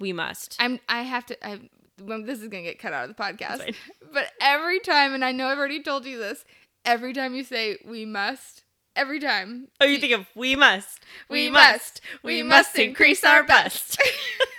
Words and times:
We 0.00 0.12
must. 0.12 0.56
I'm. 0.58 0.80
I 0.88 1.02
have 1.02 1.26
to. 1.26 1.46
I, 1.46 1.60
well, 2.02 2.24
this 2.24 2.40
is 2.40 2.48
gonna 2.48 2.64
get 2.64 2.78
cut 2.78 2.92
out 2.92 3.08
of 3.08 3.16
the 3.16 3.22
podcast. 3.22 3.74
But 4.12 4.32
every 4.40 4.80
time, 4.80 5.14
and 5.14 5.24
I 5.24 5.30
know 5.30 5.46
I've 5.46 5.58
already 5.58 5.84
told 5.84 6.04
you 6.04 6.18
this. 6.18 6.44
Every 6.84 7.12
time 7.12 7.32
you 7.36 7.44
say 7.44 7.76
we 7.84 8.04
must, 8.04 8.64
every 8.96 9.20
time 9.20 9.68
oh, 9.80 9.84
you 9.84 9.98
think 9.98 10.14
of 10.14 10.26
we 10.34 10.56
must. 10.56 11.04
we, 11.28 11.48
must, 11.48 12.00
we 12.24 12.42
must 12.42 12.76
increase 12.76 13.22
our 13.22 13.44
best. 13.44 14.00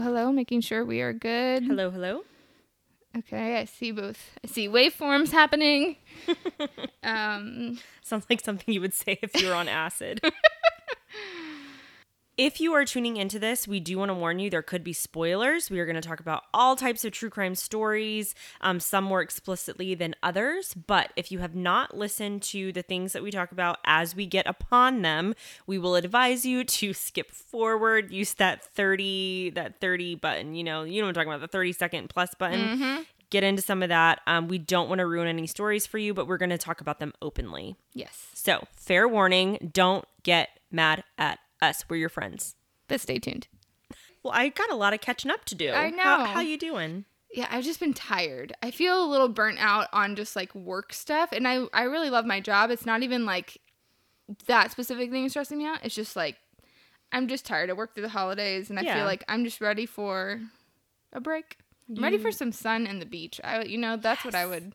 hello, 0.00 0.20
hello. 0.20 0.32
Making 0.32 0.60
sure 0.60 0.84
we 0.84 1.00
are 1.00 1.12
good. 1.12 1.64
hello, 1.64 1.90
hello. 1.90 2.22
Okay, 3.16 3.56
I 3.56 3.64
see 3.64 3.92
both. 3.92 4.30
I 4.44 4.46
see 4.46 4.68
waveforms 4.68 5.30
happening. 5.32 5.96
um, 7.02 7.78
Sounds 8.02 8.26
like 8.28 8.44
something 8.44 8.74
you 8.74 8.80
would 8.82 8.92
say 8.92 9.18
if 9.22 9.40
you 9.40 9.48
were 9.48 9.54
on 9.54 9.68
acid. 9.68 10.20
if 12.38 12.60
you 12.60 12.74
are 12.74 12.84
tuning 12.84 13.16
into 13.16 13.38
this, 13.38 13.66
we 13.66 13.80
do 13.80 13.98
want 13.98 14.10
to 14.10 14.14
warn 14.14 14.38
you 14.38 14.50
there 14.50 14.62
could 14.62 14.84
be 14.84 14.92
spoilers. 14.92 15.70
We 15.70 15.80
are 15.80 15.86
going 15.86 16.00
to 16.00 16.06
talk 16.06 16.20
about 16.20 16.42
all 16.52 16.76
types 16.76 17.04
of 17.04 17.12
true 17.12 17.30
crime 17.30 17.54
stories, 17.54 18.34
um, 18.60 18.78
some 18.78 19.04
more 19.04 19.22
explicitly 19.22 19.94
than 19.94 20.14
others. 20.22 20.74
But 20.74 21.12
if 21.16 21.32
you 21.32 21.38
have 21.38 21.54
not 21.54 21.96
listened 21.96 22.42
to 22.42 22.72
the 22.72 22.82
things 22.82 23.12
that 23.14 23.22
we 23.22 23.30
talk 23.30 23.52
about 23.52 23.78
as 23.84 24.14
we 24.14 24.26
get 24.26 24.46
upon 24.46 25.02
them, 25.02 25.34
we 25.66 25.78
will 25.78 25.96
advise 25.96 26.44
you 26.44 26.62
to 26.64 26.92
skip 27.06 27.30
forward. 27.30 28.10
Use 28.12 28.34
that 28.34 28.62
thirty 28.64 29.50
that 29.50 29.80
thirty 29.80 30.14
button. 30.14 30.54
You 30.54 30.64
know, 30.64 30.82
you 30.84 31.00
know 31.00 31.06
what 31.06 31.10
I'm 31.10 31.14
talking 31.14 31.32
about 31.32 31.40
the 31.40 31.48
thirty 31.48 31.72
second 31.72 32.10
plus 32.10 32.34
button. 32.34 33.06
Get 33.30 33.42
into 33.42 33.60
some 33.62 33.82
of 33.82 33.88
that. 33.88 34.20
Um, 34.28 34.46
we 34.46 34.58
don't 34.58 34.88
want 34.88 35.00
to 35.00 35.06
ruin 35.06 35.26
any 35.26 35.48
stories 35.48 35.84
for 35.84 35.98
you, 35.98 36.14
but 36.14 36.28
we're 36.28 36.36
going 36.36 36.50
to 36.50 36.58
talk 36.58 36.80
about 36.80 37.00
them 37.00 37.12
openly. 37.20 37.74
yes, 37.92 38.28
So, 38.34 38.68
fair 38.76 39.08
warning, 39.08 39.70
don't 39.72 40.04
get 40.22 40.50
mad 40.70 41.02
at 41.18 41.40
us. 41.62 41.84
We're 41.88 41.96
your 41.96 42.08
friends. 42.08 42.56
but 42.88 43.00
stay 43.00 43.18
tuned. 43.18 43.48
Well, 44.22 44.32
I 44.34 44.48
got 44.48 44.70
a 44.70 44.76
lot 44.76 44.92
of 44.92 45.00
catching 45.00 45.30
up 45.30 45.44
to 45.46 45.54
do. 45.54 45.70
I 45.70 45.90
How, 45.90 46.18
know. 46.18 46.24
how 46.24 46.40
you 46.40 46.58
doing? 46.58 47.04
Yeah, 47.32 47.46
I've 47.50 47.64
just 47.64 47.80
been 47.80 47.94
tired. 47.94 48.52
I 48.62 48.70
feel 48.70 49.04
a 49.04 49.10
little 49.10 49.28
burnt 49.28 49.58
out 49.60 49.88
on 49.92 50.16
just 50.16 50.34
like 50.36 50.54
work 50.54 50.92
stuff, 50.92 51.30
and 51.32 51.46
I 51.46 51.66
I 51.72 51.82
really 51.82 52.10
love 52.10 52.24
my 52.24 52.40
job. 52.40 52.70
It's 52.70 52.86
not 52.86 53.02
even 53.02 53.26
like 53.26 53.58
that 54.46 54.70
specific 54.72 55.10
thing 55.10 55.24
is 55.24 55.32
stressing 55.32 55.58
me 55.58 55.66
out. 55.66 55.78
It's 55.84 55.94
just 55.94 56.16
like 56.16 56.36
I'm 57.12 57.28
just 57.28 57.44
tired. 57.46 57.70
I 57.70 57.74
work 57.74 57.94
through 57.94 58.02
the 58.02 58.08
holidays, 58.08 58.70
and 58.70 58.78
I 58.78 58.82
Yeah. 58.82 58.96
feel 58.96 59.04
like 59.04 59.22
I'm 59.28 59.44
just 59.44 59.60
ready 59.60 59.86
for 59.86 60.40
a 61.12 61.20
break. 61.20 61.58
I'm 61.88 62.02
ready 62.02 62.18
for 62.18 62.30
mm. 62.30 62.34
some 62.34 62.52
sun 62.52 62.86
and 62.86 63.00
the 63.00 63.06
beach. 63.06 63.40
I 63.44 63.62
you 63.62 63.78
know 63.78 63.96
that's 63.96 64.24
what 64.24 64.34
I 64.34 64.46
would 64.46 64.74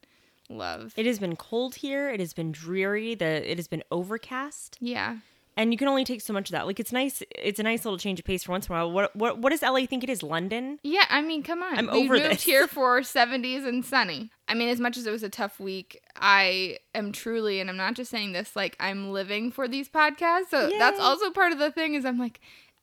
love. 0.49 0.93
It 0.95 1.05
has 1.05 1.19
been 1.19 1.35
cold 1.35 1.75
here. 1.75 2.09
It 2.09 2.19
has 2.19 2.33
been 2.33 2.51
dreary. 2.51 3.15
The 3.15 3.49
it 3.51 3.57
has 3.57 3.67
been 3.67 3.83
overcast, 3.91 4.77
yeah. 4.79 5.17
And 5.57 5.71
you 5.73 5.77
can 5.77 5.87
only 5.87 6.03
take 6.05 6.21
so 6.21 6.33
much 6.33 6.49
of 6.49 6.53
that. 6.53 6.65
Like 6.65 6.79
it's 6.79 6.91
nice. 6.91 7.21
It's 7.37 7.59
a 7.59 7.63
nice 7.63 7.83
little 7.85 7.97
change 7.97 8.19
of 8.19 8.25
pace 8.25 8.43
for 8.43 8.51
once 8.51 8.67
in 8.67 8.73
a 8.73 8.77
while. 8.77 8.91
What 8.91 9.15
what 9.15 9.37
what 9.39 9.49
does 9.51 9.61
LA 9.61 9.85
think 9.85 10.03
it 10.03 10.09
is? 10.09 10.23
London? 10.23 10.79
Yeah, 10.83 11.05
I 11.09 11.21
mean, 11.21 11.43
come 11.43 11.61
on. 11.63 11.77
I'm 11.77 11.87
we 11.87 12.03
over 12.05 12.13
moved 12.15 12.25
this. 12.31 12.43
here 12.43 12.67
for 12.69 13.01
70s 13.01 13.65
and 13.67 13.83
sunny. 13.85 14.31
I 14.47 14.53
mean, 14.53 14.69
as 14.69 14.79
much 14.79 14.97
as 14.97 15.05
it 15.07 15.11
was 15.11 15.23
a 15.23 15.29
tough 15.29 15.59
week, 15.59 16.01
I 16.15 16.77
am 16.95 17.11
truly, 17.11 17.59
and 17.59 17.69
I'm 17.69 17.77
not 17.77 17.93
just 17.95 18.11
saying 18.11 18.33
this, 18.33 18.55
like 18.55 18.75
I'm 18.79 19.11
living 19.11 19.51
for 19.51 19.67
these 19.67 19.87
podcasts. 19.89 20.49
So 20.51 20.69
that's 20.77 20.99
also 20.99 21.29
part 21.31 21.51
of 21.53 21.59
the 21.59 21.71
thing 21.71 21.93
is 21.95 22.05
I'm 22.05 22.19
like, 22.19 22.39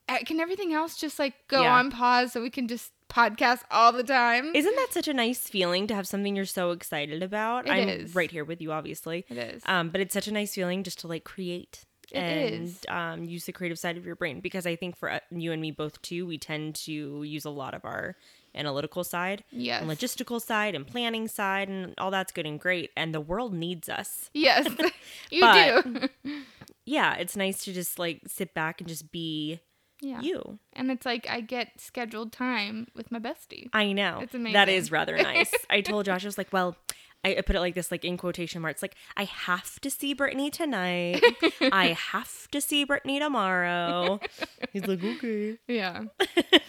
eh, 0.09 0.19
can 0.25 0.41
everything 0.41 0.73
else 0.73 0.97
just 0.97 1.19
like 1.19 1.35
go 1.49 1.63
Yeah. 1.63 1.75
on 1.79 1.91
pause 1.91 2.33
so 2.33 2.41
we 2.43 2.51
can 2.51 2.69
just 2.69 2.93
podcast 3.11 3.63
all 3.71 3.93
the 3.93 4.03
time? 4.03 4.55
Isn't 4.55 4.77
that 4.77 4.89
such 4.93 5.09
a 5.09 5.15
nice 5.15 5.41
feeling 5.49 5.87
to 5.89 5.95
have 5.95 6.07
something 6.07 6.37
you're 6.37 6.45
so 6.47 6.71
excited 6.71 7.23
about? 7.23 7.67
It 7.67 7.71
I'm 7.73 7.89
is. 7.89 8.15
right 8.15 8.31
here 8.31 8.45
with 8.45 8.61
you, 8.63 8.73
obviously. 8.73 9.25
it 9.29 9.37
is. 9.39 9.63
Um, 9.67 9.89
but 9.91 10.01
it's 10.01 10.15
such 10.15 10.29
a 10.29 10.33
nice 10.33 10.55
feeling 10.55 10.83
just 10.85 11.01
to 11.01 11.07
like 11.09 11.25
create 11.25 11.85
It 12.13 12.19
and 12.19 12.77
um, 12.89 13.25
use 13.25 13.45
the 13.45 13.53
creative 13.53 13.79
side 13.79 13.97
of 13.97 14.07
your 14.07 14.17
brain 14.17 14.41
because 14.41 14.67
I 14.67 14.77
think 14.77 14.97
for 14.97 15.11
uh, 15.11 15.21
you 15.31 15.53
and 15.53 15.61
me 15.61 15.71
both 15.71 16.01
too, 16.03 16.27
we 16.27 16.39
tend 16.39 16.75
to 16.87 17.23
use 17.23 17.45
a 17.45 17.51
lot 17.51 17.75
of 17.75 17.85
our 17.85 18.17
analytical 18.55 19.05
side, 19.05 19.45
yes. 19.51 19.83
and 19.83 19.91
logistical 19.91 20.41
side, 20.41 20.75
and 20.75 20.87
planning 20.87 21.29
side, 21.29 21.69
and 21.69 21.95
all 21.99 22.11
that's 22.11 22.33
good 22.33 22.47
and 22.47 22.59
great. 22.59 22.91
And 22.97 23.15
the 23.15 23.21
world 23.21 23.55
needs 23.55 23.89
us. 23.89 24.31
yes. 24.33 24.67
you 25.31 25.41
But- 25.41 25.85
do. 25.85 26.09
Yeah, 26.85 27.17
it's 27.17 27.37
nice 27.37 27.65
to 27.65 27.75
just 27.75 27.99
like 27.99 28.23
sit 28.27 28.55
back 28.55 28.81
and 28.81 28.89
just 28.89 29.13
be 29.13 29.61
yeah. 30.01 30.23
you. 30.23 30.59
And 30.73 30.91
it's 30.91 31.05
like 31.05 31.29
I 31.29 31.43
get 31.43 31.73
scheduled 31.79 32.33
time 32.33 32.87
with 32.95 33.13
my 33.13 33.19
bestie. 33.19 33.69
I 33.75 33.93
know. 33.93 34.21
It's 34.23 34.35
amazing. 34.35 34.55
That 34.55 34.71
is 34.71 34.91
rather 34.91 35.15
nice. 35.19 35.53
I 35.69 35.83
told 35.83 36.07
Josh, 36.07 36.25
I 36.25 36.29
was 36.29 36.39
like, 36.39 36.51
well, 36.51 36.77
I 37.25 37.37
I 37.37 37.41
put 37.43 37.57
it 37.57 37.61
like 37.61 37.75
this, 37.75 37.91
like 37.91 38.05
in 38.05 38.17
quotation 38.17 38.63
marks, 38.63 38.83
like, 38.83 38.95
I 39.17 39.25
have 39.25 39.81
to 39.81 39.91
see 39.91 40.15
Brittany 40.15 40.51
tonight. 40.51 41.23
I 41.73 41.97
have 42.13 42.49
to 42.51 42.61
see 42.61 42.85
Brittany 42.85 43.19
tomorrow. 43.19 44.21
He's 44.73 44.87
like, 44.87 45.03
okay. 45.03 45.59
Yeah. 45.67 46.05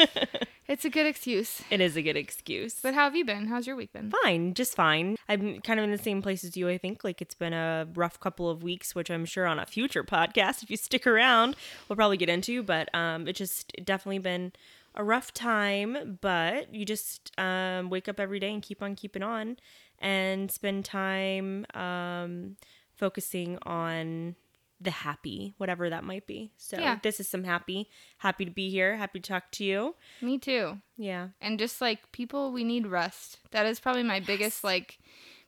it's 0.68 0.86
a 0.86 0.90
good 0.90 1.06
excuse. 1.06 1.62
It 1.70 1.82
is 1.82 1.96
a 1.96 2.02
good 2.02 2.18
excuse. 2.18 2.76
But 2.82 2.94
how 2.94 3.04
have 3.04 3.16
you 3.16 3.26
been? 3.26 3.48
How's 3.48 3.68
your 3.68 3.76
week 3.76 3.94
been? 3.94 4.12
fine, 4.24 4.54
just 4.54 4.76
fine. 4.76 5.18
I'm 5.28 5.62
kind 5.62 5.80
of 5.80 5.84
in 5.84 5.92
the 5.92 5.98
same 5.98 6.22
place 6.22 6.44
as 6.44 6.58
you, 6.58 6.68
I 6.68 6.78
think. 6.78 7.04
Like, 7.04 7.22
it's 7.22 7.36
been 7.36 7.54
a 7.54 7.88
rough 7.94 8.20
couple 8.20 8.50
of 8.50 8.64
weeks, 8.64 8.96
which 8.96 9.12
I'm 9.12 9.26
sure 9.26 9.46
on 9.46 9.60
a 9.60 9.66
future 9.66 10.04
podcast, 10.04 10.64
if 10.64 10.72
you 10.72 10.78
stick 10.78 11.06
around, 11.06 11.56
we'll 11.88 11.96
probably 11.96 12.18
get 12.18 12.30
into. 12.30 12.64
But 12.64 12.94
um, 12.96 13.28
it 13.28 13.34
just 13.34 13.74
definitely 13.84 14.20
been 14.20 14.52
a 14.96 15.04
rough 15.04 15.34
time. 15.34 16.18
But 16.22 16.74
you 16.74 16.86
just 16.86 17.31
um, 17.40 17.90
wake 17.90 18.10
up 18.10 18.20
every 18.20 18.40
day 18.40 18.52
and 18.52 18.62
keep 18.64 18.81
on 18.81 18.96
keeping 18.96 19.24
on 19.24 19.58
and 20.00 20.52
spend 20.52 20.86
time 20.86 21.66
um, 21.74 22.56
focusing 22.96 23.58
on 23.64 24.36
the 24.82 24.92
happy, 24.92 25.54
whatever 25.58 25.90
that 25.90 26.04
might 26.06 26.26
be. 26.26 26.52
So, 26.58 26.78
Yeah. 26.80 27.00
this 27.04 27.20
is 27.20 27.28
some 27.28 27.44
happy. 27.44 27.90
Happy 28.20 28.46
to 28.46 28.52
be 28.52 28.70
here. 28.70 28.96
Happy 28.96 29.20
to 29.20 29.28
talk 29.30 29.52
to 29.52 29.64
you. 29.66 29.96
Me 30.22 30.38
too. 30.38 30.80
Yeah. 30.98 31.30
and 31.42 31.60
just 31.60 31.82
like 31.82 32.12
people 32.14 32.52
we 32.52 32.64
need 32.64 32.88
rest 32.88 33.40
that 33.52 33.66
is 33.66 33.80
probably 33.80 34.04
my 34.04 34.20
biggest 34.20 34.64
like 34.64 35.00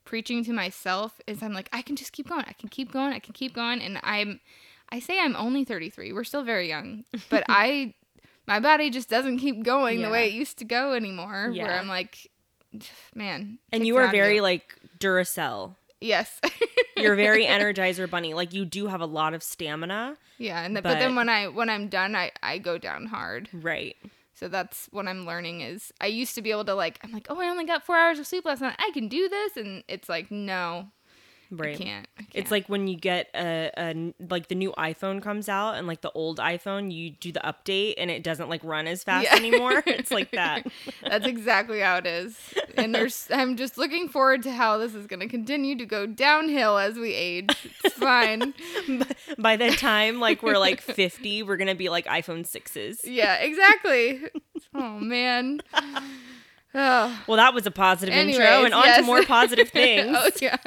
preaching 0.03 0.44
to 0.44 0.51
myself 0.53 1.19
is 1.28 1.44
i'm 1.44 1.53
like 1.53 1.69
i 1.72 1.81
can 1.83 1.95
just 1.95 2.12
keep 2.12 2.28
going 2.28 2.44
i 2.47 2.53
can 2.53 2.69
keep 2.69 2.91
going 2.91 3.13
i 3.13 3.19
can 3.19 3.33
keep 3.33 3.53
going 3.53 3.79
and 3.81 4.00
i'm 4.01 4.39
i 4.89 4.97
say 5.00 5.19
i'm 5.19 5.35
only 5.35 5.63
33 5.63 6.12
we're 6.12 6.23
still 6.23 6.44
very 6.44 6.68
young 6.68 7.03
but 7.29 7.44
i 7.50 7.94
my 8.47 8.59
body 8.59 8.89
just 8.89 9.09
doesn't 9.09 9.38
keep 9.38 9.62
going 9.63 10.00
Yeah. 10.00 10.07
the 10.07 10.12
way 10.12 10.28
it 10.28 10.33
used 10.33 10.57
to 10.57 10.66
go 10.66 10.94
anymore 10.94 11.51
where 11.51 11.78
i'm 11.79 11.88
like 11.88 12.31
man 13.15 13.59
And 13.71 13.85
you 13.85 13.97
are 13.97 14.09
very 14.11 14.35
you. 14.35 14.41
like 14.41 14.75
Duracell. 14.99 15.75
yes 15.99 16.39
You're 16.97 17.15
very 17.15 17.45
energizer 17.57 18.07
bunny. 18.09 18.33
Like 18.33 18.53
you 18.53 18.63
do 18.65 18.87
have 18.87 19.01
a 19.01 19.05
lot 19.05 19.33
of 19.33 19.41
stamina. 19.43 20.17
yeah 20.37 20.61
and 20.63 20.75
th- 20.75 20.83
but, 20.83 20.99
then 20.99 21.15
when 21.15 21.29
i 21.29 21.47
when 21.47 21.69
i'm 21.69 21.87
done 21.87 22.15
i 22.15 22.31
i 22.43 22.57
go 22.57 22.77
down 22.77 23.07
hard 23.07 23.49
Right. 23.53 23.95
So 24.33 24.47
that's 24.47 24.87
what 24.91 25.07
I'm 25.07 25.27
learning 25.27 25.61
is 25.61 25.93
I 26.01 26.07
used 26.07 26.33
to 26.33 26.41
be 26.41 26.49
able 26.49 26.65
to 26.65 26.73
like 26.73 26.97
I'm 27.03 27.11
like, 27.11 27.27
oh 27.29 27.39
I 27.39 27.45
only 27.47 27.63
got 27.65 27.85
four 27.85 27.95
hours 27.95 28.17
of 28.17 28.25
sleep 28.25 28.43
last 28.43 28.61
night. 28.61 28.75
I 28.79 28.89
can 28.91 29.07
do 29.07 29.29
this 29.29 29.55
and 29.55 29.83
it's 29.88 30.09
like, 30.09 30.31
no, 30.31 30.88
Right. 31.53 31.75
I 31.75 31.84
can't. 31.84 32.07
I 32.17 32.22
can't. 32.22 32.29
It's 32.34 32.50
like 32.50 32.67
when 32.69 32.88
you 32.88 32.95
get 32.95 33.29
a, 33.35 33.72
a 33.78 34.13
like 34.29 34.47
the 34.47 34.56
new 34.56 34.72
iPhone 34.78 35.22
comes 35.22 35.50
out 35.50 35.73
and 35.75 35.85
like 35.85 36.00
the 36.00 36.12
old 36.12 36.39
iPhone, 36.39 36.94
you 36.94 37.09
do 37.09 37.34
the 37.34 37.41
update 37.41 37.95
and 37.97 38.09
it 38.09 38.23
doesn't 38.23 38.47
like 38.50 38.63
run 38.63 38.88
as 38.88 39.03
fast 39.03 39.25
Yeah. 39.25 39.35
anymore. 39.35 39.84
It's 39.88 40.12
like 40.12 40.31
that. 40.31 40.66
That's 41.03 41.25
exactly 41.28 41.81
how 41.81 41.97
it 41.97 42.07
is. 42.07 42.39
And 42.78 42.95
there's 42.95 43.28
I'm 43.31 43.57
just 43.57 43.78
looking 43.78 44.07
forward 44.07 44.44
to 44.44 44.51
how 44.51 44.78
this 44.78 44.95
is 44.95 45.07
gonna 45.07 45.28
continue 45.28 45.75
to 45.78 45.85
go 45.85 46.06
downhill 46.06 46.78
as 46.78 46.95
we 46.97 47.13
age. 47.13 47.69
It's 47.83 47.95
fine. 47.97 48.53
By 49.38 49.57
the 49.57 49.72
time 49.72 50.19
like 50.22 50.41
we're 50.41 50.57
like 50.57 50.79
50, 50.81 51.44
we're 51.44 51.57
gonna 51.57 51.75
be 51.75 51.89
like 51.89 52.06
iPhone 52.06 52.47
sixes. 52.47 53.01
Yeah, 53.03 53.35
exactly. 53.35 54.21
Oh 54.74 55.00
man. 55.00 55.59
Oh. 56.73 57.19
Well, 57.27 57.38
that 57.38 57.53
was 57.53 57.65
a 57.65 57.71
positive 57.71 58.15
intro, 58.15 58.63
and 58.63 58.73
on 58.73 58.95
to 58.95 59.01
more 59.01 59.23
positive 59.25 59.69
things. 59.79 60.15
oh 60.18 60.29
yeah. 60.41 60.57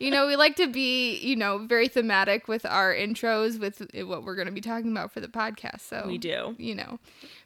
You 0.00 0.10
know, 0.10 0.26
we 0.26 0.34
like 0.36 0.56
to 0.56 0.66
be, 0.66 1.18
you 1.18 1.36
know, 1.36 1.58
very 1.58 1.86
thematic 1.88 2.48
with 2.48 2.66
our 2.66 2.92
intros 2.94 3.60
with 3.60 3.88
what 4.06 4.24
we're 4.24 4.34
going 4.34 4.46
to 4.48 4.52
be 4.52 4.60
talking 4.60 4.90
about 4.90 5.12
for 5.12 5.20
the 5.20 5.28
podcast. 5.28 5.80
So 5.82 6.04
We 6.06 6.18
do. 6.18 6.56
you 6.58 6.74
know. 6.74 6.98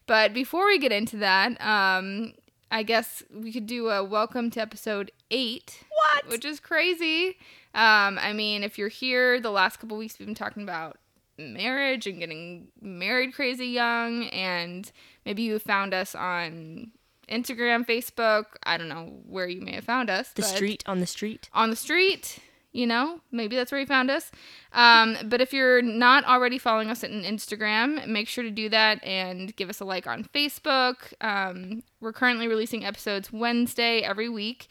But 0.06 0.32
before 0.32 0.67
we 0.67 0.79
get 0.79 0.93
into 0.93 1.17
that, 1.19 1.61
um 1.61 2.32
I 2.73 2.85
guess 2.85 3.23
we 3.35 3.52
could 3.52 3.67
do 3.67 3.88
a 3.91 4.03
welcome 4.05 4.49
to 4.53 4.61
episode 4.61 5.11
8, 5.32 5.85
What? 5.91 6.29
which 6.31 6.44
is 6.44 6.58
crazy. 6.61 7.37
Um 7.75 8.19
I 8.19 8.32
mean, 8.32 8.62
if 8.64 8.79
you're 8.79 8.88
here 8.88 9.41
the 9.41 9.50
last 9.50 9.79
couple 9.79 9.96
weeks 9.99 10.19
we've 10.19 10.26
been 10.26 10.35
talking 10.35 10.62
about 10.62 10.96
marriage 11.37 12.06
and 12.06 12.19
getting 12.19 12.69
married 12.81 13.35
crazy 13.35 13.67
young 13.67 14.25
and 14.29 14.91
maybe 15.26 15.43
you 15.43 15.58
found 15.58 15.93
us 15.94 16.14
on 16.14 16.91
Instagram, 17.31 17.87
Facebook, 17.87 18.44
I 18.65 18.77
don't 18.77 18.88
know 18.88 19.21
where 19.27 19.49
you 19.49 19.61
may 19.61 19.75
have 19.75 19.85
found 19.85 20.11
us. 20.11 20.32
The 20.32 20.43
street 20.43 20.82
on 20.87 21.00
the 21.00 21.06
street. 21.06 21.49
On 21.53 21.71
the 21.71 21.77
street. 21.77 22.38
You 22.73 22.87
know, 22.87 23.21
maybe 23.32 23.56
that's 23.56 23.73
where 23.73 23.81
you 23.81 23.87
found 23.87 24.12
us. 24.12 24.31
Um, 24.73 25.17
but 25.25 25.41
if 25.41 25.53
you're 25.53 25.82
not 25.82 26.25
already 26.25 26.56
following 26.56 26.88
us 26.88 27.03
on 27.03 27.11
Instagram, 27.11 28.06
make 28.06 28.29
sure 28.29 28.44
to 28.44 28.50
do 28.50 28.69
that 28.69 29.03
and 29.05 29.55
give 29.56 29.69
us 29.69 29.81
a 29.81 29.85
like 29.85 30.06
on 30.06 30.23
Facebook. 30.32 31.12
Um, 31.21 31.82
we're 32.00 32.12
currently 32.12 32.47
releasing 32.47 32.85
episodes 32.85 33.32
Wednesday 33.32 34.03
every 34.03 34.29
week, 34.29 34.69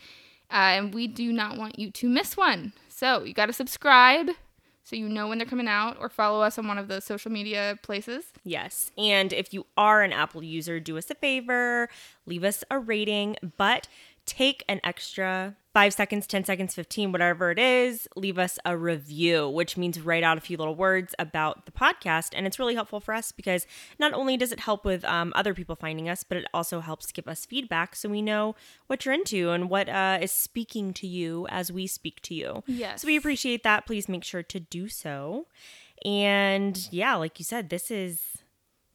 uh, 0.49 0.79
and 0.79 0.93
we 0.93 1.07
do 1.07 1.33
not 1.33 1.57
want 1.57 1.77
you 1.77 1.91
to 1.91 2.07
miss 2.07 2.37
one. 2.37 2.71
So 2.87 3.23
you 3.23 3.33
got 3.33 3.47
to 3.47 3.53
subscribe 3.53 4.29
so 4.89 4.95
you 4.95 5.07
know 5.07 5.27
when 5.27 5.37
they're 5.37 5.47
coming 5.47 5.67
out, 5.67 5.97
or 5.99 6.09
follow 6.09 6.41
us 6.41 6.57
on 6.57 6.67
one 6.67 6.79
of 6.79 6.87
the 6.87 6.99
social 6.99 7.31
media 7.31 7.77
places. 7.83 8.25
Yes. 8.43 8.89
And 8.97 9.31
if 9.31 9.53
you 9.53 9.67
are 9.77 10.01
an 10.01 10.11
Apple 10.11 10.41
user, 10.41 10.79
do 10.79 10.97
us 10.97 11.11
a 11.11 11.15
favor, 11.15 11.89
leave 12.25 12.43
us 12.43 12.63
a 12.71 12.79
rating, 12.79 13.35
but 13.57 13.87
take 14.25 14.63
an 14.67 14.81
extra 14.83 15.55
five 15.79 15.93
seconds, 15.93 16.27
10 16.27 16.43
seconds, 16.43 16.75
15, 16.75 17.13
whatever 17.13 17.51
it 17.51 17.57
is, 17.57 18.05
leave 18.17 18.37
us 18.37 18.59
a 18.65 18.75
review, 18.75 19.47
which 19.47 19.77
means 19.77 20.01
write 20.01 20.23
out 20.23 20.37
a 20.37 20.41
few 20.41 20.57
little 20.57 20.75
words 20.75 21.15
about 21.17 21.65
the 21.65 21.71
podcast. 21.71 22.31
And 22.35 22.45
it's 22.45 22.59
really 22.59 22.75
helpful 22.75 22.99
for 22.99 23.13
us 23.13 23.31
because 23.31 23.65
not 23.97 24.11
only 24.11 24.35
does 24.35 24.51
it 24.51 24.59
help 24.59 24.83
with 24.83 25.05
um, 25.05 25.31
other 25.37 25.53
people 25.53 25.77
finding 25.77 26.09
us, 26.09 26.25
but 26.25 26.37
it 26.37 26.45
also 26.53 26.81
helps 26.81 27.13
give 27.13 27.29
us 27.29 27.45
feedback 27.45 27.95
so 27.95 28.09
we 28.09 28.21
know 28.21 28.57
what 28.87 29.05
you're 29.05 29.13
into 29.13 29.51
and 29.51 29.69
what 29.69 29.87
uh, 29.87 30.17
is 30.21 30.33
speaking 30.33 30.91
to 30.95 31.07
you 31.07 31.47
as 31.49 31.71
we 31.71 31.87
speak 31.87 32.21
to 32.23 32.33
you. 32.33 32.61
Yes. 32.67 33.03
So 33.03 33.05
we 33.05 33.15
appreciate 33.15 33.63
that. 33.63 33.85
Please 33.85 34.09
make 34.09 34.25
sure 34.25 34.43
to 34.43 34.59
do 34.59 34.89
so. 34.89 35.47
And 36.03 36.89
yeah, 36.91 37.15
like 37.15 37.39
you 37.39 37.45
said, 37.45 37.69
this 37.69 37.89
is 37.89 38.19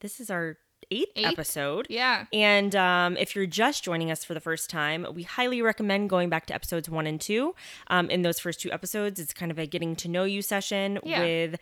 this 0.01 0.21
is 0.21 0.29
our 0.29 0.59
eighth, 0.91 1.13
Eighth? 1.17 1.27
episode. 1.33 1.87
Yeah. 1.91 2.27
And 2.33 2.75
um, 2.77 3.17
if 3.17 3.35
you're 3.37 3.47
just 3.47 3.83
joining 3.85 4.11
us 4.11 4.25
for 4.25 4.35
the 4.35 4.41
first 4.41 4.69
time, 4.71 5.07
we 5.15 5.23
highly 5.23 5.63
recommend 5.63 6.11
going 6.11 6.29
back 6.29 6.47
to 6.47 6.55
episodes 6.55 6.89
one 6.89 7.07
and 7.07 7.21
two. 7.21 7.55
Um, 7.89 8.11
in 8.11 8.23
those 8.23 8.39
first 8.39 8.61
two 8.61 8.73
episodes, 8.73 9.19
it's 9.21 9.33
kind 9.33 9.51
of 9.51 9.59
a 9.59 9.67
getting 9.67 9.97
to 9.97 10.09
know 10.09 10.25
you 10.25 10.43
session 10.43 10.99
Yeah. 11.05 11.21
with 11.21 11.57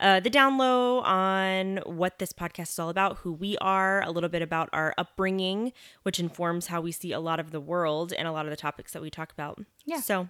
uh, 0.00 0.20
the 0.20 0.30
down 0.30 0.58
low 0.58 1.00
on 1.00 1.78
what 1.84 2.18
this 2.20 2.32
podcast 2.32 2.68
is 2.70 2.78
all 2.78 2.88
about, 2.88 3.16
who 3.18 3.32
we 3.32 3.56
are, 3.58 4.02
a 4.02 4.10
little 4.10 4.28
bit 4.28 4.42
about 4.42 4.68
our 4.72 4.94
upbringing, 4.96 5.72
which 6.04 6.20
informs 6.20 6.68
how 6.68 6.80
we 6.80 6.92
see 6.92 7.12
a 7.12 7.18
lot 7.20 7.40
of 7.40 7.50
the 7.50 7.60
world 7.60 8.12
and 8.12 8.28
a 8.28 8.32
lot 8.32 8.46
of 8.46 8.50
the 8.50 8.56
topics 8.56 8.92
that 8.92 9.02
we 9.02 9.10
talk 9.10 9.32
about. 9.32 9.58
Yeah. 9.86 10.00
So 10.00 10.28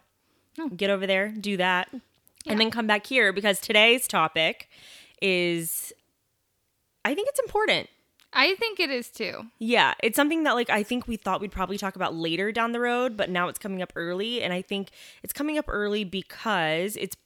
Oh. 0.59 0.69
get 0.71 0.91
over 0.91 1.07
there, 1.07 1.29
do 1.29 1.57
that, 1.59 1.89
Yeah. 1.93 2.01
and 2.53 2.61
then 2.61 2.71
come 2.71 2.87
back 2.87 3.07
here 3.07 3.33
because 3.33 3.61
today's 3.61 4.09
topic 4.09 4.69
is, 5.23 5.93
I 7.05 7.15
think 7.15 7.29
it's 7.29 7.39
important. 7.41 7.89
I 8.33 8.55
think 8.57 8.79
it 8.79 8.91
is 8.91 9.11
too. 9.11 9.47
Yeah, 9.59 9.95
it's 10.03 10.17
something 10.17 10.45
that 10.45 10.55
like 10.55 10.71
I 10.71 10.83
think 10.83 11.09
we 11.09 11.17
thought 11.17 11.41
we'd 11.41 11.53
probably 11.53 11.79
talk 11.79 11.97
about 11.97 12.15
later 12.15 12.53
down 12.53 12.73
the 12.73 12.81
road, 12.81 13.17
but 13.17 13.31
now 13.31 13.49
it's 13.49 13.59
coming 13.59 13.83
up 13.83 13.93
early 13.97 14.43
and 14.43 14.53
I 14.53 14.63
think 14.63 14.91
it's 15.23 15.33
coming 15.33 15.59
up 15.59 15.65
early 15.69 16.05
because 16.05 16.97
it's 16.97 17.17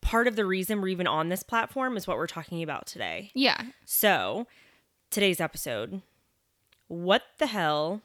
part 0.00 0.26
of 0.26 0.36
the 0.36 0.46
reason 0.46 0.80
we're 0.80 0.88
even 0.88 1.06
on 1.06 1.28
this 1.28 1.42
platform 1.42 1.96
is 1.96 2.06
what 2.06 2.16
we're 2.16 2.26
talking 2.26 2.62
about 2.62 2.86
today. 2.86 3.30
Yeah. 3.34 3.60
So, 3.84 4.46
today's 5.10 5.40
episode, 5.40 6.02
what 6.86 7.22
the 7.38 7.46
hell 7.46 8.02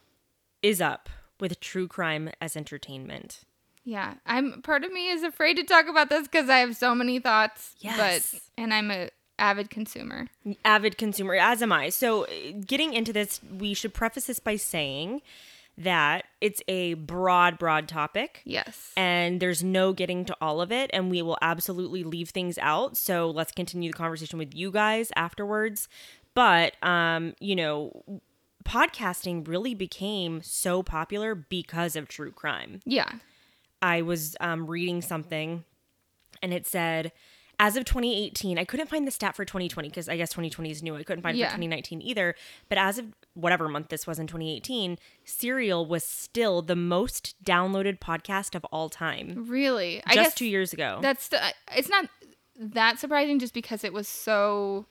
is 0.62 0.82
up 0.82 1.10
with 1.40 1.60
true 1.60 1.88
crime 1.88 2.30
as 2.42 2.56
entertainment? 2.56 3.42
Yeah. 3.84 4.16
I'm 4.26 4.62
part 4.62 4.84
of 4.84 4.92
me 4.92 5.10
is 5.10 5.24
afraid 5.24 5.56
to 5.56 5.64
talk 5.64 5.88
about 5.88 6.10
this 6.10 6.24
because 6.24 6.50
I 6.50 6.60
have 6.60 6.76
so 6.76 6.96
many 6.96 7.20
thoughts. 7.20 7.76
Yes. 7.80 8.32
But 8.32 8.42
and 8.58 8.74
I'm 8.74 8.92
a 8.92 9.10
avid 9.44 9.70
consumer. 9.70 10.28
avid 10.64 10.98
consumer 10.98 11.36
as 11.36 11.62
am 11.62 11.72
i 11.72 11.90
so 11.90 12.24
uh, 12.24 12.28
getting 12.66 12.94
into 12.94 13.12
this 13.12 13.42
we 13.60 13.74
should 13.74 13.94
preface 13.94 14.26
this 14.26 14.40
by 14.40 14.56
saying 14.56 15.22
that 15.78 16.26
it's 16.40 16.62
a 16.68 16.94
broad 16.94 17.58
broad 17.58 17.88
topic 17.88 18.42
Yes. 18.46 18.92
and 18.96 19.40
there's 19.42 19.64
no 19.64 19.92
getting 19.92 20.24
to 20.26 20.38
all 20.40 20.62
of 20.62 20.72
it 20.72 20.90
and 20.94 21.10
we 21.12 21.22
will 21.22 21.38
absolutely 21.42 22.04
leave 22.04 22.30
things 22.30 22.58
out 22.60 22.96
so 22.96 23.30
let's 23.30 23.52
continue 23.52 23.92
the 23.92 23.98
conversation 23.98 24.38
with 24.40 24.54
you 24.56 24.72
guys 24.72 25.12
afterwards 25.16 25.88
but 26.34 26.74
um 26.84 27.34
you 27.40 27.56
know 27.56 28.04
podcasting 28.64 29.46
really 29.48 29.76
became 29.76 30.42
so 30.42 30.82
popular 30.84 31.36
because 31.36 31.96
of 31.98 32.08
true 32.08 32.32
crime 32.32 32.80
yeah. 32.86 33.12
I 33.82 34.02
was 34.02 34.38
um, 34.40 34.68
reading 34.68 35.02
something 35.02 35.66
and 36.42 36.54
it 36.54 36.66
said, 36.66 37.12
as 37.60 37.76
of 37.78 37.86
2018, 37.86 38.58
I 38.58 38.66
couldn't 38.66 38.88
find 38.90 39.06
the 39.08 39.12
stat 39.12 39.36
for 39.36 39.46
2020 39.46 39.88
because 39.90 40.10
I 40.10 40.18
guess 40.18 40.30
2020 40.32 40.72
is 40.72 40.84
new. 40.84 40.96
I 40.96 41.04
couldn't 41.04 41.22
find 41.22 41.38
Yeah. 41.38 41.48
for 41.48 41.52
2019 41.58 42.02
either. 42.02 42.36
But 42.68 42.78
as 42.78 42.98
of 42.98 43.14
whatever 43.36 43.68
month 43.70 43.90
this 43.90 44.06
was 44.08 44.20
in 44.20 44.28
2018, 44.28 44.98
Serial 45.24 45.86
was 45.86 46.04
still 46.04 46.62
the 46.62 46.76
most 46.76 47.36
downloaded 47.44 48.00
podcast 48.00 48.56
of 48.56 48.66
all 48.66 48.90
time. 48.90 49.46
Really. 49.48 50.02
I 50.06 50.16
guess 50.16 50.34
two 50.34 50.46
years 50.46 50.74
ago. 50.74 51.00
that's 51.02 51.28
the, 51.30 51.40
it's 51.76 51.90
not 51.90 52.06
that 52.60 53.00
surprising 53.00 53.40
just 53.40 53.54
because 53.54 53.84
it 53.84 53.94
was 53.94 54.08
so 54.08 54.86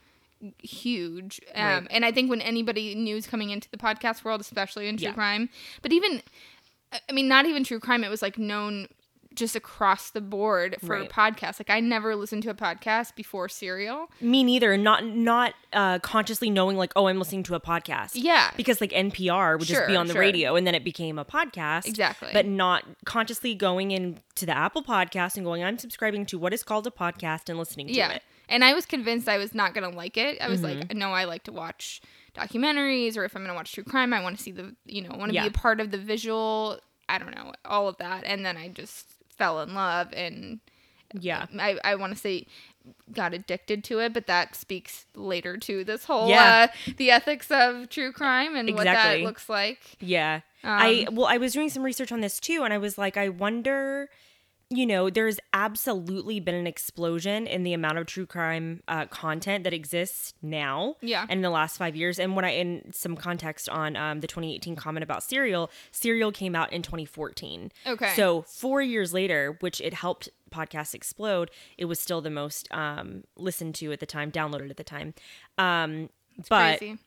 huge. 0.63 1.41
Um, 1.55 1.65
Right. 1.65 1.87
And 1.91 2.05
I 2.05 2.13
think 2.13 2.31
when 2.31 2.41
anybody 2.41 2.95
new 2.95 3.17
is 3.17 3.27
coming 3.27 3.51
into 3.51 3.71
the 3.71 3.77
podcast 3.77 4.25
world, 4.25 4.41
especially 4.41 4.89
in 4.89 4.97
true 4.97 5.09
Yeah. 5.09 5.13
crime, 5.15 5.49
but 5.83 5.93
even, 5.93 6.23
I 7.09 7.13
mean, 7.13 7.29
not 7.29 7.47
even 7.47 7.65
true 7.65 7.81
crime, 7.81 8.05
it 8.05 8.09
was 8.11 8.23
like 8.23 8.39
known 8.39 8.89
just 9.35 9.57
across 9.57 10.11
the 10.11 10.21
board 10.21 10.77
for 10.81 10.99
Right. 11.01 11.11
podcasts. 11.11 11.59
Like 11.61 11.71
I 11.71 11.81
never 11.81 12.15
listened 12.17 12.43
to 12.45 12.51
a 12.51 12.55
podcast 12.55 13.15
before 13.15 13.49
Serial. 13.49 14.11
Me 14.21 14.43
neither. 14.45 14.77
Not 14.77 15.05
not 15.05 15.55
uh, 15.73 15.99
consciously 16.01 16.51
knowing 16.51 16.77
like, 16.77 16.93
oh, 16.97 17.07
I'm 17.09 17.19
listening 17.19 17.43
to 17.45 17.55
a 17.55 17.61
podcast. 17.61 18.13
Yeah. 18.15 18.51
Because 18.57 18.81
like 18.81 18.91
NPR 18.93 19.59
would 19.59 19.67
just 19.69 19.87
be 19.87 19.97
on 19.97 20.07
the 20.07 20.13
sure. 20.15 20.21
radio 20.21 20.55
and 20.57 20.67
then 20.67 20.75
it 20.75 20.85
became 20.85 21.19
a 21.19 21.25
podcast. 21.25 21.87
Exactly. 21.87 22.31
But 22.33 22.47
not 22.47 22.85
consciously 23.05 23.55
going 23.55 23.91
into 23.91 24.47
the 24.47 24.57
Apple 24.57 24.83
podcast 24.83 25.37
and 25.37 25.45
going, 25.45 25.63
I'm 25.65 25.79
subscribing 25.79 26.27
to 26.27 26.39
what 26.39 26.53
is 26.53 26.63
called 26.63 26.87
a 26.87 26.91
podcast 26.91 27.49
and 27.49 27.59
listening 27.59 27.87
to 27.89 27.93
yeah. 27.95 28.11
it. 28.13 28.23
And 28.49 28.65
I 28.65 28.75
was 28.75 28.85
convinced 28.85 29.29
I 29.29 29.39
was 29.39 29.55
not 29.55 29.73
gonna 29.73 29.89
like 29.91 30.17
it. 30.17 30.39
I 30.41 30.49
was 30.49 30.61
Mm-hmm. 30.61 30.81
like, 30.81 30.95
no, 30.95 31.11
I 31.13 31.25
like 31.25 31.45
to 31.45 31.53
watch 31.53 32.03
documentaries, 32.35 33.17
or 33.17 33.25
if 33.25 33.35
I'm 33.37 33.43
gonna 33.43 33.55
watch 33.55 33.73
true 33.73 33.85
crime, 33.85 34.13
I 34.13 34.23
want 34.23 34.37
to 34.37 34.43
see 34.43 34.51
the, 34.53 34.75
you 34.85 35.03
know, 35.03 35.15
want 35.17 35.31
to 35.31 35.35
Yeah. 35.35 35.43
be 35.43 35.49
a 35.49 35.53
part 35.53 35.81
of 35.81 35.91
the 35.91 35.99
visual. 35.99 36.79
I 37.09 37.19
don't 37.19 37.35
know 37.35 37.53
all 37.65 37.89
of 37.89 37.97
that, 37.99 38.25
and 38.25 38.45
then 38.45 38.57
I 38.57 38.69
just 38.69 39.12
fell 39.43 39.61
in 39.63 39.75
love, 39.75 40.09
and 40.13 40.61
Yeah. 41.19 41.47
I 41.59 41.79
I 41.85 41.95
want 41.97 42.13
to 42.15 42.19
say 42.19 42.47
got 43.13 43.33
addicted 43.35 43.85
to 43.85 44.01
it, 44.01 44.13
but 44.13 44.27
that 44.27 44.57
speaks 44.57 45.07
later 45.15 45.57
to 45.57 45.85
this 45.85 46.05
whole 46.07 46.29
Yeah. 46.29 46.69
uh, 46.69 46.93
the 46.97 47.11
ethics 47.13 47.49
of 47.51 47.89
true 47.91 48.13
crime 48.13 48.57
and 48.57 48.75
what 48.75 48.85
that 48.85 49.21
looks 49.21 49.49
like. 49.49 49.79
Yeah. 50.01 50.41
I 50.65 51.07
Um, 51.09 51.15
well, 51.17 51.27
I 51.27 51.37
was 51.39 51.53
doing 51.53 51.69
some 51.69 51.83
research 51.83 52.11
on 52.13 52.21
this 52.21 52.41
too, 52.41 52.63
and 52.65 52.73
I 52.73 52.79
was 52.79 52.97
like, 52.99 53.17
I 53.17 53.29
wonder, 53.29 54.09
you 54.73 54.87
know, 54.87 55.11
there's 55.11 55.39
absolutely 55.53 56.41
been 56.41 56.55
an 56.55 56.67
explosion 56.67 57.47
in 57.47 57.63
the 57.63 57.75
amount 57.75 57.99
of 57.99 58.07
true 58.07 58.27
crime 58.27 58.83
uh, 58.89 59.07
content 59.07 59.65
that 59.65 59.73
exists 59.73 60.35
now. 60.43 60.97
Yeah. 61.01 61.23
And 61.23 61.39
in 61.39 61.43
the 61.43 61.51
last 61.51 61.77
five 61.77 61.95
years, 61.95 62.19
and 62.19 62.35
when 62.35 62.45
I 62.45 62.51
in 62.51 62.93
some 62.93 63.17
context 63.17 63.69
on 63.69 63.97
um, 63.97 64.21
the 64.21 64.27
2018 64.27 64.77
comment 64.77 65.05
about 65.05 65.23
Serial, 65.23 65.71
Serial 65.91 66.33
came 66.33 66.55
out 66.55 66.73
in 66.73 66.83
2014. 66.83 67.71
Okay. 67.87 68.15
So 68.15 68.43
four 68.43 68.83
years 68.83 69.13
later, 69.13 69.57
which 69.61 69.81
it 69.81 69.95
helped 69.95 70.29
podcasts 70.51 70.95
explode, 70.95 71.51
it 71.77 71.85
was 71.87 72.01
still 72.01 72.21
the 72.21 72.31
most 72.31 72.69
um, 72.73 73.25
listened 73.37 73.75
to 73.77 73.93
at 73.93 74.01
the 74.01 74.07
time, 74.07 74.31
downloaded 74.33 74.71
at 74.71 74.77
the 74.77 74.85
time. 74.85 75.15
Um, 75.59 76.09
but 76.49 76.79
Crazy. 76.79 76.99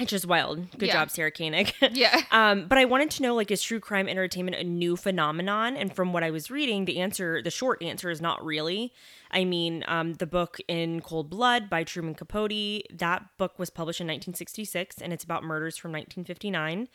It's 0.00 0.10
just 0.10 0.26
wild. 0.26 0.70
Good 0.78 0.88
Yeah. 0.88 0.94
job, 0.94 1.10
Sarah 1.10 1.30
Koenig. 1.30 1.72
Yeah. 1.92 2.20
Um, 2.32 2.66
but 2.66 2.78
I 2.78 2.84
wanted 2.84 3.10
to 3.12 3.22
know, 3.22 3.34
like, 3.34 3.50
is 3.50 3.62
true 3.62 3.78
crime 3.80 4.08
entertainment 4.08 4.56
a 4.56 4.64
new 4.64 4.96
phenomenon? 4.96 5.76
And 5.76 5.94
from 5.94 6.12
what 6.12 6.24
I 6.24 6.30
was 6.30 6.50
reading, 6.50 6.84
the 6.84 6.98
answer, 6.98 7.40
the 7.42 7.50
short 7.50 7.82
answer, 7.82 8.10
is 8.10 8.20
not 8.20 8.44
really. 8.44 8.92
I 9.30 9.44
mean, 9.44 9.84
um, 9.88 10.14
the 10.14 10.26
book 10.26 10.58
In 10.68 11.00
Cold 11.00 11.30
Blood 11.30 11.68
by 11.70 11.84
Truman 11.84 12.14
Capote, 12.14 12.82
that 12.92 13.24
book 13.38 13.58
was 13.58 13.70
published 13.70 14.00
in 14.00 14.06
1966, 14.06 15.00
and 15.00 15.12
it's 15.12 15.24
about 15.24 15.42
murders 15.44 15.76
from 15.76 15.92
1959. 15.92 16.88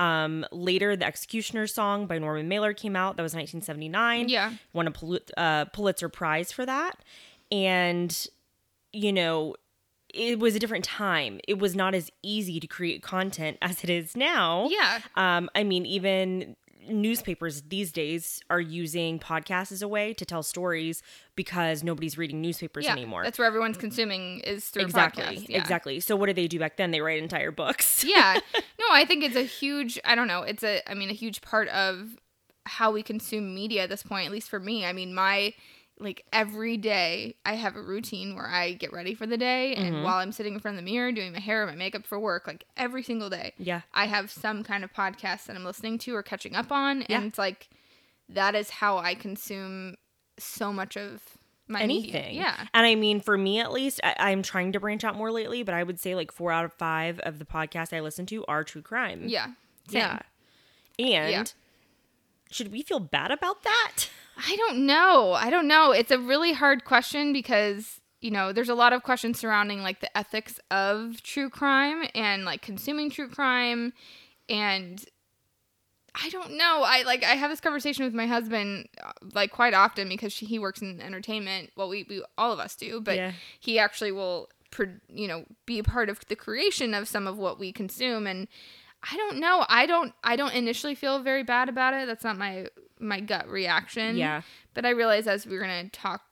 Um, 0.00 0.44
later, 0.50 0.96
The 0.96 1.06
Executioner's 1.06 1.72
Song 1.72 2.06
by 2.06 2.18
Norman 2.18 2.48
Mailer 2.48 2.72
came 2.72 2.96
out. 2.96 3.16
That 3.16 3.22
was 3.22 3.34
1979. 3.34 4.28
Yeah. 4.28 4.52
Won 4.72 4.86
a 4.88 4.90
Pul- 4.90 5.20
uh, 5.36 5.66
Pulitzer 5.66 6.08
Prize 6.08 6.50
for 6.50 6.66
that. 6.66 6.98
And, 7.52 8.26
you 8.92 9.12
know, 9.12 9.54
it 10.14 10.38
was 10.38 10.54
a 10.54 10.58
different 10.58 10.84
time. 10.84 11.40
It 11.48 11.58
was 11.58 11.74
not 11.74 11.94
as 11.94 12.10
easy 12.22 12.60
to 12.60 12.66
create 12.66 13.02
content 13.02 13.58
as 13.60 13.82
it 13.84 13.90
is 13.90 14.16
now. 14.16 14.68
Yeah. 14.70 15.00
Um, 15.16 15.50
I 15.54 15.64
mean, 15.64 15.86
even 15.86 16.56
newspapers 16.88 17.62
these 17.62 17.92
days 17.92 18.42
are 18.50 18.60
using 18.60 19.18
podcasts 19.18 19.72
as 19.72 19.80
a 19.80 19.88
way 19.88 20.12
to 20.12 20.24
tell 20.24 20.42
stories 20.42 21.02
because 21.34 21.82
nobody's 21.82 22.18
reading 22.18 22.42
newspapers 22.42 22.84
Yeah. 22.84 22.92
anymore. 22.92 23.22
That's 23.24 23.38
where 23.38 23.46
everyone's 23.46 23.78
consuming 23.78 24.40
is 24.40 24.68
through 24.68 24.82
exactly. 24.82 25.24
podcasts. 25.24 25.48
Yeah. 25.48 25.58
Exactly. 25.58 26.00
So 26.00 26.14
what 26.14 26.26
did 26.26 26.36
they 26.36 26.46
do 26.46 26.58
back 26.58 26.76
then? 26.76 26.90
They 26.90 27.00
write 27.00 27.22
entire 27.22 27.50
books. 27.50 28.04
yeah 28.06 28.38
no 28.54 28.86
i 28.92 29.04
think 29.04 29.24
it's 29.24 29.36
a 29.36 29.42
huge 29.42 29.98
i 30.04 30.14
don't 30.14 30.28
know 30.28 30.42
it's 30.42 30.62
a 30.62 30.82
i 30.88 30.94
mean 30.94 31.08
a 31.08 31.14
huge 31.14 31.40
part 31.40 31.68
of 31.68 32.16
how 32.66 32.90
we 32.90 33.02
consume 33.02 33.54
media 33.54 33.84
at 33.84 33.88
this 33.88 34.02
point 34.02 34.26
at 34.26 34.32
least 34.32 34.50
for 34.50 34.60
me 34.60 34.84
i 34.84 34.92
mean 34.92 35.14
my 35.14 35.54
like 36.00 36.24
every 36.32 36.76
day 36.76 37.36
i 37.44 37.54
have 37.54 37.76
a 37.76 37.80
routine 37.82 38.34
where 38.34 38.48
i 38.48 38.72
get 38.72 38.92
ready 38.92 39.14
for 39.14 39.26
the 39.26 39.36
day 39.36 39.74
and 39.74 39.94
Mm-hmm. 39.94 40.02
while 40.04 40.16
i'm 40.16 40.32
sitting 40.32 40.54
in 40.54 40.60
front 40.60 40.76
of 40.78 40.84
the 40.84 40.90
mirror 40.90 41.12
doing 41.12 41.32
my 41.32 41.38
hair 41.40 41.62
and 41.62 41.70
my 41.70 41.76
makeup 41.76 42.04
for 42.06 42.18
work 42.18 42.46
like 42.46 42.64
every 42.76 43.02
single 43.02 43.30
day 43.30 43.52
Yeah. 43.58 43.82
i 43.94 44.06
have 44.06 44.30
some 44.30 44.64
kind 44.64 44.82
of 44.82 44.92
podcast 44.92 45.46
that 45.46 45.56
i'm 45.56 45.64
listening 45.64 45.98
to 45.98 46.14
or 46.16 46.22
catching 46.22 46.56
up 46.56 46.72
on 46.72 47.02
Yeah. 47.08 47.18
and 47.18 47.26
it's 47.26 47.38
like 47.38 47.68
that 48.28 48.54
is 48.54 48.70
how 48.70 48.98
i 48.98 49.14
consume 49.14 49.94
so 50.38 50.72
much 50.72 50.96
of 50.96 51.22
my 51.66 51.80
anything. 51.80 52.12
Media. 52.26 52.42
Yeah. 52.42 52.66
And 52.74 52.84
I 52.84 52.94
mean, 52.94 53.20
for 53.22 53.38
me 53.38 53.58
at 53.58 53.72
least, 53.72 53.98
I, 54.04 54.14
I'm 54.18 54.42
trying 54.42 54.72
to 54.72 54.80
branch 54.80 55.02
out 55.02 55.16
more 55.16 55.30
lately, 55.32 55.62
but 55.62 55.74
I 55.74 55.82
would 55.82 55.98
say 55.98 56.14
like 56.14 56.30
four 56.30 56.52
out 56.52 56.66
of 56.66 56.74
five 56.74 57.18
of 57.20 57.38
the 57.38 57.46
podcasts 57.46 57.96
I 57.96 58.00
listen 58.00 58.26
to 58.26 58.44
are 58.44 58.64
true 58.64 58.82
crime. 58.82 59.22
Yeah. 59.28 59.46
Same. 59.88 60.00
Yeah. 60.02 60.18
And 60.98 61.30
Yeah. 61.30 61.44
should 62.50 62.70
we 62.70 62.82
feel 62.82 63.00
bad 63.00 63.30
about 63.30 63.62
that? 63.62 64.08
I 64.36 64.56
don't 64.56 64.86
know. 64.86 65.32
I 65.32 65.50
don't 65.50 65.68
know. 65.68 65.92
It's 65.92 66.10
a 66.10 66.18
really 66.18 66.52
hard 66.52 66.84
question 66.84 67.32
because, 67.32 68.00
you 68.20 68.30
know, 68.30 68.52
there's 68.52 68.68
a 68.68 68.74
lot 68.74 68.92
of 68.92 69.02
questions 69.02 69.38
surrounding 69.38 69.82
like 69.82 70.00
the 70.00 70.16
ethics 70.16 70.58
of 70.70 71.22
true 71.22 71.48
crime 71.50 72.04
and 72.14 72.44
like 72.44 72.62
consuming 72.62 73.10
true 73.10 73.28
crime 73.28 73.92
and 74.48 75.04
I 76.16 76.28
don't 76.28 76.56
know. 76.56 76.82
I 76.86 77.02
like 77.02 77.24
I 77.24 77.34
have 77.34 77.50
this 77.50 77.60
conversation 77.60 78.04
with 78.04 78.14
my 78.14 78.26
husband 78.26 78.88
uh, 79.04 79.10
like 79.32 79.50
quite 79.50 79.74
often 79.74 80.08
because 80.08 80.32
she, 80.32 80.46
he 80.46 80.60
works 80.60 80.80
in 80.80 81.00
entertainment. 81.00 81.70
Well, 81.76 81.88
we, 81.88 82.06
we 82.08 82.22
all 82.38 82.52
of 82.52 82.60
us 82.60 82.76
do, 82.76 83.00
but 83.00 83.16
Yeah. 83.16 83.32
he 83.58 83.78
actually 83.78 84.12
will 84.12 84.48
you 85.08 85.28
know 85.28 85.44
be 85.66 85.78
a 85.78 85.84
part 85.84 86.08
of 86.08 86.18
the 86.26 86.34
creation 86.34 86.94
of 86.94 87.06
some 87.06 87.28
of 87.28 87.38
what 87.38 87.60
we 87.60 87.70
consume 87.72 88.26
and 88.26 88.48
I 89.08 89.16
don't 89.16 89.38
know. 89.38 89.64
I 89.68 89.86
don't 89.86 90.12
I 90.24 90.36
don't 90.36 90.54
initially 90.54 90.94
feel 90.94 91.20
very 91.22 91.42
bad 91.42 91.68
about 91.68 91.94
it. 91.94 92.06
That's 92.06 92.24
not 92.24 92.36
my 92.38 92.68
my 93.04 93.20
gut 93.20 93.48
reaction. 93.48 94.16
Yeah. 94.16 94.42
But 94.72 94.84
I 94.84 94.90
realized 94.90 95.28
as 95.28 95.46
we're 95.46 95.62
going 95.62 95.90
to 95.90 95.90
talk 95.90 96.22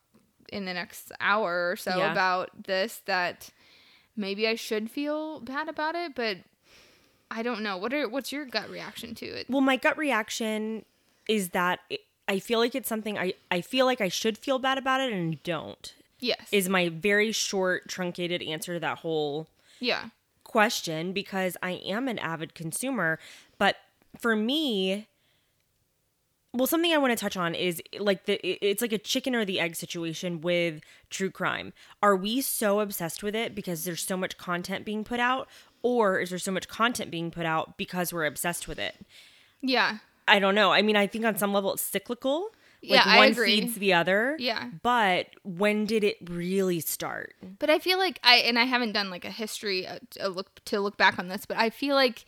in 0.48 0.64
the 0.64 0.74
next 0.74 1.12
hour 1.20 1.70
or 1.70 1.76
so 1.76 1.96
Yeah. 1.96 2.12
about 2.12 2.64
this 2.64 3.02
that 3.06 3.50
maybe 4.16 4.46
I 4.48 4.54
should 4.54 4.90
feel 4.90 5.40
bad 5.40 5.68
about 5.68 5.94
it, 5.94 6.14
but 6.14 6.38
I 7.30 7.42
don't 7.42 7.62
know. 7.62 7.76
What 7.76 7.94
are 7.94 8.08
what's 8.08 8.32
your 8.32 8.44
gut 8.44 8.68
reaction 8.68 9.14
to 9.16 9.26
it? 9.26 9.48
Well, 9.48 9.62
my 9.62 9.76
gut 9.76 9.96
reaction 9.96 10.84
is 11.28 11.50
that 11.50 11.80
it, 11.88 12.00
I 12.28 12.38
feel 12.38 12.58
like 12.58 12.74
it's 12.74 12.88
something 12.88 13.18
I, 13.18 13.34
I 13.50 13.60
feel 13.62 13.86
like 13.86 14.00
I 14.00 14.08
should 14.08 14.36
feel 14.36 14.58
bad 14.58 14.78
about 14.78 15.00
it 15.00 15.12
and 15.12 15.42
don't. 15.42 15.94
Yes. 16.18 16.46
Is 16.52 16.68
my 16.68 16.88
very 16.88 17.32
short, 17.32 17.88
truncated 17.88 18.42
answer 18.42 18.74
to 18.74 18.80
that 18.80 18.98
whole 18.98 19.48
yeah. 19.80 20.10
question 20.44 21.12
because 21.12 21.56
I 21.62 21.72
am 21.72 22.06
an 22.06 22.18
avid 22.18 22.54
consumer. 22.54 23.18
But 23.58 23.76
for 24.18 24.36
me, 24.36 25.08
well, 26.54 26.66
something 26.66 26.92
I 26.92 26.98
want 26.98 27.12
to 27.12 27.20
touch 27.20 27.36
on 27.36 27.54
is 27.54 27.80
like 27.98 28.26
the 28.26 28.34
it's 28.44 28.82
like 28.82 28.92
a 28.92 28.98
chicken 28.98 29.34
or 29.34 29.44
the 29.44 29.58
egg 29.58 29.74
situation 29.76 30.40
with 30.40 30.80
true 31.10 31.30
crime. 31.30 31.72
Are 32.02 32.14
we 32.16 32.40
so 32.42 32.80
obsessed 32.80 33.22
with 33.22 33.34
it 33.34 33.54
because 33.54 33.84
there's 33.84 34.02
so 34.02 34.16
much 34.16 34.36
content 34.36 34.84
being 34.84 35.02
put 35.04 35.18
out, 35.20 35.48
or 35.82 36.20
is 36.20 36.30
there 36.30 36.38
so 36.38 36.52
much 36.52 36.68
content 36.68 37.10
being 37.10 37.30
put 37.30 37.46
out 37.46 37.76
because 37.78 38.12
we're 38.12 38.26
obsessed 38.26 38.68
with 38.68 38.78
it? 38.78 39.06
Yeah. 39.62 39.98
I 40.28 40.38
don't 40.38 40.54
know. 40.54 40.72
I 40.72 40.82
mean, 40.82 40.96
I 40.96 41.06
think 41.06 41.24
on 41.24 41.36
some 41.36 41.52
level 41.52 41.72
it's 41.72 41.82
cyclical. 41.82 42.50
Like 42.84 43.04
Yeah, 43.04 43.04
I 43.06 43.16
one 43.18 43.30
agree. 43.30 43.60
feeds 43.60 43.74
the 43.76 43.92
other. 43.94 44.36
Yeah. 44.38 44.68
But 44.82 45.28
when 45.44 45.86
did 45.86 46.04
it 46.04 46.16
really 46.28 46.80
start? 46.80 47.34
But 47.58 47.70
I 47.70 47.78
feel 47.78 47.96
like 47.98 48.18
I 48.24 48.36
and 48.38 48.58
I 48.58 48.64
haven't 48.64 48.92
done 48.92 49.08
like 49.08 49.24
a 49.24 49.30
history 49.30 49.84
a, 49.84 50.00
a 50.20 50.28
look 50.28 50.62
to 50.66 50.80
look 50.80 50.96
back 50.96 51.18
on 51.18 51.28
this, 51.28 51.46
but 51.46 51.56
I 51.56 51.70
feel 51.70 51.94
like 51.94 52.24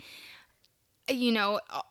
you 1.10 1.32
know 1.32 1.60
uh, 1.70 1.82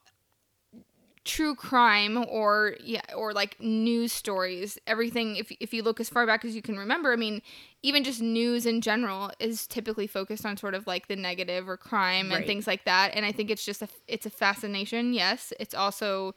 true 1.25 1.55
crime 1.55 2.17
or 2.27 2.75
yeah 2.83 2.99
or 3.15 3.31
like 3.31 3.55
news 3.61 4.11
stories 4.11 4.77
everything 4.87 5.37
if 5.37 5.49
if 5.61 5.73
you 5.73 5.81
look 5.81 6.01
as 6.01 6.09
far 6.09 6.25
back 6.27 6.43
as 6.43 6.53
you 6.53 6.61
can 6.61 6.77
remember 6.77 7.13
i 7.13 7.15
mean 7.15 7.41
even 7.81 8.03
just 8.03 8.21
news 8.21 8.65
in 8.65 8.81
general 8.81 9.31
is 9.39 9.65
typically 9.65 10.05
focused 10.05 10.45
on 10.45 10.57
sort 10.57 10.73
of 10.73 10.85
like 10.85 11.07
the 11.07 11.15
negative 11.15 11.69
or 11.69 11.77
crime 11.77 12.29
and 12.33 12.45
things 12.45 12.67
like 12.67 12.83
that 12.83 13.11
and 13.13 13.25
i 13.25 13.31
think 13.31 13.49
it's 13.49 13.63
just 13.63 13.81
a 13.81 13.87
it's 14.07 14.25
a 14.25 14.29
fascination 14.29 15.13
yes 15.13 15.53
it's 15.61 15.73
also 15.73 16.33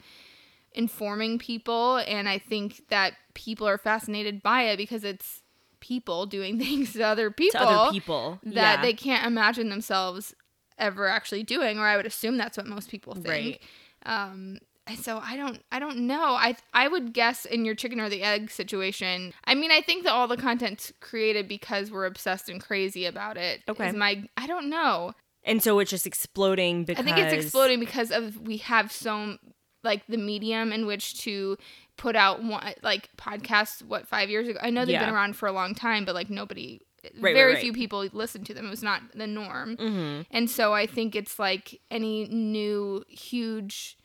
informing 0.73 1.38
people 1.38 1.97
and 2.07 2.28
i 2.28 2.38
think 2.38 2.83
that 2.88 3.14
people 3.35 3.66
are 3.66 3.78
fascinated 3.78 4.43
by 4.43 4.62
it 4.62 4.76
because 4.76 5.02
it's 5.05 5.43
people 5.81 6.26
doing 6.26 6.59
things 6.61 6.93
to 6.93 7.02
other 7.02 7.31
people 7.31 7.61
To 7.61 7.66
other 7.66 7.90
people. 7.93 8.38
that 8.45 8.52
yeah. 8.76 8.83
they 8.83 8.93
can't 8.93 9.26
imagine 9.26 9.69
themselves 9.69 10.35
ever 10.78 11.09
actually 11.09 11.43
doing 11.43 11.78
or 11.78 11.87
i 11.87 11.97
would 11.97 12.07
assume 12.07 12.37
that's 12.37 12.57
what 12.57 12.66
most 12.66 12.88
people 12.90 13.14
think 13.14 13.61
um 14.05 14.59
and 14.59 14.61
so 14.95 15.19
i 15.23 15.37
don't 15.37 15.62
i 15.73 15.78
don't 15.78 15.97
know 15.99 16.35
i 16.35 16.55
i 16.73 16.87
would 16.87 17.12
guess 17.12 17.45
in 17.45 17.64
your 17.64 17.75
chicken 17.75 18.00
or 18.00 18.09
the 18.09 18.23
egg 18.23 18.50
situation 18.50 19.33
i 19.45 19.55
mean 19.55 19.71
i 19.73 19.81
think 19.81 20.05
that 20.05 20.12
all 20.12 20.28
the 20.28 20.37
content's 20.37 20.93
created 21.00 21.49
because 21.49 21.90
we're 21.90 22.07
obsessed 22.07 22.49
and 22.49 22.61
crazy 22.62 23.05
about 23.05 23.37
it 23.37 23.62
Okay. 23.69 23.90
my 23.93 24.23
i 24.37 24.47
don't 24.47 24.71
know 24.71 25.12
and 25.45 25.62
so 25.62 25.78
it's 25.78 25.90
just 25.90 26.07
exploding 26.07 26.85
because 26.85 27.00
I 27.00 27.05
think 27.05 27.19
it's 27.19 27.33
exploding 27.33 27.78
because 27.78 28.11
of 28.11 28.40
we 28.40 28.57
have 28.59 28.90
so 28.90 29.37
like 29.85 30.05
the 30.09 30.16
medium 30.16 30.73
in 30.73 30.87
which 30.87 31.21
to 31.23 31.57
put 31.97 32.16
out 32.16 32.43
one 32.43 32.75
like 32.83 33.09
podcasts. 33.16 33.81
What 33.81 34.09
five 34.09 34.28
years 34.28 34.49
ago? 34.49 34.59
I 34.61 34.71
know 34.71 34.81
they've 34.85 34.95
Yeah. 34.95 35.07
been 35.07 35.14
around 35.14 35.37
for 35.37 35.47
a 35.47 35.52
long 35.52 35.73
time, 35.76 36.05
but 36.05 36.16
like 36.16 36.28
nobody, 36.28 36.81
right, 37.21 37.33
very 37.33 37.52
right. 37.52 37.61
few 37.61 37.73
people 37.73 38.09
listen 38.12 38.43
to 38.43 38.55
them. 38.55 38.66
It 38.66 38.71
was 38.71 38.83
not 38.83 39.02
the 39.14 39.28
norm, 39.28 39.76
hmm 39.76 40.23
and 40.33 40.50
so 40.50 40.75
I 40.75 40.85
think 40.87 41.14
it's 41.14 41.38
like 41.38 41.81
any 41.93 42.26
new 42.26 43.05
huge, 43.09 43.97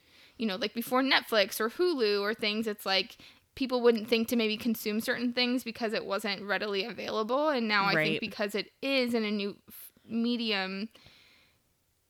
you 0.42 0.48
know, 0.48 0.56
like 0.56 0.74
before 0.74 1.04
Netflix 1.04 1.60
or 1.60 1.70
Hulu 1.70 2.20
or 2.20 2.34
things. 2.34 2.66
It's 2.66 2.84
like 2.84 3.18
people 3.54 3.80
wouldn't 3.82 4.08
think 4.08 4.28
to 4.30 4.36
maybe 4.36 4.58
consume 4.58 5.00
certain 5.00 5.34
things 5.34 5.64
because 5.64 5.94
it 5.94 6.04
wasn't 6.04 6.42
readily 6.42 6.84
available, 6.84 7.50
and 7.50 7.68
now 7.68 7.86
I 7.86 7.94
think 7.94 8.20
because 8.20 8.56
it 8.56 8.72
is 8.82 9.14
in 9.14 9.24
a 9.24 9.30
new 9.30 9.56
f- 9.70 9.92
medium 10.04 10.90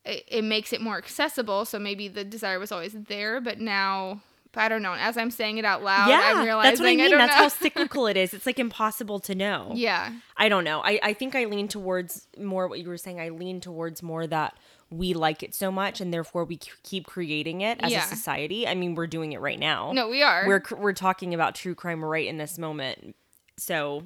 it, 0.06 0.24
it 0.28 0.44
makes 0.44 0.72
it 0.72 0.82
more 0.82 0.98
accessible. 0.98 1.66
So 1.66 1.78
maybe 1.78 2.08
the 2.08 2.24
desire 2.24 2.58
was 2.58 2.72
always 2.72 2.94
there, 2.94 3.42
but 3.42 3.60
now 3.60 4.22
I 4.56 4.70
don't 4.70 4.82
know. 4.82 4.94
As 4.94 5.18
I'm 5.18 5.30
saying 5.30 5.58
it 5.58 5.66
out 5.66 5.84
loud, 5.84 6.10
yeah, 6.10 6.34
I'm 6.36 6.46
realizing 6.46 6.72
that's 6.72 6.80
what 6.80 6.88
I 6.88 6.96
mean. 6.96 7.10
don't 7.10 7.20
that's 7.20 7.36
know. 7.36 7.44
how 7.44 7.48
cyclical 7.50 8.08
it 8.08 8.16
is. 8.16 8.34
It's 8.34 8.46
like 8.46 8.60
impossible 8.60 9.20
to 9.22 9.36
know. 9.36 9.72
yeah, 9.76 10.14
I 10.38 10.48
don't 10.48 10.64
know. 10.64 10.82
I, 10.82 11.00
I 11.04 11.14
think 11.14 11.36
I 11.36 11.46
lean 11.46 11.68
towards 11.68 12.28
more 12.38 12.68
what 12.68 12.80
you 12.80 12.88
were 12.88 12.98
saying. 12.98 13.20
I 13.20 13.30
lean 13.30 13.60
towards 13.62 14.02
more 14.02 14.26
that 14.28 14.58
we 14.91 15.13
like 15.13 15.41
it 15.41 15.55
so 15.55 15.71
much 15.71 16.01
and 16.01 16.13
therefore 16.13 16.43
we 16.45 16.55
c- 16.62 16.69
keep 16.83 17.05
creating 17.07 17.62
it 17.62 17.79
as 17.81 17.91
Yeah. 17.91 18.03
a 18.03 18.07
society. 18.07 18.67
I 18.67 18.75
mean, 18.75 18.93
we're 18.93 19.07
doing 19.07 19.31
it 19.31 19.39
right 19.39 19.57
now. 19.60 19.91
no, 19.93 20.10
we 20.10 20.21
are. 20.21 20.43
We're 20.45 20.62
we're 20.77 20.93
talking 20.93 21.33
about 21.33 21.55
true 21.55 21.74
crime 21.75 22.03
right 22.03 22.27
in 22.27 22.38
this 22.38 22.57
moment. 22.57 23.15
So, 23.57 24.03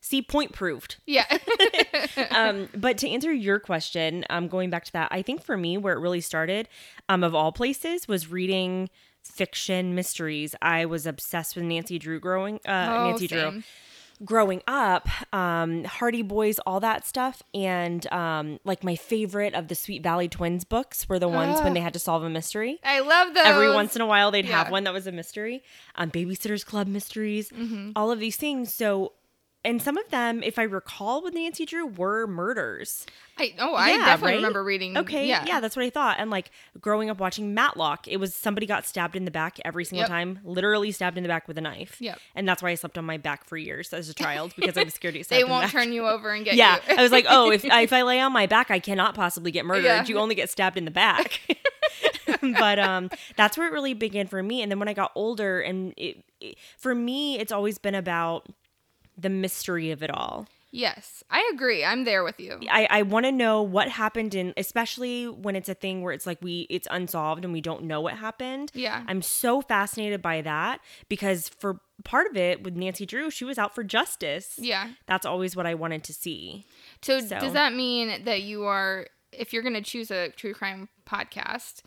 see, 0.00 0.22
point 0.22 0.52
proved. 0.52 0.96
yeah, 1.06 1.26
um, 2.30 2.68
but 2.74 2.98
to 2.98 3.08
answer 3.08 3.32
your 3.32 3.58
question, 3.60 4.24
um, 4.30 4.48
going 4.48 4.70
back 4.70 4.84
to 4.86 4.92
that, 4.94 5.08
I 5.10 5.22
think 5.22 5.42
for 5.44 5.56
me, 5.56 5.76
where 5.78 5.94
it 5.94 6.00
really 6.00 6.20
started, 6.20 6.68
um, 7.08 7.22
of 7.22 7.34
all 7.34 7.52
places, 7.52 8.08
was 8.08 8.30
reading 8.30 8.88
fiction 9.22 9.94
mysteries. 9.94 10.54
I 10.62 10.86
was 10.86 11.06
obsessed 11.06 11.56
with 11.56 11.64
Nancy 11.64 11.98
Drew 11.98 12.20
growing, 12.20 12.56
uh, 12.66 12.88
Oh, 12.96 13.10
Nancy 13.10 13.26
Drew 13.26 13.38
same. 13.40 13.64
Growing 14.24 14.62
up, 14.66 15.08
um, 15.34 15.84
Hardy 15.84 16.22
Boys, 16.22 16.58
all 16.60 16.80
that 16.80 17.06
stuff, 17.06 17.42
and 17.54 18.06
um, 18.12 18.58
like 18.64 18.82
my 18.82 18.96
favorite 18.96 19.54
of 19.54 19.68
the 19.68 19.74
Sweet 19.74 20.02
Valley 20.02 20.28
Twins 20.28 20.64
books 20.64 21.08
were 21.08 21.18
the 21.18 21.28
ones 21.28 21.60
when 21.60 21.74
they 21.74 21.80
had 21.80 21.92
to 21.92 21.98
solve 21.98 22.22
a 22.22 22.30
mystery. 22.30 22.78
I 22.82 23.00
love 23.00 23.34
those. 23.34 23.44
Every 23.44 23.70
once 23.72 23.94
in 23.96 24.02
a 24.02 24.06
while, 24.06 24.30
they'd 24.30 24.46
have 24.46 24.70
one 24.70 24.84
that 24.84 24.92
was 24.92 25.06
a 25.06 25.12
mystery. 25.12 25.62
Um, 25.96 26.10
Babysitters 26.10 26.64
Club 26.64 26.86
mysteries, 26.86 27.50
Mm-hmm. 27.50 27.90
all 27.96 28.10
of 28.10 28.18
these 28.18 28.36
things. 28.36 28.72
So, 28.72 29.12
and 29.66 29.82
some 29.82 29.98
of 29.98 30.08
them, 30.10 30.42
if 30.42 30.58
I 30.58 30.62
recall, 30.62 31.22
with 31.22 31.34
Nancy 31.34 31.66
Drew, 31.66 31.84
were 31.86 32.26
murders. 32.26 33.04
I 33.38 33.52
oh, 33.58 33.74
I 33.74 33.90
Yeah, 33.90 33.96
definitely 34.06 34.28
right? 34.30 34.36
remember 34.36 34.64
reading. 34.64 34.96
Okay, 34.96 35.26
yeah, 35.28 35.44
yeah. 35.46 35.60
that's 35.60 35.76
what 35.76 35.84
I 35.84 35.90
thought. 35.90 36.16
And 36.18 36.30
like 36.30 36.50
growing 36.80 37.10
up 37.10 37.18
watching 37.18 37.52
Matlock, 37.52 38.08
it 38.08 38.16
was 38.18 38.34
somebody 38.34 38.64
got 38.66 38.86
stabbed 38.86 39.14
in 39.16 39.24
the 39.26 39.30
back 39.30 39.58
every 39.64 39.84
single 39.84 40.04
Yep. 40.04 40.08
time, 40.08 40.38
literally 40.44 40.90
stabbed 40.92 41.16
in 41.18 41.22
the 41.22 41.28
back 41.28 41.46
with 41.48 41.58
a 41.58 41.60
knife. 41.60 41.96
Yep. 42.00 42.18
And 42.34 42.48
that's 42.48 42.62
why 42.62 42.70
I 42.70 42.74
slept 42.76 42.96
on 42.96 43.04
my 43.04 43.18
back 43.18 43.44
for 43.44 43.58
years 43.58 43.92
as 43.92 44.08
a 44.08 44.14
child 44.24 44.54
because 44.56 44.78
I 44.78 44.84
was 44.84 44.94
scared 44.94 45.14
to 45.14 45.18
get 45.18 45.26
stabbed 45.26 45.40
They 45.40 45.44
the 45.44 45.50
won't 45.50 45.64
back. 45.64 45.72
turn 45.72 45.92
you 45.92 46.06
over 46.06 46.32
and 46.32 46.44
get 46.44 46.54
Yeah. 46.54 46.78
I 46.88 47.02
was 47.02 47.12
like, 47.12 47.26
oh, 47.28 47.50
if 47.50 47.64
if 47.86 47.92
I 47.92 48.02
lay 48.02 48.20
on 48.20 48.32
my 48.32 48.46
back, 48.46 48.70
I 48.70 48.78
cannot 48.78 49.14
possibly 49.14 49.50
get 49.50 49.66
murdered. 49.66 49.84
Yeah. 49.84 50.04
You 50.06 50.18
only 50.18 50.34
get 50.36 50.48
stabbed 50.48 50.78
in 50.78 50.84
the 50.86 50.90
back. 50.90 51.40
but 52.58 52.78
um, 52.78 53.10
that's 53.36 53.58
where 53.58 53.66
it 53.66 53.72
really 53.72 53.94
began 53.94 54.26
for 54.28 54.42
me. 54.42 54.62
And 54.62 54.70
then 54.70 54.78
when 54.78 54.88
I 54.88 54.92
got 54.94 55.12
older, 55.14 55.60
and 55.60 55.92
it, 55.96 56.24
it, 56.40 56.56
for 56.78 56.94
me, 56.94 57.38
it's 57.38 57.52
always 57.52 57.78
been 57.78 57.94
about 57.94 58.46
the 59.16 59.28
mystery 59.30 59.90
of 59.90 60.02
it 60.02 60.10
all. 60.10 60.46
yes, 60.72 61.24
I 61.30 61.48
agree. 61.54 61.82
I'm 61.84 62.04
there 62.04 62.22
with 62.22 62.38
you. 62.38 62.58
I, 62.70 62.86
I 62.90 63.02
want 63.02 63.24
to 63.24 63.32
know 63.32 63.62
what 63.62 63.88
happened 63.88 64.34
in, 64.34 64.52
especially 64.58 65.26
when 65.26 65.56
it's 65.56 65.70
a 65.70 65.74
thing 65.74 66.02
where 66.02 66.12
it's 66.12 66.26
like 66.26 66.38
we 66.42 66.66
it's 66.68 66.86
unsolved 66.90 67.44
and 67.44 67.52
we 67.52 67.62
don't 67.62 67.84
know 67.84 68.00
what 68.02 68.14
happened. 68.14 68.70
Yeah. 68.74 69.02
I'm 69.08 69.22
so 69.22 69.62
fascinated 69.62 70.20
by 70.20 70.42
that 70.42 70.80
because 71.08 71.48
for 71.48 71.80
part 72.04 72.26
of 72.30 72.36
it 72.36 72.62
with 72.62 72.76
Nancy 72.76 73.06
Drew, 73.06 73.30
she 73.30 73.44
was 73.46 73.56
out 73.56 73.74
for 73.74 73.82
justice. 73.84 74.54
Yeah. 74.58 74.88
That's 75.06 75.24
always 75.24 75.56
what 75.56 75.64
I 75.66 75.74
wanted 75.74 76.04
to 76.04 76.12
see. 76.12 76.66
So, 77.00 77.20
So- 77.20 77.38
does 77.40 77.54
that 77.54 77.72
mean 77.72 78.24
that 78.24 78.42
you 78.42 78.64
are, 78.64 79.06
if 79.32 79.54
you're 79.54 79.62
going 79.62 79.74
to 79.74 79.80
choose 79.82 80.10
a 80.10 80.28
true 80.30 80.52
crime 80.52 80.90
podcast, 81.06 81.80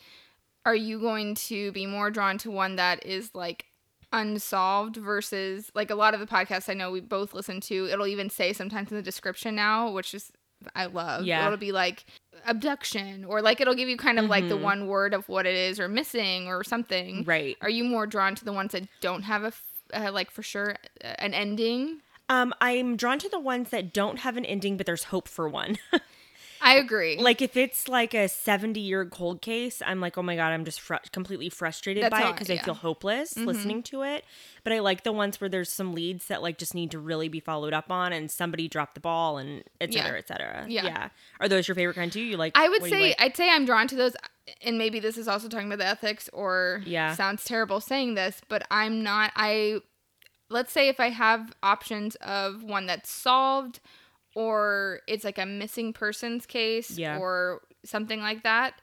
are 0.66 0.76
you 0.76 1.00
going 1.00 1.36
to 1.36 1.72
be 1.74 1.86
more 1.86 2.10
drawn 2.10 2.40
to 2.40 2.50
one 2.50 2.76
that 2.78 3.06
is 3.06 3.36
like 3.36 3.66
unsolved 4.12 4.98
versus 4.98 5.72
like 5.76 5.90
a 5.92 5.96
lot 5.96 6.14
of 6.14 6.20
the 6.20 6.26
podcasts 6.26 6.70
I 6.70 6.74
know 6.74 6.92
we 6.92 7.00
both 7.00 7.34
listen 7.34 7.62
to, 7.62 7.88
it'll 7.92 8.08
even 8.08 8.30
say 8.30 8.54
sometimes 8.54 8.92
in 8.92 8.98
the 8.98 9.04
description 9.04 9.56
now, 9.56 9.92
which 9.92 10.14
is 10.14 10.32
I 10.76 10.88
love. 10.88 11.26
Yeah. 11.26 11.46
It'll 11.46 11.58
be 11.58 11.72
like 11.72 12.06
abduction 12.46 13.24
or 13.24 13.42
like 13.42 13.62
it'll 13.62 13.76
give 13.76 13.88
you 13.90 13.96
kind 13.98 14.20
of 14.20 14.26
like 14.26 14.50
the 14.50 14.58
Mhm. 14.58 14.62
one 14.62 14.88
word 14.88 15.14
of 15.14 15.30
what 15.30 15.46
it 15.46 15.56
is 15.56 15.80
or 15.80 15.88
missing 15.88 16.48
or 16.48 16.64
something. 16.64 17.24
Right. 17.24 17.56
Are 17.62 17.70
you 17.70 17.84
more 17.86 18.06
drawn 18.08 18.36
to 18.36 18.44
the 18.46 18.52
ones 18.54 18.74
that 18.74 18.84
don't 19.00 19.24
have 19.24 19.44
a 19.44 19.54
uh, 19.94 20.12
like 20.12 20.30
for 20.30 20.44
sure 20.44 20.76
an 21.02 21.34
ending. 21.34 22.02
Um, 22.30 22.54
I'm 22.62 22.96
drawn 22.96 23.18
to 23.20 23.30
the 23.30 23.40
ones 23.40 23.72
that 23.72 23.92
don't 23.92 24.20
have 24.20 24.38
an 24.38 24.46
ending, 24.46 24.78
but 24.78 24.86
there's 24.86 25.06
hope 25.06 25.28
for 25.28 25.50
one. 25.50 25.78
I 26.62 26.76
agree. 26.76 27.18
like 27.18 27.42
if 27.42 27.56
it's 27.58 27.88
like 27.88 28.14
a 28.14 28.28
70 28.28 28.80
year 28.80 29.06
cold 29.06 29.42
case, 29.42 29.82
I'm 29.86 30.00
like, 30.02 30.18
oh 30.18 30.24
my 30.24 30.36
god, 30.36 30.52
I'm 30.52 30.66
just 30.66 30.82
fr- 30.82 30.96
completely 31.12 31.50
frustrated 31.50 32.04
That's 32.04 32.12
by 32.12 32.22
how- 32.22 32.30
it 32.30 32.34
because 32.34 32.50
I 32.50 32.58
feel 32.58 32.74
hopeless 32.74 33.34
mm-hmm. 33.34 33.48
listening 33.48 33.84
to 33.84 34.04
it. 34.04 34.26
But 34.64 34.74
I 34.74 34.80
like 34.80 35.04
the 35.04 35.12
ones 35.12 35.40
where 35.40 35.50
there's 35.50 35.72
some 35.72 35.94
leads 35.94 36.26
that 36.26 36.42
like 36.42 36.58
just 36.58 36.76
need 36.76 36.92
to 36.92 37.00
really 37.00 37.30
be 37.30 37.40
followed 37.40 37.74
up 37.74 37.92
on, 37.92 38.12
and 38.14 38.30
somebody 38.30 38.68
dropped 38.68 38.96
the 38.96 39.02
ball, 39.02 39.38
and 39.38 39.64
et 39.80 39.92
Yeah. 39.92 40.12
et 40.16 40.28
cetera. 40.28 40.66
Yeah. 40.68 41.10
Are 41.40 41.48
those 41.48 41.68
your 41.68 41.76
favorite 41.76 41.96
kind 41.96 42.12
too? 42.12 42.22
You 42.22 42.38
like? 42.38 42.54
I 42.58 42.68
would 42.70 42.82
what 42.82 42.90
do 42.90 42.96
you 42.96 43.02
say 43.02 43.08
like? 43.10 43.22
I'd 43.22 43.38
say 43.38 43.50
I'm 43.50 43.66
drawn 43.66 43.88
to 43.88 43.96
those 43.96 44.16
and 44.64 44.78
maybe 44.78 45.00
this 45.00 45.18
is 45.18 45.28
also 45.28 45.48
talking 45.48 45.68
about 45.68 45.78
the 45.80 45.86
ethics 45.86 46.30
or 46.34 46.82
Yeah. 46.86 47.14
sounds 47.16 47.44
terrible 47.46 47.82
saying 47.82 48.16
this, 48.16 48.42
but 48.50 48.66
I'm 48.72 49.04
not 49.04 49.32
I 49.36 49.82
let's 50.50 50.72
say 50.72 50.90
if 50.90 51.00
I 51.00 51.10
have 51.10 51.54
options 51.62 52.16
of 52.16 52.64
one 52.64 52.88
that's 52.88 53.10
solved 53.10 53.80
or 54.36 55.00
it's 55.08 55.24
like 55.24 55.38
a 55.38 55.46
missing 55.46 55.94
persons 55.94 56.46
case 56.46 56.98
Yeah. 56.98 57.18
or 57.18 57.62
something 57.86 58.20
like 58.22 58.44
that, 58.44 58.74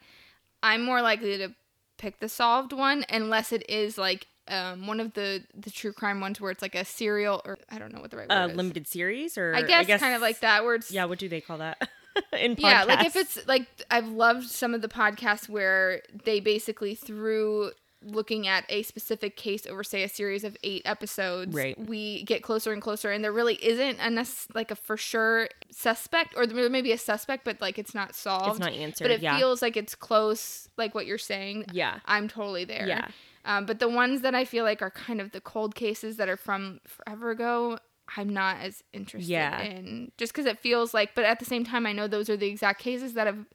I'm 0.63 0.83
more 0.83 1.03
likely 1.03 1.39
to 1.39 1.55
pick 1.99 2.21
the 2.21 2.29
solved 2.29 2.73
one 2.73 3.05
unless 3.09 3.53
it 3.53 3.69
is 3.71 3.97
like 3.99 4.27
um, 4.49 4.87
one 4.87 5.01
of 5.01 5.15
the 5.15 5.43
the 5.55 5.71
true 5.71 5.93
crime 5.93 6.21
ones 6.21 6.41
where 6.41 6.51
it's 6.53 6.63
like 6.63 6.75
a 6.77 6.85
serial 6.85 7.43
or 7.45 7.59
I 7.71 7.79
don't 7.79 7.93
know 7.93 8.01
what 8.01 8.11
the 8.13 8.17
right 8.19 8.29
word 8.29 8.35
uh, 8.37 8.49
is. 8.49 8.57
limited 8.57 8.87
series, 8.87 9.37
or 9.37 9.55
I 9.55 9.63
guess, 9.63 10.01
kind 10.01 10.15
of 10.15 10.21
like 10.21 10.41
that 10.41 10.65
where 10.65 10.77
it's 10.77 10.91
Yeah, 10.93 11.07
what 11.07 11.19
do 11.19 11.29
they 11.29 11.41
call 11.41 11.59
that? 11.59 11.89
In 12.33 12.55
yeah 12.59 12.85
like 12.85 13.05
if 13.05 13.15
it's 13.15 13.47
like 13.47 13.67
i've 13.91 14.09
loved 14.09 14.49
some 14.49 14.73
of 14.73 14.81
the 14.81 14.89
podcasts 14.89 15.51
where 15.51 16.01
they 16.25 16.41
basically 16.41 16.95
through 16.95 17.73
looking 18.07 18.47
at 18.47 18.65
a 18.69 18.83
specific 18.83 19.37
case 19.37 19.67
over 19.67 19.83
say 19.83 20.03
a 20.03 20.09
series 20.09 20.45
of 20.45 20.57
eight 20.63 20.83
episodes 20.85 21.55
Right. 21.55 21.79
we 21.79 22.23
get 22.25 22.43
closer 22.43 22.73
and 22.73 22.81
closer 22.81 23.11
and 23.11 23.25
there 23.25 23.33
really 23.33 23.55
isn't 23.65 23.99
a 24.01 24.09
nec- 24.11 24.29
like 24.55 24.71
a 24.71 24.77
for 24.77 24.97
sure 24.97 25.49
suspect 25.71 26.35
or 26.37 26.47
there 26.47 26.71
may 26.71 26.83
be 26.83 26.93
a 26.93 26.99
suspect 26.99 27.45
but 27.45 27.61
like 27.61 27.79
it's 27.79 27.95
not 27.95 28.15
solved 28.15 28.51
it's 28.51 28.59
not 28.61 28.73
answered. 28.73 29.05
but 29.05 29.11
it 29.11 29.21
yeah. 29.23 29.37
feels 29.37 29.61
like 29.61 29.77
it's 29.77 29.95
close 29.95 30.69
like 30.77 30.95
what 30.95 31.07
you're 31.07 31.19
saying 31.19 31.65
yeah. 31.73 31.99
i'm 32.07 32.29
totally 32.29 32.65
there 32.65 32.87
Yeah. 32.87 33.09
um, 33.45 33.67
but 33.67 33.79
the 33.81 33.89
ones 33.89 34.21
that 34.23 34.35
i 34.35 34.45
feel 34.45 34.65
like 34.65 34.83
are 34.83 34.91
kind 34.91 35.21
of 35.21 35.33
the 35.33 35.41
cold 35.41 35.75
cases 35.75 36.17
that 36.19 36.29
are 36.29 36.37
from 36.37 36.81
forever 36.87 37.31
ago 37.31 37.79
i'm 38.17 38.29
not 38.29 38.59
as 38.61 38.85
interested 38.93 39.29
Yeah. 39.33 39.61
in 39.63 40.13
just 40.17 40.33
because 40.33 40.47
it 40.47 40.59
feels 40.61 40.95
like 40.95 41.15
but 41.17 41.25
at 41.25 41.41
the 41.41 41.45
same 41.45 41.65
time 41.65 41.87
i 41.87 41.93
know 41.93 42.07
those 42.07 42.31
are 42.31 42.37
the 42.37 42.47
exact 42.47 42.81
cases 42.81 43.15
that 43.15 43.27
have 43.27 43.47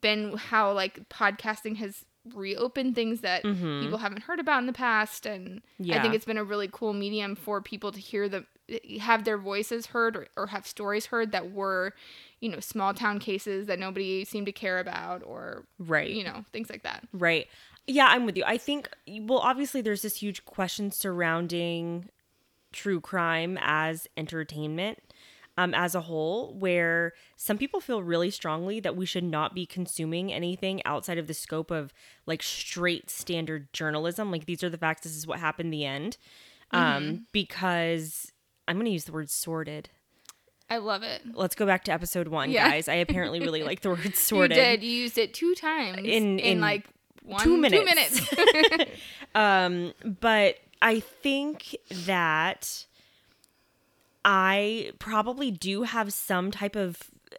been 0.00 0.34
how 0.36 0.72
like 0.72 1.08
podcasting 1.10 1.76
has 1.76 2.04
reopened 2.34 2.94
things 2.94 3.22
that 3.22 3.42
Mhm. 3.44 3.80
people 3.80 3.98
haven't 3.98 4.22
heard 4.22 4.38
about 4.40 4.58
in 4.60 4.66
the 4.66 4.72
past 4.72 5.24
and 5.26 5.62
i 5.90 5.98
think 6.00 6.14
it's 6.14 6.26
been 6.26 6.36
a 6.36 6.44
really 6.44 6.68
cool 6.70 6.92
medium 6.92 7.34
for 7.34 7.62
people 7.62 7.90
to 7.92 7.98
hear 7.98 8.28
the 8.28 8.44
have 9.00 9.24
their 9.24 9.38
voices 9.38 9.86
heard 9.86 10.16
or, 10.16 10.28
or 10.36 10.46
have 10.48 10.66
stories 10.66 11.06
heard 11.06 11.32
that 11.32 11.50
were 11.50 11.94
you 12.40 12.48
know 12.48 12.60
small 12.60 12.92
town 12.94 13.18
cases 13.18 13.66
that 13.66 13.78
nobody 13.78 14.24
seemed 14.24 14.46
to 14.46 14.52
care 14.52 14.78
about 14.78 15.22
or 15.24 15.64
Right. 15.78 16.10
you 16.10 16.22
know 16.22 16.44
things 16.52 16.68
like 16.70 16.82
that 16.82 17.06
Right. 17.12 17.46
Yeah, 17.86 18.06
I'm 18.08 18.24
with 18.26 18.36
you. 18.36 18.44
I 18.46 18.56
think, 18.56 18.88
well, 19.22 19.38
obviously, 19.38 19.80
there's 19.80 20.02
this 20.02 20.16
huge 20.16 20.44
question 20.44 20.92
surrounding 20.92 22.08
true 22.72 23.00
crime 23.00 23.58
as 23.60 24.06
entertainment 24.16 24.98
um, 25.60 25.74
as 25.74 25.94
a 25.94 26.00
whole, 26.02 26.54
where 26.54 27.12
some 27.36 27.58
people 27.58 27.80
feel 27.80 28.02
really 28.02 28.30
strongly 28.30 28.80
that 28.80 28.96
we 28.96 29.04
should 29.06 29.24
not 29.24 29.54
be 29.54 29.66
consuming 29.66 30.32
anything 30.32 30.80
outside 30.84 31.18
of 31.18 31.26
the 31.26 31.34
scope 31.34 31.70
of 31.70 31.92
like 32.26 32.42
straight 32.42 33.10
standard 33.10 33.72
journalism. 33.72 34.30
Like, 34.30 34.46
these 34.46 34.62
are 34.64 34.70
the 34.70 34.78
facts, 34.78 35.02
this 35.02 35.16
is 35.16 35.26
what 35.26 35.38
happened, 35.38 35.72
the 35.72 35.84
end. 35.84 36.16
Um, 36.72 37.26
because 37.32 38.30
I'm 38.68 38.76
going 38.76 38.86
to 38.86 38.92
use 38.92 39.04
the 39.04 39.12
word 39.12 39.28
sorted. 39.28 39.88
i 40.68 40.76
love 40.76 41.02
it 41.02 41.22
Let's 41.34 41.56
go 41.56 41.66
back 41.66 41.82
to 41.84 41.92
episode 41.92 42.28
one, 42.28 42.50
Yeah. 42.50 42.70
guys. 42.70 42.86
I 42.88 42.94
apparently 42.94 43.40
really 43.40 43.62
like 43.64 43.80
the 43.80 43.90
word 43.90 44.14
sorted. 44.14 44.56
You 44.56 44.62
did. 44.62 44.82
You 44.84 44.90
used 44.90 45.18
it 45.18 45.34
two 45.34 45.54
times 45.56 45.98
In- 45.98 46.04
in, 46.04 46.38
in 46.38 46.60
like 46.60 46.84
one, 47.22 47.42
two 47.42 47.56
minutes. 47.56 48.24
Two 48.26 48.36
minutes. 48.64 48.90
Um, 49.34 49.92
but 50.20 50.56
I 50.82 51.00
think 51.00 51.76
that 52.06 52.86
I 54.24 54.92
probably 54.98 55.50
do 55.50 55.82
have 55.84 56.12
some 56.12 56.50
type 56.50 56.76
of 56.76 56.98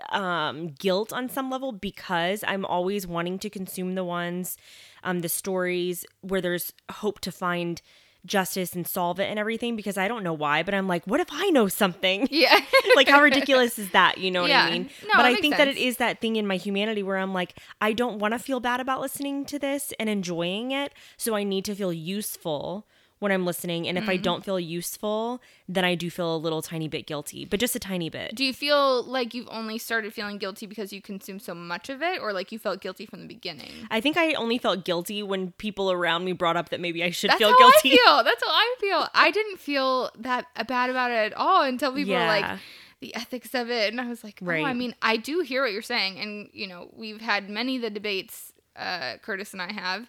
um 0.09 0.67
guilt 0.79 1.11
on 1.11 1.27
some 1.27 1.49
level 1.49 1.73
because 1.73 2.43
I'm 2.47 2.65
always 2.65 3.05
wanting 3.05 3.37
to 3.39 3.49
consume 3.49 3.95
the 3.95 4.05
ones 4.05 4.57
um 5.03 5.19
the 5.19 5.27
stories 5.29 6.05
where 6.21 6.39
there's 6.39 6.71
hope 6.89 7.19
to 7.21 7.31
find 7.31 7.81
justice 8.25 8.73
and 8.73 8.87
solve 8.87 9.19
it 9.19 9.23
and 9.25 9.37
everything 9.37 9.75
because 9.75 9.97
I 9.97 10.07
don't 10.07 10.23
know 10.23 10.31
why 10.33 10.63
but 10.63 10.73
I'm 10.73 10.87
like 10.87 11.05
what 11.07 11.19
if 11.19 11.27
I 11.31 11.49
know 11.49 11.67
something 11.67 12.27
yeah. 12.31 12.57
like 12.95 13.09
how 13.09 13.21
ridiculous 13.29 13.77
is 13.77 13.89
that 13.91 14.17
you 14.17 14.31
know 14.31 14.43
what 14.43 14.49
Yeah. 14.51 14.63
i 14.65 14.71
mean 14.71 14.89
No, 15.03 15.13
but 15.17 15.25
i 15.25 15.35
think 15.35 15.57
that 15.57 15.67
it 15.67 15.75
is 15.77 15.97
that 15.97 16.21
thing 16.21 16.35
in 16.37 16.45
my 16.47 16.55
humanity 16.57 17.01
where 17.03 17.17
i'm 17.17 17.33
like 17.33 17.57
i 17.81 17.91
don't 17.93 18.19
want 18.19 18.33
to 18.33 18.39
feel 18.39 18.59
bad 18.59 18.79
about 18.79 19.01
listening 19.01 19.43
to 19.45 19.57
this 19.59 19.91
and 19.99 20.07
enjoying 20.07 20.69
it 20.71 20.93
so 21.17 21.33
i 21.35 21.43
need 21.43 21.65
to 21.65 21.73
feel 21.75 21.91
useful 21.91 22.85
when 23.21 23.31
i'm 23.31 23.45
listening 23.45 23.87
and 23.87 23.97
if 23.97 24.09
i 24.09 24.15
Mm-hmm. 24.15 24.23
don't 24.23 24.43
feel 24.45 24.59
useful 24.59 25.41
then 25.69 25.85
i 25.85 25.95
do 25.95 26.09
feel 26.09 26.35
a 26.35 26.37
little 26.37 26.61
tiny 26.61 26.87
bit 26.87 27.05
guilty 27.07 27.45
but 27.45 27.59
just 27.59 27.75
a 27.75 27.79
tiny 27.79 28.09
bit 28.09 28.35
Do 28.35 28.43
you 28.43 28.53
feel 28.53 29.03
like 29.03 29.33
you've 29.33 29.47
only 29.49 29.77
started 29.77 30.13
feeling 30.13 30.37
guilty 30.37 30.65
because 30.65 30.91
you 30.91 31.01
consumed 31.01 31.41
so 31.41 31.53
much 31.55 31.89
of 31.89 32.01
it, 32.01 32.19
or 32.21 32.33
like 32.33 32.51
you 32.51 32.59
felt 32.59 32.81
guilty 32.81 33.05
from 33.05 33.21
the 33.21 33.27
beginning? 33.27 33.71
i 33.89 34.01
think 34.01 34.17
i 34.17 34.33
only 34.33 34.57
felt 34.57 34.83
guilty 34.83 35.23
when 35.23 35.51
people 35.53 35.91
around 35.91 36.25
me 36.25 36.33
brought 36.33 36.57
up 36.57 36.69
that 36.69 36.79
maybe 36.81 37.03
i 37.03 37.09
should 37.11 37.29
That's 37.29 37.37
feel 37.39 37.51
how 37.51 37.57
guilty 37.57 37.93
I 37.93 37.95
feel. 37.95 38.23
That's 38.23 38.43
how 38.43 38.51
I 38.51 38.75
feel. 38.81 39.07
I 39.13 39.31
didn't 39.31 39.59
feel 39.59 40.09
that 40.19 40.45
bad 40.67 40.89
about 40.89 41.11
it 41.11 41.31
at 41.31 41.33
all 41.33 41.63
until 41.63 41.93
people 41.93 42.13
were 42.15 42.19
like 42.25 42.59
the 43.01 43.15
ethics 43.15 43.53
of 43.55 43.69
it, 43.71 43.91
and 43.91 43.99
I 43.99 44.07
was 44.07 44.23
like, 44.23 44.39
oh, 44.45 44.49
I 44.51 44.73
mean, 44.73 44.93
I 45.01 45.17
do 45.17 45.39
hear 45.39 45.63
what 45.63 45.71
you're 45.71 45.81
saying, 45.81 46.19
and 46.19 46.49
you 46.53 46.67
know, 46.67 46.89
we've 46.93 47.19
had 47.21 47.49
many 47.49 47.75
of 47.77 47.81
the 47.81 47.89
debates, 47.89 48.53
uh, 48.75 49.17
Curtis 49.23 49.53
and 49.53 49.61
I 49.61 49.71
have, 49.73 50.07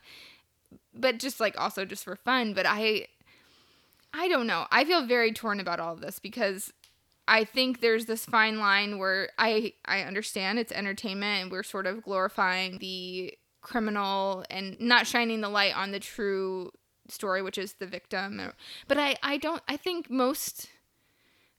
but 0.95 1.19
just 1.19 1.41
like 1.41 1.59
also 1.61 1.85
just 1.85 2.05
for 2.05 2.17
fun. 2.17 2.55
But 2.55 2.67
I, 2.67 3.07
I 4.13 4.29
don't 4.29 4.47
know. 4.47 4.67
I 4.71 4.85
feel 4.85 5.07
very 5.07 5.33
torn 5.33 5.61
about 5.61 5.81
all 5.81 5.95
of 5.95 6.01
this 6.01 6.19
because 6.19 6.73
I 7.29 7.45
think 7.45 7.81
there's 7.81 8.07
this 8.07 8.25
fine 8.27 8.59
line 8.59 8.99
where 8.99 9.31
I 9.39 9.75
I 9.85 10.03
understand 10.03 10.59
it's 10.59 10.73
entertainment 10.73 11.43
and 11.43 11.53
we're 11.53 11.63
sort 11.63 11.87
of 11.87 12.03
glorifying 12.03 12.79
the 12.79 13.35
criminal 13.61 14.45
and 14.51 14.79
not 14.81 15.07
shining 15.07 15.41
the 15.41 15.49
light 15.49 15.77
on 15.77 15.93
the 15.93 16.01
true 16.01 16.73
story 17.09 17.43
which 17.43 17.59
is 17.59 17.75
the 17.75 17.87
victim 17.87 18.41
but 18.89 18.99
I 18.99 19.17
I 19.23 19.37
don't 19.37 19.63
I 19.69 19.77
think 19.77 20.11
most 20.11 20.69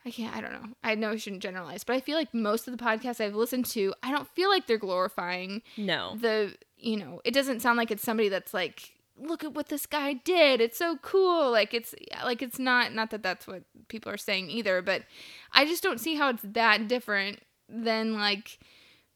I 0.06 0.12
can't 0.12 0.36
I 0.36 0.42
don't 0.42 0.52
know 0.52 0.70
I 0.84 0.96
know 0.96 1.12
I 1.12 1.16
shouldn't 1.16 1.42
generalize 1.42 1.84
but 1.84 1.96
I 1.96 2.02
feel 2.02 2.18
like 2.18 2.34
most 2.34 2.68
of 2.68 2.78
the 2.78 2.84
podcasts 2.84 3.22
I've 3.22 3.36
listened 3.36 3.66
to 3.68 3.94
I 4.04 4.12
don't 4.12 4.28
feel 4.28 4.50
like 4.50 4.68
they're 4.68 4.78
glorifying 4.78 5.62
no 5.78 6.16
the 6.20 6.56
you 6.78 6.98
know 6.98 7.22
it 7.24 7.34
doesn't 7.34 7.62
sound 7.62 7.78
like 7.78 7.90
it's 7.92 8.04
somebody 8.04 8.28
that's 8.30 8.54
like 8.54 8.93
look 9.18 9.44
at 9.44 9.54
what 9.54 9.70
this 9.70 9.86
guy 9.86 10.14
did. 10.14 10.60
It's 10.62 10.78
so 10.78 10.98
cool. 11.02 11.52
Like 11.52 11.74
it's 11.74 11.94
like 12.24 12.42
it's 12.42 12.60
not 12.60 12.94
not 12.94 13.12
that 13.12 13.24
that's 13.24 13.46
what 13.48 13.64
people 13.88 14.12
are 14.12 14.18
saying 14.18 14.50
either 14.50 14.82
but 14.82 15.04
i 15.52 15.66
just 15.66 15.84
don't 15.84 16.00
see 16.00 16.16
how 16.16 16.30
it's 16.30 16.42
that 16.44 16.88
different 16.88 17.40
than 17.68 18.14
like 18.14 18.58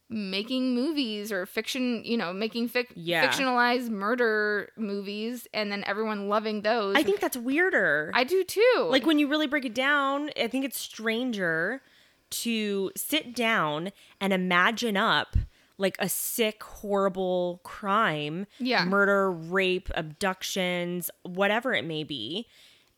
making 0.09 0.73
movies 0.75 1.31
or 1.31 1.45
fiction 1.45 2.01
you 2.05 2.15
know 2.17 2.31
making 2.31 2.69
fic- 2.69 2.91
Yeah. 2.95 3.27
fictionalized 3.27 3.89
murder 3.89 4.69
movies 4.77 5.47
and 5.53 5.71
then 5.71 5.83
everyone 5.85 6.29
loving 6.29 6.61
those. 6.61 6.95
I 6.95 7.03
think 7.03 7.19
that's 7.19 7.35
weirder. 7.37 8.11
I 8.13 8.23
do 8.23 8.43
too. 8.43 8.87
Like 8.89 9.05
when 9.05 9.19
you 9.19 9.27
really 9.27 9.47
break 9.47 9.65
it 9.65 9.73
down 9.75 10.29
i 10.41 10.47
think 10.47 10.63
it's 10.65 10.79
stranger 10.79 11.81
to 12.29 12.91
sit 12.95 13.33
down 13.35 13.91
and 14.21 14.31
imagine 14.33 14.95
up 14.97 15.35
like 15.77 15.95
a 15.99 16.09
sick 16.09 16.63
horrible 16.63 17.61
crime 17.63 18.45
Yeah. 18.59 18.85
murder 18.85 19.31
rape 19.31 19.89
abductions 19.95 21.09
whatever 21.23 21.73
it 21.73 21.85
may 21.85 22.03
be 22.03 22.47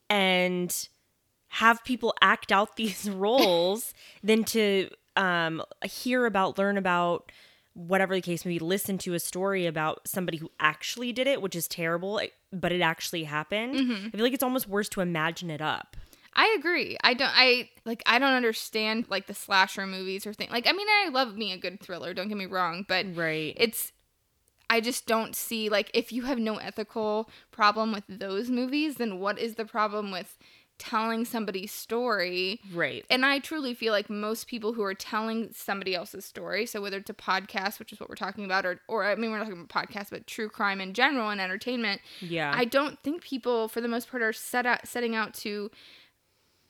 and 0.10 0.88
have 1.50 1.84
people 1.84 2.14
act 2.22 2.52
out 2.52 2.76
these 2.76 3.10
roles 3.10 3.94
than 4.24 4.44
to 4.46 4.90
um 5.16 5.62
hear 5.86 6.26
about 6.26 6.58
learn 6.58 6.78
about 6.78 7.32
whatever 7.74 8.14
the 8.16 8.22
case 8.22 8.46
may 8.46 8.54
be 8.54 8.60
listen 8.60 8.98
to 8.98 9.14
a 9.14 9.20
story 9.20 9.66
about 9.66 10.08
somebody 10.08 10.38
who 10.38 10.50
actually 10.60 11.12
did 11.14 11.28
it 11.28 11.42
which 11.42 11.56
is 11.56 11.68
terrible 11.68 12.20
but 12.52 12.72
it 12.72 12.82
actually 12.82 13.24
happened 13.24 13.76
Mm-hmm. 13.76 14.08
i 14.08 14.10
feel 14.10 14.22
like 14.24 14.34
it's 14.34 14.44
almost 14.44 14.68
worse 14.68 14.90
to 14.90 15.02
imagine 15.02 15.50
it 15.50 15.62
up 15.62 15.96
I 16.40 16.56
agree. 16.58 16.96
I 17.04 17.16
don't. 17.16 17.32
I 17.34 17.70
like. 17.84 18.02
I 18.06 18.18
don't 18.18 18.32
understand 18.32 19.08
like 19.10 19.28
the 19.28 19.34
slasher 19.34 19.86
movies 19.86 20.26
or 20.26 20.34
thing. 20.34 20.48
Like, 20.50 20.68
I 20.68 20.72
mean, 20.72 20.88
I 20.88 21.10
love 21.10 21.36
me 21.36 21.52
a 21.52 21.58
good 21.58 21.82
thriller. 21.82 22.14
Don't 22.14 22.30
get 22.30 22.38
me 22.38 22.46
wrong, 22.46 22.86
but 22.88 23.06
right 23.14 23.54
it's 23.58 23.92
I 24.70 24.80
just 24.80 25.06
don't 25.06 25.36
see 25.36 25.68
like 25.68 25.92
if 25.94 26.14
you 26.14 26.24
have 26.24 26.40
no 26.40 26.56
ethical 26.56 27.30
problem 27.52 27.92
with 27.92 28.06
those 28.08 28.50
movies, 28.50 28.96
then 28.96 29.20
what 29.20 29.38
is 29.38 29.56
the 29.56 29.66
problem 29.66 30.12
with 30.12 30.38
telling 30.78 31.26
somebody's 31.26 31.74
story. 31.74 32.62
Right. 32.74 33.06
And 33.10 33.26
I 33.26 33.40
truly 33.40 33.74
feel 33.74 33.92
like 33.92 34.10
most 34.10 34.48
people 34.48 34.72
who 34.72 34.82
are 34.82 34.94
telling 34.94 35.50
somebody 35.52 35.94
else's 35.94 36.24
story, 36.24 36.66
so 36.66 36.82
whether 36.82 36.98
it's 36.98 37.10
a 37.10 37.14
podcast, 37.14 37.80
which 37.80 37.92
is 37.92 38.00
what 38.00 38.08
we're 38.08 38.16
talking 38.16 38.46
about, 38.46 38.66
or, 38.66 38.80
or 38.88 39.04
I 39.04 39.16
mean, 39.16 39.30
we're 39.30 39.40
not 39.40 39.44
talking 39.44 39.68
about 39.70 39.90
podcasts, 39.90 40.10
but 40.10 40.26
true 40.26 40.48
crime 40.48 40.80
in 40.80 40.94
general 40.94 41.30
and 41.30 41.42
entertainment, 41.42 42.00
Yeah. 42.22 42.54
I 42.56 42.64
don't 42.64 42.98
think 43.04 43.22
people, 43.22 43.68
for 43.68 43.82
the 43.82 43.90
most 43.90 44.10
part, 44.10 44.24
are 44.24 44.32
set 44.32 44.66
out 44.66 44.88
setting 44.88 45.16
out 45.16 45.34
to 45.36 45.70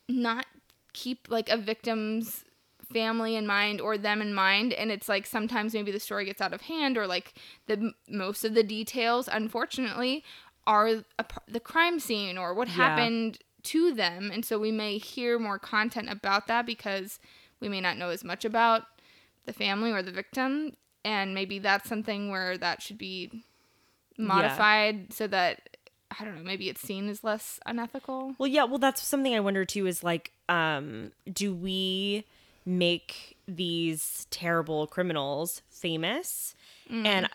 not 0.10 0.46
keep 0.94 1.28
like 1.30 1.50
a 1.50 1.58
victim's 1.58 2.44
family 2.92 3.36
in 3.36 3.46
mind 3.46 3.80
or 3.80 3.98
them 3.98 4.22
in 4.22 4.34
mind 4.34 4.74
and 4.74 4.92
it's 4.92 5.08
like 5.08 5.26
sometimes 5.28 5.74
maybe 5.76 5.92
the 5.92 6.00
story 6.00 6.26
gets 6.26 6.42
out 6.42 6.54
of 6.54 6.62
hand 6.62 6.98
or 6.98 7.06
like 7.06 7.36
the 7.68 7.92
most 8.10 8.44
of 8.44 8.56
the 8.56 8.64
details 8.64 9.30
unfortunately 9.32 10.24
are 10.66 10.88
a, 11.20 11.26
the 11.48 11.60
crime 11.60 12.00
scene 12.00 12.38
or 12.38 12.54
what 12.54 12.68
Yeah. 12.68 12.74
happened 12.74 13.38
to 13.62 13.94
them 13.94 14.32
and 14.34 14.44
so 14.44 14.58
we 14.58 14.72
may 14.72 14.98
hear 14.98 15.38
more 15.38 15.60
content 15.60 16.10
about 16.10 16.48
that 16.48 16.66
because 16.66 17.20
we 17.60 17.70
may 17.70 17.80
not 17.82 17.98
know 17.98 18.10
as 18.10 18.24
much 18.24 18.44
about 18.44 18.84
the 19.46 19.54
family 19.54 19.92
or 19.92 20.02
the 20.02 20.12
victim 20.12 20.76
and 21.06 21.36
maybe 21.36 21.60
that's 21.60 21.88
something 21.88 22.32
where 22.32 22.58
that 22.58 22.82
should 22.82 22.98
be 22.98 23.44
modified 24.18 25.14
so 25.14 25.28
that 25.28 25.69
I 26.18 26.24
don't 26.26 26.36
know, 26.36 26.44
maybe 26.44 26.70
it's 26.70 26.82
seen 26.82 27.08
as 27.10 27.24
less 27.24 27.60
unethical. 27.66 28.36
Well, 28.38 28.48
yeah, 28.48 28.64
well 28.64 28.80
that's 28.80 29.02
something 29.06 29.36
I 29.36 29.40
wonder 29.40 29.66
too 29.66 29.86
is 29.88 30.04
like 30.04 30.32
um 30.50 31.12
do 31.32 31.54
we 31.54 32.26
make 32.66 33.38
these 33.48 34.28
terrible 34.30 34.88
criminals 34.88 35.62
famous? 35.70 36.56
And 36.90 37.30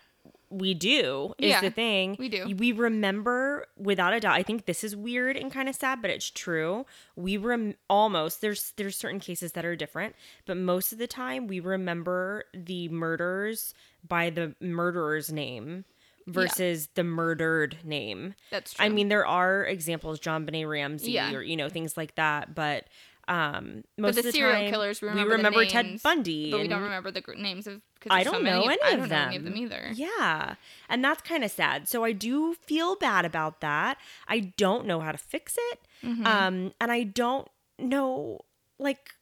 we 0.51 0.75
do 0.75 1.35
is 1.39 1.47
Mm. 1.47 1.51
Yeah, 1.51 1.61
the 1.63 1.71
thing. 1.71 2.17
we 2.19 2.29
do. 2.29 2.55
We 2.57 2.73
remember 2.73 3.67
without 3.77 4.13
a 4.13 4.21
doubt. 4.21 4.35
I 4.35 4.43
think 4.43 4.67
this 4.67 4.85
is 4.85 4.95
weird 4.95 5.37
and 5.37 5.51
kind 5.53 5.69
of 5.69 5.75
sad, 5.75 6.01
but 6.03 6.11
it's 6.11 6.31
true. 6.31 6.87
We 7.17 7.37
rem- 7.37 7.75
almost 7.91 8.41
there's 8.41 8.73
there's 8.77 8.97
certain 8.97 9.21
cases 9.21 9.53
that 9.53 9.65
are 9.65 9.75
different, 9.77 10.15
but 10.47 10.57
most 10.57 10.93
of 10.93 10.99
the 10.99 11.07
time 11.09 11.47
we 11.47 11.59
remember 11.61 12.45
the 12.53 12.89
murders 12.89 13.75
by 14.07 14.31
the 14.31 14.55
murderer's 14.61 15.33
name 15.33 15.85
versus 16.27 16.89
the 16.95 17.05
murdered 17.05 17.79
name. 17.85 18.35
That's 18.51 18.75
true. 18.75 18.85
I 18.85 18.89
mean, 18.89 19.09
there 19.09 19.27
are 19.27 19.65
examples, 19.65 20.21
JonBenét 20.21 20.69
Ramsey, 20.69 21.13
Yeah. 21.13 21.33
or 21.33 21.43
you 21.43 21.57
know 21.57 21.69
things 21.69 21.97
like 21.97 22.15
that, 22.17 22.55
but 22.55 22.85
um, 23.27 23.85
but 23.97 24.03
most 24.03 24.15
the, 24.17 24.21
of 24.21 24.25
the 24.27 24.33
serial 24.33 24.53
time, 24.53 24.71
killers, 24.71 25.01
we 25.01 25.09
we 25.09 25.13
remember, 25.13 25.37
remember 25.37 25.65
Ted 25.65 26.03
Bundy, 26.03 26.51
but 26.51 26.61
we 26.61 26.69
don't 26.69 26.83
remember 26.83 27.11
the 27.11 27.23
gr- 27.23 27.35
names 27.35 27.67
of. 27.67 27.81
I 28.11 28.23
don't 28.23 28.35
so 28.35 28.39
know 28.41 28.61
many, 28.67 28.67
any 28.69 28.79
I 28.85 28.91
of 28.91 28.99
don't 29.01 29.09
them. 29.09 29.21
know 29.23 29.27
any 29.29 29.37
of 29.37 29.45
them 29.45 29.57
either. 29.57 29.91
Yeah, 29.95 30.57
and 30.91 31.03
that's 31.03 31.23
kind 31.23 31.43
of 31.43 31.51
sad. 31.51 31.89
So 31.89 32.05
I 32.05 32.13
do 32.13 32.53
feel 32.53 32.97
bad 32.97 33.25
about 33.25 33.63
that. 33.63 33.97
I 34.29 34.53
don't 34.59 34.85
know 34.87 35.01
how 35.01 35.11
to 35.13 35.19
fix 35.19 35.57
it, 35.73 35.79
Mm-hmm. 36.05 36.27
um, 36.27 36.73
and 36.81 36.93
I 36.93 37.05
don't 37.05 37.49
know 37.79 38.41
like. 38.79 39.15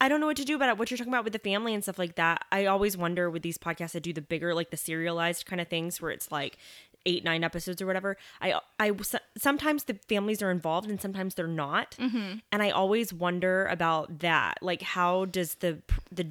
I 0.00 0.08
don't 0.08 0.20
know 0.20 0.26
what 0.26 0.36
to 0.38 0.44
do 0.44 0.56
about 0.56 0.70
it. 0.70 0.78
What 0.78 0.90
you're 0.90 0.96
talking 0.98 1.12
about 1.12 1.24
with 1.24 1.32
the 1.34 1.38
family 1.38 1.74
and 1.74 1.82
stuff 1.82 1.98
like 1.98 2.14
that. 2.16 2.44
I 2.50 2.66
always 2.66 2.96
wonder 2.96 3.28
with 3.28 3.42
these 3.42 3.58
podcasts 3.58 3.92
that 3.92 4.02
do 4.02 4.12
the 4.12 4.22
bigger, 4.22 4.54
like 4.54 4.70
the 4.70 4.76
serialized 4.76 5.44
kind 5.46 5.60
of 5.60 5.68
things, 5.68 6.00
where 6.00 6.10
it's 6.10 6.32
like 6.32 6.56
eight, 7.06 7.24
nine 7.24 7.42
episodes 7.44 7.80
or 7.82 7.86
whatever. 7.86 8.16
I, 8.40 8.60
I 8.78 8.92
sometimes 9.38 9.84
the 9.84 9.98
families 10.08 10.42
are 10.42 10.50
involved 10.50 10.88
and 10.88 11.00
sometimes 11.00 11.34
they're 11.34 11.46
not, 11.46 11.96
Mm-hmm. 11.98 12.38
and 12.52 12.62
I 12.62 12.70
always 12.70 13.12
wonder 13.12 13.66
about 13.66 14.20
that. 14.20 14.58
Like, 14.62 14.82
how 14.82 15.24
does 15.26 15.56
the 15.56 15.82
the 16.10 16.26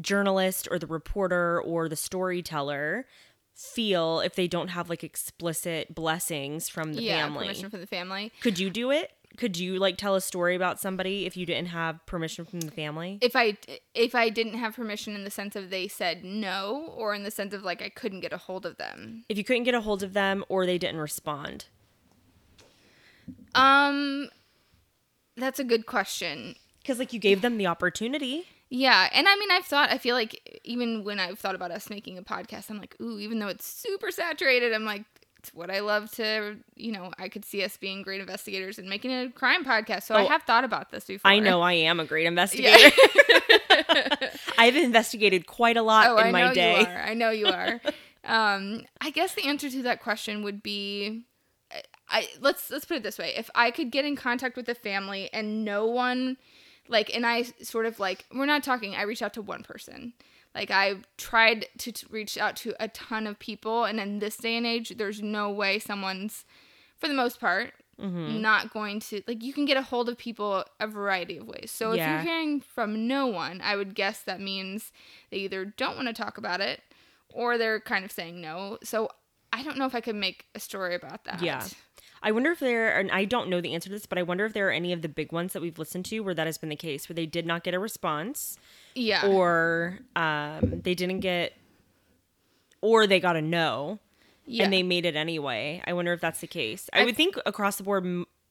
journalist 0.00 0.68
or 0.70 0.78
the 0.78 0.86
reporter 0.86 1.60
or 1.60 1.88
the 1.88 1.96
storyteller 1.96 3.06
feel 3.54 4.20
if 4.20 4.34
they 4.36 4.46
don't 4.46 4.68
have 4.68 4.88
like 4.88 5.02
explicit 5.02 5.92
blessings 5.94 6.68
from 6.68 6.94
the 6.94 7.02
yeah, 7.02 7.22
family? 7.24 7.46
permission 7.46 7.70
from 7.70 7.80
the 7.80 7.86
family. 7.86 8.32
Could 8.40 8.58
you 8.58 8.70
do 8.70 8.90
it? 8.90 9.10
Could 9.38 9.56
you 9.56 9.78
like 9.78 9.96
tell 9.96 10.16
a 10.16 10.20
story 10.20 10.56
about 10.56 10.80
somebody 10.80 11.24
if 11.24 11.36
you 11.36 11.46
didn't 11.46 11.68
have 11.68 12.04
permission 12.06 12.44
from 12.44 12.60
the 12.60 12.72
family? 12.72 13.20
If 13.22 13.36
I 13.36 13.56
if 13.94 14.16
I 14.16 14.30
didn't 14.30 14.54
have 14.54 14.74
permission 14.74 15.14
in 15.14 15.22
the 15.22 15.30
sense 15.30 15.54
of 15.54 15.70
they 15.70 15.86
said 15.86 16.24
no, 16.24 16.92
or 16.96 17.14
in 17.14 17.22
the 17.22 17.30
sense 17.30 17.54
of 17.54 17.62
like 17.62 17.80
I 17.80 17.88
couldn't 17.88 18.18
get 18.18 18.32
a 18.32 18.36
hold 18.36 18.66
of 18.66 18.78
them. 18.78 19.24
If 19.28 19.38
you 19.38 19.44
couldn't 19.44 19.62
get 19.62 19.76
a 19.76 19.80
hold 19.80 20.02
of 20.02 20.12
them 20.12 20.44
or 20.48 20.66
they 20.66 20.76
didn't 20.76 20.98
respond? 20.98 21.66
Um, 23.54 24.28
that's 25.36 25.60
a 25.60 25.64
good 25.64 25.86
question. 25.86 26.56
Because 26.80 26.98
like 26.98 27.12
you 27.12 27.20
gave 27.20 27.40
them 27.40 27.58
the 27.58 27.68
opportunity. 27.68 28.48
Yeah, 28.70 29.08
and 29.12 29.28
I 29.28 29.36
mean, 29.36 29.52
I've 29.52 29.64
thought. 29.64 29.90
I 29.90 29.98
feel 29.98 30.16
like 30.16 30.60
even 30.64 31.04
when 31.04 31.20
I've 31.20 31.38
thought 31.38 31.54
about 31.54 31.70
us 31.70 31.88
making 31.88 32.18
a 32.18 32.22
podcast, 32.22 32.70
I'm 32.70 32.78
like, 32.78 32.96
ooh, 33.00 33.18
even 33.18 33.38
though 33.38 33.48
it's 33.48 33.66
super 33.66 34.10
saturated, 34.10 34.74
I'm 34.74 34.84
like, 34.84 35.04
it's 35.48 35.54
what 35.56 35.70
I 35.70 35.80
love 35.80 36.10
to. 36.12 36.56
You 36.76 36.92
know, 36.92 37.12
I 37.18 37.28
could 37.28 37.44
see 37.44 37.62
us 37.64 37.76
being 37.76 38.02
great 38.02 38.20
investigators 38.20 38.78
and 38.78 38.88
making 38.88 39.12
a 39.12 39.30
crime 39.30 39.64
podcast. 39.64 40.04
So 40.04 40.14
I 40.14 40.24
Oh, 40.24 40.28
have 40.28 40.42
thought 40.42 40.64
about 40.64 40.90
this 40.90 41.04
before. 41.04 41.30
I 41.30 41.38
know 41.38 41.60
I 41.62 41.72
am 41.74 42.00
a 42.00 42.04
great 42.04 42.22
Yeah. 42.24 42.28
investigator. 42.28 42.96
I've 44.58 44.76
investigated 44.76 45.46
quite 45.46 45.76
a 45.76 45.82
lot 45.82 46.08
oh, 46.08 46.16
in 46.18 46.26
I 46.26 46.30
my 46.30 46.48
know 46.48 46.54
day. 46.54 46.80
you 46.80 46.86
are. 46.86 46.98
I 47.02 47.14
know 47.14 47.30
you 47.30 47.46
are. 47.46 47.80
um, 48.24 48.82
I 49.00 49.10
guess 49.10 49.34
the 49.34 49.46
answer 49.46 49.70
to 49.70 49.82
that 49.82 50.02
question 50.02 50.42
would 50.42 50.62
be. 50.62 51.24
I- 51.72 51.82
I 52.10 52.26
let's 52.40 52.70
let's 52.70 52.86
put 52.86 52.96
it 52.96 53.02
this 53.02 53.18
way: 53.18 53.34
if 53.36 53.50
I 53.54 53.70
could 53.70 53.90
get 53.90 54.06
in 54.06 54.16
contact 54.16 54.56
with 54.56 54.64
the 54.64 54.74
family 54.74 55.28
and 55.34 55.62
no 55.62 55.84
one, 55.86 56.38
like, 56.88 57.14
and 57.14 57.26
I 57.26 57.42
sort 57.62 57.84
of 57.84 58.00
like, 58.00 58.24
we're 58.34 58.46
not 58.46 58.62
talking. 58.64 58.94
I 58.94 59.02
reached 59.02 59.20
out 59.20 59.34
to 59.34 59.42
one 59.42 59.62
person. 59.62 60.14
Like 60.54 60.70
I 60.70 60.96
tried 61.16 61.66
to 61.78 61.92
t- 61.92 62.06
reach 62.10 62.36
out 62.38 62.56
to 62.56 62.74
a 62.80 62.88
ton 62.88 63.26
of 63.26 63.38
people, 63.38 63.84
and 63.84 64.00
in 64.00 64.18
this 64.18 64.36
day 64.36 64.56
and 64.56 64.66
age, 64.66 64.94
there's 64.96 65.22
no 65.22 65.50
way 65.50 65.78
someone's, 65.78 66.44
for 66.96 67.08
the 67.08 67.14
most 67.14 67.38
part, 67.40 67.74
Mm-hmm. 68.00 68.40
not 68.40 68.72
going 68.72 69.00
to 69.00 69.22
like. 69.26 69.42
You 69.42 69.52
can 69.52 69.64
get 69.64 69.76
a 69.76 69.82
hold 69.82 70.08
of 70.08 70.16
people 70.16 70.64
a 70.78 70.86
variety 70.86 71.36
of 71.36 71.48
ways. 71.48 71.72
So 71.74 71.90
if 71.90 71.98
you're 71.98 72.20
hearing 72.20 72.60
from 72.60 73.08
no 73.08 73.26
one, 73.26 73.60
I 73.60 73.74
would 73.74 73.96
guess 73.96 74.20
that 74.20 74.40
means 74.40 74.92
they 75.32 75.38
either 75.38 75.64
don't 75.64 75.96
want 75.96 76.06
to 76.06 76.14
talk 76.14 76.38
about 76.38 76.60
it, 76.60 76.80
or 77.32 77.58
they're 77.58 77.80
kind 77.80 78.04
of 78.04 78.12
saying 78.12 78.40
no. 78.40 78.78
So 78.84 79.10
I 79.52 79.64
don't 79.64 79.78
know 79.78 79.84
if 79.86 79.96
I 79.96 80.00
could 80.00 80.14
make 80.14 80.44
a 80.54 80.60
story 80.60 80.94
about 80.94 81.24
that. 81.24 81.42
Yeah. 81.42 81.66
I 82.22 82.32
wonder 82.32 82.50
if 82.52 82.60
there, 82.60 82.98
and 82.98 83.10
I 83.10 83.24
don't 83.24 83.48
know 83.48 83.60
the 83.60 83.74
answer 83.74 83.88
to 83.88 83.94
this, 83.94 84.06
but 84.06 84.18
I 84.18 84.22
wonder 84.22 84.44
if 84.44 84.52
there 84.52 84.68
are 84.68 84.72
any 84.72 84.92
of 84.92 85.02
the 85.02 85.08
big 85.08 85.32
ones 85.32 85.52
that 85.52 85.62
we've 85.62 85.78
listened 85.78 86.04
to 86.06 86.20
where 86.20 86.34
that 86.34 86.46
has 86.46 86.58
been 86.58 86.68
the 86.68 86.76
case, 86.76 87.08
where 87.08 87.14
they 87.14 87.26
did 87.26 87.46
not 87.46 87.62
get 87.64 87.74
a 87.74 87.78
response, 87.78 88.58
Yeah. 88.94 89.26
or 89.26 90.00
um, 90.16 90.80
they 90.82 90.94
didn't 90.94 91.20
get, 91.20 91.54
or 92.80 93.06
they 93.06 93.20
got 93.20 93.36
a 93.36 93.42
no, 93.42 93.98
yeah. 94.46 94.64
and 94.64 94.72
they 94.72 94.82
made 94.82 95.06
it 95.06 95.16
anyway. 95.16 95.82
I 95.86 95.92
wonder 95.92 96.12
if 96.12 96.20
that's 96.20 96.40
the 96.40 96.46
case. 96.46 96.88
I, 96.92 97.02
I- 97.02 97.04
would 97.04 97.16
think 97.16 97.36
across 97.46 97.76
the 97.76 97.82
board, 97.84 98.04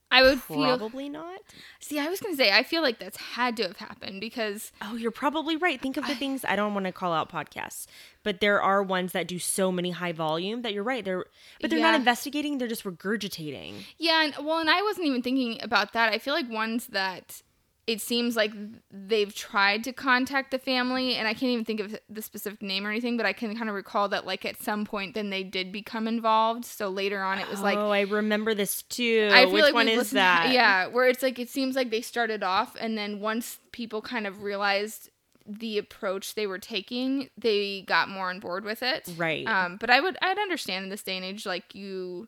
I 0.10 0.22
would 0.22 0.42
feel. 0.42 0.64
probably 0.64 1.10
not. 1.10 1.42
See, 1.80 2.00
I 2.00 2.08
was 2.08 2.20
gonna 2.22 2.36
say 2.36 2.52
I 2.52 2.64
feel 2.64 2.82
like 2.82 2.98
that's 3.00 3.18
had 3.18 3.58
to 3.58 3.64
have 3.64 3.78
happened 3.78 4.22
because 4.22 4.72
Oh, 4.82 4.96
you're 4.96 5.12
probably 5.12 5.56
right. 5.58 5.82
Think 5.82 5.98
of 5.98 6.08
the 6.08 6.16
things 6.16 6.46
I 6.46 6.56
don't 6.56 6.74
want 6.74 6.86
to 6.86 6.92
call 6.94 7.12
out 7.14 7.30
podcasts, 7.32 7.88
but 8.24 8.40
there 8.40 8.62
are 8.62 8.82
ones 8.82 9.12
that 9.12 9.28
do 9.28 9.38
so 9.38 9.72
many 9.72 9.92
high 9.92 10.14
volume 10.14 10.62
that 10.62 10.74
you're 10.74 10.84
right. 10.84 11.04
They're 11.04 11.26
but 11.60 11.70
they're 11.70 11.80
not 11.80 11.96
investigating. 11.96 12.58
They're 12.58 12.68
just 12.70 12.86
regurgitating. 12.86 13.74
Yeah, 13.98 14.24
and 14.24 14.46
well, 14.46 14.60
and 14.60 14.70
I 14.70 14.82
wasn't 14.82 15.08
even 15.08 15.22
thinking 15.22 15.60
about 15.62 15.94
that. 15.94 16.14
I 16.14 16.20
feel 16.20 16.34
like 16.34 16.50
ones 16.50 16.88
that 16.88 17.42
it 17.88 18.02
seems 18.02 18.36
like 18.36 18.52
they've 18.92 19.34
tried 19.34 19.86
to 19.86 19.94
contact 19.94 20.52
the 20.52 20.60
family, 20.60 21.16
and 21.16 21.26
I 21.26 21.34
can't 21.34 21.52
even 21.52 21.64
think 21.64 21.80
of 21.80 21.98
the 22.10 22.22
specific 22.22 22.62
name 22.62 22.86
or 22.86 22.92
anything, 22.92 23.16
but 23.16 23.26
I 23.26 23.32
can 23.32 23.56
kind 23.56 23.70
of 23.70 23.76
recall 23.76 24.10
that, 24.10 24.26
like, 24.26 24.44
at 24.44 24.62
some 24.62 24.84
point, 24.84 25.16
then 25.16 25.30
they 25.30 25.42
did 25.42 25.72
become 25.72 26.06
involved. 26.06 26.66
So 26.66 26.90
later 26.90 27.24
on, 27.24 27.40
it 27.40 27.50
was 27.50 27.62
like, 27.62 27.78
oh, 27.78 27.90
I 27.90 28.02
remember 28.02 28.54
this 28.54 28.82
too. 28.84 29.30
I 29.32 29.46
feel 29.46 29.54
Which 29.54 29.64
like 29.64 29.74
one 29.74 29.88
is 29.88 30.12
that? 30.12 30.52
Yeah, 30.52 30.88
where 30.88 31.08
it's 31.08 31.24
like 31.24 31.40
it 31.40 31.50
seems 31.50 31.78
like 31.78 31.90
they 31.90 32.02
started 32.02 32.44
off, 32.44 32.76
and 32.80 32.98
then 32.98 33.22
once 33.22 33.60
people 33.72 34.02
kind 34.02 34.28
of 34.28 34.44
realized 34.44 35.10
the 35.46 35.78
approach 35.78 36.36
they 36.36 36.46
were 36.46 36.60
taking, 36.60 37.30
they 37.38 37.84
got 37.88 38.10
more 38.10 38.30
on 38.30 38.42
board 38.42 38.66
with 38.66 38.84
it. 38.84 39.08
Right. 39.16 39.48
Um, 39.48 39.78
but 39.78 39.90
I 39.90 40.02
would 40.02 40.18
I'd 40.22 40.38
understand 40.38 40.84
in 40.84 40.90
this 40.90 41.04
day 41.04 41.16
and 41.16 41.24
age, 41.24 41.46
like 41.46 41.74
you 41.74 42.28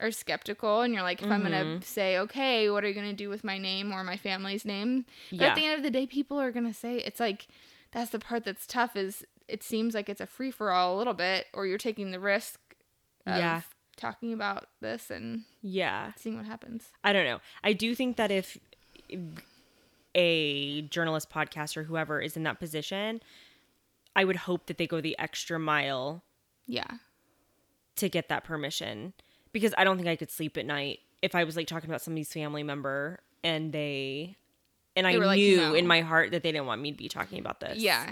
are 0.00 0.10
skeptical, 0.10 0.82
and 0.82 0.94
you're 0.94 1.02
like, 1.02 1.22
if 1.22 1.30
I'm 1.30 1.42
Mm-hmm. 1.42 1.52
gonna 1.52 1.82
say, 1.82 2.18
okay, 2.18 2.70
what 2.70 2.84
are 2.84 2.88
you 2.88 2.94
gonna 2.94 3.12
do 3.12 3.28
with 3.28 3.42
my 3.44 3.58
name 3.58 3.92
or 3.92 4.04
my 4.04 4.16
family's 4.16 4.64
name? 4.64 5.04
But 5.30 5.40
Yeah. 5.40 5.46
at 5.48 5.54
the 5.56 5.64
end 5.64 5.76
of 5.76 5.82
the 5.82 5.90
day, 5.90 6.06
people 6.06 6.38
are 6.40 6.52
gonna 6.52 6.74
say 6.74 6.98
it's 6.98 7.20
like 7.20 7.48
that's 7.92 8.10
the 8.10 8.18
part 8.18 8.44
that's 8.44 8.66
tough. 8.66 8.96
Is 8.96 9.24
it 9.48 9.62
seems 9.62 9.94
like 9.94 10.08
it's 10.08 10.20
a 10.20 10.26
free 10.26 10.50
for 10.50 10.70
all 10.70 10.94
a 10.94 10.98
little 10.98 11.14
bit, 11.14 11.46
or 11.54 11.66
you're 11.66 11.78
taking 11.78 12.10
the 12.10 12.20
risk. 12.20 12.60
Of 13.26 13.36
Yeah. 13.38 13.62
Talking 13.96 14.32
about 14.32 14.68
this 14.80 15.10
and 15.10 15.42
Yeah. 15.62 16.12
seeing 16.16 16.36
what 16.36 16.46
happens. 16.46 16.92
I 17.02 17.12
don't 17.12 17.24
know. 17.24 17.40
I 17.64 17.72
do 17.72 17.94
think 17.96 18.16
that 18.16 18.30
if 18.30 18.56
a 20.14 20.82
journalist, 20.82 21.30
podcast, 21.30 21.76
or 21.76 21.84
whoever 21.84 22.20
is 22.20 22.36
in 22.36 22.42
that 22.44 22.58
position, 22.58 23.20
I 24.16 24.24
would 24.24 24.36
hope 24.36 24.66
that 24.66 24.78
they 24.78 24.86
go 24.86 25.00
the 25.00 25.18
extra 25.18 25.58
mile 25.58 26.22
Yeah. 26.66 26.98
to 27.96 28.08
get 28.08 28.28
that 28.28 28.44
permission 28.44 29.12
because 29.52 29.74
I 29.78 29.84
don't 29.84 29.96
think 29.96 30.08
I 30.08 30.16
could 30.16 30.30
sleep 30.30 30.56
at 30.56 30.66
night 30.66 31.00
if 31.22 31.34
I 31.34 31.44
was 31.44 31.56
like 31.56 31.66
talking 31.66 31.88
about 31.90 32.00
somebody's 32.02 32.32
family 32.32 32.62
member 32.62 33.20
and 33.42 33.72
they 33.72 34.36
and 34.96 35.06
I 35.06 35.12
They 35.12 35.18
were 35.18 35.26
like, 35.26 35.36
knew 35.38 35.56
"No." 35.58 35.74
in 35.74 35.86
my 35.86 36.00
heart 36.00 36.32
that 36.32 36.42
they 36.42 36.52
didn't 36.52 36.66
want 36.66 36.80
me 36.82 36.90
to 36.92 36.96
be 36.98 37.08
talking 37.08 37.38
about 37.38 37.60
this. 37.60 37.78
Yeah. 37.78 38.10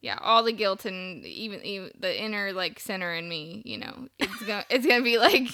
yeah, 0.00 0.18
all 0.20 0.42
the 0.44 0.52
guilt 0.52 0.84
and 0.84 1.24
even, 1.24 1.64
even 1.64 1.90
the 1.98 2.22
inner 2.22 2.52
like 2.52 2.78
center 2.78 3.12
in 3.14 3.28
me, 3.28 3.62
you 3.64 3.78
know, 3.78 4.08
it's 4.18 4.42
gonna 4.42 4.64
it's 4.70 4.86
gonna 4.86 5.02
be 5.02 5.18
like 5.18 5.48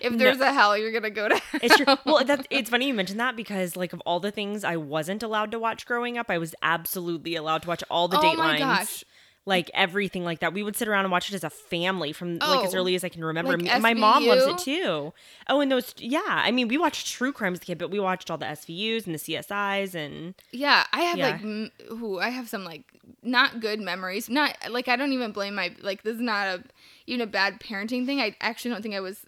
if 0.00 0.18
there's 0.18 0.40
a 0.40 0.52
hell, 0.52 0.76
you're 0.76 0.92
gonna 0.92 1.10
go 1.10 1.28
to. 1.28 1.36
Hell. 1.36 1.60
It's 1.62 1.76
true. 1.76 1.96
Well, 2.04 2.24
that's 2.24 2.46
it's 2.50 2.68
funny 2.70 2.88
you 2.88 2.94
mentioned 2.94 3.20
that 3.20 3.34
because 3.36 3.76
like 3.76 3.92
of 3.92 4.00
all 4.00 4.20
the 4.20 4.30
things 4.30 4.64
I 4.64 4.76
wasn't 4.76 5.22
allowed 5.22 5.50
to 5.52 5.58
watch 5.58 5.86
growing 5.86 6.18
up, 6.18 6.28
I 6.30 6.38
was 6.38 6.54
absolutely 6.62 7.34
allowed 7.36 7.62
to 7.62 7.68
watch 7.68 7.84
all 7.90 8.08
the 8.08 8.18
Oh 8.18 8.22
Datelines. 8.22 8.36
my 8.36 8.58
gosh. 8.58 9.04
Like 9.46 9.70
everything 9.74 10.24
like 10.24 10.40
that. 10.40 10.54
We 10.54 10.62
would 10.62 10.74
sit 10.74 10.88
around 10.88 11.04
and 11.04 11.12
watch 11.12 11.28
it 11.28 11.34
as 11.34 11.44
a 11.44 11.50
family 11.50 12.12
from 12.12 12.38
like 12.38 12.64
as 12.64 12.74
Oh, 12.74 12.78
early 12.78 12.94
as 12.94 13.04
I 13.04 13.10
can 13.10 13.22
remember. 13.22 13.58
like 13.58 13.82
my 13.82 13.92
mom 13.92 14.26
loves 14.26 14.46
it 14.46 14.58
too. 14.58 15.12
Oh, 15.50 15.60
and 15.60 15.70
those 15.70 15.94
yeah. 15.98 16.22
I 16.26 16.50
mean, 16.50 16.66
we 16.68 16.78
watched 16.78 17.06
true 17.08 17.30
crime 17.30 17.52
as 17.52 17.58
a 17.60 17.64
kid, 17.64 17.76
but 17.76 17.90
we 17.90 18.00
watched 18.00 18.30
all 18.30 18.38
the 18.38 18.46
SVUs 18.46 19.04
and 19.04 19.14
the 19.14 19.18
CSIs 19.18 19.94
and 19.94 20.34
Yeah, 20.50 20.86
I 20.94 21.02
have 21.02 21.18
Yeah. 21.18 21.32
like, 21.32 21.42
m- 21.42 21.70
ooh, 21.92 22.18
I 22.18 22.30
have 22.30 22.48
some 22.48 22.64
like 22.64 22.84
not 23.22 23.60
good 23.60 23.80
memories. 23.80 24.30
Not 24.30 24.56
like 24.70 24.88
I 24.88 24.96
don't 24.96 25.12
even 25.12 25.32
blame 25.32 25.54
my 25.56 25.74
like 25.82 26.04
this 26.04 26.14
is 26.14 26.22
not 26.22 26.46
a 26.46 26.64
even 27.06 27.20
a 27.20 27.26
bad 27.26 27.60
parenting 27.60 28.06
thing. 28.06 28.20
I 28.20 28.34
actually 28.40 28.70
don't 28.70 28.80
think 28.82 28.94
I 28.94 29.00
was 29.00 29.26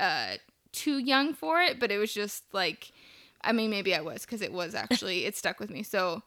uh 0.00 0.36
too 0.72 0.96
young 0.98 1.34
for 1.34 1.60
it, 1.60 1.78
but 1.78 1.90
it 1.92 1.98
was 1.98 2.14
just 2.14 2.44
like, 2.54 2.92
I 3.42 3.52
mean, 3.52 3.68
maybe 3.68 3.94
I 3.94 4.00
was 4.00 4.22
because 4.22 4.40
it 4.40 4.54
was 4.54 4.74
actually 4.84 5.26
it 5.26 5.36
stuck 5.36 5.60
with 5.60 5.68
me. 5.68 5.82
So, 5.82 6.22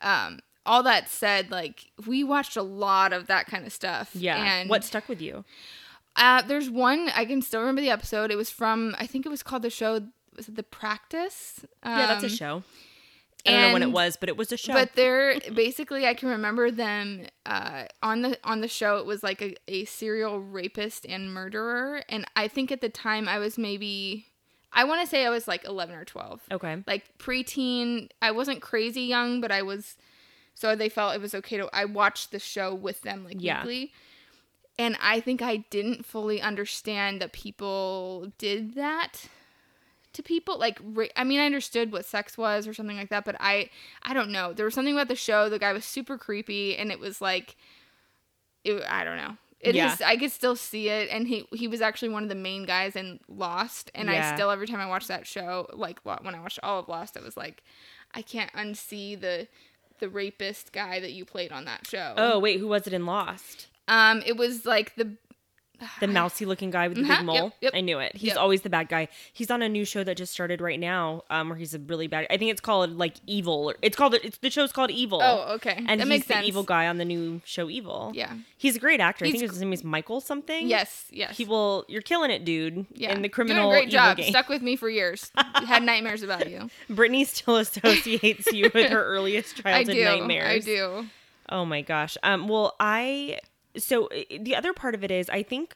um, 0.00 0.40
all 0.66 0.82
that 0.84 1.08
said, 1.08 1.50
like 1.50 1.90
we 2.06 2.24
watched 2.24 2.56
a 2.56 2.62
lot 2.62 3.12
of 3.12 3.26
that 3.26 3.46
kind 3.46 3.66
of 3.66 3.72
stuff. 3.72 4.10
yeah. 4.14 4.36
and 4.36 4.70
what 4.70 4.84
stuck 4.84 5.08
with 5.08 5.20
you? 5.20 5.44
uh, 6.16 6.42
there's 6.42 6.70
one 6.70 7.10
I 7.14 7.24
can 7.24 7.42
still 7.42 7.60
remember 7.60 7.80
the 7.80 7.90
episode. 7.90 8.30
It 8.30 8.36
was 8.36 8.50
from 8.50 8.94
I 8.98 9.06
think 9.06 9.26
it 9.26 9.28
was 9.28 9.42
called 9.42 9.62
the 9.62 9.70
show. 9.70 10.00
Was 10.36 10.48
it 10.48 10.56
the 10.56 10.62
Practice? 10.62 11.64
yeah, 11.84 12.06
that's 12.06 12.24
a 12.24 12.26
Um, 12.26 12.32
show. 12.32 12.62
I 13.46 13.50
don't 13.50 13.60
know 13.60 13.72
when 13.74 13.82
it 13.82 13.92
was, 13.92 14.16
but 14.16 14.30
it 14.30 14.38
was 14.38 14.50
a 14.52 14.56
show. 14.56 14.72
but 14.72 14.94
they're 14.94 15.38
basically 15.52 16.06
I 16.06 16.14
can 16.14 16.30
remember 16.30 16.70
them 16.70 17.26
uh, 17.44 17.84
on 18.02 18.22
the 18.22 18.38
on 18.42 18.62
the 18.62 18.68
show. 18.68 18.96
It 18.96 19.04
was 19.04 19.22
like 19.22 19.42
a, 19.42 19.54
a 19.68 19.84
serial 19.84 20.40
rapist 20.40 21.04
and 21.06 21.30
murderer, 21.32 22.02
and 22.08 22.24
I 22.36 22.48
think 22.48 22.72
at 22.72 22.80
the 22.80 22.88
time 22.88 23.28
I 23.28 23.38
was 23.38 23.58
maybe 23.58 24.26
I 24.72 24.84
want 24.84 25.02
to 25.02 25.06
say 25.06 25.26
I 25.26 25.30
was 25.30 25.46
like 25.46 25.64
eleven 25.66 25.94
or 25.94 26.06
twelve, 26.06 26.40
okay. 26.50 26.82
like 26.86 27.04
preteen. 27.18 28.08
I 28.22 28.30
wasn't 28.30 28.62
crazy 28.62 29.02
young, 29.02 29.42
but 29.42 29.52
I 29.52 29.60
was. 29.62 29.96
So 30.54 30.74
they 30.76 30.88
felt 30.88 31.14
it 31.14 31.20
was 31.20 31.34
okay 31.34 31.56
to. 31.56 31.68
I 31.72 31.84
watched 31.84 32.30
the 32.30 32.38
show 32.38 32.74
with 32.74 33.02
them 33.02 33.24
like 33.24 33.36
Yeah. 33.38 33.60
weekly, 33.62 33.92
and 34.78 34.96
I 35.00 35.20
think 35.20 35.42
I 35.42 35.58
didn't 35.70 36.06
fully 36.06 36.40
understand 36.40 37.20
that 37.20 37.32
people 37.32 38.32
did 38.38 38.74
that 38.74 39.28
to 40.12 40.22
people 40.22 40.56
like 40.60 40.78
ra- 40.80 41.06
i 41.16 41.24
mean 41.24 41.40
i 41.40 41.44
understood 41.44 41.90
what 41.90 42.06
sex 42.06 42.38
was 42.38 42.68
or 42.68 42.72
something 42.72 42.96
like 42.96 43.08
that 43.08 43.24
but 43.24 43.34
i 43.40 43.68
i 44.04 44.14
don't 44.14 44.30
know 44.30 44.52
there 44.52 44.64
was 44.64 44.72
something 44.72 44.94
about 44.94 45.08
the 45.08 45.16
show 45.16 45.48
the 45.48 45.58
guy 45.58 45.72
was 45.72 45.84
super 45.84 46.16
creepy 46.16 46.76
and 46.76 46.92
it 46.92 47.00
was 47.00 47.20
like 47.20 47.56
it, 48.62 48.80
i 48.88 49.02
don't 49.02 49.16
know 49.16 49.36
it 49.58 49.70
is. 49.70 49.74
Yeah. 49.74 49.96
i 50.06 50.16
could 50.16 50.30
still 50.30 50.54
see 50.54 50.88
it 50.88 51.08
and 51.10 51.26
he 51.26 51.48
he 51.52 51.66
was 51.66 51.80
actually 51.80 52.10
one 52.10 52.22
of 52.22 52.28
the 52.28 52.36
main 52.36 52.64
guys 52.64 52.94
in 52.94 53.18
lost 53.26 53.90
and 53.92 54.08
Yeah. 54.08 54.30
i 54.30 54.36
still 54.36 54.50
every 54.52 54.68
time 54.68 54.78
i 54.78 54.86
watch 54.86 55.08
that 55.08 55.26
show 55.26 55.66
like 55.72 55.98
when 56.04 56.32
i 56.34 56.38
watched 56.38 56.60
all 56.62 56.78
of 56.78 56.88
lost 56.88 57.16
it 57.16 57.24
was 57.24 57.36
like 57.36 57.64
i 58.14 58.22
can't 58.22 58.52
unsee 58.52 59.20
the 59.20 59.48
the 60.00 60.08
rapist 60.08 60.72
guy 60.72 61.00
that 61.00 61.12
you 61.12 61.24
played 61.24 61.52
on 61.52 61.64
that 61.66 61.86
show 61.86 62.14
Oh 62.16 62.38
wait, 62.38 62.60
who 62.60 62.68
was 62.68 62.86
it 62.86 62.92
in 62.92 63.06
Lost? 63.06 63.68
um 63.88 64.22
it 64.24 64.36
was 64.36 64.64
like 64.64 64.94
the 64.96 65.12
The 66.00 66.06
mousy 66.06 66.44
looking 66.46 66.70
guy 66.70 66.88
with 66.88 66.96
the 66.98 67.04
Uh-huh, 67.04 67.16
big 67.18 67.26
mole. 67.26 67.52
yep, 67.60 67.72
I 67.74 67.80
knew 67.80 67.98
it. 67.98 68.14
He's 68.16 68.28
yep. 68.28 68.36
always 68.36 68.62
the 68.62 68.70
bad 68.70 68.88
guy. 68.88 69.08
He's 69.32 69.50
on 69.50 69.62
a 69.62 69.68
new 69.68 69.84
show 69.84 70.04
that 70.04 70.16
just 70.16 70.32
started 70.32 70.60
right 70.60 70.78
now, 70.80 71.22
um, 71.30 71.48
where 71.50 71.58
he's 71.58 71.74
a 71.74 71.78
really 71.78 72.06
bad. 72.06 72.26
I 72.30 72.36
think 72.36 72.50
it's 72.50 72.60
called 72.60 72.96
like 72.98 73.14
Evil. 73.26 73.70
Or, 73.70 73.76
it's 73.82 73.96
called. 73.96 74.14
It's 74.14 74.38
the 74.38 74.50
show's 74.50 74.72
called 74.72 74.90
Evil. 74.90 75.20
oh 75.22 75.54
okay 75.54 75.74
and 75.76 75.88
that 75.88 75.98
he's 76.00 76.06
makes 76.08 76.26
the 76.26 76.34
sense 76.34 76.46
evil 76.46 76.62
guy 76.62 76.86
on 76.88 76.98
the 76.98 77.04
new 77.04 77.40
show 77.44 77.68
Evil. 77.70 78.12
yeah 78.14 78.32
he's 78.56 78.76
a 78.76 78.78
great 78.78 79.00
actor. 79.00 79.24
I 79.24 79.30
think 79.30 79.42
his 79.42 79.60
name 79.60 79.72
is 79.72 79.84
Michael 79.84 80.20
something. 80.20 80.66
yes 80.68 81.06
yes 81.10 81.36
he 81.36 81.44
will. 81.44 81.84
You're 81.88 82.02
killing 82.02 82.30
it, 82.30 82.44
dude. 82.44 82.86
Yeah, 82.92 83.12
in 83.12 83.22
the 83.22 83.28
criminal 83.28 83.70
Doing 83.70 83.76
a 83.76 83.80
great 83.82 83.90
job. 83.92 84.16
game. 84.16 84.30
Stuck 84.30 84.48
with 84.48 84.62
me 84.62 84.76
for 84.76 84.88
years. 84.88 85.30
Had 85.66 85.82
nightmares 85.82 86.22
about 86.22 86.48
you. 86.50 86.70
Brittany 86.88 87.24
still 87.24 87.56
associates 87.56 88.46
you 88.52 88.70
with 88.74 88.90
her 88.90 89.04
earliest 89.14 89.60
I 89.64 89.84
childhood 89.84 89.94
do. 89.96 90.04
nightmares. 90.04 90.46
I 90.50 90.58
do. 90.64 91.06
Oh 91.48 91.64
my 91.64 91.82
gosh. 91.82 92.16
Um 92.22 92.48
well, 92.48 92.74
I 92.80 93.38
so 93.76 94.08
the 94.40 94.54
other 94.56 94.72
part 94.72 94.94
of 94.94 95.02
it 95.04 95.10
is 95.10 95.28
I 95.30 95.42
think 95.42 95.74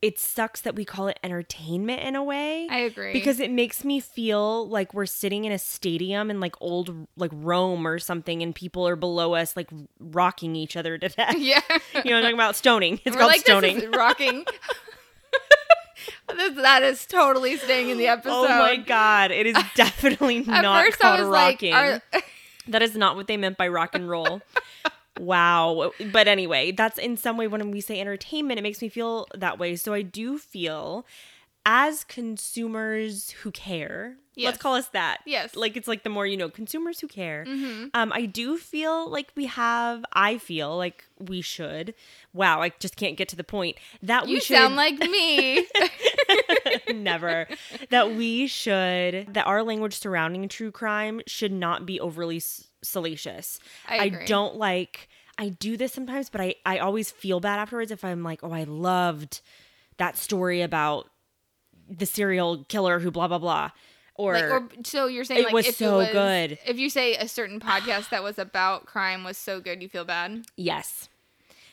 it 0.00 0.18
sucks 0.18 0.60
that 0.62 0.74
we 0.74 0.84
call 0.84 1.06
it 1.06 1.16
entertainment 1.22 2.02
in 2.02 2.16
a 2.16 2.24
way. 2.24 2.66
I 2.68 2.78
agree. 2.78 3.12
Because 3.12 3.38
it 3.38 3.52
makes 3.52 3.84
me 3.84 4.00
feel 4.00 4.68
like 4.68 4.92
we're 4.94 5.06
sitting 5.06 5.44
in 5.44 5.52
a 5.52 5.58
stadium 5.60 6.28
in 6.28 6.40
like 6.40 6.56
old 6.60 7.06
like 7.16 7.30
Rome 7.32 7.86
or 7.86 8.00
something 8.00 8.42
and 8.42 8.52
people 8.52 8.86
are 8.88 8.96
below 8.96 9.34
us 9.34 9.56
like 9.56 9.70
rocking 10.00 10.56
each 10.56 10.76
other 10.76 10.98
to 10.98 11.08
death. 11.08 11.34
yeah, 11.38 11.60
You 12.04 12.10
know, 12.10 12.16
I'm 12.16 12.22
talking 12.24 12.34
about 12.34 12.56
stoning. 12.56 13.00
It's 13.04 13.14
We're 13.14 13.20
called 13.20 13.30
like 13.32 13.40
stoning. 13.42 13.90
rocking. 13.92 14.44
This- 16.34 16.54
that 16.56 16.82
is 16.82 17.06
totally 17.06 17.56
staying 17.58 17.90
in 17.90 17.98
the 17.98 18.08
episode. 18.08 18.30
Oh 18.32 18.48
my 18.48 18.76
god, 18.76 19.30
it 19.30 19.46
is 19.46 19.56
definitely 19.76 20.38
At 20.38 20.62
not 20.62 20.84
first, 20.84 20.98
called 20.98 21.20
I 21.20 21.22
was 21.22 21.28
rocking. 21.28 21.72
like, 21.72 22.02
are, 22.14 22.22
That 22.68 22.82
is 22.82 22.96
not 22.96 23.16
what 23.16 23.26
they 23.28 23.36
meant 23.36 23.56
by 23.58 23.68
rock 23.68 23.94
and 23.94 24.08
roll. 24.08 24.40
Wow. 25.18 25.92
But 26.12 26.28
anyway, 26.28 26.72
that's 26.72 26.98
in 26.98 27.16
some 27.16 27.36
way 27.36 27.46
when 27.48 27.70
we 27.70 27.80
say 27.80 28.00
entertainment, 28.00 28.58
it 28.58 28.62
makes 28.62 28.80
me 28.82 28.88
feel 28.88 29.26
that 29.34 29.58
way. 29.58 29.76
So 29.76 29.92
I 29.92 30.02
do 30.02 30.38
feel 30.38 31.06
as 31.64 32.02
consumers 32.04 33.30
who 33.30 33.50
care, 33.52 34.16
Yes. 34.34 34.46
let's 34.46 34.58
call 34.58 34.74
us 34.74 34.88
that. 34.88 35.18
Yes. 35.26 35.54
Like 35.54 35.76
it's 35.76 35.86
like 35.86 36.02
the 36.02 36.08
more 36.10 36.26
you 36.26 36.36
know, 36.36 36.48
consumers 36.48 36.98
who 37.00 37.06
care. 37.06 37.44
Mhm. 37.46 37.90
Um, 37.94 38.12
I 38.12 38.24
do 38.26 38.56
feel 38.56 39.08
like 39.08 39.30
we 39.36 39.46
have, 39.46 40.04
I 40.12 40.38
feel 40.38 40.76
like 40.76 41.04
we 41.18 41.40
should. 41.40 41.94
Wow, 42.32 42.60
I 42.62 42.70
just 42.80 42.96
can't 42.96 43.16
get 43.16 43.28
to 43.28 43.36
the 43.36 43.44
point. 43.44 43.76
That 44.02 44.24
we 44.26 44.32
you 44.32 44.40
should 44.40 44.56
sound 44.56 44.74
like 44.74 44.98
me. 44.98 45.58
never 46.94 47.46
that 47.90 48.14
we 48.14 48.46
should 48.46 49.28
that 49.34 49.46
our 49.46 49.62
language 49.62 49.94
surrounding 49.98 50.48
true 50.48 50.70
crime 50.70 51.20
should 51.26 51.52
not 51.52 51.86
be 51.86 52.00
overly 52.00 52.36
s- 52.36 52.68
salacious 52.82 53.58
I 53.88 54.04
agree. 54.06 54.26
don't 54.26 54.56
like 54.56 55.08
i 55.38 55.48
do 55.50 55.76
this 55.76 55.92
sometimes 55.92 56.28
but 56.30 56.40
i 56.40 56.54
i 56.66 56.78
always 56.78 57.10
feel 57.10 57.40
bad 57.40 57.58
afterwards 57.58 57.90
if 57.90 58.04
i'm 58.04 58.22
like 58.22 58.42
oh 58.42 58.52
i 58.52 58.64
loved 58.64 59.40
that 59.98 60.16
story 60.16 60.62
about 60.62 61.08
the 61.88 62.06
serial 62.06 62.64
killer 62.64 62.98
who 62.98 63.10
blah 63.10 63.28
blah 63.28 63.38
blah 63.38 63.70
or, 64.14 64.34
Like, 64.34 64.44
or 64.50 64.68
so 64.84 65.06
you're 65.06 65.24
saying 65.24 65.40
It 65.40 65.44
like 65.46 65.54
was 65.54 65.66
if 65.68 65.76
so 65.76 66.00
it 66.00 66.02
was, 66.04 66.12
good. 66.12 66.58
If 66.66 66.78
you 66.78 66.90
say 66.90 67.14
a 67.16 67.26
certain 67.26 67.60
podcast 67.60 68.10
that 68.10 68.22
was 68.22 68.38
about 68.38 68.84
crime 68.84 69.24
was 69.24 69.38
so 69.38 69.58
good, 69.58 69.82
you 69.82 69.88
feel 69.88 70.04
bad. 70.04 70.44
yes 70.54 71.08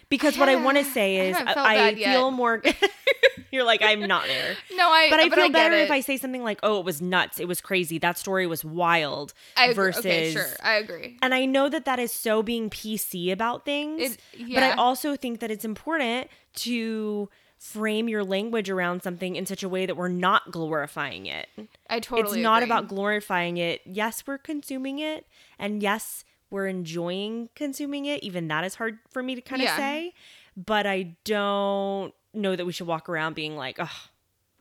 because 0.10 0.38
what 0.38 0.50
i 0.50 0.56
want 0.56 0.78
to 0.78 0.84
say 0.84 1.30
is 1.30 1.36
i, 1.38 1.88
I 1.90 1.96
feel 1.96 2.32
more 2.32 2.62
you're 3.52 3.64
like 3.64 3.82
i'm 3.84 4.02
not 4.08 4.26
there 4.28 4.56
No, 4.76 4.88
I. 4.90 5.10
but 5.10 5.20
I 5.20 5.30
feel 5.30 5.48
get 5.48 5.54
better 5.54 5.76
if 5.76 5.92
I 5.92 6.00
say 6.00 6.16
something 6.16 6.42
like, 6.42 6.60
"Oh, 6.64 6.80
it 6.80 6.86
was 6.86 7.02
nuts. 7.02 7.38
It 7.38 7.50
was 7.50 7.60
crazy. 7.60 7.98
That 8.00 8.18
story 8.18 8.48
was 8.48 8.64
wild." 8.64 9.34
I 9.58 9.66
agree. 9.66 9.74
versus 9.76 10.06
okay, 10.06 10.32
sure, 10.32 10.46
I 10.64 10.76
agree. 10.76 11.18
And 11.22 11.34
I 11.34 11.46
know 11.46 11.68
that 11.68 11.84
that 11.84 12.00
is 12.00 12.14
so 12.14 12.42
being 12.42 12.70
PC 12.70 13.30
about 13.34 13.66
things, 13.66 14.02
It- 14.38 14.54
but 14.54 14.64
I 14.64 14.72
also 14.72 15.18
think 15.18 15.42
that 15.42 15.52
it's 15.52 15.66
important 15.66 16.30
to 16.58 17.30
frame 17.58 18.08
your 18.08 18.24
language 18.24 18.70
around 18.70 19.04
something 19.04 19.36
in 19.36 19.46
such 19.46 19.64
a 19.64 19.68
way 19.68 19.86
that 19.86 19.98
we're 19.98 20.08
not 20.08 20.50
glorifying 20.50 21.26
it. 21.26 21.48
I 21.90 22.00
totally. 22.00 22.38
it's 22.40 22.44
not 22.44 22.64
agree. 22.64 22.72
about 22.72 22.88
glorifying 22.88 23.58
it. 23.58 23.82
Yes, 23.86 24.24
we're 24.26 24.38
consuming 24.38 25.00
it, 25.00 25.26
and 25.58 25.84
yes, 25.84 26.24
we're 26.50 26.68
enjoying 26.68 27.50
consuming 27.56 28.06
it. 28.06 28.24
Even 28.24 28.48
that 28.48 28.64
is 28.64 28.76
hard 28.76 29.00
for 29.10 29.22
me 29.24 29.36
to 29.36 29.42
kind 29.42 29.62
of 29.62 29.68
Yeah. 29.68 29.78
say, 29.78 30.14
but 30.58 30.86
I 30.88 31.16
don't 31.26 32.14
know 32.34 32.56
that 32.56 32.66
we 32.66 32.72
should 32.72 32.88
walk 32.88 33.10
around 33.10 33.34
being 33.36 33.56
like, 33.56 33.78
"Oh, 33.80 33.92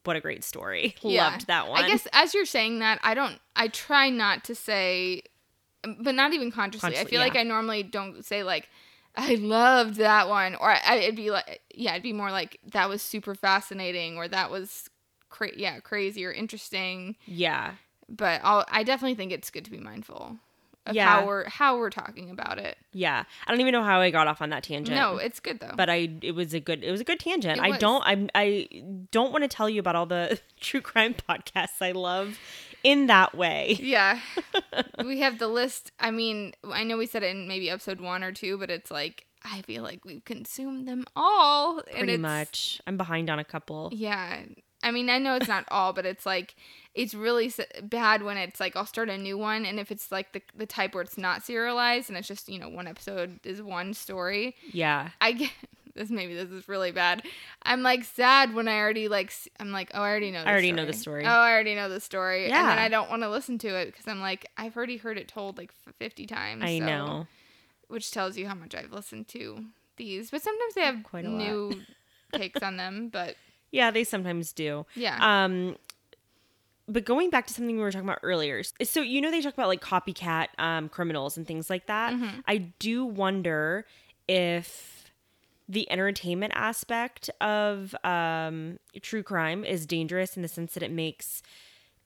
what 0.04 0.16
a 0.16 0.20
great 0.20 0.44
story. 0.44 0.94
Yeah. 1.02 1.30
Loved 1.30 1.46
that 1.48 1.68
one." 1.68 1.82
I 1.84 1.88
guess 1.88 2.06
as 2.12 2.34
you're 2.34 2.44
saying 2.46 2.78
that, 2.80 2.98
I 3.02 3.14
don't. 3.14 3.38
I 3.56 3.68
try 3.68 4.10
not 4.10 4.44
to 4.44 4.54
say, 4.54 5.22
um, 5.84 5.96
but 6.00 6.14
not 6.14 6.32
even 6.32 6.50
consciously. 6.50 6.86
I 6.88 6.90
Consciously, 6.90 7.10
feel 7.10 7.20
like. 7.20 7.36
I 7.36 7.42
normally 7.42 7.82
don't 7.82 8.24
say 8.24 8.42
like, 8.42 8.68
"I 9.16 9.34
loved 9.36 9.96
that 9.96 10.28
one," 10.28 10.54
or 10.54 10.70
I, 10.70 10.96
it'd 10.96 11.16
be 11.16 11.30
like, 11.30 11.60
yeah, 11.74 11.92
it'd 11.92 12.02
be 12.02 12.12
more 12.12 12.30
like 12.30 12.58
that 12.72 12.88
was 12.88 13.02
super 13.02 13.34
fascinating, 13.34 14.16
or 14.16 14.28
that 14.28 14.50
was, 14.50 14.88
cra- 15.30 15.56
yeah, 15.56 15.80
crazy 15.80 16.24
or 16.24 16.32
interesting. 16.32 17.16
yeah. 17.26 17.72
But 18.10 18.40
I'll, 18.42 18.64
I 18.70 18.84
definitely 18.84 19.16
think 19.16 19.32
it's 19.32 19.50
good 19.50 19.66
to 19.66 19.70
be 19.70 19.76
mindful 19.78 20.38
of 20.88 20.94
Yeah. 20.94 21.06
how 21.06 21.26
we're 21.26 21.48
how 21.48 21.78
we're 21.78 21.90
talking 21.90 22.30
about 22.30 22.58
it. 22.58 22.76
Yeah. 22.92 23.24
I 23.46 23.50
don't 23.50 23.60
even 23.60 23.72
know 23.72 23.82
how 23.84 24.00
I 24.00 24.10
got 24.10 24.26
off 24.26 24.42
on 24.42 24.50
that 24.50 24.62
tangent. 24.64 24.96
No, 24.96 25.16
it's 25.18 25.38
good 25.40 25.60
though. 25.60 25.72
but 25.76 25.88
I 25.88 26.10
it 26.22 26.34
was 26.34 26.54
a 26.54 26.60
good 26.60 26.82
it 26.82 26.90
was 26.90 27.00
a 27.00 27.04
good 27.04 27.20
tangent. 27.20 27.58
It 27.58 27.62
I 27.62 27.70
was. 27.70 27.78
don't 27.78 28.02
I 28.04 28.28
I 28.34 28.68
don't 29.12 29.32
want 29.32 29.44
to 29.44 29.48
tell 29.48 29.68
you 29.68 29.80
about 29.80 29.94
all 29.96 30.06
the 30.06 30.40
true 30.60 30.80
crime 30.80 31.14
podcasts 31.14 31.80
I 31.80 31.92
love 31.92 32.38
in 32.82 33.06
that 33.08 33.34
way. 33.36 33.76
Yeah. 33.80 34.20
we 35.04 35.20
have 35.20 35.38
the 35.38 35.48
list. 35.48 35.92
I 36.00 36.10
mean, 36.10 36.54
I 36.64 36.84
know 36.84 36.96
we 36.96 37.06
said 37.06 37.22
it 37.22 37.34
in 37.34 37.48
maybe 37.48 37.70
episode 37.70 38.00
one 38.00 38.22
or 38.24 38.32
two, 38.32 38.56
but 38.58 38.70
it's 38.70 38.90
like 38.90 39.26
I 39.44 39.62
feel 39.62 39.82
like 39.82 40.04
we've 40.04 40.24
consumed 40.24 40.88
them 40.88 41.04
all. 41.14 41.80
Pretty 41.82 42.16
much. 42.16 42.80
I'm 42.86 42.96
behind 42.96 43.30
on 43.30 43.38
a 43.38 43.44
couple. 43.44 43.90
Yeah. 43.92 44.40
I 44.82 44.90
mean, 44.92 45.10
I 45.10 45.18
know 45.18 45.34
it's 45.34 45.48
not 45.48 45.64
all, 45.72 45.92
but 45.92 46.06
it's 46.06 46.24
like 46.24 46.54
it's 46.98 47.14
really 47.14 47.50
bad 47.82 48.22
when 48.22 48.36
it's 48.36 48.58
like 48.60 48.74
I'll 48.76 48.84
start 48.86 49.08
a 49.08 49.16
new 49.16 49.38
one, 49.38 49.64
and 49.64 49.78
if 49.78 49.90
it's 49.90 50.10
like 50.12 50.32
the 50.32 50.42
the 50.54 50.66
type 50.66 50.94
where 50.94 51.02
it's 51.02 51.16
not 51.16 51.44
serialized 51.44 52.08
and 52.10 52.18
it's 52.18 52.28
just 52.28 52.48
you 52.48 52.58
know 52.58 52.68
one 52.68 52.86
episode 52.86 53.38
is 53.44 53.62
one 53.62 53.94
story, 53.94 54.54
Yeah. 54.72 55.10
I 55.20 55.32
get 55.32 55.50
this. 55.94 56.10
Maybe 56.10 56.34
this 56.34 56.50
is 56.50 56.68
really 56.68 56.90
bad. 56.92 57.22
I'm 57.62 57.82
like 57.82 58.04
sad 58.04 58.52
when 58.54 58.68
I 58.68 58.78
already 58.78 59.08
like 59.08 59.32
I'm 59.60 59.70
like 59.70 59.90
oh 59.94 60.02
I 60.02 60.08
already 60.10 60.30
know. 60.32 60.42
I 60.42 60.50
already 60.50 60.72
know 60.72 60.84
the 60.86 60.92
story. 60.92 61.24
Oh, 61.24 61.28
I 61.28 61.52
already 61.52 61.74
know 61.76 61.88
the 61.88 62.00
story. 62.00 62.48
Yeah, 62.48 62.60
and 62.60 62.68
then 62.70 62.78
I 62.78 62.88
don't 62.88 63.08
want 63.10 63.22
to 63.22 63.30
listen 63.30 63.58
to 63.58 63.68
it 63.68 63.86
because 63.86 64.06
I'm 64.08 64.20
like 64.20 64.46
I've 64.56 64.76
already 64.76 64.96
heard 64.96 65.18
it 65.18 65.28
told 65.28 65.56
like 65.56 65.72
50 65.98 66.26
times. 66.26 66.62
I 66.64 66.78
so- 66.80 66.84
know. 66.86 67.26
which 67.88 68.10
tells 68.10 68.36
you 68.36 68.46
how 68.48 68.54
much 68.54 68.74
I've 68.74 68.92
listened 68.92 69.28
to 69.28 69.64
these. 69.96 70.30
But 70.30 70.42
sometimes 70.42 70.74
they 70.74 70.82
have 70.82 71.02
Quite 71.04 71.24
a 71.26 71.30
lot. 71.30 71.38
new 71.38 71.82
takes 72.32 72.60
on 72.62 72.76
them. 72.76 73.08
But 73.08 73.36
Yeah, 73.70 73.90
they 73.90 74.02
sometimes 74.04 74.52
do. 74.52 74.86
yeah, 74.94 75.18
Um, 75.20 75.76
but 76.88 77.04
going 77.04 77.30
back 77.30 77.46
to 77.46 77.54
something 77.54 77.76
we 77.76 77.82
were 77.82 77.92
talking 77.92 78.08
about 78.08 78.20
earlier, 78.22 78.62
so 78.82 79.00
you 79.00 79.20
know 79.20 79.30
they 79.30 79.42
talk 79.42 79.54
about 79.54 79.68
like 79.68 79.82
copycat 79.82 80.48
um, 80.58 80.88
criminals 80.88 81.36
and 81.36 81.46
things 81.46 81.68
like 81.68 81.86
that. 81.86 82.14
Mm-hmm. 82.14 82.40
I 82.46 82.56
do 82.78 83.04
wonder 83.04 83.84
if 84.26 85.12
the 85.68 85.90
entertainment 85.92 86.52
aspect 86.56 87.28
of 87.42 87.94
um, 88.02 88.78
true 89.02 89.22
crime 89.22 89.64
is 89.64 89.84
dangerous 89.84 90.34
in 90.36 90.42
the 90.42 90.48
sense 90.48 90.72
that 90.74 90.82
it 90.82 90.90
makes 90.90 91.42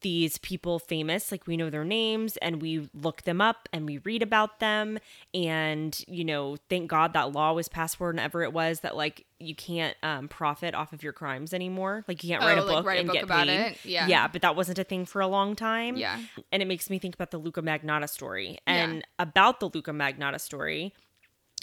these 0.03 0.39
people 0.39 0.79
famous 0.79 1.31
like 1.33 1.47
we 1.47 1.57
know 1.57 1.71
their 1.71 1.85
names 1.85 2.37
and 2.39 2.61
we 2.61 2.89
look 2.95 3.23
them 3.23 3.41
up 3.41 3.69
and 3.73 3.87
we 3.87 3.99
read 3.99 4.23
about 4.23 4.61
them 4.61 4.99
and 5.35 6.05
you 6.09 6.25
know 6.25 6.57
thank 6.69 6.89
god 6.89 7.13
that 7.13 7.33
law 7.33 7.53
was 7.53 7.69
passed 7.69 7.99
whenever 7.99 8.43
it 8.43 8.53
was 8.53 8.81
that 8.81 8.97
like 8.97 9.25
you 9.39 9.55
can't 9.55 9.97
um, 10.03 10.29
profit 10.29 10.75
off 10.75 10.93
of 10.93 11.03
your 11.03 11.13
crimes 11.13 11.53
anymore 11.55 12.05
like 12.07 12.23
you 12.23 12.31
can't 12.31 12.43
write 12.43 12.59
Oh, 12.59 12.63
a 12.63 12.65
like, 12.65 12.77
book 12.77 12.87
write 12.87 12.97
a 12.97 13.01
and 13.01 13.07
book 13.09 13.15
get 13.15 13.25
about 13.25 13.47
paid 13.47 13.61
it. 13.73 13.79
Yeah. 13.85 14.07
yeah 14.07 14.29
but 14.29 14.43
that 14.43 14.55
wasn't 14.57 14.79
a 14.79 14.85
thing 14.85 15.05
for 15.07 15.21
a 15.21 15.27
long 15.27 15.57
time 15.57 15.97
Yeah. 15.97 16.21
and 16.53 16.63
it 16.63 16.67
makes 16.67 16.91
me 16.91 16.99
think 16.99 17.15
about 17.15 17.31
the 17.31 17.39
luca 17.39 17.63
magnotta 17.63 18.09
story 18.09 18.59
Yeah. 18.67 18.85
and 18.85 19.07
about 19.19 19.61
the 19.61 19.69
luca 19.73 19.91
magnotta 19.93 20.41
story 20.41 20.93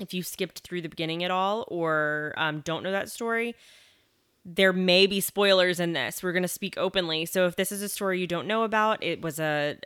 if 0.02 0.14
you 0.14 0.24
skipped 0.24 0.60
through 0.60 0.82
the 0.82 0.88
beginning 0.90 1.24
at 1.26 1.32
all 1.32 1.66
or 1.68 2.34
um, 2.38 2.62
don't 2.62 2.84
know 2.84 2.92
that 2.92 3.10
story 3.12 3.54
there 4.56 4.74
may 4.74 5.06
be 5.06 5.20
spoilers 5.20 5.80
in 5.80 5.94
this. 5.94 6.24
We're 6.24 6.32
going 6.32 6.44
to 6.44 6.48
speak 6.48 6.78
openly. 6.78 7.26
So 7.26 7.46
if 7.46 7.56
this 7.56 7.72
is 7.72 7.82
a 7.82 7.90
story 7.90 8.20
you 8.20 8.28
don't 8.28 8.48
know 8.48 8.64
about, 8.64 9.04
it 9.04 9.22
was 9.22 9.40
a, 9.40 9.78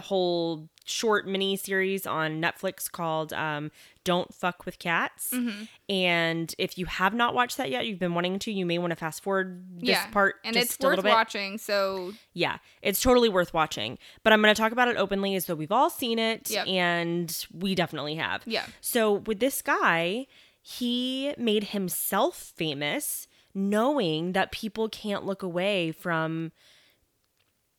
whole 0.00 0.68
short 0.84 1.26
mini 1.26 1.56
series 1.56 2.06
on 2.06 2.40
Netflix 2.42 2.90
called 2.90 3.32
um, 3.32 3.70
"Don't 4.02 4.32
Fuck 4.34 4.66
with 4.66 4.78
Cats." 4.78 5.30
Mm-hmm. 5.32 5.64
And 5.88 6.54
if 6.58 6.78
you 6.78 6.86
have 6.86 7.14
not 7.14 7.34
watched 7.34 7.56
that 7.58 7.70
yet, 7.70 7.86
you've 7.86 7.98
been 7.98 8.14
wanting 8.14 8.38
to, 8.40 8.52
you 8.52 8.66
may 8.66 8.78
want 8.78 8.90
to 8.90 8.96
fast 8.96 9.22
forward 9.22 9.62
this 9.78 9.90
yeah. 9.90 10.06
part 10.08 10.36
and 10.44 10.54
just 10.54 10.74
it's 10.74 10.84
worth 10.84 11.04
watching. 11.04 11.58
So 11.58 12.12
Yeah, 12.32 12.58
it's 12.82 13.00
totally 13.00 13.28
worth 13.28 13.54
watching. 13.54 13.98
But 14.22 14.32
I'm 14.32 14.42
going 14.42 14.54
to 14.54 14.60
talk 14.60 14.72
about 14.72 14.88
it 14.88 14.96
openly 14.96 15.36
as 15.36 15.46
though 15.46 15.54
we've 15.54 15.72
all 15.72 15.90
seen 15.90 16.18
it, 16.18 16.50
Yep. 16.50 16.66
and 16.66 17.46
we 17.52 17.74
definitely 17.74 18.16
have. 18.16 18.42
Yeah. 18.46 18.66
So 18.80 19.12
with 19.12 19.38
this 19.40 19.62
guy, 19.62 20.26
he 20.60 21.34
made 21.38 21.64
himself 21.64 22.52
famous 22.56 23.28
knowing 23.54 24.32
that 24.32 24.50
people 24.52 24.88
can't 24.88 25.24
look 25.24 25.42
away 25.42 25.92
from 25.92 26.52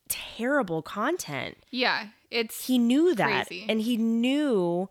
terrible 0.08 0.82
content. 0.82 1.58
yeah, 1.72 2.08
it's 2.32 2.66
He 2.68 2.78
knew 2.78 3.16
that. 3.16 3.48
Crazy. 3.48 3.66
And 3.68 3.82
he 3.82 3.98
knew, 3.98 4.90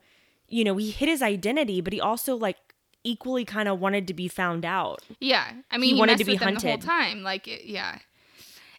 you 0.48 0.64
know, 0.64 0.76
he 0.76 0.90
hid 0.90 1.08
his 1.08 1.22
identity, 1.22 1.80
but 1.80 1.92
he 1.92 2.00
also 2.00 2.34
like 2.36 2.56
equally 3.04 3.44
kind 3.44 3.68
of 3.68 3.78
wanted 3.80 4.06
to 4.08 4.14
be 4.14 4.28
found 4.28 4.64
out. 4.64 5.02
yeah. 5.20 5.52
I 5.70 5.76
mean, 5.78 5.90
He 5.90 5.94
he, 5.94 6.00
wanted 6.00 6.18
to 6.18 6.24
be 6.24 6.36
hunted 6.36 6.62
the 6.62 6.68
whole 6.68 6.78
time. 6.78 7.22
Like, 7.22 7.46
it, 7.46 7.64
yeah, 7.66 7.98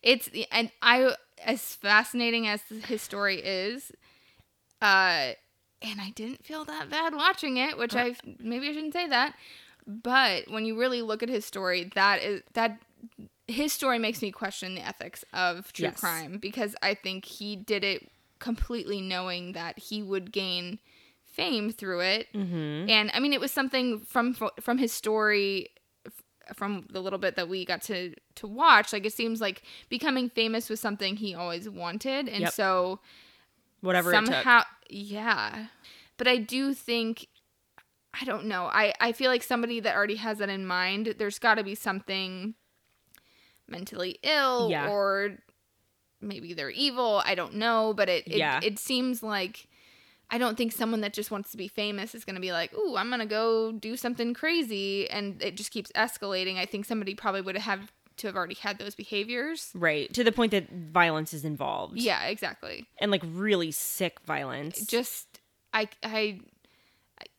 it's 0.01 0.29
and 0.51 0.71
I 0.81 1.15
as 1.43 1.75
fascinating 1.75 2.47
as 2.47 2.61
his 2.87 3.01
story 3.01 3.39
is, 3.41 3.91
uh, 4.81 5.33
and 5.81 6.01
I 6.01 6.11
didn't 6.15 6.43
feel 6.45 6.65
that 6.65 6.89
bad 6.89 7.13
watching 7.13 7.57
it, 7.57 7.77
which 7.77 7.95
I 7.95 8.15
maybe 8.39 8.67
I 8.69 8.73
shouldn't 8.73 8.93
say 8.93 9.07
that, 9.07 9.35
but 9.87 10.49
when 10.49 10.65
you 10.65 10.77
really 10.79 11.01
look 11.01 11.21
at 11.23 11.29
his 11.29 11.45
story, 11.45 11.91
that 11.95 12.21
is 12.21 12.41
that 12.53 12.79
his 13.47 13.71
story 13.73 13.99
makes 13.99 14.21
me 14.21 14.31
question 14.31 14.75
the 14.75 14.81
ethics 14.85 15.23
of 15.33 15.71
true 15.73 15.85
Yes. 15.85 15.99
crime 15.99 16.37
because 16.39 16.75
I 16.81 16.93
think 16.95 17.25
he 17.25 17.55
did 17.55 17.83
it 17.83 18.09
completely 18.39 19.01
knowing 19.01 19.51
that 19.53 19.77
he 19.77 20.01
would 20.01 20.31
gain 20.31 20.79
fame 21.23 21.69
through 21.71 21.99
it. 22.01 22.27
Mm-hmm. 22.33 22.89
And 22.89 23.11
I 23.13 23.19
mean, 23.19 23.33
it 23.33 23.39
was 23.39 23.51
something 23.51 23.99
from 23.99 24.33
from 24.59 24.77
his 24.79 24.91
story, 24.91 25.69
from 26.55 26.85
the 26.91 26.99
little 27.01 27.19
bit 27.19 27.35
that 27.35 27.47
we 27.49 27.65
got 27.65 27.81
to 27.83 28.15
to 28.35 28.47
watch. 28.47 28.91
Like 28.93 29.05
it 29.05 29.13
seems 29.13 29.41
like 29.41 29.61
becoming 29.89 30.29
famous 30.29 30.69
was 30.69 30.79
something 30.79 31.15
he 31.17 31.35
always 31.35 31.69
wanted, 31.69 32.27
and 32.27 32.41
Yep. 32.41 32.53
so 32.53 32.99
Whatever 33.81 34.11
somehow, 34.11 34.63
yeah. 34.89 35.67
But 36.17 36.27
I 36.27 36.37
do 36.37 36.73
think. 36.73 37.27
I 38.19 38.25
don't 38.25 38.45
know. 38.45 38.65
I, 38.65 38.93
I 38.99 39.11
feel 39.11 39.29
like 39.29 39.43
somebody 39.43 39.79
that 39.81 39.95
already 39.95 40.15
has 40.15 40.37
that 40.37 40.49
in 40.49 40.65
mind, 40.65 41.15
there's 41.17 41.39
got 41.39 41.55
to 41.55 41.63
be 41.63 41.75
something 41.75 42.55
mentally 43.67 44.19
ill 44.23 44.69
Yeah. 44.69 44.89
or 44.89 45.37
maybe 46.21 46.53
they're 46.53 46.69
evil. 46.69 47.21
I 47.25 47.35
don't 47.35 47.55
know, 47.55 47.93
but 47.95 48.09
it 48.09 48.27
it, 48.27 48.37
Yeah. 48.37 48.59
it 48.63 48.79
seems 48.79 49.23
like 49.23 49.67
I 50.29 50.37
don't 50.39 50.57
think 50.57 50.71
someone 50.71 51.01
that 51.01 51.13
just 51.13 51.29
wants 51.29 51.51
to 51.51 51.57
be 51.57 51.67
famous 51.67 52.15
is 52.15 52.25
going 52.25 52.33
to 52.35 52.41
be 52.41 52.51
like, 52.51 52.73
"Ooh, 52.73 52.95
I'm 52.97 53.09
going 53.09 53.19
to 53.19 53.27
go 53.27 53.71
do 53.71 53.95
something 53.95 54.33
crazy," 54.33 55.07
and 55.09 55.39
it 55.41 55.55
just 55.55 55.69
keeps 55.71 55.91
escalating. 55.91 56.57
I 56.57 56.65
think 56.65 56.85
somebody 56.85 57.13
probably 57.13 57.41
would 57.41 57.55
have 57.57 57.91
to 58.17 58.27
have 58.27 58.35
already 58.35 58.55
had 58.55 58.79
those 58.79 58.95
behaviors. 58.95 59.69
Right. 59.75 60.11
To 60.15 60.23
the 60.23 60.31
point 60.31 60.49
that 60.51 60.71
violence 60.71 61.31
is 61.33 61.45
involved. 61.45 61.97
Yeah, 61.99 62.23
exactly. 62.25 62.87
And 62.99 63.11
like 63.11 63.21
really 63.23 63.69
sick 63.71 64.19
violence. 64.25 64.83
Just 64.87 65.41
I 65.73 65.89
I 66.01 66.39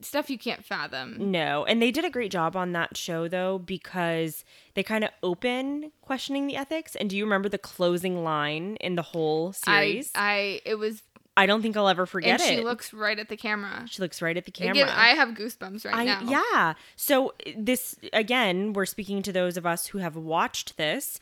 stuff 0.00 0.30
you 0.30 0.38
can't 0.38 0.64
fathom. 0.64 1.30
No, 1.30 1.64
and 1.64 1.80
they 1.82 1.90
did 1.90 2.04
a 2.04 2.10
great 2.10 2.30
job 2.30 2.56
on 2.56 2.72
that 2.72 2.96
show 2.96 3.28
though 3.28 3.58
because 3.58 4.44
they 4.74 4.82
kind 4.82 5.04
of 5.04 5.10
open 5.22 5.92
questioning 6.02 6.46
the 6.46 6.56
ethics. 6.56 6.96
And 6.96 7.08
do 7.10 7.16
you 7.16 7.24
remember 7.24 7.48
the 7.48 7.58
closing 7.58 8.22
line 8.24 8.76
in 8.80 8.94
the 8.94 9.02
whole 9.02 9.52
series? 9.52 10.10
I 10.14 10.20
I 10.30 10.60
it 10.64 10.74
was 10.76 11.02
I, 11.38 11.44
don't 11.44 11.60
think 11.60 11.76
I'll 11.76 11.88
ever 11.88 12.06
forget 12.06 12.40
and 12.40 12.48
she 12.48 12.54
it. 12.56 12.64
looks 12.64 12.94
right 12.94 13.18
at 13.18 13.28
the 13.28 13.36
camera. 13.36 13.84
she 13.86 14.00
looks 14.00 14.22
right 14.22 14.38
at 14.38 14.46
the 14.46 14.50
camera. 14.50 14.72
give- 14.74 14.88
I 14.88 15.08
have 15.08 15.30
goosebumps 15.34 15.84
right 15.84 15.94
I- 15.94 16.04
now. 16.04 16.20
yeah. 16.54 16.74
So 16.96 17.34
this 17.54 17.94
again, 18.14 18.72
we're 18.72 18.86
speaking 18.86 19.20
to 19.22 19.32
those 19.32 19.58
of 19.58 19.66
us 19.66 19.88
who 19.88 19.98
have 19.98 20.16
watched 20.16 20.78
this. 20.78 21.20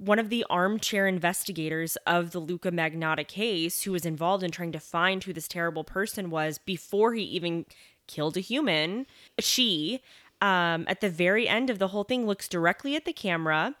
One 0.00 0.18
of 0.18 0.30
the 0.30 0.46
armchair 0.48 1.06
investigators 1.06 1.96
of 2.06 2.30
the 2.30 2.38
Luca 2.38 2.70
Magnotta 2.70 3.28
case, 3.28 3.82
who 3.82 3.92
was 3.92 4.06
involved 4.06 4.42
in 4.42 4.50
trying 4.50 4.72
to 4.72 4.80
find 4.80 5.22
who 5.22 5.34
this 5.34 5.46
terrible 5.46 5.84
person 5.84 6.30
was 6.30 6.56
before 6.56 7.12
he 7.12 7.22
even 7.24 7.66
killed 8.06 8.38
a 8.38 8.40
human, 8.40 9.06
she, 9.38 10.00
um, 10.40 10.86
at 10.88 11.02
the 11.02 11.10
very 11.10 11.46
end 11.46 11.68
of 11.68 11.78
the 11.78 11.88
whole 11.88 12.04
thing, 12.04 12.26
looks 12.26 12.48
directly 12.48 12.96
at 12.96 13.04
the 13.04 13.12
camera 13.12 13.74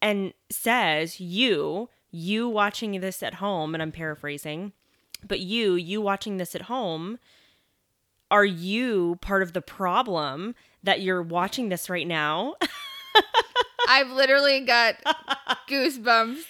and 0.00 0.32
says, 0.50 1.18
"You, 1.18 1.88
you 2.12 2.48
watching 2.48 3.00
this 3.00 3.20
at 3.20 3.34
home," 3.34 3.74
and 3.74 3.82
I'm 3.82 3.90
paraphrasing, 3.90 4.72
but 5.26 5.40
you, 5.40 5.74
you 5.74 6.00
watching 6.00 6.36
this 6.36 6.54
at 6.54 6.62
home 6.62 7.18
are 8.30 8.44
you 8.44 9.18
part 9.20 9.42
of 9.42 9.52
the 9.52 9.62
problem 9.62 10.54
that 10.82 11.00
you're 11.00 11.22
watching 11.22 11.68
this 11.68 11.88
right 11.88 12.06
now? 12.06 12.54
I've 13.88 14.10
literally 14.10 14.60
got 14.60 14.96
goosebumps. 15.68 16.42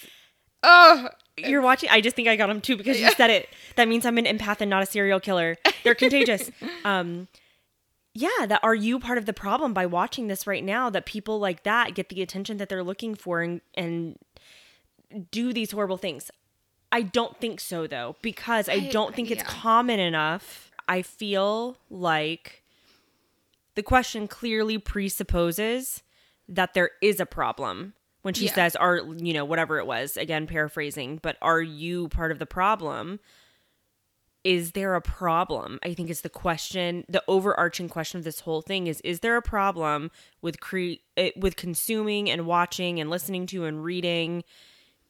Oh, 0.63 1.09
you're 1.37 1.61
watching. 1.63 1.91
I 1.91 2.01
just 2.01 2.17
think 2.17 2.29
I 2.29 2.37
got 2.37 2.47
them 2.49 2.61
too 2.61 2.77
because 2.77 2.99
you 3.01 3.11
said 3.13 3.31
it. 3.31 3.49
That 3.77 3.89
means 3.89 4.07
I'm 4.07 4.19
an 4.19 4.25
empath 4.25 4.61
and 4.61 4.71
not 4.71 4.83
a 4.83 4.87
serial 4.87 5.21
killer. 5.21 5.57
They're 5.85 5.95
contagious. 5.95 6.51
Um, 6.85 7.27
yeah, 8.15 8.47
that 8.47 8.61
are 8.63 8.75
you 8.75 8.99
part 8.99 9.19
of 9.19 9.27
the 9.27 9.33
problem 9.35 9.75
by 9.75 9.85
watching 9.85 10.29
this 10.29 10.47
right 10.47 10.65
now? 10.65 10.89
That 10.89 11.05
people 11.05 11.39
like 11.39 11.65
that 11.65 11.95
get 11.95 12.09
the 12.09 12.23
attention 12.23 12.57
that 12.57 12.69
they're 12.71 12.83
looking 12.85 13.15
for 13.15 13.43
and 13.43 13.61
and 13.75 14.17
do 15.31 15.53
these 15.53 15.73
horrible 15.73 15.99
things. 15.99 16.31
I 16.91 17.03
don't 17.03 17.39
think 17.41 17.61
so 17.61 17.87
though 17.87 18.17
because 18.23 18.69
I, 18.69 18.75
I- 18.75 18.89
don't 18.91 19.15
think 19.15 19.31
it's 19.31 19.43
yeah. 19.43 19.49
common 19.49 20.01
enough. 20.01 20.71
I 20.89 21.03
feel 21.03 21.77
like 21.91 22.63
the 23.75 23.83
question 23.83 24.29
clearly 24.29 24.79
presupposes 24.79 26.03
that 26.49 26.75
there 26.75 26.91
is 27.03 27.21
a 27.21 27.27
problem 27.27 27.95
when 28.23 28.35
she 28.35 28.47
Yeah. 28.47 28.55
says 28.55 28.77
are 28.77 28.97
you 29.19 29.33
know 29.33 29.45
whatever 29.45 29.79
it 29.79 29.87
was 29.87 30.17
again 30.17 30.47
paraphrasing 30.47 31.19
but 31.23 31.37
are 31.41 31.63
you 31.63 32.09
part 32.09 32.33
of 32.33 32.39
the 32.39 32.47
problem? 32.47 33.21
Is 34.45 34.73
there 34.73 34.95
a 34.95 35.01
problem? 35.01 35.81
I 35.83 35.93
think 35.93 36.09
is 36.09 36.21
the 36.21 36.29
question 36.29 37.05
the 37.09 37.25
overarching 37.27 37.89
question 37.89 38.19
of 38.19 38.25
this 38.25 38.41
whole 38.41 38.63
thing 38.63 38.87
is 38.87 39.01
is 39.01 39.21
there 39.21 39.37
a 39.37 39.43
problem 39.43 40.11
with 40.41 40.61
cre- 40.61 41.01
eh, 41.17 41.31
with 41.37 41.57
consuming 41.57 42.31
and 42.31 42.47
watching 42.47 43.01
and 43.01 43.11
listening 43.11 43.47
to 43.49 43.65
and 43.65 43.83
reading 43.83 44.45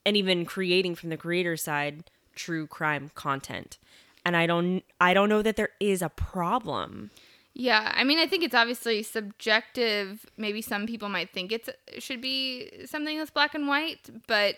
and 0.07 0.17
even 0.17 0.47
creating 0.47 0.95
from 0.95 1.11
the 1.11 1.17
creator 1.19 1.57
side 1.57 2.11
true 2.35 2.67
crime 2.67 3.11
content? 3.15 3.79
And 4.25 4.37
i 4.37 4.47
don't 4.47 4.83
i 5.01 5.15
don't 5.15 5.29
know 5.29 5.43
that 5.43 5.57
there 5.57 5.71
is 5.81 6.03
a 6.03 6.09
problem 6.09 7.11
yeah. 7.59 7.93
I 7.95 8.05
mean, 8.05 8.19
I 8.19 8.27
think 8.27 8.45
it's 8.45 8.55
obviously 8.55 9.03
subjective. 9.03 10.27
Maybe 10.37 10.61
some 10.61 10.87
people 10.87 11.09
might 11.09 11.31
think 11.33 11.53
it's, 11.53 11.71
it 11.89 12.03
should 12.03 12.21
be 12.21 12.71
something 12.85 13.17
that's 13.17 13.31
black 13.31 13.55
and 13.55 13.67
white, 13.67 14.11
but 14.27 14.57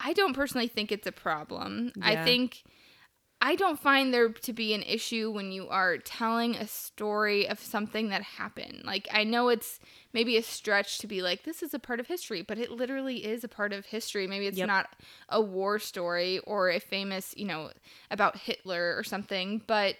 I 0.00 0.12
don't 0.12 0.34
personally 0.34 0.68
think 0.68 0.90
it's 0.90 1.06
a 1.06 1.12
problem. 1.12 1.92
I 2.02 2.16
think 2.16 2.64
I 3.40 3.54
don't 3.54 3.78
find 3.78 4.12
there 4.12 4.30
to 4.30 4.52
be 4.52 4.74
an 4.74 4.82
issue 4.82 5.30
when 5.30 5.52
you 5.52 5.68
are 5.68 5.98
telling 5.98 6.56
a 6.56 6.66
story 6.66 7.48
of 7.48 7.60
something 7.60 8.08
that 8.08 8.22
happened. 8.22 8.82
Like 8.84 9.08
I 9.12 9.24
know 9.24 9.48
it's 9.48 9.78
maybe 10.12 10.36
a 10.36 10.42
stretch 10.42 10.98
to 10.98 11.06
be 11.06 11.22
like 11.22 11.44
this 11.44 11.62
is 11.62 11.74
a 11.74 11.78
part 11.78 12.00
of 12.00 12.08
history, 12.08 12.42
but 12.42 12.58
it 12.58 12.72
literally 12.72 13.24
is 13.24 13.44
a 13.44 13.48
part 13.48 13.72
of 13.72 13.86
history. 13.86 14.26
Maybe 14.26 14.46
it's 14.48 14.58
Yep. 14.58 14.66
not 14.66 14.88
a 15.28 15.40
war 15.40 15.78
story 15.78 16.40
or 16.40 16.70
a 16.70 16.80
famous, 16.80 17.34
you 17.36 17.46
know, 17.46 17.70
about 18.10 18.36
Hitler 18.38 18.96
or 18.98 19.04
something, 19.04 19.62
but 19.66 19.96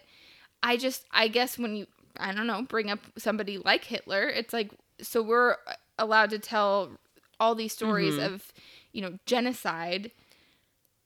I 0.63 0.77
just 0.77 1.05
I 1.13 1.29
guess 1.29 1.59
when 1.59 1.77
you 1.77 1.87
I 2.21 2.33
don't 2.33 2.47
know, 2.47 2.63
bring 2.63 2.91
up 2.91 3.01
somebody 3.19 3.59
like 3.59 3.85
Hitler, 3.85 4.29
it's 4.29 4.53
like 4.53 4.73
so 5.01 5.23
we're 5.23 5.57
allowed 5.99 6.31
to 6.31 6.39
tell 6.39 6.93
all 7.39 7.55
these 7.55 7.73
stories 7.73 8.15
Mhm. 8.15 8.25
of, 8.25 8.53
you 8.93 9.03
know, 9.03 9.19
genocide 9.27 10.11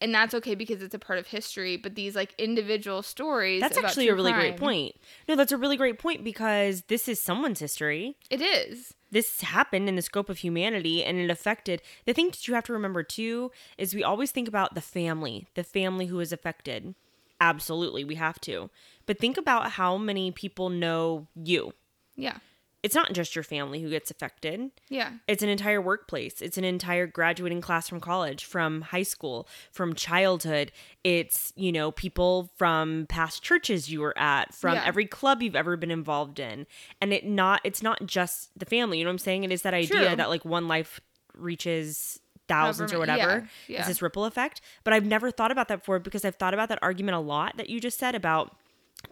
and 0.02 0.14
that's 0.14 0.34
okay 0.34 0.54
because 0.54 0.82
it's 0.82 0.94
a 0.94 0.98
part 0.98 1.18
of 1.18 1.26
history, 1.26 1.76
but 1.76 1.94
these 1.94 2.16
like 2.16 2.34
individual 2.38 3.02
stories 3.02 3.60
That's 3.60 3.76
actually 3.76 4.08
a 4.08 4.14
really 4.14 4.32
great 4.32 4.56
point. 4.56 4.96
No, 5.28 5.36
that's 5.36 5.52
a 5.52 5.58
really 5.58 5.76
great 5.76 5.98
point 5.98 6.24
because 6.24 6.82
this 6.88 7.06
is 7.08 7.20
someone's 7.20 7.60
history. 7.60 8.16
It 8.30 8.40
is. 8.40 8.94
This 9.10 9.42
happened 9.42 9.88
in 9.88 9.96
the 9.96 10.02
scope 10.02 10.30
of 10.30 10.38
humanity 10.38 11.04
and 11.04 11.18
it 11.18 11.30
affected. 11.30 11.82
The 12.06 12.14
thing 12.14 12.28
that 12.30 12.48
you 12.48 12.54
have 12.54 12.64
to 12.64 12.72
remember 12.72 13.02
too 13.02 13.50
is 13.76 13.94
we 13.94 14.02
always 14.04 14.30
think 14.30 14.48
about 14.48 14.74
the 14.74 14.80
family, 14.80 15.48
the 15.54 15.64
family 15.64 16.06
who 16.06 16.20
is 16.20 16.32
affected. 16.32 16.94
Absolutely, 17.40 18.04
we 18.04 18.14
have 18.14 18.40
to. 18.42 18.70
But 19.10 19.18
think 19.18 19.36
about 19.36 19.72
how 19.72 19.96
many 19.96 20.30
people 20.30 20.68
know 20.70 21.26
you. 21.34 21.72
Yeah. 22.14 22.36
It's 22.84 22.94
not 22.94 23.12
just 23.12 23.34
your 23.34 23.42
family 23.42 23.82
who 23.82 23.90
gets 23.90 24.08
affected. 24.08 24.70
Yeah. 24.88 25.14
It's 25.26 25.42
an 25.42 25.48
entire 25.48 25.80
workplace. 25.80 26.40
It's 26.40 26.56
an 26.56 26.62
entire 26.62 27.08
graduating 27.08 27.60
class 27.60 27.88
from 27.88 27.98
college, 27.98 28.44
from 28.44 28.82
high 28.82 29.02
school, 29.02 29.48
from 29.72 29.94
childhood. 29.96 30.70
It's, 31.02 31.52
you 31.56 31.72
know, 31.72 31.90
people 31.90 32.50
from 32.56 33.06
past 33.08 33.42
churches 33.42 33.90
you 33.90 34.00
were 34.00 34.16
at, 34.16 34.54
from 34.54 34.74
Yeah. 34.76 34.84
every 34.86 35.06
club 35.06 35.42
you've 35.42 35.56
ever 35.56 35.76
been 35.76 35.90
involved 35.90 36.38
in. 36.38 36.68
And 37.00 37.12
it 37.12 37.26
not 37.26 37.60
it's 37.64 37.82
not 37.82 38.06
just 38.06 38.56
the 38.56 38.64
family. 38.64 38.98
You 38.98 39.04
know 39.04 39.08
what 39.10 39.14
I'm 39.14 39.18
saying? 39.18 39.42
It 39.42 39.50
is 39.50 39.62
that 39.62 39.74
idea 39.74 40.06
True. 40.06 40.16
that 40.16 40.28
like 40.28 40.44
one 40.44 40.68
life 40.68 41.00
reaches 41.36 42.20
thousands 42.46 42.92
or 42.92 43.00
whatever. 43.00 43.20
yeah, 43.20 43.46
yeah. 43.66 43.78
It's 43.80 43.88
this 43.88 44.02
ripple 44.02 44.24
effect. 44.24 44.60
But 44.84 44.94
I've 44.94 45.04
never 45.04 45.32
thought 45.32 45.50
about 45.50 45.66
that 45.66 45.80
before 45.80 45.98
because 45.98 46.24
I've 46.24 46.36
thought 46.36 46.54
about 46.54 46.68
that 46.68 46.78
argument 46.80 47.16
a 47.16 47.20
lot 47.20 47.56
that 47.56 47.68
you 47.68 47.80
just 47.80 47.98
said 47.98 48.14
about 48.14 48.56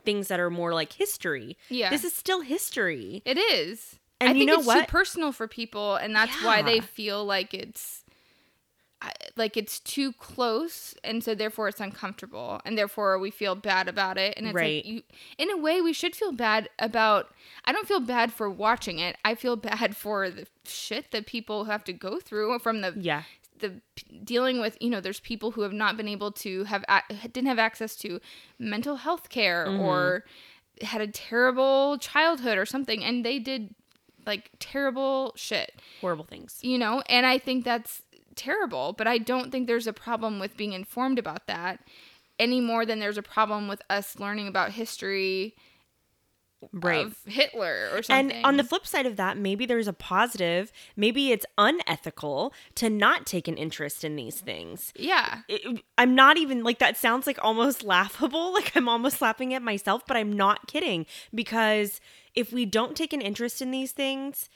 things 0.05 0.29
that 0.29 0.41
are 0.41 0.51
more 0.51 0.73
like 0.75 0.93
history. 0.93 1.57
Yeah. 1.69 1.91
This 1.91 2.05
is 2.05 2.13
still 2.15 2.41
history. 2.43 3.23
It 3.25 3.39
is. 3.39 3.99
And 4.21 4.31
I 4.31 4.33
you 4.33 4.39
think 4.41 4.51
know 4.51 4.59
it's 4.59 4.67
what? 4.67 4.81
too 4.87 4.91
personal 4.91 5.33
for 5.33 5.47
people, 5.47 5.95
and 5.97 6.15
that's 6.15 6.43
why 6.43 6.61
they 6.63 6.81
feel 6.81 7.25
like 7.25 7.55
it's 7.55 8.05
like 9.37 9.57
it's 9.57 9.79
too 9.79 10.13
close, 10.15 10.93
and 11.05 11.23
so 11.23 11.33
therefore 11.33 11.69
it's 11.69 11.81
uncomfortable, 11.81 12.61
and 12.65 12.77
therefore 12.77 13.17
we 13.21 13.31
feel 13.31 13.55
bad 13.55 13.87
about 13.87 14.19
it. 14.19 14.35
And 14.37 14.47
it's 14.49 14.55
Right. 14.57 14.85
like 14.85 14.87
you, 14.87 15.03
in 15.39 15.51
a 15.53 15.57
way, 15.57 15.81
we 15.81 15.93
should 15.93 16.17
feel 16.17 16.33
bad 16.33 16.69
about. 16.81 17.33
I 17.65 17.71
don't 17.73 17.87
feel 17.87 18.01
bad 18.01 18.33
for 18.33 18.51
watching 18.51 18.99
it. 18.99 19.17
I 19.25 19.37
feel 19.37 19.55
bad 19.71 19.97
for 19.97 20.29
the 20.31 20.49
shit 20.65 21.13
that 21.13 21.27
people 21.27 21.65
have 21.67 21.85
to 21.85 21.93
go 21.93 22.19
through 22.19 22.59
from 22.59 22.81
the 22.81 22.93
Yeah. 22.99 23.23
The 23.61 23.81
p- 23.97 24.21
dealing 24.25 24.61
with 24.61 24.77
you 24.81 24.91
know 24.91 25.01
there's 25.01 25.21
people 25.21 25.51
who 25.53 25.63
have 25.63 25.73
not 25.73 25.97
been 25.97 26.09
able 26.09 26.31
to 26.33 26.65
have 26.65 26.85
didn't 27.33 27.47
have 27.49 27.59
access 27.59 27.97
to 27.97 28.21
mental 28.59 28.97
health 28.97 29.29
care 29.29 29.67
Mm-hmm. 29.67 29.81
or 29.81 30.25
had 30.83 31.01
a 31.01 31.09
terrible 31.09 31.99
childhood 31.99 32.57
or 32.57 32.65
something 32.67 33.03
and 33.03 33.25
they 33.25 33.39
did 33.39 33.75
like 34.27 34.51
terrible 34.61 35.33
shit 35.37 35.73
Horrible 36.01 36.25
things. 36.25 36.59
you 36.63 36.79
know 36.79 37.03
and 37.09 37.27
i 37.27 37.39
think 37.39 37.65
that's 37.65 38.03
terrible 38.37 38.93
but 38.97 39.07
i 39.09 39.19
don't 39.19 39.51
think 39.51 39.67
there's 39.67 39.87
a 39.89 39.93
problem 39.93 40.39
with 40.39 40.57
being 40.57 40.73
informed 40.73 41.19
about 41.19 41.47
that 41.49 41.81
any 42.39 42.61
more 42.61 42.87
than 42.87 43.01
there's 43.01 43.19
a 43.19 43.23
problem 43.23 43.67
with 43.67 43.83
us 43.91 44.21
learning 44.21 44.47
about 44.47 44.71
history 44.73 45.57
Right. 46.73 47.07
of 47.07 47.17
hitler 47.27 47.89
or 47.93 48.03
something 48.03 48.33
And 48.33 48.45
on 48.47 48.57
the 48.57 48.65
flip 48.65 48.87
side 48.87 49.07
of 49.07 49.17
that, 49.17 49.37
maybe 49.39 49.65
there's 49.65 49.87
a 49.89 49.93
positive. 49.93 50.73
Maybe 50.97 51.31
it's 51.31 51.47
unethical 51.57 52.53
to 52.77 52.91
not 52.91 53.27
take 53.27 53.47
an 53.49 53.57
interest 53.57 54.03
in 54.05 54.17
these 54.17 54.41
things. 54.41 54.93
yeah 54.97 55.43
It- 55.49 55.83
I'm 55.97 56.15
not 56.15 56.37
even 56.37 56.65
like 56.65 56.79
that 56.81 56.97
sounds 56.97 57.27
like 57.27 57.39
almost 57.43 57.83
laughable. 57.95 58.53
Like 58.53 58.75
I'm 58.77 58.89
almost 58.89 59.23
laughing 59.23 59.55
at 59.55 59.63
myself, 59.63 60.03
but 60.07 60.17
I'm 60.17 60.33
not 60.33 60.67
kidding 60.67 61.07
because 61.35 62.01
if 62.35 62.53
we 62.53 62.67
don't 62.67 62.97
take 62.97 63.13
an 63.13 63.21
interest 63.21 63.63
in 63.63 63.71
these 63.71 63.93
things, 63.93 64.49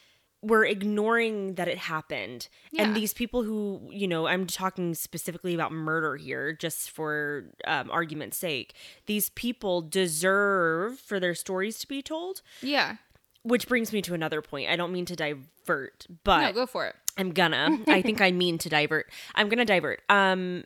we're 0.43 0.65
ignoring 0.65 1.55
that 1.55 1.69
it 1.69 1.79
happened. 1.79 2.49
Yeah. 2.73 2.83
And 2.83 2.97
these 2.97 3.15
people 3.15 3.45
who, 3.45 3.89
you 3.91 4.09
know, 4.09 4.27
I'm 4.27 4.47
talking 4.47 4.95
specifically 4.95 5.55
about 5.55 5.71
murder 5.73 6.17
here, 6.17 6.53
just 6.53 6.91
for 6.91 7.45
um, 7.65 7.91
argument's 7.91 8.37
sake. 8.37 8.75
These 9.07 9.31
people 9.31 9.83
deserve 9.83 10.99
for 10.99 11.21
their 11.21 11.35
stories 11.35 11.79
to 11.79 11.89
be 11.89 12.03
told. 12.03 12.43
yeah 12.61 12.97
Which 13.45 13.69
brings 13.69 13.93
me 13.93 14.03
to 14.03 14.15
another 14.15 14.43
point. 14.43 14.69
I 14.69 14.77
don't 14.77 14.93
mean 14.93 15.05
to 15.07 15.17
divert, 15.17 16.07
but 16.25 16.41
no 16.41 16.53
go 16.53 16.67
for 16.67 16.87
it 16.89 16.97
I'm 17.17 17.33
gonna. 17.33 17.79
I 17.87 18.03
think 18.03 18.21
I 18.21 18.33
mean 18.33 18.59
to 18.59 18.69
divert. 18.69 19.11
I'm 19.35 19.49
gonna 19.49 19.65
divert. 19.65 20.03
Um 20.09 20.65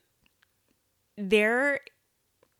there 1.18 1.80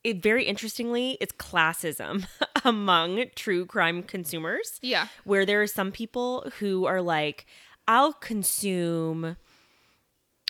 it 0.06 0.22
very 0.22 0.44
interestingly, 0.44 1.18
it's 1.20 1.32
classism 1.32 2.26
among 2.64 3.24
true 3.34 3.66
crime 3.66 4.04
consumers. 4.04 4.78
yeah 4.80 5.08
Where 5.24 5.44
there 5.44 5.60
are 5.60 5.66
some 5.66 5.90
people 5.90 6.48
who 6.60 6.84
are 6.84 7.02
like, 7.02 7.44
I'll 7.88 8.12
consume 8.12 9.36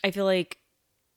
I 0.05 0.11
feel 0.11 0.27
like 0.27 0.59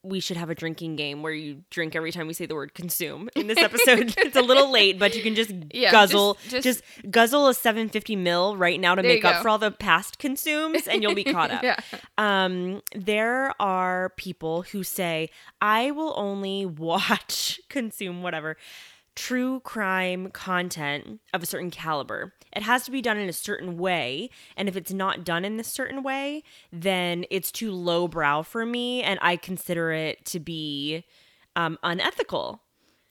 we 0.02 0.22
should 0.22 0.38
have 0.38 0.50
a 0.50 0.56
drinking 0.56 0.96
game 0.96 1.22
where 1.22 1.34
you 1.34 1.62
drink 1.70 1.94
every 1.96 2.12
time 2.14 2.26
we 2.26 2.34
say 2.34 2.46
the 2.46 2.56
word 2.56 2.74
consume 2.74 3.30
in 3.36 3.48
this 3.48 3.58
episode. 3.62 4.14
it's 4.18 4.36
a 4.38 4.42
little 4.42 4.72
late, 4.72 4.98
but 4.98 5.14
you 5.16 5.22
can 5.22 5.36
just 5.36 5.52
Yeah, 5.74 5.92
guzzle 5.92 6.36
just- 6.36 6.64
just, 6.64 6.64
just- 6.64 7.12
guzzle 7.12 7.48
a 7.50 7.54
750 7.54 8.16
mil 8.16 8.56
right 8.56 8.80
now 8.80 8.96
to 8.96 9.04
make 9.04 9.26
up 9.26 9.36
go. 9.36 9.42
for 9.42 9.50
all 9.50 9.58
the 9.58 9.72
past 9.72 10.18
consumes 10.18 10.88
and 10.88 11.04
you'll 11.04 11.16
be 11.16 11.26
caught 11.26 11.52
up. 11.52 11.64
yeah 11.64 11.78
Um 12.18 12.82
there 12.96 13.54
are 13.60 14.14
people 14.16 14.62
who 14.64 14.84
say 14.84 15.30
I 15.62 15.92
will 15.92 16.14
only 16.18 16.66
watch 16.90 17.60
consume 17.70 18.22
whatever 18.24 18.56
true 19.20 19.60
crime 19.60 20.32
content 20.32 21.20
of 21.34 21.44
a 21.44 21.46
certain 21.46 21.70
caliber. 21.70 22.34
It 22.56 22.64
has 22.64 22.86
to 22.86 22.92
be 22.92 23.02
done 23.02 23.18
in 23.18 23.28
a 23.28 23.34
certain 23.34 23.78
way, 23.78 24.30
and 24.56 24.70
if 24.70 24.78
it's 24.78 24.94
not 24.94 25.26
done 25.26 25.44
in 25.44 25.58
this 25.58 25.68
certain 25.68 26.04
way, 26.04 26.42
then 26.72 27.26
it's 27.30 27.52
too 27.52 27.72
lowbrow 27.74 28.44
for 28.44 28.66
me 28.66 29.04
and 29.04 29.20
I 29.22 29.36
consider 29.36 29.92
it 29.92 30.26
to 30.28 30.40
be 30.40 31.04
um 31.58 31.78
unethical. 31.84 32.62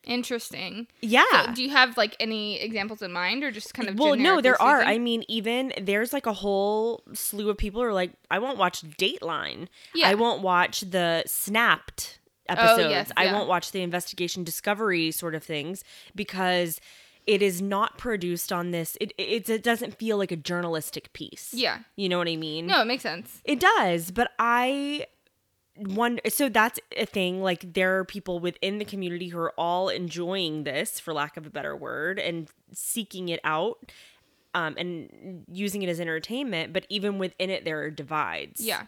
Interesting. 0.04 0.86
Yeah. 1.02 1.24
So 1.30 1.52
do 1.52 1.62
you 1.62 1.68
have 1.70 1.98
like 1.98 2.16
any 2.18 2.58
examples 2.58 3.02
in 3.02 3.12
mind 3.12 3.44
or 3.44 3.50
just 3.50 3.74
kind 3.74 3.90
of 3.90 3.98
well, 3.98 4.16
no, 4.16 4.40
there 4.40 4.60
are. 4.60 4.80
I 4.80 4.96
mean, 4.96 5.24
even 5.28 5.74
there's 5.78 6.14
like 6.14 6.24
a 6.24 6.32
whole 6.32 7.02
slew 7.12 7.50
of 7.50 7.58
people 7.58 7.82
who 7.82 7.88
are 7.88 7.92
like, 7.92 8.12
I 8.30 8.38
won't 8.38 8.56
watch 8.56 8.80
Dateline. 8.80 9.68
Yeah. 9.94 10.08
I 10.08 10.14
won't 10.14 10.40
watch 10.40 10.80
the 10.80 11.24
Snapped 11.26 12.17
episodes. 12.48 12.86
Oh, 12.86 12.88
yes, 12.88 13.12
I 13.16 13.32
won't 13.32 13.48
watch 13.48 13.72
the 13.72 13.82
investigation 13.82 14.44
discovery 14.44 15.10
sort 15.10 15.34
of 15.34 15.42
things 15.42 15.84
because 16.14 16.80
it 17.26 17.42
is 17.42 17.60
not 17.60 17.98
produced 17.98 18.52
on 18.52 18.70
this. 18.70 18.96
It, 19.00 19.12
it, 19.18 19.48
it 19.50 19.62
doesn't 19.62 19.98
feel 19.98 20.16
like 20.16 20.32
a 20.32 20.36
journalistic 20.36 21.12
piece. 21.12 21.52
Yeah. 21.52 21.80
You 21.94 22.08
know 22.08 22.16
what 22.18 22.26
I 22.28 22.36
mean? 22.36 22.66
No, 22.66 22.80
it 22.80 22.86
makes 22.86 23.02
sense. 23.02 23.42
It 23.44 23.60
does, 23.60 24.10
but 24.10 24.30
I 24.38 25.06
one 25.76 26.18
so 26.28 26.48
that's 26.48 26.80
a 26.96 27.06
thing 27.06 27.40
like 27.40 27.74
there 27.74 27.98
are 27.98 28.04
people 28.04 28.40
within 28.40 28.78
the 28.78 28.84
community 28.84 29.28
who 29.28 29.38
are 29.38 29.52
all 29.56 29.88
enjoying 29.88 30.64
this 30.64 30.98
for 30.98 31.14
lack 31.14 31.36
of 31.36 31.46
a 31.46 31.50
better 31.50 31.76
word 31.76 32.18
and 32.18 32.48
seeking 32.72 33.28
it 33.28 33.38
out 33.44 33.92
um 34.54 34.74
and 34.76 35.44
using 35.46 35.82
it 35.82 35.88
as 35.88 36.00
entertainment 36.00 36.72
but 36.72 36.84
even 36.88 37.16
within 37.18 37.48
it 37.48 37.64
there 37.64 37.80
are 37.80 37.90
divides 37.90 38.60
Yeah. 38.60 38.86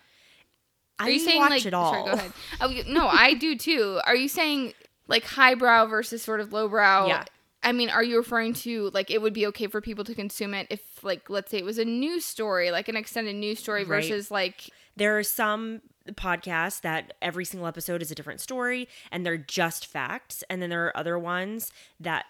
I 1.00 1.04
Are 1.06 1.10
you 1.10 1.18
saying 1.18 1.38
watch 1.40 1.50
like 1.50 1.66
it 1.66 1.74
all 1.74 1.92
Sorry, 1.92 2.04
go 2.04 2.12
ahead. 2.12 2.32
Oh, 2.60 2.74
no, 2.86 3.08
I 3.08 3.34
do 3.34 3.56
too. 3.56 4.00
Are 4.04 4.14
you 4.14 4.28
saying 4.28 4.74
like 5.08 5.24
highbrow 5.24 5.86
versus 5.86 6.22
sort 6.22 6.40
of 6.40 6.52
lowbrow? 6.52 7.06
Yeah. 7.08 7.24
I 7.62 7.72
mean, 7.72 7.90
are 7.90 8.02
you 8.04 8.16
referring 8.16 8.54
to 8.54 8.90
like 8.94 9.10
it 9.10 9.20
would 9.20 9.34
be 9.34 9.46
okay 9.48 9.66
for 9.66 9.80
people 9.80 10.04
to 10.04 10.14
consume 10.14 10.54
it 10.54 10.66
if 10.70 10.80
like 11.02 11.28
let's 11.28 11.50
say 11.50 11.58
it 11.58 11.64
was 11.64 11.78
a 11.78 11.84
news 11.84 12.24
story, 12.24 12.70
like 12.70 12.88
an 12.88 12.96
extended 12.96 13.34
news 13.34 13.58
story 13.58 13.80
Right. 13.84 14.02
versus 14.02 14.30
like 14.30 14.70
there 14.96 15.18
are 15.18 15.22
some 15.22 15.80
podcasts 16.12 16.80
that 16.82 17.14
every 17.22 17.44
single 17.44 17.66
episode 17.66 18.02
is 18.02 18.10
a 18.10 18.14
different 18.14 18.40
story 18.40 18.88
and 19.12 19.24
they're 19.26 19.36
just 19.36 19.86
facts 19.86 20.42
and 20.50 20.60
then 20.62 20.70
there 20.70 20.84
are 20.86 20.96
other 20.96 21.18
ones 21.18 21.70
that 22.00 22.24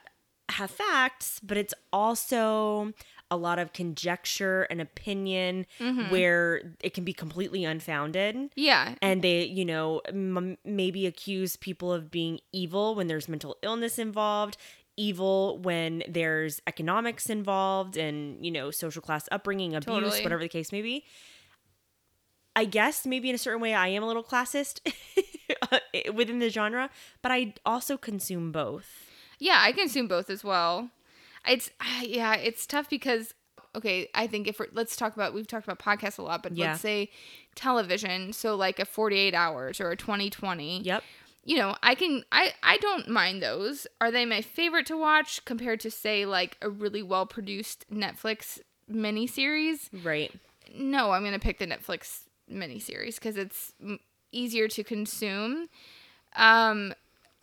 have 0.50 0.70
facts 0.70 1.40
but 1.42 1.56
it's 1.56 1.72
also 1.92 2.92
a 3.30 3.36
lot 3.36 3.58
of 3.58 3.72
conjecture 3.72 4.62
and 4.70 4.80
opinion 4.80 5.66
Mm-hmm. 5.78 6.10
where 6.10 6.74
it 6.82 6.94
can 6.94 7.04
be 7.04 7.12
completely 7.12 7.64
unfounded 7.64 8.50
yeah. 8.56 8.94
and 9.00 9.22
they 9.22 9.44
you 9.44 9.64
know 9.64 10.00
m- 10.08 10.58
maybe 10.64 11.06
accuse 11.06 11.56
people 11.56 11.92
of 11.92 12.10
being 12.10 12.40
evil 12.52 12.94
when 12.94 13.06
there's 13.06 13.28
mental 13.28 13.56
illness 13.62 13.98
involved 13.98 14.56
evil 14.96 15.58
when 15.58 16.02
there's 16.08 16.60
economics 16.66 17.30
involved 17.30 17.96
and 17.96 18.44
you 18.44 18.50
know 18.50 18.70
social 18.70 19.00
class 19.00 19.28
upbringing 19.32 19.74
abuse 19.74 19.86
Totally. 19.86 20.22
whatever 20.22 20.42
the 20.42 20.48
case 20.48 20.72
may 20.72 20.82
be 20.82 21.04
i 22.56 22.64
guess 22.64 23.06
maybe 23.06 23.28
in 23.28 23.34
a 23.34 23.38
certain 23.38 23.60
way 23.60 23.72
i 23.74 23.88
am 23.88 24.02
a 24.02 24.06
little 24.06 24.24
classist 24.24 24.80
within 26.14 26.38
the 26.38 26.48
genre, 26.48 26.90
but 27.22 27.32
I 27.32 27.54
also 27.66 27.96
consume 27.96 28.52
both. 28.52 29.10
Yeah, 29.38 29.58
I 29.60 29.72
consume 29.72 30.06
both 30.08 30.30
as 30.30 30.44
well. 30.44 30.90
It's 31.48 31.70
yeah, 32.02 32.34
it's 32.34 32.66
tough 32.66 32.88
because 32.90 33.34
okay, 33.76 34.08
I 34.14 34.26
think 34.26 34.48
if 34.48 34.58
we're, 34.58 34.66
let's 34.72 34.96
talk 34.96 35.14
about 35.14 35.32
we've 35.34 35.46
talked 35.46 35.66
about 35.68 35.78
podcasts 35.78 36.18
a 36.18 36.22
lot, 36.22 36.42
but 36.42 36.52
Yeah. 36.56 36.70
let's 36.70 36.80
say 36.80 37.10
television, 37.54 38.32
so 38.32 38.56
like 38.56 38.78
a 38.80 38.84
48 38.84 39.34
hours 39.34 39.80
or 39.80 39.90
a 39.90 39.96
2020. 39.96 40.80
Yep. 40.82 41.02
You 41.44 41.56
know, 41.56 41.76
I 41.82 41.94
can 41.94 42.24
I 42.32 42.52
I 42.62 42.76
don't 42.78 43.08
mind 43.08 43.42
those. 43.42 43.86
Are 44.00 44.10
they 44.10 44.24
my 44.26 44.42
favorite 44.42 44.86
to 44.86 44.96
watch 44.96 45.44
compared 45.44 45.80
to 45.80 45.90
say 45.90 46.26
like 46.26 46.56
a 46.60 46.68
really 46.68 47.02
well 47.02 47.26
produced 47.26 47.86
Netflix 47.92 48.58
miniseries? 48.90 49.88
Right. 50.04 50.32
No, 50.74 51.12
I'm 51.12 51.22
going 51.22 51.32
to 51.32 51.38
pick 51.40 51.58
the 51.58 51.66
Netflix 51.66 52.24
miniseries 52.52 53.14
because 53.16 53.36
it's 53.36 53.72
m- 53.82 53.98
easier 54.32 54.68
to 54.68 54.84
consume. 54.84 55.68
Um, 56.36 56.92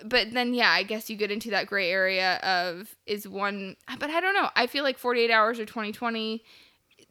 but 0.04 0.32
then, 0.32 0.54
yeah, 0.54 0.72
I 0.72 0.84
guess 0.84 1.10
you 1.10 1.16
get 1.16 1.32
into 1.32 1.50
that 1.52 1.68
gray 1.68 1.90
area 1.90 2.38
of 2.38 2.96
is 3.06 3.28
one, 3.28 3.76
but 4.00 4.10
I 4.10 4.20
don't 4.20 4.34
know. 4.34 4.50
I 4.56 4.68
feel 4.68 4.84
like 4.84 4.98
48 4.98 5.32
hours 5.32 5.60
or 5.60 5.66
2020, 5.66 6.44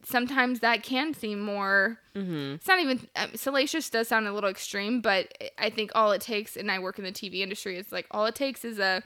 sometimes 0.03 0.61
that 0.61 0.83
can 0.83 1.13
seem 1.13 1.41
more. 1.41 1.99
Mm-hmm. 2.15 2.55
It's 2.55 2.67
not 2.67 2.79
even 2.79 3.07
um, 3.15 3.31
salacious. 3.35 3.89
Does 3.89 4.07
sound 4.07 4.27
a 4.27 4.33
little 4.33 4.49
extreme, 4.49 5.01
but 5.01 5.33
I 5.57 5.69
think 5.69 5.91
all 5.95 6.11
it 6.11 6.21
takes, 6.21 6.55
and 6.55 6.71
I 6.71 6.79
work 6.79 6.97
in 6.97 7.03
the 7.03 7.11
TV 7.11 7.39
industry, 7.41 7.77
is 7.77 7.91
like 7.91 8.07
all 8.11 8.25
it 8.25 8.35
takes 8.35 8.63
is 8.63 8.79
a 8.79 9.03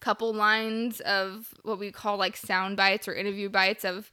couple 0.00 0.32
lines 0.32 1.00
of 1.00 1.54
what 1.62 1.78
we 1.78 1.92
call 1.92 2.16
like 2.16 2.36
sound 2.36 2.76
bites 2.76 3.06
or 3.06 3.14
interview 3.14 3.48
bites 3.48 3.84
of 3.84 4.10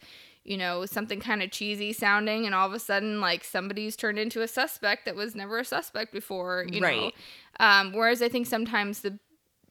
you 0.48 0.58
know 0.58 0.86
something 0.86 1.20
kind 1.20 1.44
of 1.44 1.52
cheesy 1.52 1.92
sounding 1.94 2.46
and 2.46 2.56
all 2.56 2.66
of 2.68 2.74
a 2.74 2.80
sudden 2.80 3.20
like 3.22 3.44
somebody's 3.44 3.96
turned 3.96 4.18
into 4.18 4.42
a 4.42 4.48
suspect 4.48 5.06
that 5.06 5.16
was 5.16 5.36
never 5.36 5.60
a 5.60 5.66
suspect 5.66 6.12
before 6.14 6.66
you 6.72 6.80
know 6.82 6.88
Right. 6.88 7.14
um, 7.60 7.92
whereas 7.94 8.22
i 8.22 8.30
think 8.30 8.48
sometimes 8.48 9.02
the 9.02 9.20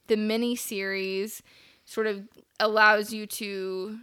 the 0.08 0.16
mini 0.16 0.54
series 0.54 1.42
sort 1.84 2.06
of 2.06 2.28
allows 2.60 3.12
you 3.12 3.26
to 3.26 3.98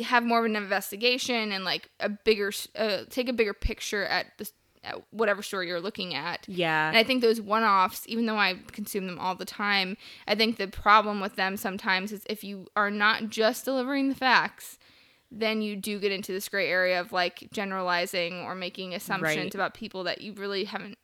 have 0.00 0.24
more 0.24 0.40
of 0.40 0.44
an 0.46 0.56
investigation 0.56 1.52
and 1.52 1.64
like 1.64 1.90
a 2.00 2.08
bigger 2.08 2.50
uh, 2.76 3.02
take 3.10 3.28
a 3.28 3.32
bigger 3.32 3.52
picture 3.54 4.04
at 4.04 4.26
the 4.38 4.50
at 4.82 4.96
whatever 5.10 5.42
story 5.42 5.66
you're 5.68 5.78
looking 5.80 6.14
at 6.14 6.46
Yeah. 6.48 6.88
and 6.88 6.96
I 6.96 7.04
think 7.04 7.20
those 7.20 7.38
one 7.38 7.62
offs, 7.64 8.04
even 8.08 8.24
though 8.24 8.38
I 8.38 8.54
consume 8.72 9.06
them 9.06 9.18
all 9.18 9.34
the 9.34 9.44
time, 9.44 9.98
I 10.26 10.34
think 10.34 10.56
the 10.56 10.68
problem 10.68 11.20
with 11.20 11.36
them 11.36 11.58
sometimes 11.58 12.12
is 12.12 12.22
if 12.30 12.42
you 12.42 12.66
are 12.74 12.90
not 12.90 13.28
just 13.28 13.66
delivering 13.66 14.08
the 14.08 14.14
facts, 14.14 14.78
then 15.32 15.62
you 15.62 15.76
do 15.76 15.98
get 16.00 16.10
into 16.12 16.32
this 16.32 16.48
gray 16.48 16.68
area 16.68 17.00
of 17.00 17.12
like 17.12 17.48
generalizing 17.52 18.40
or 18.40 18.54
making 18.54 18.94
assumptions 18.94 19.36
Right. 19.36 19.54
about 19.54 19.74
people 19.74 20.04
that 20.04 20.20
you 20.20 20.32
really 20.34 20.64
haven't 20.64 20.98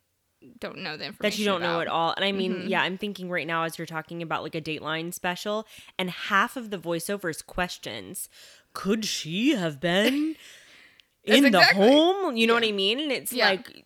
don't 0.59 0.77
know 0.77 0.95
the 0.95 1.05
information 1.05 1.19
that 1.35 1.39
you 1.39 1.45
don't 1.45 1.61
know 1.61 1.81
at 1.81 1.87
all. 1.87 2.13
And 2.15 2.23
I 2.23 2.31
mean, 2.31 2.53
Mhm. 2.53 2.69
yeah, 2.69 2.81
I'm 2.83 2.97
thinking 2.97 3.27
right 3.29 3.47
now 3.47 3.63
as 3.63 3.77
you're 3.77 3.87
talking 3.87 4.21
about 4.21 4.43
like 4.43 4.53
a 4.53 4.61
Dateline 4.61 5.11
special, 5.13 5.67
and 5.97 6.11
half 6.11 6.55
of 6.55 6.69
the 6.69 6.77
voiceovers 6.77 7.43
questions, 7.45 8.29
could 8.73 9.03
she 9.03 9.55
have 9.55 9.79
been 9.79 10.35
in 11.23 11.25
That's 11.25 11.41
the 11.41 11.47
exactly- 11.47 11.87
home? 11.87 12.37
You 12.37 12.45
know 12.47 12.53
what 12.53 12.63
I 12.63 12.71
mean? 12.71 12.99
And 12.99 13.11
it's 13.11 13.33
Yeah. 13.33 13.49
like 13.49 13.85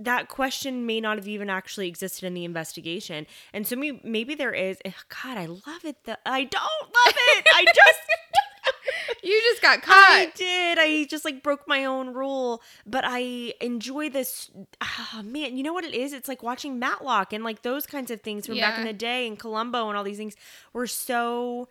that 0.00 0.28
question 0.28 0.86
may 0.86 1.00
not 1.00 1.16
have 1.16 1.26
even 1.26 1.50
actually 1.50 1.88
existed 1.88 2.24
in 2.24 2.34
the 2.34 2.44
investigation. 2.44 3.26
And 3.52 3.66
so 3.66 3.74
maybe, 3.74 4.00
maybe 4.04 4.34
there 4.36 4.52
is. 4.54 4.78
eh, 4.84 4.92
God, 5.08 5.36
I 5.38 5.46
love 5.46 5.84
it. 5.84 6.04
The, 6.04 6.16
I 6.24 6.44
don't 6.44 6.62
love 6.82 7.14
it. 7.16 7.46
I 7.52 7.64
just. 9.76 9.78
You 9.78 9.84
just 9.84 9.84
got 9.84 10.16
I 10.16 10.32
did. 10.34 10.78
I 10.78 11.04
just 11.04 11.24
like 11.24 11.42
broke 11.42 11.68
my 11.68 11.84
own 11.84 12.14
rule, 12.14 12.62
but 12.86 13.04
I 13.06 13.54
enjoy 13.60 14.10
this. 14.10 14.50
Ah, 14.80 15.22
man, 15.24 15.56
you 15.56 15.62
know 15.62 15.72
what 15.72 15.84
it 15.84 15.94
is? 15.94 16.12
It's 16.12 16.28
like 16.28 16.42
watching 16.42 16.78
Matlock 16.78 17.32
and 17.32 17.44
like 17.44 17.62
those 17.62 17.86
kinds 17.86 18.10
of 18.10 18.20
things 18.20 18.46
from 18.46 18.56
back 18.70 18.78
in 18.78 18.84
the 18.86 18.92
day 18.92 19.26
and 19.26 19.38
Columbo 19.38 19.88
and 19.88 19.96
all 19.96 20.04
these 20.04 20.18
things 20.18 20.36
were 20.72 20.86
so 20.86 21.68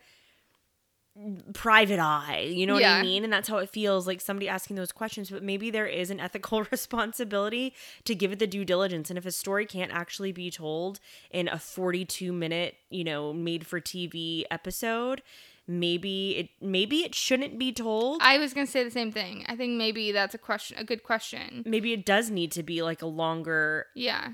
private 1.54 2.00
eye. 2.00 2.48
You 2.50 2.68
know 2.68 2.76
what 2.76 2.84
I 2.86 3.02
mean? 3.02 3.24
And 3.24 3.34
that's 3.34 3.50
how 3.50 3.58
it 3.58 3.70
feels 3.70 4.06
like 4.06 4.22
somebody 4.22 4.48
asking 4.48 4.76
those 4.76 4.92
questions. 4.92 5.30
But 5.30 5.44
maybe 5.44 5.72
there 5.72 5.88
is 5.88 6.12
an 6.12 6.20
ethical 6.20 6.64
responsibility 6.72 7.74
to 8.06 8.14
give 8.14 8.32
it 8.32 8.40
the 8.40 8.48
due 8.48 8.66
diligence. 8.66 9.10
And 9.10 9.18
if 9.18 9.26
a 9.26 9.32
story 9.32 9.66
can't 9.66 9.92
actually 9.92 10.32
be 10.32 10.52
told 10.52 11.00
in 11.32 11.48
a 11.48 11.58
42 11.58 12.32
minute, 12.32 12.76
you 12.90 13.04
know, 13.04 13.34
made 13.34 13.66
for 13.66 13.82
TV 13.82 14.44
episode, 14.52 15.22
maybe 15.68 16.38
it 16.38 16.50
maybe 16.62 16.98
it 17.00 17.14
shouldn't 17.14 17.60
be 17.60 17.72
told. 17.74 18.22
I 18.22 18.38
was 18.38 18.54
gonna 18.54 18.68
say 18.68 18.84
the 18.84 18.92
same 18.92 19.12
thing. 19.12 19.46
I 19.48 19.56
think 19.56 19.74
maybe 19.78 20.12
that's 20.12 20.34
a 20.34 20.38
question, 20.38 20.78
a 20.78 20.84
good 20.84 21.04
question. 21.04 21.64
maybe 21.66 21.94
it 21.94 22.06
does 22.06 22.30
need 22.32 22.52
to 22.54 22.64
be 22.64 22.82
like 22.82 23.02
a 23.02 23.06
longer 23.08 23.88
Yeah, 23.96 24.30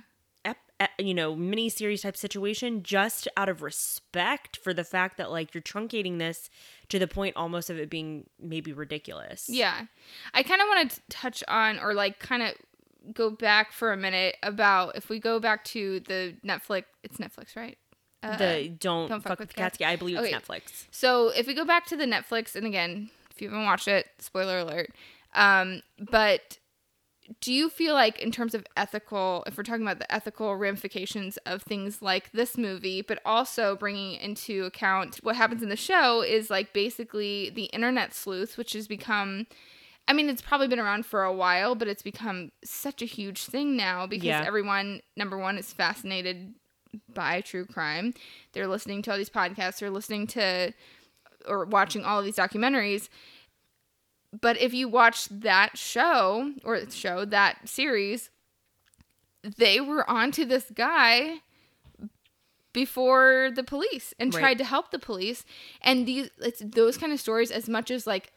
ep- 0.45 0.57
e- 0.81 1.03
you 1.03 1.13
know 1.13 1.35
mini 1.35 1.69
series 1.69 2.01
type 2.03 2.15
situation 2.17 2.83
just 2.83 3.27
out 3.35 3.49
of 3.49 3.61
respect 3.61 4.57
for 4.57 4.73
the 4.73 4.83
fact 4.83 5.17
that 5.17 5.31
like 5.31 5.53
you're 5.53 5.61
truncating 5.63 6.19
this 6.19 6.49
to 6.89 6.99
the 6.99 7.07
point 7.07 7.35
almost 7.35 7.69
of 7.69 7.77
it 7.79 7.89
being 7.89 8.25
maybe 8.39 8.71
ridiculous 8.73 9.47
Yeah. 9.49 9.85
I 10.33 10.43
kind 10.43 10.61
of 10.61 10.67
want 10.67 10.91
to 10.91 11.01
touch 11.09 11.43
on 11.47 11.79
or 11.79 11.93
like 11.93 12.19
kind 12.19 12.43
of 12.43 12.53
go 13.13 13.29
back 13.31 13.71
for 13.73 13.91
a 13.91 13.97
minute 13.97 14.37
about 14.43 14.95
if 14.95 15.09
we 15.09 15.19
go 15.19 15.39
back 15.39 15.63
to 15.65 15.99
the 16.01 16.35
Netflix, 16.45 16.83
it's 17.03 17.17
Netflix, 17.17 17.55
right? 17.55 17.77
Uh, 18.23 18.37
the 18.37 18.69
don't, 18.79 19.09
Don't 19.09 19.21
fuck, 19.23 19.39
with 19.39 19.49
the 19.49 19.53
cats. 19.55 19.77
yeah 19.79 19.89
i 19.89 19.95
believe 19.95 20.17
Okay. 20.17 20.33
it's 20.33 20.47
netflix 20.47 20.85
so 20.91 21.29
if 21.29 21.45
we 21.47 21.53
go 21.53 21.65
back 21.65 21.85
to 21.87 21.95
the 21.97 22.05
Netflix, 22.05 22.55
and 22.55 22.65
again, 22.65 23.09
if 23.31 23.41
you 23.41 23.49
haven't 23.49 23.65
watched 23.65 23.87
it, 23.87 24.07
spoiler 24.19 24.59
alert. 24.59 24.91
Um, 25.35 25.81
but 25.99 26.57
do 27.41 27.53
you 27.53 27.69
feel 27.69 27.93
like, 27.93 28.19
in 28.21 28.31
terms 28.31 28.53
of 28.53 28.65
ethical, 28.77 29.43
if 29.47 29.57
we're 29.57 29.63
talking 29.63 29.81
about 29.81 29.99
the 29.99 30.13
ethical 30.13 30.55
ramifications 30.55 31.37
of 31.45 31.63
things 31.63 32.01
like 32.01 32.31
this 32.33 32.57
movie, 32.57 33.01
but 33.01 33.19
also 33.25 33.75
bringing 33.75 34.13
into 34.19 34.65
account 34.65 35.17
what 35.23 35.35
happens 35.35 35.63
in 35.63 35.69
the 35.69 35.75
show, 35.77 36.21
is 36.21 36.49
like 36.49 36.73
basically 36.73 37.49
the 37.49 37.65
internet 37.65 38.13
sleuth, 38.13 38.57
which 38.57 38.73
has 38.73 38.87
become. 38.87 39.47
I 40.07 40.11
mean, 40.13 40.29
it's 40.29 40.41
probably 40.41 40.67
been 40.67 40.79
around 40.81 41.05
for 41.05 41.23
a 41.23 41.31
while, 41.33 41.75
but 41.75 41.87
it's 41.87 42.01
become 42.03 42.51
such 42.63 43.01
a 43.01 43.05
huge 43.05 43.45
thing 43.45 43.77
now 43.77 44.05
because 44.05 44.25
Yeah. 44.25 44.43
everyone, 44.45 45.01
number 45.15 45.37
one, 45.37 45.57
is 45.57 45.71
fascinated 45.71 46.53
by 47.13 47.41
true 47.41 47.65
crime. 47.65 48.13
They're 48.53 48.67
listening 48.67 49.01
to 49.03 49.11
all 49.11 49.17
these 49.17 49.29
podcasts, 49.29 49.79
they're 49.79 49.89
listening 49.89 50.27
to 50.27 50.73
or 51.47 51.65
watching 51.65 52.03
all 52.05 52.19
of 52.19 52.25
these 52.25 52.37
documentaries. 52.37 53.09
But 54.39 54.57
if 54.59 54.73
you 54.73 54.87
watch 54.87 55.27
that 55.29 55.77
show 55.77 56.53
or 56.63 56.89
show 56.89 57.25
that 57.25 57.67
series, 57.67 58.29
they 59.57 59.79
were 59.81 60.09
onto 60.09 60.45
this 60.45 60.71
guy 60.73 61.39
before 62.71 63.51
the 63.53 63.63
police 63.63 64.13
and 64.19 64.33
Right. 64.33 64.39
tried 64.41 64.57
to 64.59 64.63
help 64.63 64.89
the 64.91 64.99
police. 64.99 65.45
And 65.81 66.07
these 66.07 66.29
it's 66.39 66.61
those 66.65 66.97
kind 66.97 67.13
of 67.13 67.19
stories 67.19 67.51
as 67.51 67.69
much 67.69 67.91
as 67.91 68.07
like 68.07 68.31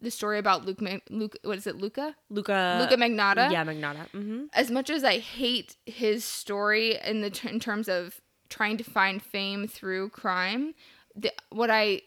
the 0.00 0.10
story 0.10 0.38
about 0.38 0.64
Luke 0.64 0.80
Luke 1.10 1.36
what 1.42 1.58
is 1.58 1.66
it 1.66 1.76
Luca? 1.76 2.16
Luca 2.28 2.78
Luca 2.80 2.96
Magnotta 2.96 3.50
yeah 3.50 3.64
Magnotta. 3.64 4.08
Mm-hmm. 4.10 4.44
as 4.54 4.70
much 4.70 4.90
as 4.90 5.04
I 5.04 5.18
hate 5.18 5.76
his 5.86 6.24
story 6.24 6.98
in 7.04 7.20
the 7.20 7.48
in 7.48 7.60
terms 7.60 7.88
of 7.88 8.20
trying 8.50 8.76
to 8.76 8.84
find 8.84 9.22
fame 9.22 9.66
through 9.66 10.10
crime, 10.10 10.74
the, 11.14 11.32
what 11.50 11.70
I 11.70 12.02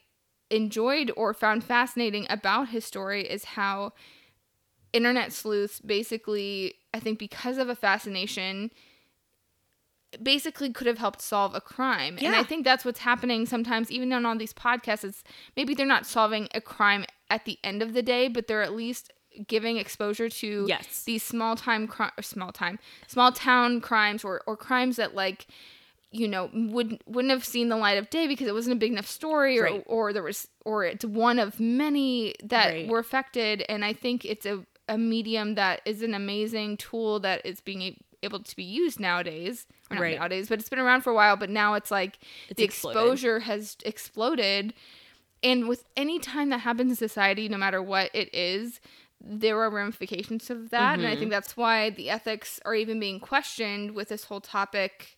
enjoyed 0.51 1.11
or 1.17 1.33
found 1.33 1.63
fascinating 1.63 2.27
about 2.29 2.69
his 2.69 2.85
story 2.85 3.23
is 3.27 3.45
how 3.45 3.93
internet 4.91 5.33
sleuths 5.33 5.79
basically, 5.79 6.75
I 6.93 6.99
think, 6.99 7.17
because 7.17 7.57
of 7.57 7.69
a 7.69 7.75
fascination, 7.75 8.69
basically 10.21 10.71
could 10.71 10.87
have 10.87 10.97
helped 10.97 11.21
solve 11.21 11.55
a 11.55 11.61
crime. 11.61 12.17
And 12.21 12.35
I 12.35 12.43
think 12.43 12.63
that's 12.65 12.83
what's 12.85 12.99
happening 12.99 13.45
sometimes, 13.45 13.91
even 13.91 14.11
on 14.13 14.25
all 14.25 14.37
these 14.37 14.53
podcasts. 14.53 15.03
It's 15.03 15.23
maybe 15.55 15.73
they're 15.73 15.85
not 15.85 16.05
solving 16.05 16.47
a 16.53 16.61
crime 16.61 17.05
at 17.29 17.45
the 17.45 17.57
end 17.63 17.81
of 17.81 17.93
the 17.93 18.01
day, 18.01 18.27
but 18.27 18.47
they're 18.47 18.61
at 18.63 18.73
least 18.75 19.11
giving 19.47 19.77
exposure 19.77 20.29
to 20.29 20.65
Yes. 20.67 21.03
these 21.05 21.23
small 21.23 21.55
time 21.55 21.89
small 22.21 22.51
time 22.51 22.77
small 23.07 23.31
town 23.31 23.81
crimes 23.81 24.23
or 24.23 24.41
or 24.45 24.55
crimes 24.55 24.97
that 24.97 25.15
like 25.15 25.47
you 26.11 26.27
know 26.27 26.51
would 26.53 27.01
wouldn't 27.07 27.31
have 27.31 27.43
seen 27.43 27.69
the 27.69 27.75
light 27.75 27.97
of 27.97 28.11
day 28.11 28.27
because 28.27 28.47
it 28.47 28.53
wasn't 28.53 28.75
a 28.75 28.77
big 28.79 28.91
enough 28.91 29.07
story 29.07 29.57
or 29.59 29.63
Right. 29.63 29.83
or 29.87 30.13
there 30.13 30.21
was 30.21 30.47
or 30.65 30.85
it's 30.85 31.03
one 31.03 31.39
of 31.39 31.59
many 31.59 32.35
that 32.43 32.67
Right. 32.73 32.87
were 32.87 32.99
affected 32.99 33.65
and 33.67 33.83
I 33.83 33.93
think 33.93 34.23
it's 34.23 34.45
a 34.45 34.63
a 34.87 34.97
medium 34.99 35.55
that 35.55 35.81
is 35.85 36.03
an 36.03 36.13
amazing 36.13 36.77
tool 36.77 37.19
that 37.21 37.43
is 37.45 37.59
being 37.61 38.03
able 38.21 38.43
to 38.43 38.55
be 38.55 38.63
used 38.63 38.99
nowadays 38.99 39.65
Right. 40.01 40.17
nowadays 40.19 40.49
but 40.49 40.59
it's 40.59 40.69
been 40.69 40.79
around 40.79 41.01
for 41.01 41.11
a 41.11 41.15
while 41.15 41.35
but 41.37 41.49
now 41.49 41.73
it's 41.75 41.91
like 41.91 42.19
It's 42.49 42.57
the 42.57 42.63
exploded. 42.63 43.01
exposure 43.01 43.39
has 43.41 43.77
exploded 43.85 44.73
and 45.41 45.67
with 45.67 45.83
any 45.97 46.19
time 46.19 46.49
that 46.49 46.59
happens 46.59 46.91
in 46.91 46.95
society 46.95 47.49
no 47.49 47.57
matter 47.57 47.81
what 47.81 48.09
it 48.13 48.33
is 48.33 48.79
there 49.25 49.59
are 49.61 49.69
ramifications 49.69 50.49
of 50.49 50.69
that 50.71 50.99
and 50.99 51.07
i 51.07 51.15
think 51.15 51.31
that's 51.31 51.55
why 51.55 51.89
the 51.89 52.09
ethics 52.09 52.59
are 52.65 52.75
even 52.75 52.99
being 52.99 53.19
questioned 53.19 53.91
with 53.91 54.09
this 54.09 54.25
whole 54.25 54.41
topic 54.41 55.17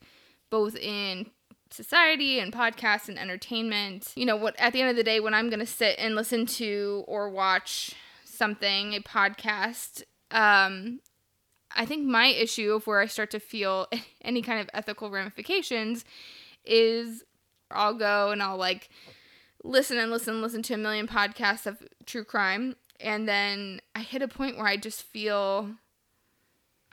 both 0.51 0.75
in 0.75 1.25
society 1.71 2.39
and 2.39 2.53
podcasts 2.53 3.09
and 3.09 3.17
entertainment 3.17 4.11
you 4.15 4.25
know 4.25 4.35
what 4.35 4.55
at 4.59 4.73
the 4.73 4.81
end 4.81 4.89
of 4.91 4.95
the 4.95 5.03
day 5.03 5.19
when 5.19 5.33
i'm 5.33 5.49
going 5.49 5.59
to 5.59 5.65
sit 5.65 5.95
and 5.97 6.15
listen 6.15 6.45
to 6.45 7.03
or 7.07 7.29
watch 7.29 7.93
something 8.23 8.93
a 8.93 8.99
podcast 8.99 10.03
um 10.31 10.99
I 11.75 11.85
think 11.85 12.05
my 12.05 12.27
issue 12.27 12.73
of 12.73 12.87
where 12.87 12.99
I 13.01 13.05
start 13.07 13.31
to 13.31 13.39
feel 13.39 13.87
any 14.21 14.41
kind 14.41 14.59
of 14.61 14.69
ethical 14.73 15.09
ramifications 15.11 16.05
is 16.63 17.23
I'll 17.71 17.93
go 17.93 18.31
and 18.31 18.41
I'll 18.41 18.57
like 18.57 18.89
listen 19.63 19.97
and 19.97 20.11
listen 20.11 20.35
and 20.35 20.43
listen 20.43 20.61
to 20.63 20.73
a 20.75 20.77
million 20.77 21.07
podcasts 21.07 21.65
of 21.65 21.77
true 22.05 22.23
crime 22.23 22.75
and 22.99 23.27
then 23.27 23.81
I 23.95 23.99
hit 23.99 24.21
a 24.21 24.27
point 24.27 24.57
where 24.57 24.67
I 24.67 24.77
just 24.77 25.03
feel 25.03 25.71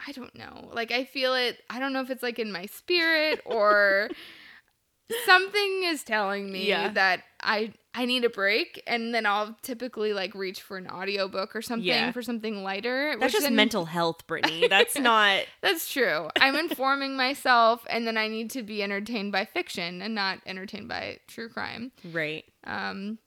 I 0.05 0.11
don't 0.11 0.35
know. 0.35 0.69
Like 0.73 0.91
I 0.91 1.05
feel 1.05 1.33
it 1.35 1.59
I 1.69 1.79
don't 1.79 1.93
know 1.93 2.01
if 2.01 2.09
it's 2.09 2.23
like 2.23 2.39
in 2.39 2.51
my 2.51 2.65
spirit 2.65 3.41
or 3.45 4.09
something 5.25 5.83
is 5.85 6.03
telling 6.03 6.51
me 6.51 6.67
Yeah. 6.69 6.89
that 6.93 7.23
I 7.41 7.73
I 7.95 8.05
need 8.05 8.25
a 8.25 8.29
break 8.29 8.81
and 8.87 9.13
then 9.13 9.25
I'll 9.25 9.55
typically 9.61 10.13
like 10.13 10.33
reach 10.33 10.61
for 10.61 10.77
an 10.77 10.87
audiobook 10.87 11.55
or 11.55 11.61
something 11.61 11.85
Yeah. 11.87 12.11
for 12.11 12.21
something 12.23 12.63
lighter. 12.63 13.15
That's 13.19 13.33
just 13.33 13.45
then- 13.45 13.55
mental 13.55 13.85
health, 13.85 14.25
Brittany. 14.25 14.67
That's 14.69 14.97
not. 14.97 15.41
That's 15.61 15.91
true. 15.91 16.29
I'm 16.39 16.55
informing 16.55 17.15
myself 17.15 17.85
and 17.89 18.07
then 18.07 18.17
I 18.17 18.27
need 18.27 18.49
to 18.51 18.63
be 18.63 18.81
entertained 18.81 19.31
by 19.31 19.45
fiction 19.45 20.01
and 20.01 20.15
not 20.15 20.39
entertained 20.45 20.87
by 20.87 21.19
true 21.27 21.49
crime. 21.49 21.91
Right. 22.11 22.45
Um 22.63 23.19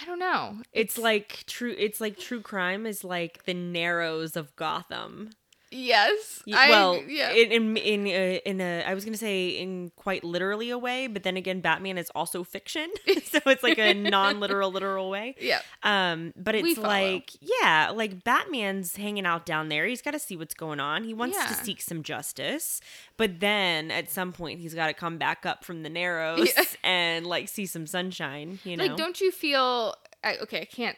I 0.00 0.04
don't 0.06 0.18
know. 0.18 0.56
It's 0.72 0.98
like 0.98 1.44
true. 1.46 1.74
It's 1.78 2.00
like 2.00 2.18
true 2.18 2.40
crime 2.40 2.84
is 2.84 3.04
like 3.04 3.44
the 3.44 3.54
Narrows 3.54 4.36
of 4.36 4.56
Gotham. 4.56 5.30
Yes. 5.74 6.42
I, 6.52 6.70
well, 6.70 7.02
yeah. 7.08 7.32
in 7.32 7.52
in 7.52 7.76
in 7.76 8.06
a, 8.06 8.40
in 8.44 8.60
a, 8.60 8.82
I 8.84 8.94
was 8.94 9.04
gonna 9.04 9.16
say 9.16 9.48
in 9.48 9.90
quite 9.96 10.24
literally 10.24 10.70
a 10.70 10.78
way, 10.78 11.06
but 11.06 11.22
then 11.22 11.36
again, 11.36 11.60
Batman 11.60 11.98
is 11.98 12.10
also 12.14 12.44
fiction, 12.44 12.90
so 13.24 13.40
it's 13.46 13.62
like 13.62 13.78
a 13.78 13.94
non-literal, 13.94 14.70
literal 14.70 15.10
way. 15.10 15.34
yeah. 15.40 15.60
Um, 15.82 16.32
but 16.36 16.54
it's 16.54 16.78
like, 16.78 17.30
yeah, 17.40 17.90
like 17.94 18.24
Batman's 18.24 18.96
hanging 18.96 19.26
out 19.26 19.46
down 19.46 19.68
there. 19.68 19.86
He's 19.86 20.02
got 20.02 20.12
to 20.12 20.18
see 20.18 20.36
what's 20.36 20.54
going 20.54 20.80
on. 20.80 21.04
He 21.04 21.14
wants 21.14 21.38
to 21.46 21.54
seek 21.54 21.80
some 21.80 22.02
justice, 22.02 22.80
but 23.16 23.40
then 23.40 23.90
at 23.90 24.10
some 24.10 24.32
point 24.32 24.60
he's 24.60 24.74
got 24.74 24.86
to 24.86 24.94
come 24.94 25.18
back 25.18 25.44
up 25.44 25.64
from 25.64 25.82
the 25.82 25.90
Narrows 25.90 26.48
Yeah. 26.56 26.64
and 26.82 27.26
like 27.26 27.48
see 27.48 27.66
some 27.66 27.86
sunshine. 27.86 28.58
You 28.64 28.76
know, 28.76 28.86
Like 28.86 28.96
don't 28.96 29.20
you 29.20 29.30
feel 29.30 29.94
I, 30.22 30.38
okay, 30.38 30.62
I 30.62 30.64
can't 30.64 30.96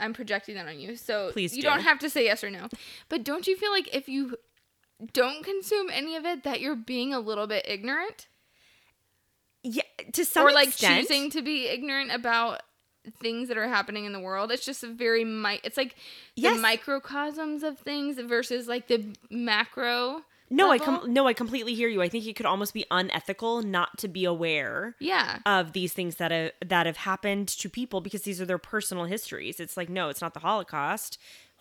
I'm 0.00 0.12
projecting 0.12 0.54
that 0.56 0.66
on 0.66 0.78
you. 0.78 0.96
So 0.96 1.30
Please 1.32 1.56
you 1.56 1.62
do. 1.62 1.68
don't 1.68 1.80
have 1.80 1.98
to 2.00 2.10
say 2.10 2.24
yes 2.24 2.44
or 2.44 2.50
no. 2.50 2.68
But 3.08 3.24
don't 3.24 3.46
you 3.46 3.56
feel 3.56 3.70
like 3.70 3.94
if 3.94 4.08
you 4.08 4.36
don't 5.12 5.44
consume 5.44 5.88
any 5.92 6.16
of 6.16 6.24
it 6.24 6.44
that 6.44 6.60
you're 6.60 6.76
being 6.76 7.12
a 7.14 7.20
little 7.20 7.46
bit 7.46 7.64
ignorant? 7.68 8.28
yeah, 9.62 9.82
to 10.12 10.24
some 10.24 10.46
or 10.46 10.52
like 10.52 10.68
extent, 10.68 11.00
choosing 11.08 11.30
to 11.30 11.42
be 11.42 11.66
ignorant 11.68 12.12
about 12.12 12.62
things 13.20 13.48
that 13.48 13.56
are 13.58 13.68
happening 13.68 14.04
in 14.04 14.12
the 14.12 14.20
world. 14.20 14.50
It's 14.50 14.64
just 14.64 14.82
a 14.84 14.88
very 14.88 15.24
mi- 15.24 15.60
it's 15.64 15.76
like 15.76 15.96
the 16.36 16.54
microcosms 16.54 17.62
of 17.62 17.78
things 17.78 18.18
versus 18.18 18.68
like 18.68 18.88
the 18.88 19.14
macro. 19.30 20.22
No, 20.50 20.68
I 20.70 20.78
level. 20.78 20.98
com- 20.98 21.12
no, 21.12 21.26
I 21.26 21.32
completely 21.34 21.74
hear 21.74 21.88
you. 21.88 22.00
I 22.00 22.08
think 22.08 22.26
it 22.26 22.34
could 22.36 22.46
almost 22.46 22.72
be 22.74 22.84
unethical 22.90 23.62
not 23.62 23.98
to 23.98 24.08
be 24.08 24.24
aware 24.24 24.96
Yeah. 24.98 25.38
of 25.44 25.72
these 25.72 25.92
things 25.92 26.16
that 26.16 26.30
have 26.30 26.52
that 26.66 26.86
have 26.86 26.96
happened 26.98 27.48
to 27.48 27.68
people 27.68 28.00
because 28.00 28.22
these 28.22 28.40
are 28.40 28.46
their 28.46 28.58
personal 28.58 29.04
histories. 29.04 29.60
It's 29.60 29.76
like 29.76 29.88
no, 29.88 30.08
it's 30.08 30.20
not 30.20 30.34
the 30.34 30.40
Holocaust. 30.40 31.18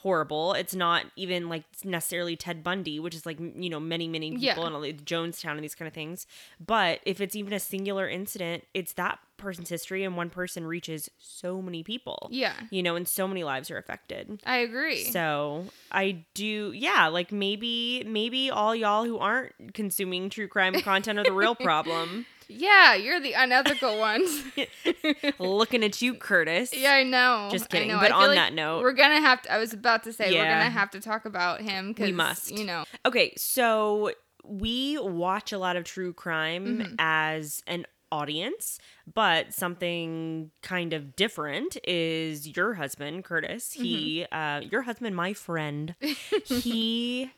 Horrible. 0.08 0.54
It's 0.54 0.74
not 0.74 1.04
even 1.18 1.50
like 1.50 1.66
necessarily 1.84 2.38
Ted 2.38 2.64
Bundy, 2.64 2.98
which 2.98 3.14
is 3.14 3.26
like 3.26 3.38
you 3.42 3.70
know 3.70 3.80
many 3.80 4.08
many 4.08 4.32
people 4.32 4.42
Yeah. 4.42 4.66
and 4.66 4.74
all 4.74 4.80
the 4.80 4.94
Jonestown 4.94 5.52
and 5.56 5.64
these 5.66 5.76
kind 5.76 5.86
of 5.86 5.94
things. 5.94 6.26
But 6.66 7.02
if 7.06 7.20
it's 7.20 7.36
even 7.36 7.52
a 7.52 7.60
singular 7.60 8.08
incident, 8.08 8.64
it's 8.74 8.94
that 8.94 9.20
person's 9.36 9.68
history, 9.68 10.06
and 10.06 10.16
one 10.16 10.30
person 10.30 10.66
reaches 10.66 11.12
so 11.20 11.62
many 11.62 11.84
people. 11.84 12.30
Yeah. 12.32 12.54
you 12.72 12.82
know, 12.82 12.96
and 12.96 13.06
so 13.06 13.28
many 13.28 13.44
lives 13.44 13.70
are 13.70 13.78
affected. 13.78 14.42
I 14.46 14.58
agree. 14.60 15.04
So 15.12 15.66
I 15.92 16.24
do, 16.34 16.72
yeah. 16.74 17.08
Like 17.10 17.34
maybe, 17.34 18.04
maybe 18.08 18.50
all 18.50 18.74
y'all 18.74 19.04
who 19.04 19.18
aren't 19.20 19.74
consuming 19.74 20.30
true 20.30 20.48
crime 20.48 20.74
content 20.82 21.20
are 21.20 21.24
the 21.24 21.34
real 21.34 21.54
problem. 21.70 22.26
Yeah, 22.50 22.96
you're 22.96 23.20
the 23.20 23.34
unethical 23.34 23.98
ones. 24.10 24.44
Looking 25.40 25.84
at 25.84 26.02
you, 26.02 26.14
Curtis. 26.14 26.74
yeah, 26.76 26.94
I 26.94 27.04
know. 27.04 27.50
Just 27.52 27.70
kidding. 27.70 27.90
know. 27.90 28.00
But 28.00 28.12
on 28.12 28.28
like 28.30 28.36
that 28.38 28.54
note- 28.54 28.82
we're 28.82 28.94
gonna 28.94 29.20
have 29.22 29.42
to. 29.44 29.52
I 29.54 29.58
was 29.58 29.74
about 29.74 30.04
to 30.04 30.14
say 30.14 30.32
we're 30.32 30.44
gonna 30.44 30.70
have 30.70 30.92
to 30.92 31.00
talk 31.00 31.26
about 31.26 31.62
him. 31.62 31.94
Cause, 31.94 32.06
We 32.06 32.12
must. 32.12 32.52
You 32.52 32.66
know. 32.66 32.86
Okay, 33.06 33.34
so 33.38 34.12
we 34.44 34.98
watch 35.00 35.52
a 35.52 35.58
lot 35.58 35.76
of 35.76 35.84
true 35.84 36.14
crime 36.14 36.66
Mm-hmm. 36.80 36.96
as 37.00 37.62
an 37.68 37.86
audience, 38.10 38.80
but 39.14 39.54
something 39.54 40.50
kind 40.62 40.94
of 40.94 41.14
different 41.18 41.76
is 41.86 42.48
your 42.56 42.76
husband, 42.76 43.26
Curtis. 43.26 43.74
He, 43.74 44.26
Mm-hmm. 44.32 44.38
uh, 44.66 44.70
your 44.70 44.84
husband, 44.84 45.14
my 45.18 45.34
friend, 45.34 45.94
he 46.46 47.32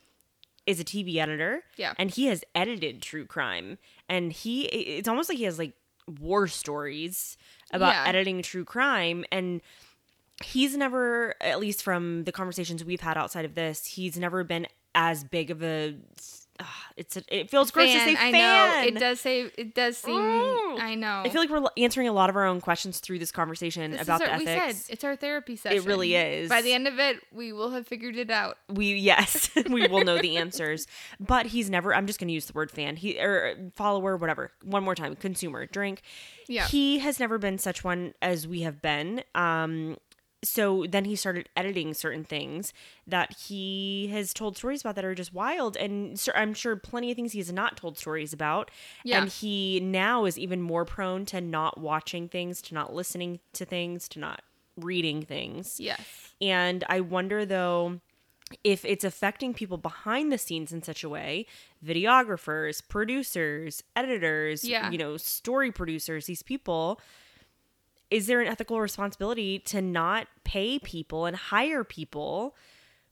is 0.69 0.79
a 0.79 0.83
TV 0.83 1.15
editor. 1.15 1.63
Yeah. 1.77 1.93
And 1.97 2.11
he 2.11 2.27
has 2.27 2.43
edited 2.53 3.01
true 3.01 3.25
crime. 3.25 3.77
And 4.07 4.31
he, 4.31 4.65
it's 4.65 5.07
almost 5.07 5.29
like 5.29 5.37
he 5.37 5.45
has 5.45 5.57
like 5.57 5.73
war 6.19 6.47
stories 6.47 7.37
about 7.73 7.93
Yeah. 7.93 8.03
editing 8.07 8.41
true 8.41 8.65
crime. 8.65 9.25
And 9.31 9.61
he's 10.43 10.77
never, 10.77 11.35
at 11.41 11.59
least 11.59 11.83
from 11.83 12.23
the 12.25 12.31
conversations 12.31 12.83
we've 12.85 13.01
had 13.01 13.17
outside 13.17 13.45
of 13.45 13.55
this, 13.55 13.85
he's 13.85 14.17
never 14.17 14.43
been 14.43 14.67
as 14.95 15.23
big 15.23 15.49
of 15.51 15.63
a. 15.63 15.95
Uh, 16.59 16.63
it's 16.97 17.15
a, 17.17 17.23
it 17.29 17.49
feels 17.49 17.71
gross 17.71 17.87
to 17.91 17.99
say 17.99 18.15
Fan, 18.15 18.35
I 18.35 18.81
know. 18.83 18.87
It 18.87 18.99
does 18.99 19.19
say. 19.21 19.49
It 19.57 19.73
does 19.73 19.97
seem. 19.97 20.19
Mm. 20.19 20.79
I 20.81 20.95
know. 20.95 21.21
I 21.25 21.29
feel 21.29 21.41
like 21.41 21.49
we're 21.49 21.63
answering 21.77 22.07
a 22.07 22.11
lot 22.11 22.29
of 22.29 22.35
our 22.35 22.45
own 22.45 22.59
questions 22.59 22.99
through 22.99 23.19
this 23.19 23.31
conversation 23.31 23.91
This 23.91 24.01
is 24.01 24.07
about 24.07 24.21
our- 24.21 24.37
the 24.39 24.43
we 24.43 24.49
ethics. 24.51 24.79
said 24.85 24.93
it's 24.93 25.03
our 25.03 25.15
therapy 25.15 25.55
session. 25.55 25.77
It 25.77 25.85
really 25.85 26.15
is. 26.15 26.49
By 26.49 26.61
the 26.61 26.73
end 26.73 26.87
of 26.87 26.99
it, 26.99 27.21
we 27.31 27.53
will 27.53 27.71
have 27.71 27.87
figured 27.87 28.17
it 28.17 28.29
out. 28.29 28.57
we 28.67 28.93
yes 28.95 29.49
we 29.69 29.87
will 29.87 30.03
know 30.03 30.17
the 30.19 30.37
answers 30.37 30.85
but 31.19 31.45
he's 31.47 31.69
never 31.69 31.93
i'm 31.95 32.05
just 32.07 32.19
going 32.19 32.27
to 32.27 32.33
use 32.33 32.45
the 32.45 32.53
word 32.53 32.69
fan 32.71 32.95
he 32.95 33.19
or 33.19 33.55
follower 33.75 34.17
whatever 34.17 34.51
one 34.63 34.83
more 34.83 34.95
time 34.95 35.15
consumer 35.15 35.65
drink 35.65 36.01
Yeah. 36.47 36.67
he 36.67 36.99
has 36.99 37.19
never 37.19 37.37
been 37.37 37.57
such 37.57 37.83
one 37.83 38.13
as 38.21 38.47
we 38.47 38.61
have 38.61 38.81
been 38.81 39.23
um 39.35 39.97
so 40.43 40.85
then 40.87 41.03
he 41.05 41.15
started 41.15 41.49
editing 41.55 41.93
certain 41.93 42.23
things 42.23 42.71
that 43.05 43.35
he 43.47 44.07
has 44.11 44.33
told 44.33 44.55
stories 44.55 44.79
about 44.81 44.95
that 44.95 45.03
are 45.03 45.13
just 45.15 45.33
wild 45.33 45.75
and 45.75 46.17
so 46.19 46.31
i'm 46.35 46.53
sure 46.53 46.75
plenty 46.77 47.11
of 47.11 47.15
things 47.15 47.33
he 47.33 47.39
has 47.39 47.51
not 47.51 47.75
told 47.75 47.97
stories 47.97 48.31
about 48.31 48.71
Yeah. 49.03 49.21
and 49.21 49.29
he 49.29 49.79
now 49.81 50.23
is 50.25 50.39
even 50.39 50.61
more 50.61 50.85
prone 50.85 51.25
to 51.25 51.41
not 51.41 51.77
watching 51.79 52.29
things 52.29 52.61
to 52.63 52.73
not 52.73 52.93
listening 52.93 53.39
to 53.53 53.65
things 53.65 54.07
to 54.09 54.19
not 54.19 54.41
reading 54.77 55.21
things 55.23 55.77
Yes. 55.79 55.99
and 56.39 56.85
I 56.87 57.01
wonder 57.01 57.45
though 57.45 57.99
if 58.63 58.83
it's 58.85 59.03
affecting 59.03 59.53
people 59.53 59.77
behind 59.77 60.31
the 60.31 60.37
scenes 60.37 60.71
in 60.73 60.81
such 60.81 61.03
a 61.03 61.09
way 61.09 61.45
videographers, 61.85 62.81
producers, 62.87 63.83
editors, 63.95 64.63
Yeah. 64.63 64.89
you 64.91 64.97
know, 64.97 65.17
story 65.17 65.71
producers, 65.71 66.25
these 66.25 66.43
people. 66.43 66.99
Is 68.11 68.27
there 68.27 68.41
an 68.41 68.47
ethical 68.47 68.81
responsibility 68.81 69.59
to 69.59 69.81
not 69.81 70.27
pay 70.43 70.79
people 70.79 71.25
and 71.25 71.35
hire 71.35 71.83
people 71.83 72.55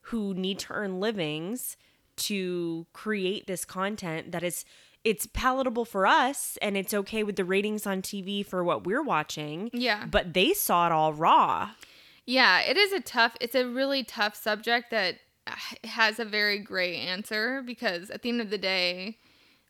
who 0.02 0.34
need 0.34 0.60
to 0.60 0.74
earn 0.74 1.00
livings 1.00 1.78
to 2.16 2.88
create 2.94 3.46
this 3.46 3.64
content 3.66 4.32
that 4.32 4.44
is 4.44 4.66
it's 5.04 5.28
palatable 5.28 5.86
for 5.86 6.06
us 6.06 6.58
and 6.62 6.76
it's 6.76 6.94
okay 6.94 7.24
with 7.24 7.36
the 7.36 7.46
ratings 7.46 7.86
on 7.86 8.02
TV 8.02 8.46
for 8.46 8.64
what 8.64 8.86
we're 8.86 9.04
watching. 9.04 9.70
Yeah. 9.72 10.06
But 10.06 10.34
they 10.34 10.54
saw 10.54 10.88
it 10.88 10.92
all 10.92 11.14
raw. 11.14 11.72
Yeah, 12.26 12.60
it 12.60 12.76
is 12.76 12.92
a 12.92 13.00
tough. 13.00 13.38
It's 13.40 13.56
a 13.56 13.66
really 13.66 14.04
tough 14.04 14.36
subject 14.36 14.92
that 14.92 15.20
has 15.86 16.20
a 16.20 16.26
very 16.26 16.60
gray 16.60 16.98
answer 16.98 17.62
because 17.62 18.10
at 18.10 18.22
the 18.22 18.30
end 18.30 18.42
of 18.42 18.50
the 18.50 18.58
day, 18.58 19.18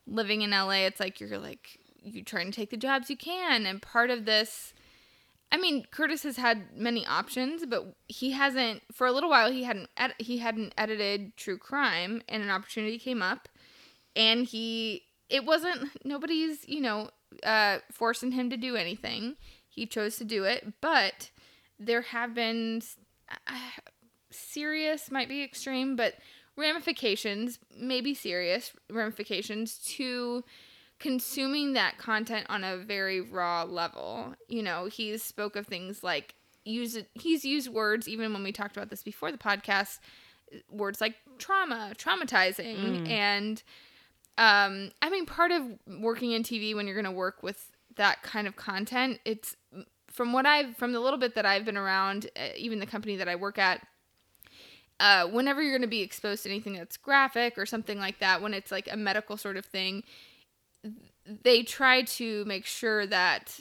living 0.07 0.41
in 0.41 0.51
LA, 0.51 0.85
it's 0.85 0.99
like 0.99 1.19
you're 1.19 1.37
like 1.37 1.79
you 2.01 2.23
trying 2.23 2.49
to 2.49 2.55
take 2.55 2.71
the 2.71 2.77
jobs 2.77 3.09
you 3.09 3.17
can, 3.17 3.65
and 3.65 3.81
part 3.81 4.09
of 4.09 4.25
this. 4.25 4.73
I 5.51 5.57
mean, 5.57 5.85
Curtis 5.91 6.23
has 6.23 6.37
had 6.37 6.75
many 6.75 7.05
options, 7.05 7.65
but 7.65 7.95
he 8.07 8.31
hasn't 8.31 8.81
for 8.91 9.07
a 9.07 9.11
little 9.11 9.29
while. 9.29 9.51
He 9.51 9.63
hadn't 9.63 9.89
ed- 9.95 10.15
he 10.17 10.39
hadn't 10.39 10.73
edited 10.77 11.37
true 11.37 11.57
crime, 11.57 12.21
and 12.27 12.43
an 12.43 12.49
opportunity 12.49 12.99
came 12.99 13.21
up, 13.21 13.47
and 14.15 14.45
he 14.45 15.03
it 15.29 15.45
wasn't 15.45 15.89
nobody's 16.05 16.67
you 16.67 16.81
know 16.81 17.09
uh, 17.43 17.79
forcing 17.91 18.33
him 18.33 18.49
to 18.49 18.57
do 18.57 18.75
anything. 18.75 19.35
He 19.69 19.85
chose 19.85 20.17
to 20.17 20.25
do 20.25 20.43
it, 20.43 20.73
but 20.81 21.29
there 21.79 22.01
have 22.01 22.33
been 22.33 22.81
uh, 23.29 23.53
serious, 24.31 25.11
might 25.11 25.29
be 25.29 25.43
extreme, 25.43 25.95
but 25.95 26.15
ramifications, 26.57 27.59
maybe 27.79 28.13
serious 28.13 28.73
ramifications 28.89 29.77
to 29.77 30.43
consuming 30.99 31.73
that 31.73 31.97
content 31.97 32.45
on 32.49 32.63
a 32.63 32.77
very 32.77 33.21
raw 33.21 33.63
level. 33.63 34.33
You 34.47 34.63
know, 34.63 34.85
he's 34.85 35.23
spoke 35.23 35.55
of 35.55 35.67
things 35.67 36.03
like 36.03 36.35
use 36.65 36.97
he's 37.13 37.45
used 37.45 37.69
words 37.69 38.07
even 38.07 38.33
when 38.33 38.43
we 38.43 38.51
talked 38.51 38.75
about 38.75 38.89
this 38.89 39.03
before 39.03 39.31
the 39.31 39.37
podcast, 39.37 39.99
words 40.69 41.01
like 41.01 41.15
trauma, 41.37 41.93
traumatizing 41.97 43.07
and 43.09 43.63
um 44.37 44.91
I 45.01 45.09
mean 45.09 45.25
part 45.25 45.51
of 45.51 45.63
working 45.99 46.31
in 46.31 46.43
TV 46.43 46.75
when 46.75 46.87
you're 46.87 46.95
going 46.95 47.05
to 47.05 47.11
work 47.11 47.41
with 47.41 47.71
that 47.95 48.21
kind 48.21 48.47
of 48.47 48.55
content, 48.55 49.19
it's 49.25 49.55
from 50.11 50.33
what 50.33 50.45
I've 50.45 50.75
from 50.77 50.93
the 50.93 50.99
little 50.99 51.19
bit 51.19 51.35
that 51.35 51.45
I've 51.45 51.65
been 51.65 51.77
around, 51.77 52.29
uh, 52.35 52.49
even 52.55 52.79
the 52.79 52.85
company 52.85 53.17
that 53.17 53.27
I 53.27 53.35
work 53.35 53.57
at, 53.57 53.85
uh, 54.99 55.27
whenever 55.27 55.61
you're 55.61 55.73
going 55.73 55.81
to 55.81 55.87
be 55.87 56.01
exposed 56.01 56.43
to 56.43 56.49
anything 56.49 56.73
that's 56.73 56.97
graphic 56.97 57.57
or 57.57 57.65
something 57.65 57.99
like 57.99 58.19
that, 58.19 58.41
when 58.41 58.53
it's 58.53 58.71
like 58.71 58.89
a 58.91 58.97
medical 58.97 59.37
sort 59.37 59.57
of 59.57 59.65
thing, 59.65 60.03
they 61.43 61.63
try 61.63 62.03
to 62.03 62.45
make 62.45 62.65
sure 62.65 63.05
that, 63.07 63.59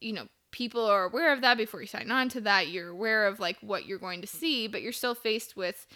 you 0.00 0.12
know, 0.12 0.26
people 0.50 0.84
are 0.84 1.04
aware 1.04 1.32
of 1.32 1.40
that 1.42 1.56
before 1.56 1.80
you 1.80 1.86
sign 1.86 2.10
on 2.10 2.28
to 2.30 2.40
that. 2.42 2.68
You're 2.68 2.88
aware 2.90 3.26
of 3.26 3.38
like 3.40 3.56
what 3.60 3.86
you're 3.86 3.98
going 3.98 4.20
to 4.20 4.26
see, 4.26 4.66
but 4.66 4.82
you're 4.82 4.92
still 4.92 5.14
faced 5.14 5.56
with 5.56 5.86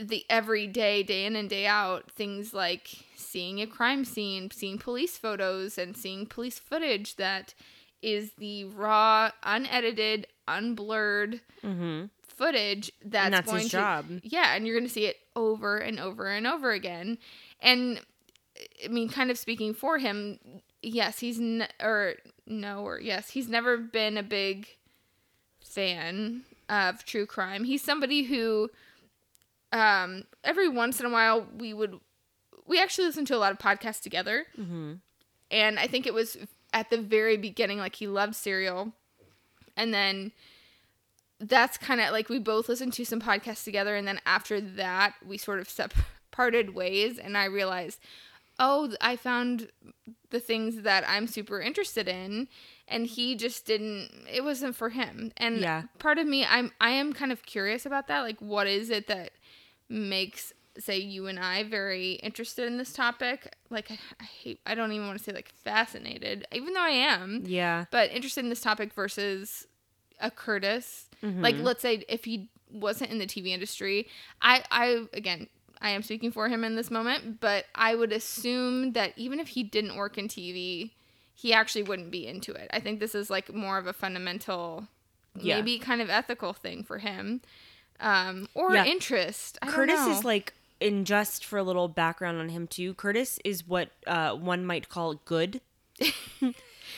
the 0.00 0.24
everyday, 0.28 1.02
day 1.02 1.24
in 1.24 1.36
and 1.36 1.48
day 1.48 1.66
out 1.66 2.10
things 2.10 2.52
like 2.52 2.88
seeing 3.16 3.60
a 3.60 3.66
crime 3.66 4.04
scene, 4.04 4.50
seeing 4.50 4.76
police 4.78 5.16
photos, 5.16 5.78
and 5.78 5.96
seeing 5.96 6.26
police 6.26 6.58
footage 6.58 7.16
that 7.16 7.54
is 8.02 8.32
the 8.38 8.64
raw, 8.64 9.30
unedited, 9.42 10.26
unblurred 10.46 11.40
Mm-hmm. 11.64 12.06
footage 12.22 12.92
that's, 13.02 13.30
that's 13.30 13.46
going 13.50 13.62
his 13.62 13.70
to 13.70 13.76
job. 13.78 14.04
yeah 14.22 14.54
and 14.54 14.66
you're 14.66 14.76
going 14.76 14.86
to 14.86 14.92
see 14.92 15.06
it 15.06 15.16
over 15.34 15.78
and 15.78 15.98
over 15.98 16.26
and 16.26 16.46
over 16.46 16.72
again 16.72 17.16
and 17.62 17.98
i 18.84 18.88
mean 18.88 19.08
kind 19.08 19.30
of 19.30 19.38
speaking 19.38 19.74
for 19.74 19.98
him 19.98 20.38
yes 20.82 21.18
he's 21.20 21.38
n- 21.40 21.68
or 21.82 22.14
no 22.46 22.82
or 22.82 23.00
yes 23.00 23.30
he's 23.30 23.48
never 23.48 23.76
been 23.76 24.16
a 24.16 24.22
big 24.22 24.68
fan 25.60 26.42
of 26.68 27.04
true 27.04 27.26
crime. 27.26 27.64
He's 27.64 27.82
somebody 27.82 28.22
who 28.24 28.70
um 29.72 30.24
every 30.44 30.68
once 30.68 31.00
in 31.00 31.06
a 31.06 31.10
while 31.10 31.46
we 31.58 31.74
would 31.74 31.98
we 32.66 32.80
actually 32.80 33.06
listen 33.06 33.24
to 33.26 33.36
a 33.36 33.38
lot 33.38 33.52
of 33.52 33.58
podcasts 33.58 34.00
together. 34.00 34.46
Mm-hmm. 34.58 34.94
and 35.50 35.78
I 35.78 35.86
think 35.86 36.06
it 36.06 36.14
was 36.14 36.36
at 36.72 36.90
the 36.90 36.98
very 36.98 37.36
beginning, 37.36 37.78
like 37.78 37.96
he 37.96 38.06
loved 38.06 38.34
Serial, 38.34 38.92
and 39.76 39.92
then 39.94 40.32
that's 41.38 41.76
kind 41.76 42.00
of 42.00 42.10
like 42.12 42.28
we 42.28 42.38
both 42.38 42.68
listened 42.68 42.92
to 42.94 43.04
some 43.04 43.20
podcasts 43.20 43.64
together, 43.64 43.94
and 43.94 44.08
then 44.08 44.20
after 44.26 44.60
that, 44.60 45.14
we 45.26 45.36
sort 45.38 45.60
of 45.60 45.68
separated 45.68 46.74
ways, 46.74 47.18
and 47.18 47.36
I 47.36 47.44
realized, 47.44 48.00
oh, 48.58 48.92
I 49.00 49.16
found 49.16 49.68
the 50.30 50.40
things 50.40 50.82
that 50.82 51.04
I'm 51.08 51.26
super 51.26 51.60
interested 51.60 52.08
in, 52.08 52.48
and 52.88 53.06
he 53.06 53.34
just 53.34 53.66
didn't. 53.66 54.10
It 54.32 54.44
wasn't 54.44 54.76
for 54.76 54.90
him, 54.90 55.32
and 55.36 55.60
Yeah. 55.60 55.82
part 55.98 56.18
of 56.18 56.26
me, 56.26 56.44
I'm 56.44 56.72
I 56.80 56.90
am 56.90 57.12
kind 57.12 57.32
of 57.32 57.42
curious 57.44 57.86
about 57.86 58.08
that. 58.08 58.20
Like, 58.20 58.40
what 58.40 58.66
is 58.66 58.90
it 58.90 59.06
that 59.08 59.32
makes 59.88 60.52
say 60.78 60.98
you 60.98 61.26
and 61.28 61.38
I 61.38 61.62
very 61.62 62.14
interested 62.14 62.66
in 62.66 62.78
this 62.78 62.92
topic. 62.92 63.54
Like 63.70 63.90
I, 63.90 63.98
I 64.20 64.24
hate 64.24 64.60
I 64.66 64.74
don't 64.74 64.92
even 64.92 65.06
want 65.06 65.18
to 65.18 65.24
say 65.24 65.32
like 65.32 65.48
fascinated, 65.48 66.46
even 66.52 66.74
though 66.74 66.80
I 66.82 66.88
am, 66.90 67.44
Yeah. 67.46 67.84
but 67.90 68.10
interested 68.10 68.40
in 68.44 68.48
this 68.50 68.60
topic 68.60 68.92
versus 68.92 69.66
a 70.20 70.30
Curtis. 70.30 71.08
Like 71.22 71.54
mm-hmm. 71.54 71.64
let's 71.64 71.80
say 71.80 72.04
if 72.08 72.24
he 72.24 72.50
wasn't 72.70 73.10
in 73.10 73.18
the 73.18 73.26
TV 73.26 73.48
industry, 73.48 74.08
I 74.42 74.62
I 74.70 75.04
again 75.12 75.46
I 75.84 75.90
am 75.90 76.02
speaking 76.02 76.32
for 76.32 76.48
him 76.48 76.64
in 76.64 76.76
this 76.76 76.90
moment, 76.90 77.40
but 77.40 77.66
I 77.74 77.94
would 77.94 78.10
assume 78.10 78.94
that 78.94 79.12
even 79.16 79.38
if 79.38 79.48
he 79.48 79.62
didn't 79.62 79.96
work 79.96 80.16
in 80.16 80.28
TV, 80.28 80.92
he 81.34 81.52
actually 81.52 81.82
wouldn't 81.82 82.10
be 82.10 82.26
into 82.26 82.52
it. 82.54 82.70
I 82.72 82.80
think 82.80 83.00
this 83.00 83.14
is 83.14 83.28
like 83.28 83.52
more 83.52 83.76
of 83.76 83.86
a 83.86 83.92
fundamental 83.92 84.88
Yeah. 85.36 85.56
maybe 85.56 85.78
kind 85.78 86.00
of 86.00 86.08
ethical 86.08 86.54
thing 86.54 86.84
for 86.84 86.98
him. 86.98 87.42
Um, 88.00 88.48
or 88.54 88.72
Yeah. 88.74 88.84
interest. 88.86 89.58
I 89.60 89.66
Curtis 89.66 90.00
is 90.06 90.24
like, 90.24 90.54
in 90.80 91.04
just 91.04 91.44
for 91.44 91.58
a 91.58 91.62
little 91.62 91.88
background 91.88 92.38
on 92.38 92.48
him 92.48 92.66
too. 92.66 92.94
Curtis 92.94 93.38
is 93.44 93.66
what 93.68 93.90
uh, 94.06 94.34
one 94.34 94.64
might 94.64 94.88
call 94.88 95.14
good. 95.26 95.60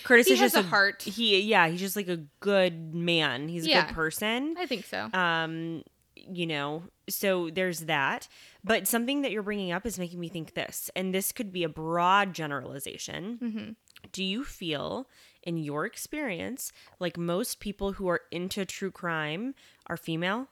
Curtis 0.04 0.26
He 0.28 0.34
is 0.34 0.38
has 0.40 0.52
just 0.52 0.64
a 0.64 0.68
heart. 0.68 1.02
He 1.02 1.40
yeah, 1.40 1.66
he's 1.68 1.80
just 1.80 1.96
like 1.96 2.08
a 2.08 2.18
good 2.40 2.94
man. 2.94 3.48
He's 3.48 3.66
a 3.66 3.68
Yeah. 3.68 3.86
good 3.86 3.94
person. 3.94 4.54
I 4.56 4.66
think 4.66 4.84
so. 4.86 5.10
Um, 5.12 5.82
you 6.14 6.46
know, 6.46 6.84
so 7.08 7.50
there's 7.50 7.80
that. 7.80 8.28
But 8.64 8.88
something 8.88 9.22
that 9.22 9.30
you're 9.30 9.42
bringing 9.42 9.72
up 9.72 9.86
is 9.86 9.98
making 9.98 10.20
me 10.20 10.28
think 10.28 10.54
this, 10.54 10.90
and 10.96 11.14
this 11.14 11.32
could 11.32 11.52
be 11.52 11.64
a 11.64 11.68
broad 11.68 12.32
generalization. 12.34 13.38
Mm-hmm. 13.42 13.70
Do 14.12 14.24
you 14.24 14.44
feel, 14.44 15.08
in 15.42 15.56
your 15.56 15.86
experience, 15.86 16.72
like 16.98 17.16
most 17.16 17.60
people 17.60 17.92
who 17.92 18.08
are 18.08 18.22
into 18.30 18.64
true 18.64 18.90
crime 18.90 19.54
are 19.86 19.96
female? 19.96 20.48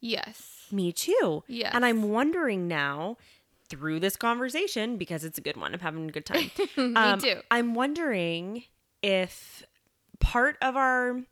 Yes. 0.00 0.66
Me 0.70 0.92
too. 0.92 1.44
Yes. 1.46 1.72
And 1.74 1.84
I'm 1.84 2.10
wondering 2.10 2.68
now 2.68 3.16
through 3.68 4.00
this 4.00 4.16
conversation 4.16 4.96
because 4.98 5.24
it's 5.24 5.38
a 5.38 5.40
good 5.40 5.56
one. 5.56 5.72
I'm 5.72 5.80
having 5.80 6.08
a 6.08 6.12
good 6.12 6.26
time. 6.26 6.50
Me 6.76 7.16
too. 7.18 7.40
I'm 7.50 7.74
wondering 7.74 8.64
if 9.02 9.62
part 10.20 10.56
of 10.60 10.76
our 10.76 11.22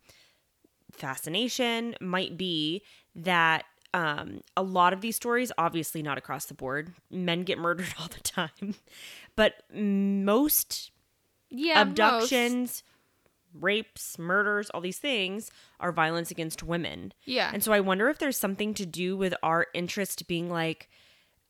fascination 0.92 1.96
might 2.00 2.36
be 2.36 2.82
that 3.14 3.64
um, 3.92 4.40
a 4.56 4.62
lot 4.62 4.92
of 4.92 5.00
these 5.00 5.16
stories, 5.16 5.50
obviously 5.58 6.02
not 6.02 6.16
across 6.18 6.46
the 6.46 6.54
board, 6.54 6.92
men 7.10 7.42
get 7.42 7.58
murdered 7.58 7.92
all 8.00 8.08
the 8.08 8.20
time, 8.20 8.74
but 9.36 9.54
most 9.72 10.90
Yeah. 11.50 11.80
abductions, 11.82 12.82
rapes, 13.52 14.18
murders, 14.18 14.70
all 14.70 14.80
these 14.80 14.98
things 14.98 15.50
are 15.80 15.90
violence 15.92 16.30
against 16.30 16.62
women. 16.62 17.12
Yeah. 17.24 17.50
And 17.52 17.64
so 17.64 17.72
I 17.72 17.80
wonder 17.80 18.08
if 18.08 18.18
there's 18.18 18.36
something 18.36 18.74
to 18.74 18.86
do 18.86 19.16
with 19.16 19.34
our 19.42 19.66
interest 19.74 20.28
being 20.28 20.48
like 20.48 20.88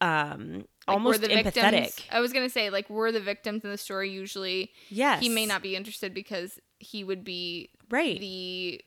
um 0.00 0.54
Like, 0.54 0.66
almost 0.88 1.20
the 1.20 1.28
empathetic. 1.28 1.72
Victims, 1.72 2.02
I 2.10 2.20
was 2.20 2.32
gonna 2.32 2.48
say 2.48 2.70
like 2.70 2.88
we're 2.88 3.12
the 3.12 3.20
victims 3.20 3.64
in 3.64 3.70
the 3.70 3.76
story. 3.76 4.10
Usually, 4.10 4.72
Yes. 4.88 5.20
he 5.22 5.28
may 5.28 5.44
not 5.44 5.60
be 5.62 5.76
interested 5.76 6.14
because 6.14 6.58
he 6.78 7.04
would 7.04 7.22
be 7.22 7.68
Right. 7.90 8.18
the 8.18 8.80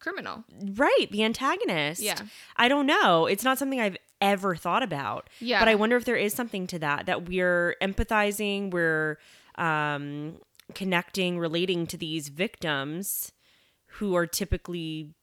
criminal. 0.00 0.44
right, 0.74 1.06
the 1.10 1.24
antagonist. 1.24 2.02
Yeah. 2.02 2.20
I 2.56 2.68
don't 2.68 2.86
know. 2.86 3.26
It's 3.26 3.44
not 3.44 3.58
something 3.58 3.80
I've 3.80 3.96
ever 4.20 4.56
thought 4.56 4.82
about. 4.82 5.28
Yeah. 5.40 5.60
But 5.60 5.68
I 5.68 5.74
wonder 5.74 5.96
if 5.96 6.04
there 6.04 6.16
is 6.16 6.34
something 6.34 6.66
to 6.68 6.78
that 6.80 7.06
that 7.06 7.28
we're 7.28 7.76
empathizing, 7.82 8.70
we're 8.70 9.18
um 9.56 10.38
connecting, 10.74 11.38
relating 11.38 11.86
to 11.86 11.96
these 11.96 12.28
victims 12.28 13.32
who 13.92 14.14
are 14.14 14.26
typically 14.26 15.14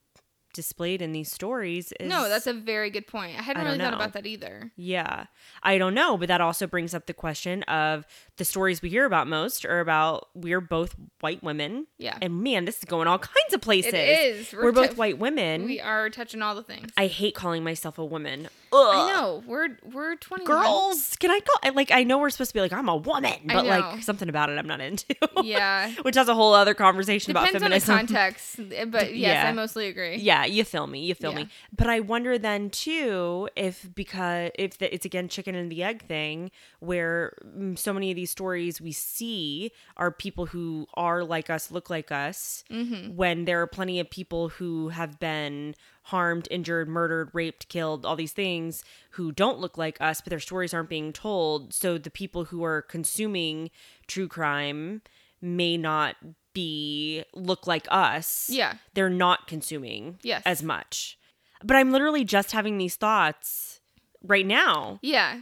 displayed 0.56 1.02
in 1.02 1.12
these 1.12 1.32
stories 1.32 1.92
is 2.00 2.08
No, 2.10 2.28
that's 2.30 2.48
a 2.48 2.54
very 2.54 2.90
good 2.90 3.06
point. 3.06 3.38
I 3.38 3.42
hadn't 3.42 3.62
I 3.62 3.66
really 3.66 3.78
thought 3.78 3.94
about 3.94 4.14
that 4.14 4.26
either. 4.26 4.72
Yeah. 4.76 5.26
I 5.62 5.78
don't 5.78 5.94
know, 5.94 6.18
but 6.18 6.28
that 6.30 6.42
also 6.42 6.66
brings 6.66 6.96
up 6.96 7.06
the 7.06 7.14
question 7.14 7.62
of 7.64 8.06
the 8.38 8.46
stories 8.46 8.82
we 8.82 8.90
hear 8.90 9.06
about 9.06 9.28
most 9.28 9.66
are 9.66 9.80
about 9.82 10.30
we're 10.34 10.62
both 10.62 10.96
white 11.20 11.44
women. 11.44 11.88
Yeah. 11.98 12.18
And 12.22 12.42
man, 12.42 12.66
this 12.66 12.78
is 12.78 12.86
going 12.86 13.08
all 13.08 13.20
kinds 13.36 13.54
of 13.54 13.62
places. 13.62 13.94
It 13.94 13.98
is. 13.98 14.54
We're, 14.54 14.72
both 14.72 14.92
t- 14.92 14.96
white 14.96 15.20
women. 15.20 15.66
We 15.66 15.80
are 15.80 16.10
touching 16.10 16.42
all 16.42 16.56
the 16.56 16.64
things. 16.64 16.92
I 16.98 17.08
hate 17.08 17.36
calling 17.36 17.64
myself 17.64 17.98
a 17.98 18.06
woman. 18.06 18.48
I 18.78 19.14
know. 19.14 19.44
We're 19.46 19.70
we're 19.84 20.16
twenty 20.16 20.46
Girls, 20.46 21.16
can 21.20 21.32
I 21.32 21.40
call 21.40 21.74
like 21.74 21.92
I 21.92 22.04
know 22.04 22.18
we're 22.18 22.30
supposed 22.30 22.50
to 22.52 22.54
be 22.54 22.62
like 22.62 22.74
I'm 22.74 22.90
a 22.90 22.96
woman, 22.96 23.34
but 23.46 23.66
like 23.66 24.04
something 24.04 24.30
about 24.30 24.50
it 24.50 24.58
I'm 24.58 24.68
not 24.68 24.82
into. 24.82 25.16
Yeah. 25.44 25.92
Which 26.02 26.16
has 26.16 26.28
a 26.28 26.34
whole 26.36 26.54
other 26.54 26.74
conversation 26.74 27.34
Depends 27.34 27.56
about 27.56 27.72
on 27.74 27.80
the 27.80 27.86
context, 27.86 28.58
but 28.88 29.16
yes, 29.16 29.44
Yeah. 29.44 29.50
I 29.50 29.52
mostly 29.54 29.88
agree. 29.88 30.18
Yeah, 30.18 30.46
you 30.46 30.64
feel 30.64 30.88
me. 30.88 31.02
You 31.06 31.16
feel 31.16 31.32
Yeah. 31.32 31.38
me. 31.44 31.50
But 31.76 31.90
I 31.90 32.00
wonder 32.00 32.38
then 32.38 32.70
too 32.70 33.50
if 33.56 33.88
because 33.96 34.52
if 34.56 34.78
the, 34.78 34.94
it's 34.94 35.06
again 35.06 35.28
chicken 35.28 35.56
and 35.56 35.72
the 35.72 35.84
egg 35.84 36.08
thing 36.08 36.52
where 36.80 37.34
mm, 37.46 37.78
so 37.78 37.94
many 37.94 38.12
of 38.12 38.16
these 38.16 38.32
stories 38.32 38.80
we 38.82 38.92
see 38.92 39.72
are 39.98 40.12
people 40.12 40.48
who 40.48 40.88
are 40.94 41.24
like 41.24 41.50
us, 41.50 41.72
look 41.72 41.90
like 41.90 42.12
us, 42.12 42.64
Mm-hmm. 42.72 43.16
when 43.16 43.46
there 43.46 43.62
are 43.62 43.68
plenty 43.68 44.00
of 44.00 44.10
people 44.10 44.50
who 44.50 44.90
have 44.90 45.20
been 45.20 45.76
harmed, 46.10 46.48
injured, 46.52 46.88
murdered, 46.88 47.30
raped, 47.34 47.68
killed, 47.68 48.06
all 48.06 48.16
these 48.16 48.32
things 48.34 48.84
who 49.12 49.32
don't 49.32 49.60
look 49.60 49.78
like 49.78 50.00
us, 50.00 50.22
but 50.22 50.30
their 50.30 50.40
stories 50.40 50.74
aren't 50.74 50.90
being 50.90 51.12
told. 51.12 51.74
So 51.74 51.98
the 51.98 52.12
people 52.12 52.46
who 52.46 52.64
are 52.64 52.82
consuming 52.82 53.72
true 54.08 54.28
crime 54.28 55.02
may 55.42 55.78
not 55.78 56.16
be 56.54 57.24
look 57.34 57.68
like 57.68 57.86
us 57.92 58.50
Yeah. 58.50 58.76
they're 58.94 59.10
not 59.10 59.48
consuming 59.48 60.20
Yes. 60.22 60.42
as 60.46 60.64
much. 60.64 61.18
But 61.64 61.76
I'm 61.78 61.92
literally 61.92 62.24
just 62.24 62.52
having 62.52 62.78
these 62.78 62.96
thoughts 62.96 63.82
right 64.24 64.46
now. 64.46 65.00
Yeah. 65.02 65.42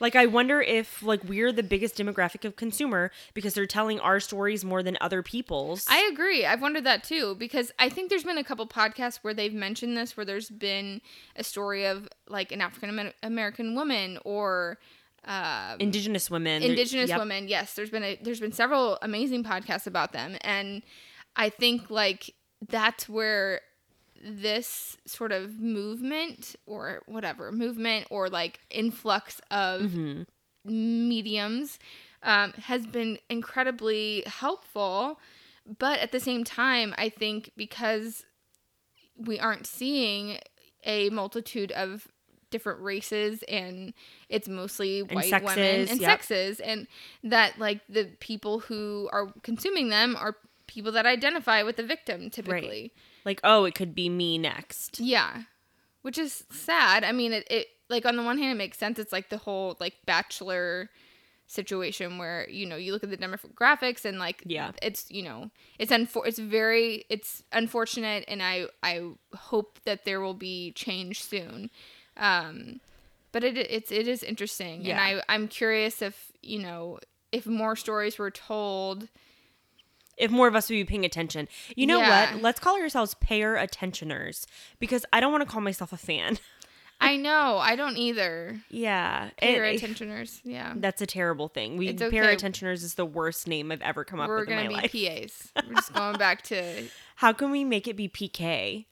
Like 0.00 0.16
I 0.16 0.26
wonder 0.26 0.60
if 0.60 1.02
like 1.02 1.24
we're 1.24 1.52
the 1.52 1.62
biggest 1.62 1.96
demographic 1.96 2.44
of 2.44 2.56
consumer 2.56 3.10
because 3.34 3.54
they're 3.54 3.66
telling 3.66 4.00
our 4.00 4.20
stories 4.20 4.64
more 4.64 4.82
than 4.82 4.96
other 5.00 5.22
people's. 5.22 5.86
I 5.88 6.08
agree. 6.12 6.46
I've 6.46 6.62
wondered 6.62 6.84
that 6.84 7.04
too 7.04 7.34
because 7.36 7.72
I 7.78 7.88
think 7.88 8.10
there's 8.10 8.24
been 8.24 8.38
a 8.38 8.44
couple 8.44 8.66
podcasts 8.66 9.18
where 9.22 9.34
they've 9.34 9.54
mentioned 9.54 9.96
this, 9.96 10.16
where 10.16 10.24
there's 10.24 10.50
been 10.50 11.00
a 11.36 11.44
story 11.44 11.86
of 11.86 12.08
like 12.28 12.52
an 12.52 12.60
African 12.60 13.12
American 13.22 13.74
woman 13.74 14.18
or 14.24 14.78
uh, 15.24 15.76
indigenous 15.78 16.30
women. 16.30 16.62
indigenous 16.62 17.10
yep. 17.10 17.18
women. 17.18 17.48
Yes, 17.48 17.74
there's 17.74 17.90
been 17.90 18.04
a 18.04 18.18
there's 18.22 18.40
been 18.40 18.52
several 18.52 18.98
amazing 19.02 19.44
podcasts 19.44 19.86
about 19.86 20.12
them, 20.12 20.36
and 20.42 20.82
I 21.36 21.50
think 21.50 21.90
like 21.90 22.34
that's 22.66 23.08
where 23.08 23.60
this 24.22 24.96
sort 25.06 25.32
of 25.32 25.60
movement 25.60 26.56
or 26.66 27.02
whatever 27.06 27.52
movement 27.52 28.06
or 28.10 28.28
like 28.28 28.60
influx 28.70 29.40
of 29.50 29.82
Mhm. 29.82 30.26
mediums 30.64 31.78
um, 32.22 32.52
has 32.54 32.86
been 32.86 33.18
incredibly 33.30 34.24
helpful. 34.26 35.20
But 35.78 35.98
at 36.00 36.12
the 36.12 36.20
same 36.20 36.44
time, 36.44 36.94
I 36.98 37.10
think 37.10 37.52
because 37.56 38.24
we 39.16 39.38
aren't 39.38 39.66
seeing 39.66 40.38
a 40.84 41.10
multitude 41.10 41.72
of 41.72 42.08
different 42.50 42.80
races 42.80 43.42
and 43.44 43.92
it's 44.28 44.48
mostly 44.48 45.02
white 45.02 45.30
women 45.42 45.80
and 45.90 46.00
yep. 46.00 46.22
sexes 46.22 46.60
and 46.60 46.86
that 47.22 47.58
like 47.58 47.80
the 47.88 48.06
people 48.20 48.60
who 48.60 49.08
are 49.12 49.32
consuming 49.42 49.90
them 49.90 50.16
are 50.16 50.34
people 50.66 50.92
that 50.92 51.04
identify 51.04 51.62
with 51.62 51.76
the 51.76 51.82
victim 51.82 52.30
typically 52.30 52.92
Like, 53.28 53.40
oh, 53.44 53.64
it 53.64 53.74
could 53.74 53.94
be 53.94 54.08
me 54.08 54.38
next. 54.38 54.98
yeah 55.00 55.42
which 56.02 56.16
is 56.16 56.44
sad 56.50 57.04
i 57.04 57.12
mean 57.12 57.32
it, 57.32 57.44
it 57.50 57.66
like 57.90 58.06
on 58.06 58.16
the 58.16 58.22
one 58.22 58.38
hand 58.38 58.52
it 58.52 58.54
makes 58.64 58.78
sense 58.78 58.98
it's 58.98 59.12
like 59.12 59.28
the 59.28 59.36
whole 59.46 59.76
like 59.80 59.94
bachelor 60.06 60.88
situation 61.46 62.18
where 62.18 62.48
you 62.48 62.66
know 62.66 62.76
you 62.76 62.92
look 62.92 63.02
at 63.02 63.10
the 63.10 63.16
demographics 63.16 64.04
and 64.04 64.18
like 64.18 64.42
Yeah. 64.46 64.72
it's 64.82 65.10
you 65.10 65.22
know 65.22 65.50
it's 65.78 65.90
unfor- 65.90 66.26
it's 66.26 66.38
very 66.38 67.04
it's 67.08 67.42
unfortunate 67.52 68.24
and 68.28 68.42
i 68.42 68.66
i 68.82 69.02
hope 69.34 69.78
that 69.84 70.04
there 70.04 70.20
will 70.20 70.34
be 70.34 70.72
change 70.72 71.22
soon 71.22 71.70
um 72.16 72.80
but 73.32 73.42
it 73.44 73.56
it's 73.56 73.90
it 73.90 74.06
is 74.08 74.22
interesting 74.22 74.82
Yeah. 74.84 74.92
and 74.92 75.18
i 75.28 75.34
i'm 75.34 75.48
curious 75.48 76.00
if 76.02 76.32
you 76.42 76.58
know 76.60 76.98
if 77.32 77.46
more 77.46 77.76
stories 77.76 78.18
were 78.18 78.30
told 78.30 79.08
If 80.18 80.30
more 80.30 80.48
of 80.48 80.54
us 80.56 80.68
would 80.68 80.74
be 80.76 80.84
paying 80.84 81.04
attention. 81.04 81.48
You 81.76 81.86
know 81.86 82.00
Yeah. 82.00 82.34
what? 82.34 82.42
Let's 82.42 82.60
call 82.60 82.80
ourselves 82.80 83.14
payer 83.20 83.56
attentioners 83.56 84.46
because 84.78 85.04
I 85.12 85.20
don't 85.20 85.32
want 85.32 85.42
to 85.46 85.50
call 85.50 85.60
myself 85.60 85.92
a 85.92 85.96
fan. 85.96 86.38
i 87.00 87.16
know 87.16 87.58
i 87.58 87.76
don't 87.76 87.96
either 87.96 88.60
yeah. 88.70 89.30
payer 89.36 89.62
it- 89.62 89.80
attentioners 89.80 90.40
yeah 90.42 90.72
That's 90.76 91.00
a 91.00 91.06
terrible 91.06 91.46
thing. 91.46 91.76
We 91.76 91.86
It's 91.90 92.02
payer 92.02 92.24
okay. 92.24 92.34
attentioners 92.34 92.82
is 92.82 92.94
the 92.94 93.04
worst 93.06 93.46
name 93.46 93.70
I've 93.70 93.82
ever 93.82 94.02
come 94.02 94.18
up 94.18 94.26
we're 94.28 94.40
with 94.40 94.48
in 94.48 94.56
gonna 94.56 94.70
my 94.72 94.88
be 94.88 95.08
life. 95.08 95.52
pas 95.54 95.64
we're 95.68 95.74
just 95.76 95.92
going 95.94 96.16
back 96.16 96.42
to 96.50 96.88
How 97.14 97.32
can 97.32 97.52
we 97.52 97.62
make 97.62 97.86
it 97.86 97.94
be 97.94 98.08
PK? 98.08 98.86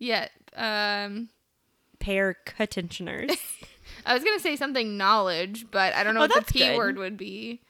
yeah 0.00 0.26
um 0.56 1.28
Payer 2.00 2.36
attentioners. 2.58 3.38
i 4.04 4.14
was 4.14 4.24
gonna 4.24 4.40
say 4.40 4.56
something 4.56 4.96
knowledge 4.96 5.66
but 5.70 5.94
i 5.94 6.02
don't 6.02 6.14
know 6.14 6.22
Oh, 6.24 6.26
what 6.26 6.46
the 6.46 6.52
p 6.52 6.58
good. 6.58 6.76
word 6.76 6.98
would 6.98 7.16
be 7.16 7.60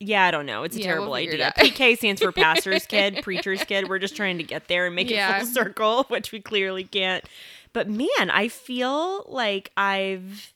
yeah, 0.00 0.24
I 0.24 0.30
don't 0.30 0.46
know. 0.46 0.62
It's 0.64 0.76
a 0.76 0.80
Yeah, 0.80 0.86
terrible 0.86 1.06
we'll 1.12 1.14
idea. 1.14 1.52
PK 1.56 1.96
stands 1.96 2.20
for 2.22 2.32
pastor's 2.32 2.86
kid, 2.88 3.20
preacher's 3.22 3.62
kid. 3.64 3.88
We're 3.88 3.98
just 3.98 4.16
trying 4.16 4.38
to 4.38 4.44
get 4.44 4.68
there 4.68 4.86
and 4.86 4.94
make 4.94 5.08
Yeah. 5.10 5.36
it 5.36 5.44
full 5.44 5.46
circle, 5.52 6.04
which 6.08 6.32
we 6.32 6.40
clearly 6.40 6.84
can't. 6.84 7.24
But 7.72 7.88
man, 7.88 8.30
I 8.30 8.48
feel 8.48 9.24
like 9.28 9.70
I've 9.76 10.52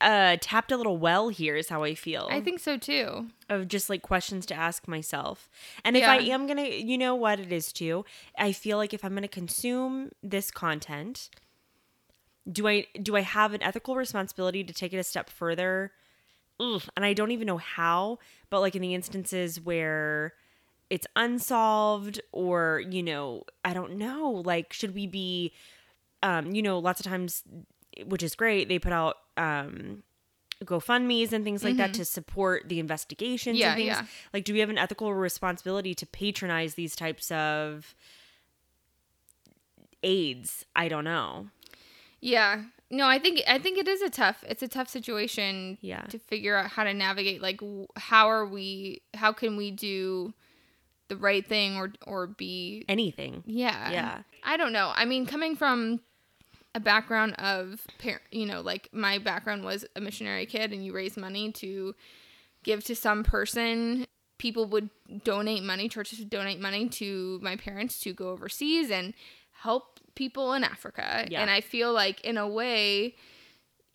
uh 0.00 0.36
tapped 0.40 0.70
a 0.70 0.76
little 0.76 0.96
well 0.96 1.28
here 1.28 1.56
is 1.56 1.68
how 1.68 1.82
I 1.82 1.96
feel. 1.96 2.28
i 2.30 2.40
think 2.40 2.60
so 2.60 2.76
too 2.76 3.26
of 3.48 3.66
just 3.66 3.90
like 3.90 4.00
questions 4.00 4.46
to 4.46 4.54
ask 4.54 4.86
myself. 4.86 5.50
And 5.84 5.96
if 5.96 6.04
I 6.04 6.18
am 6.18 6.46
going 6.46 6.56
to, 6.56 6.82
you 6.82 6.96
know 6.96 7.14
what 7.16 7.40
it 7.40 7.52
is 7.52 7.72
too? 7.72 8.04
I 8.38 8.52
feel 8.52 8.78
like 8.78 8.94
if 8.94 9.04
I'm 9.04 9.10
going 9.12 9.22
to 9.22 9.28
consume 9.28 10.10
this 10.22 10.50
content, 10.52 11.28
do 12.50 12.66
I 12.68 12.86
do 13.02 13.16
I 13.16 13.20
have 13.22 13.52
an 13.54 13.62
ethical 13.62 13.96
responsibility 13.96 14.62
to 14.64 14.72
take 14.72 14.92
it 14.92 14.98
a 14.98 15.04
step 15.04 15.28
further? 15.28 15.90
Ugh, 16.62 16.82
and 16.96 17.04
I 17.04 17.12
don't 17.12 17.32
even 17.32 17.46
know 17.46 17.58
how, 17.58 18.18
but 18.50 18.60
like 18.60 18.76
in 18.76 18.82
the 18.82 18.94
instances 18.94 19.60
where 19.60 20.32
it's 20.90 21.06
unsolved 21.16 22.20
or, 22.30 22.82
you 22.88 23.02
know, 23.02 23.42
I 23.64 23.74
don't 23.74 23.96
know, 23.96 24.30
like 24.44 24.72
should 24.72 24.94
we 24.94 25.06
be 25.06 25.52
um, 26.22 26.52
you 26.54 26.62
know, 26.62 26.78
lots 26.78 27.00
of 27.00 27.06
times 27.06 27.42
which 28.06 28.22
is 28.22 28.34
great, 28.36 28.68
they 28.68 28.78
put 28.78 28.92
out 28.92 29.16
um 29.36 30.02
GoFundMe's 30.64 31.32
and 31.32 31.44
things 31.44 31.64
like 31.64 31.76
that 31.78 31.92
to 31.94 32.04
support 32.04 32.68
the 32.68 32.78
investigations 32.78 33.56
Mm-hmm. 33.58 33.60
Yeah, 33.60 33.68
and 33.70 33.76
things. 33.76 33.86
yeah. 33.88 34.06
Like, 34.32 34.44
do 34.44 34.52
we 34.52 34.60
have 34.60 34.70
an 34.70 34.78
ethical 34.78 35.12
responsibility 35.12 35.92
to 35.96 36.06
patronize 36.06 36.74
these 36.74 36.94
types 36.94 37.32
of 37.32 37.96
aids? 40.02 40.64
I 40.76 40.88
don't 40.88 41.04
know. 41.04 41.48
Yeah. 42.20 42.62
No, 42.94 43.06
I 43.08 43.18
think 43.18 43.40
I 43.48 43.58
think 43.58 43.78
it 43.78 43.88
is 43.88 44.02
a 44.02 44.10
tough 44.10 44.44
it's 44.46 44.62
a 44.62 44.68
tough 44.68 44.88
situation 44.88 45.78
Yeah. 45.80 46.02
to 46.02 46.18
figure 46.18 46.56
out 46.56 46.70
how 46.70 46.84
to 46.84 46.92
navigate 46.92 47.40
like 47.42 47.60
how 47.96 48.28
are 48.28 48.46
we 48.46 49.02
how 49.14 49.32
can 49.32 49.56
we 49.56 49.70
do 49.70 50.34
the 51.08 51.16
right 51.16 51.44
thing 51.46 51.76
or 51.78 51.92
or 52.06 52.26
be 52.26 52.84
Anything. 52.88 53.42
yeah. 53.46 53.90
Yeah. 53.90 54.18
I 54.44 54.56
don't 54.56 54.72
know. 54.72 54.92
I 54.94 55.04
mean, 55.06 55.24
coming 55.26 55.56
from 55.56 56.00
a 56.74 56.80
background 56.80 57.34
of 57.38 57.80
par- 57.98 58.20
you 58.30 58.46
know, 58.46 58.60
like 58.60 58.88
my 58.92 59.18
background 59.18 59.64
was 59.64 59.84
a 59.96 60.00
missionary 60.00 60.46
kid 60.46 60.72
and 60.72 60.84
you 60.84 60.92
raise 60.92 61.16
money 61.16 61.50
to 61.52 61.94
give 62.62 62.84
to 62.84 62.94
some 62.94 63.24
person 63.24 64.06
people 64.38 64.66
would 64.66 64.90
donate 65.24 65.62
money 65.62 65.88
churches 65.88 66.18
would 66.18 66.30
donate 66.30 66.60
money 66.60 66.88
to 66.88 67.38
my 67.42 67.56
parents 67.56 68.00
to 68.00 68.12
go 68.12 68.30
overseas 68.30 68.90
and 68.90 69.14
help 69.52 69.91
people 70.14 70.52
in 70.52 70.64
africa. 70.64 71.26
Yeah. 71.28 71.40
and 71.40 71.50
i 71.50 71.60
feel 71.60 71.92
like 71.92 72.20
in 72.22 72.36
a 72.36 72.46
way 72.48 73.14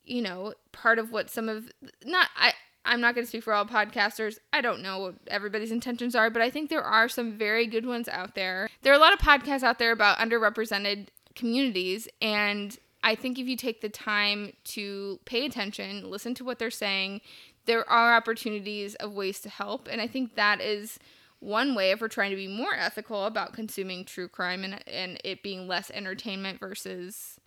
you 0.03 0.21
know 0.21 0.53
part 0.71 0.99
of 0.99 1.11
what 1.11 1.29
some 1.29 1.49
of 1.49 1.69
not 2.05 2.29
i 2.37 2.53
i'm 2.85 3.01
not 3.01 3.13
going 3.15 3.25
to 3.25 3.29
speak 3.29 3.43
for 3.43 3.53
all 3.53 3.65
podcasters. 3.65 4.37
I 4.53 4.61
don't 4.61 4.81
know 4.81 4.99
what 4.99 5.15
everybody's 5.27 5.71
intentions 5.71 6.15
are 6.15 6.29
but 6.29 6.41
i 6.41 6.49
think 6.49 6.69
there 6.69 6.83
are 6.83 7.09
some 7.09 7.37
very 7.37 7.67
good 7.67 7.85
ones 7.85 8.07
out 8.07 8.33
there. 8.35 8.69
There 8.81 8.93
are 8.93 8.95
a 8.95 8.99
lot 8.99 9.13
of 9.13 9.19
podcasts 9.19 9.63
out 9.63 9.77
there 9.79 9.91
about 9.91 10.17
underrepresented 10.19 11.07
communities 11.35 12.07
and 12.21 12.77
i 13.03 13.13
think 13.13 13.37
if 13.37 13.47
you 13.47 13.55
take 13.55 13.81
the 13.81 13.89
time 13.89 14.53
to 14.63 15.19
pay 15.25 15.45
attention 15.45 16.09
listen 16.09 16.33
to 16.33 16.43
what 16.43 16.57
they're 16.57 16.71
saying 16.71 17.21
there 17.65 17.87
are 17.87 18.15
opportunities 18.15 18.95
of 18.95 19.13
ways 19.13 19.39
to 19.41 19.49
help 19.49 19.87
and 19.91 20.01
i 20.01 20.07
think 20.07 20.33
that 20.35 20.59
is 20.61 20.97
one 21.39 21.75
way 21.75 21.91
if 21.91 22.01
we're 22.01 22.07
trying 22.07 22.31
to 22.31 22.35
be 22.35 22.47
more 22.47 22.73
ethical 22.73 23.25
about 23.25 23.53
consuming 23.53 24.03
true 24.05 24.27
crime 24.27 24.63
and, 24.63 24.81
and 24.87 25.19
it 25.23 25.43
being 25.43 25.67
less 25.67 25.91
entertainment 25.91 26.59
versus 26.59 27.39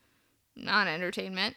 non-entertainment 0.57 1.57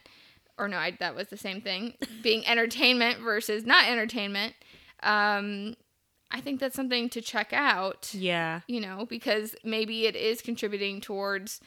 or 0.58 0.68
no 0.68 0.76
I, 0.76 0.92
that 1.00 1.14
was 1.14 1.28
the 1.28 1.36
same 1.36 1.60
thing 1.60 1.94
being 2.22 2.46
entertainment 2.46 3.18
versus 3.20 3.64
not 3.64 3.86
entertainment 3.88 4.54
um, 5.02 5.74
i 6.30 6.40
think 6.40 6.60
that's 6.60 6.76
something 6.76 7.08
to 7.10 7.20
check 7.20 7.52
out 7.52 8.10
Yeah. 8.14 8.60
you 8.66 8.80
know 8.80 9.06
because 9.08 9.54
maybe 9.64 10.06
it 10.06 10.16
is 10.16 10.40
contributing 10.40 11.00
towards 11.00 11.60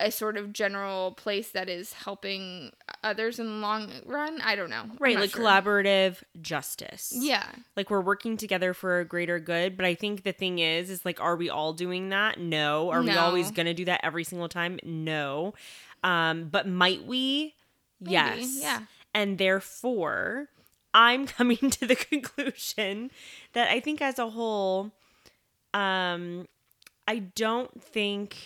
a 0.00 0.10
sort 0.10 0.36
of 0.36 0.52
general 0.52 1.12
place 1.12 1.50
that 1.50 1.68
is 1.68 1.92
helping 1.92 2.72
others 3.04 3.38
in 3.38 3.46
the 3.46 3.52
long 3.52 3.90
run 4.04 4.40
i 4.42 4.56
don't 4.56 4.70
know 4.70 4.84
Right. 4.98 5.18
Like 5.18 5.30
sure. 5.30 5.42
collaborative 5.42 6.16
justice. 6.40 7.12
yeah 7.14 7.46
Like 7.76 7.90
we're 7.90 8.00
working 8.00 8.36
together 8.36 8.74
for 8.74 9.00
a 9.00 9.04
greater 9.04 9.38
good. 9.38 9.76
But 9.76 9.86
I 9.86 9.94
think 9.94 10.22
the 10.24 10.32
thing 10.32 10.58
is, 10.58 10.90
is 10.90 11.04
like, 11.04 11.20
are 11.20 11.36
we 11.36 11.48
all 11.50 11.72
doing 11.72 12.08
that? 12.08 12.38
No. 12.40 12.90
Are 12.90 13.02
we 13.02 13.10
always 13.12 13.50
going 13.50 13.66
to 13.66 13.74
do 13.74 13.84
that 13.86 14.00
every 14.02 14.24
single 14.24 14.48
time? 14.48 14.78
No. 14.82 15.54
Um, 16.02 16.48
but 16.48 16.66
might 16.68 17.04
we? 17.06 17.54
yes. 18.00 18.58
yeah. 18.60 18.80
And 19.12 19.38
therefore, 19.38 20.48
I'm 20.92 21.26
coming 21.38 21.70
to 21.70 21.86
the 21.86 21.96
conclusion 21.96 23.10
that 23.52 23.68
I 23.70 23.80
think 23.80 24.00
as 24.00 24.18
a 24.18 24.30
whole, 24.30 24.92
um, 25.72 26.46
I 27.06 27.18
don't 27.18 27.82
think 27.82 28.36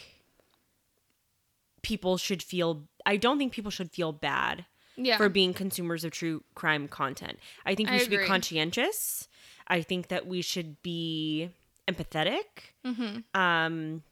people 1.89 2.19
should 2.19 2.43
feel 2.43 2.85
I 3.07 3.17
don't 3.17 3.39
think 3.39 3.53
people 3.53 3.71
should 3.71 3.91
feel 3.91 4.13
bad 4.13 4.67
yeah 4.97 5.17
for 5.17 5.31
being 5.31 5.55
consumers 5.55 6.05
of 6.05 6.11
true 6.11 6.45
crime 6.55 6.87
content. 6.87 7.39
I 7.65 7.75
think 7.75 7.89
we 7.89 7.97
I 7.97 7.99
should 7.99 8.11
be 8.11 8.25
conscientious. 8.27 9.27
I 9.67 9.81
think 9.83 10.09
that 10.09 10.27
we 10.27 10.43
should 10.43 10.83
be 10.83 11.51
empathetic. 11.89 12.75
Mm-hmm. 12.87 13.41
Um, 13.41 14.03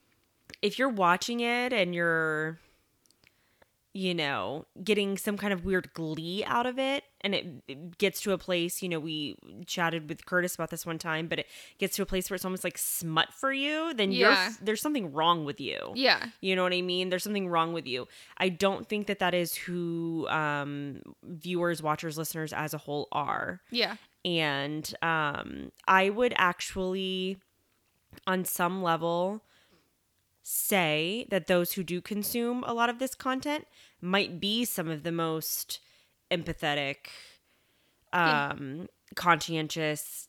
if 0.62 0.78
you're 0.78 0.88
watching 0.88 1.40
it 1.40 1.72
and 1.72 1.94
you're, 1.94 2.58
you 3.96 4.14
know, 4.14 4.66
getting 4.84 5.16
some 5.16 5.38
kind 5.38 5.52
of 5.54 5.64
weird 5.64 5.92
glee 5.94 6.44
out 6.46 6.66
of 6.66 6.78
it, 6.78 7.02
and 7.22 7.34
it, 7.34 7.46
it 7.66 7.96
gets 7.96 8.20
to 8.20 8.32
a 8.32 8.38
place, 8.38 8.82
you 8.82 8.88
know, 8.90 9.00
we 9.00 9.36
chatted 9.66 10.06
with 10.08 10.26
Curtis 10.26 10.54
about 10.54 10.68
this 10.70 10.84
one 10.84 10.98
time, 10.98 11.28
but 11.28 11.38
it 11.38 11.46
gets 11.78 11.96
to 11.96 12.02
a 12.02 12.06
place 12.06 12.28
where 12.28 12.34
it's 12.34 12.44
almost 12.44 12.62
like 12.62 12.76
smut 12.76 13.32
for 13.32 13.52
you, 13.52 13.94
then 13.94 14.12
Yeah. 14.12 14.44
you're 14.48 14.54
there's 14.62 14.82
something 14.82 15.12
wrong 15.14 15.46
with 15.46 15.60
you. 15.60 15.78
yeah 15.94 16.26
You 16.42 16.54
know 16.56 16.62
what 16.62 16.74
I 16.74 16.82
mean? 16.82 17.08
There's 17.08 17.24
something 17.24 17.48
wrong 17.48 17.72
with 17.72 17.86
you. 17.86 18.06
I 18.36 18.50
don't 18.50 18.86
think 18.86 19.06
that 19.06 19.18
that 19.20 19.32
is 19.32 19.54
who 19.54 20.28
um, 20.28 21.00
viewers, 21.24 21.82
watchers, 21.82 22.18
listeners 22.18 22.52
as 22.52 22.74
a 22.74 22.78
whole 22.78 23.08
are. 23.12 23.62
yeah 23.70 23.96
And 24.26 24.92
um, 25.00 25.72
I 25.88 26.10
would 26.10 26.34
actually, 26.36 27.38
on 28.26 28.44
some 28.44 28.82
level, 28.82 29.42
say 30.48 31.26
that 31.30 31.48
those 31.48 31.72
who 31.72 31.82
do 31.82 32.00
consume 32.00 32.62
a 32.68 32.72
lot 32.72 32.88
of 32.88 33.00
this 33.00 33.16
content 33.16 33.66
might 34.00 34.38
be 34.38 34.64
some 34.64 34.88
of 34.88 35.02
the 35.02 35.10
most 35.10 35.80
empathetic, 36.30 37.08
Yeah. 38.12 38.50
um, 38.52 38.88
conscientious 39.16 40.28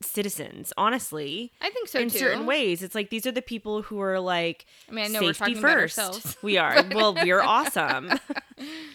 citizens, 0.00 0.72
honestly 0.76 1.52
i 1.60 1.70
think 1.70 1.86
so 1.86 2.00
in 2.00 2.08
too 2.08 2.18
certain 2.18 2.44
ways. 2.46 2.82
It's 2.82 2.94
like 2.94 3.10
these 3.10 3.24
are 3.26 3.30
the 3.32 3.42
people 3.42 3.82
who 3.82 4.00
are 4.00 4.18
like 4.18 4.64
I 4.88 4.92
mean, 4.92 5.04
I 5.04 5.08
know 5.08 5.20
we're 5.20 5.32
safety 5.34 5.54
talking 5.54 5.58
about 5.58 5.72
first. 5.72 5.98
ourselves. 5.98 6.36
We 6.42 6.56
are. 6.58 6.82
well, 6.94 7.14
we're 7.14 7.40
awesome. 7.56 8.10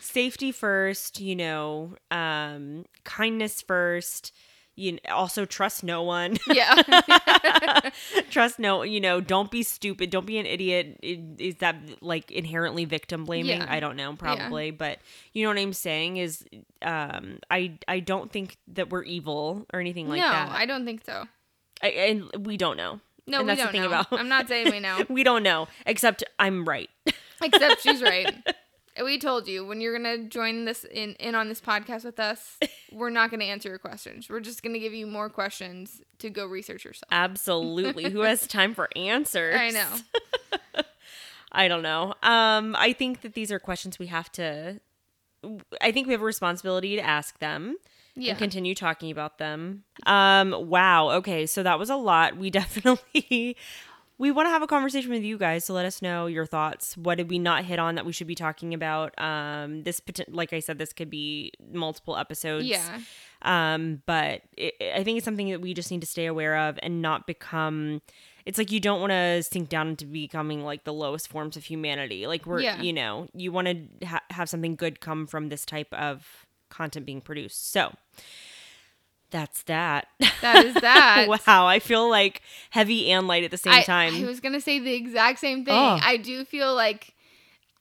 safety 0.01 0.51
first, 0.51 1.20
you 1.22 1.36
know, 1.36 1.95
um, 2.12 2.86
kindness 3.05 3.62
first, 3.62 4.34
you 4.78 4.99
also 5.11 5.43
trust 5.43 5.84
no 5.84 6.03
one. 6.03 6.38
Yeah. 6.47 6.82
trust 8.30 8.57
no, 8.59 8.84
you 8.84 9.01
know, 9.01 9.19
don't 9.19 9.51
be 9.51 9.63
stupid, 9.63 10.09
don't 10.09 10.25
be 10.25 10.38
an 10.38 10.45
idiot. 10.45 10.97
Is 11.01 11.55
that 11.55 11.75
like 12.01 12.32
inherently 12.32 12.86
victim 12.86 13.25
blaming? 13.25 13.57
Yeah. 13.59 13.65
I 13.67 13.80
don't 13.80 13.95
know, 13.97 14.15
probably, 14.15 14.71
but 14.71 14.99
you 15.34 15.43
know 15.43 15.49
what 15.49 15.57
I'm 15.57 15.73
saying 15.73 16.17
is 16.17 16.45
um 16.82 17.39
I 17.51 17.78
I 17.88 17.99
don't 17.99 18.32
think 18.32 18.57
that 18.69 18.89
we're 18.89 19.03
evil 19.03 19.65
or 19.73 19.80
anything 19.80 20.07
like 20.07 20.21
no, 20.21 20.30
that. 20.30 20.49
No, 20.49 20.55
I 20.55 20.65
don't 20.65 20.86
think 20.86 21.03
so. 21.05 21.25
I, 21.82 21.88
and 21.89 22.45
we 22.45 22.55
don't 22.57 22.78
know. 22.78 23.01
No, 23.28 23.39
And 23.39 23.47
we 23.47 23.51
that's 23.51 23.61
don't 23.61 23.71
thing 23.71 23.82
know. 23.82 23.88
about- 23.88 24.13
I'm 24.13 24.30
not 24.30 24.47
saying 24.47 24.71
we 24.71 24.80
know. 24.80 25.03
we 25.09 25.23
don't 25.23 25.43
know, 25.43 25.67
except 25.86 26.23
I'm 26.39 26.63
right. 26.65 26.89
Except 27.41 27.82
she's 27.82 28.01
right. 28.01 28.34
We 29.03 29.19
told 29.19 29.47
you 29.47 29.65
when 29.65 29.81
you're 29.81 29.95
gonna 29.97 30.17
join 30.23 30.65
this 30.65 30.83
in, 30.85 31.13
in 31.13 31.35
on 31.35 31.49
this 31.49 31.61
podcast 31.61 32.03
with 32.03 32.19
us, 32.19 32.57
we're 32.91 33.09
not 33.09 33.31
gonna 33.31 33.45
answer 33.45 33.69
your 33.69 33.77
questions. 33.77 34.29
We're 34.29 34.39
just 34.39 34.63
gonna 34.63 34.79
give 34.79 34.93
you 34.93 35.07
more 35.07 35.29
questions 35.29 36.01
to 36.19 36.29
go 36.29 36.45
research 36.45 36.85
yourself. 36.85 37.07
Absolutely. 37.11 38.09
Who 38.11 38.21
has 38.21 38.47
time 38.47 38.73
for 38.73 38.89
answers? 38.95 39.55
I 39.59 39.69
know. 39.69 40.83
I 41.51 41.67
don't 41.67 41.81
know. 41.83 42.13
Um, 42.23 42.75
I 42.77 42.93
think 42.93 43.21
that 43.21 43.33
these 43.33 43.51
are 43.51 43.59
questions 43.59 43.97
we 43.99 44.07
have 44.07 44.31
to. 44.33 44.79
I 45.81 45.91
think 45.91 46.07
we 46.07 46.13
have 46.13 46.21
a 46.21 46.25
responsibility 46.25 46.95
to 46.97 47.01
ask 47.01 47.39
them 47.39 47.77
Yeah. 48.15 48.31
and 48.31 48.39
continue 48.39 48.75
talking 48.75 49.11
about 49.11 49.37
them. 49.37 49.83
Um, 50.05 50.51
wow. 50.67 51.09
Okay, 51.11 51.45
so 51.45 51.63
that 51.63 51.79
was 51.79 51.89
a 51.89 51.95
lot. 51.95 52.35
We 52.37 52.49
definitely 52.49 53.55
we 54.20 54.32
want 54.32 54.47
to 54.47 54.49
have 54.49 54.61
a 54.63 54.68
conversation 54.68 55.11
with 55.11 55.24
you 55.24 55.38
guys. 55.38 55.65
So 55.65 55.74
let 55.74 55.86
us 55.86 56.01
know 56.01 56.26
your 56.26 56.45
thoughts. 56.45 56.97
What 56.97 57.15
did 57.20 57.30
we 57.30 57.38
not 57.39 57.65
hit 57.65 57.78
on 57.80 57.95
that 57.95 58.05
we 58.05 58.11
should 58.11 58.28
be 58.28 58.36
talking 58.36 58.74
about? 58.74 59.13
Um, 59.22 59.84
this 59.84 60.01
like 60.30 60.53
I 60.53 60.59
said, 60.59 60.78
this 60.80 60.91
could 60.93 61.09
be 61.09 61.51
multiple 61.72 62.18
episodes. 62.18 62.65
Yeah. 62.65 62.99
Um, 63.43 64.01
but 64.05 64.41
it, 64.57 64.74
I 64.95 65.03
think 65.03 65.18
it's 65.18 65.26
something 65.26 65.51
that 65.51 65.61
we 65.61 65.74
just 65.74 65.91
need 65.91 66.01
to 66.01 66.07
stay 66.07 66.26
aware 66.26 66.57
of 66.57 66.80
and 66.82 67.01
not 67.01 67.28
become. 67.28 68.01
It's 68.45 68.57
like 68.57 68.72
you 68.72 68.80
don't 68.80 69.01
want 69.01 69.11
to 69.11 69.43
sink 69.43 69.70
down 69.70 69.89
into 69.89 70.05
becoming 70.05 70.63
like 70.63 70.84
the 70.86 70.93
lowest 70.93 71.28
forms 71.28 71.57
of 71.57 71.65
humanity. 71.65 72.26
Like 72.28 72.45
we're, 72.45 72.61
Yeah. 72.61 72.82
you 72.82 72.93
know, 72.93 73.28
you 73.34 73.51
want 73.51 73.68
to 73.99 74.07
ha- 74.07 74.24
have 74.32 74.49
something 74.49 74.76
good 74.76 74.99
come 75.01 75.28
from 75.28 75.49
this 75.49 75.65
type 75.65 75.93
of 75.93 76.47
content 76.70 77.05
being 77.05 77.22
produced. 77.22 77.72
So 77.72 77.93
that's 79.32 79.63
that. 79.63 80.07
That 80.41 80.65
is 80.65 80.73
that. 80.82 81.28
wow, 81.28 81.65
I 81.67 81.80
feel 81.80 82.09
like 82.09 82.41
heavy 82.69 83.11
and 83.11 83.28
light 83.28 83.43
at 83.43 83.51
the 83.51 83.57
same 83.57 83.73
I, 83.73 83.82
time. 83.84 84.15
I 84.15 84.25
was 84.25 84.39
gonna 84.39 84.61
say 84.61 84.80
the 84.80 84.93
exact 84.93 85.39
same 85.39 85.65
thing. 85.65 85.73
Oh. 85.75 85.99
I 86.01 86.17
do 86.17 86.45
feel 86.45 86.73
like 86.75 87.13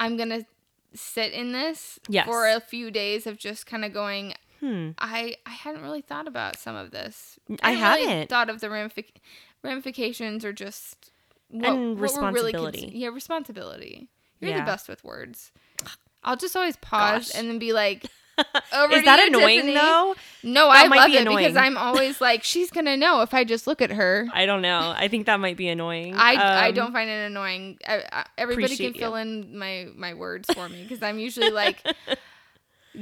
I'm 0.01 0.17
gonna 0.17 0.45
sit 0.95 1.33
in 1.33 1.53
this 1.53 1.99
Yes. 2.09 2.27
for 2.27 2.49
a 2.49 2.61
few 2.61 2.91
days 2.91 3.27
of 3.27 3.39
just 3.39 3.67
kind 3.67 3.85
of 3.85 3.93
going. 3.93 4.35
Hmm. 4.61 4.91
I 4.99 5.37
I 5.45 5.51
hadn't 5.51 5.83
really 5.83 6.01
thought 6.01 6.27
about 6.27 6.57
some 6.57 6.75
of 6.77 6.91
this. 6.91 7.39
I 7.63 7.73
really 7.73 8.07
haven't. 8.07 8.29
thought 8.31 8.49
of 8.49 8.61
the 8.61 8.69
ramific- 8.69 9.21
ramifications 9.63 10.45
or 10.45 10.53
just 10.53 11.11
what, 11.49 11.67
And 11.69 12.01
what 12.01 12.11
really 12.33 12.53
cons- 12.53 12.65
responsibility. 12.65 12.91
yeah, 12.95 13.09
responsibility. 13.09 14.09
You're 14.41 14.51
Yeah. 14.51 14.61
the 14.61 14.65
best 14.67 14.89
with 14.89 15.05
words. 15.05 15.53
I'll 16.25 16.37
just 16.37 16.57
always 16.57 16.77
pause 16.77 17.29
Gosh. 17.29 17.39
and 17.39 17.49
then 17.49 17.59
be 17.59 17.73
like, 17.73 18.07
Over 18.75 18.95
Is 18.95 19.05
that 19.05 19.19
you, 19.21 19.27
annoying 19.29 19.57
Tiffany. 19.61 19.75
though? 19.75 20.15
No, 20.43 20.67
That 20.73 20.85
I 20.85 20.89
might 20.89 20.97
love 20.99 21.07
be 21.07 21.17
it 21.17 21.25
because 21.25 21.37
annoying. 21.47 21.57
I'm 21.57 21.77
always 21.79 22.21
like, 22.21 22.45
she's 22.45 22.71
gonna 22.71 22.97
know 22.97 23.23
if 23.23 23.35
I 23.35 23.45
just 23.45 23.67
look 23.67 23.81
at 23.83 23.91
her. 23.91 24.29
I 24.33 24.47
don't 24.47 24.63
know. 24.63 24.93
I 24.97 25.09
think 25.09 25.27
that 25.27 25.41
might 25.41 25.57
be 25.57 25.69
annoying. 25.69 26.15
I, 26.15 26.35
I 26.35 26.69
Um, 26.69 26.75
don't 26.75 26.93
find 26.93 27.09
it 27.11 27.27
annoying. 27.27 27.79
I, 27.87 28.03
I, 28.13 28.25
everybody 28.39 28.77
can 28.77 28.95
fill 28.95 29.17
in 29.17 29.57
my 29.59 29.89
my 29.97 30.15
words 30.15 30.49
for 30.53 30.69
me 30.69 30.83
because 30.83 31.03
I'm 31.03 31.19
usually 31.19 31.51
like, 31.51 31.83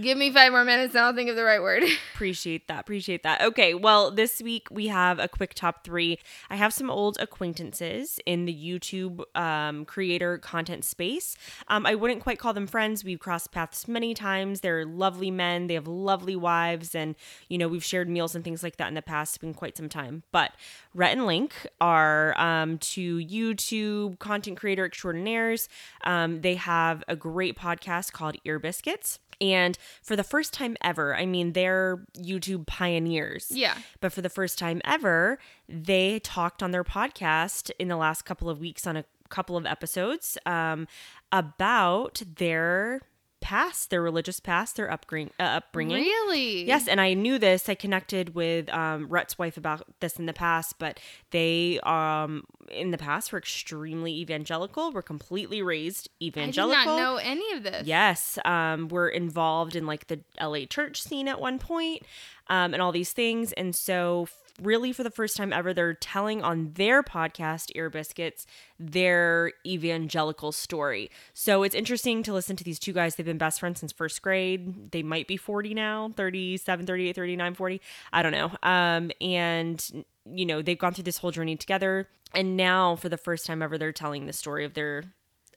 give 0.01 0.19
me 0.19 0.33
five 0.33 0.53
more 0.53 0.65
minutes 0.65 0.95
and 0.95 1.05
I'll 1.05 1.15
think 1.15 1.31
of 1.31 1.37
the 1.37 1.45
right 1.45 1.61
word. 1.61 1.83
Appreciate 2.15 2.69
that. 2.69 2.81
Appreciate 2.81 3.23
that. 3.23 3.41
Okay, 3.41 3.75
well, 3.75 4.11
this 4.11 4.43
week 4.43 4.69
we 4.71 4.89
have 4.89 5.19
a 5.19 5.29
quick 5.29 5.55
top 5.55 5.85
three. 5.85 6.19
I 6.51 6.57
have 6.57 6.73
some 6.73 6.91
old 6.91 7.17
acquaintances 7.21 8.19
in 8.27 8.45
the 8.45 8.55
YouTube 8.55 9.23
um, 9.37 9.85
creator 9.85 10.39
content 10.39 10.85
space. 10.85 11.37
Um, 11.69 11.87
I 11.87 11.95
wouldn't 11.95 12.23
quite 12.23 12.39
call 12.39 12.53
them 12.53 12.67
friends. 12.67 13.05
We've 13.05 13.19
crossed 13.19 13.53
paths 13.53 13.89
many 13.89 14.15
times. 14.15 14.61
They're 14.61 14.85
lovely 14.85 15.31
men. 15.31 15.67
They 15.67 15.75
have 15.75 15.87
lovely 15.87 16.37
wives, 16.37 16.95
and 16.95 17.15
you 17.49 17.59
know 17.59 17.69
we've 17.69 17.85
shared 17.85 18.09
meals 18.09 18.35
and 18.35 18.45
things 18.45 18.63
like 18.63 18.77
that 18.77 18.89
in 18.89 18.95
the 18.95 19.03
past. 19.03 19.35
It's 19.35 19.39
been 19.39 19.55
quite 19.55 19.77
some 19.77 19.89
time. 19.89 20.23
But 20.33 20.53
Rhett 20.95 21.13
and 21.13 21.27
Link 21.27 21.67
are 21.81 22.39
um, 22.39 22.79
two 22.79 23.19
YouTube 23.19 24.19
content 24.19 24.59
creator 24.59 24.85
extraordinaires. 24.85 25.69
Um, 26.03 26.41
they 26.41 26.55
have 26.55 27.03
a 27.09 27.17
great 27.17 27.57
podcast 27.59 28.13
called 28.13 28.37
Ear 28.45 28.59
Biscuits. 28.59 29.19
And 29.41 29.79
for 30.03 30.17
the 30.17 30.25
first 30.25 30.53
time 30.53 30.77
ever, 30.83 31.15
I 31.15 31.27
mean, 31.27 31.53
they're 31.53 32.05
YouTube 32.17 32.67
pioneers. 32.67 33.49
Yeah. 33.51 33.77
But 34.01 34.13
for 34.13 34.23
the 34.23 34.31
first 34.31 34.59
time 34.59 34.81
ever, 34.85 35.39
they 35.69 36.19
talked 36.21 36.63
on 36.63 36.71
their 36.71 36.85
podcast 36.85 37.71
in 37.79 37.89
the 37.89 37.97
last 37.97 38.23
couple 38.23 38.49
of 38.49 38.61
weeks 38.61 38.87
on 38.87 38.97
a 38.97 39.05
couple 39.29 39.57
of 39.57 39.67
episodes 39.67 40.39
um, 40.47 40.87
about 41.33 42.23
their 42.37 43.01
past, 43.45 43.91
their 43.91 44.01
religious 44.01 44.41
past, 44.41 44.77
their 44.77 44.89
upbring- 44.89 45.31
uh, 45.39 45.43
upbringing. 45.43 45.99
Really? 45.99 46.65
Yes, 46.67 46.89
and 46.89 46.99
I 46.99 47.13
knew 47.13 47.39
this. 47.39 47.69
I 47.69 47.75
connected 47.75 48.35
with 48.35 48.71
um, 48.71 49.07
Rhett's 49.07 49.39
wife 49.39 49.59
about 49.59 49.83
this 50.01 50.19
in 50.19 50.25
the 50.25 50.33
past, 50.33 50.79
but 50.79 50.99
they, 51.31 51.79
um, 51.83 52.45
in 52.71 52.91
the 52.91 52.97
past, 52.97 53.33
were 53.33 53.39
extremely 53.39 54.13
evangelical. 54.19 54.93
Were 54.93 55.03
completely 55.03 55.61
raised 55.61 56.09
I 56.09 56.25
did 56.25 56.39
evangelical. 56.39 56.97
not 56.97 56.97
know 56.97 57.17
any 57.17 57.53
of 57.53 57.63
this. 57.63 57.87
Yes, 57.87 58.39
um, 58.47 58.89
we're 58.89 59.09
involved 59.09 59.77
in 59.77 59.87
like 59.87 60.07
the 60.07 60.21
LA 60.41 60.65
church 60.65 61.03
scene 61.03 61.29
at 61.29 61.39
one 61.39 61.59
point, 61.59 62.03
um, 62.49 62.73
and 62.73 62.81
all 62.83 62.93
these 62.93 63.13
things. 63.13 63.53
And 63.53 63.77
so, 63.77 64.27
really, 64.63 64.93
for 64.93 65.03
the 65.03 65.11
first 65.11 65.37
time 65.37 65.53
ever, 65.53 65.75
they're 65.75 65.95
telling 65.95 66.43
on 66.43 66.73
their 66.75 67.03
podcast, 67.03 67.71
Ear 67.75 67.91
Biscuits, 67.91 68.47
their 68.79 69.53
evangelical 69.67 70.53
story. 70.53 71.11
So 71.33 71.63
it's 71.63 71.75
interesting 71.75 72.23
to 72.25 72.33
listen 72.33 72.57
to 72.57 72.65
these 72.65 72.79
two 72.79 72.93
guys. 72.93 73.17
They've 73.17 73.27
been 73.27 73.39
best 73.39 73.61
friends 73.61 73.81
since 73.81 73.93
first 73.93 74.23
grade. 74.23 74.93
They 74.93 75.03
might 75.03 75.27
be 75.29 75.37
40 75.37 75.75
now 75.75 76.13
37, 76.17 76.87
38, 76.87 77.17
39, 77.17 77.55
40. 77.55 77.81
I 78.13 78.23
don't 78.23 78.33
know. 78.33 78.51
Um, 78.63 79.11
and, 79.21 80.05
you 80.33 80.47
know, 80.47 80.63
they've 80.63 80.79
gone 80.79 80.95
through 80.95 81.05
this 81.05 81.19
whole 81.19 81.31
journey 81.31 81.57
together. 81.57 82.09
And 82.33 82.57
now, 82.57 82.97
for 82.97 83.09
the 83.09 83.17
first 83.19 83.47
time 83.47 83.63
ever, 83.63 83.79
they're 83.79 83.93
telling 83.93 84.27
the 84.27 84.33
story 84.33 84.65
of 84.65 84.75
their 84.75 85.05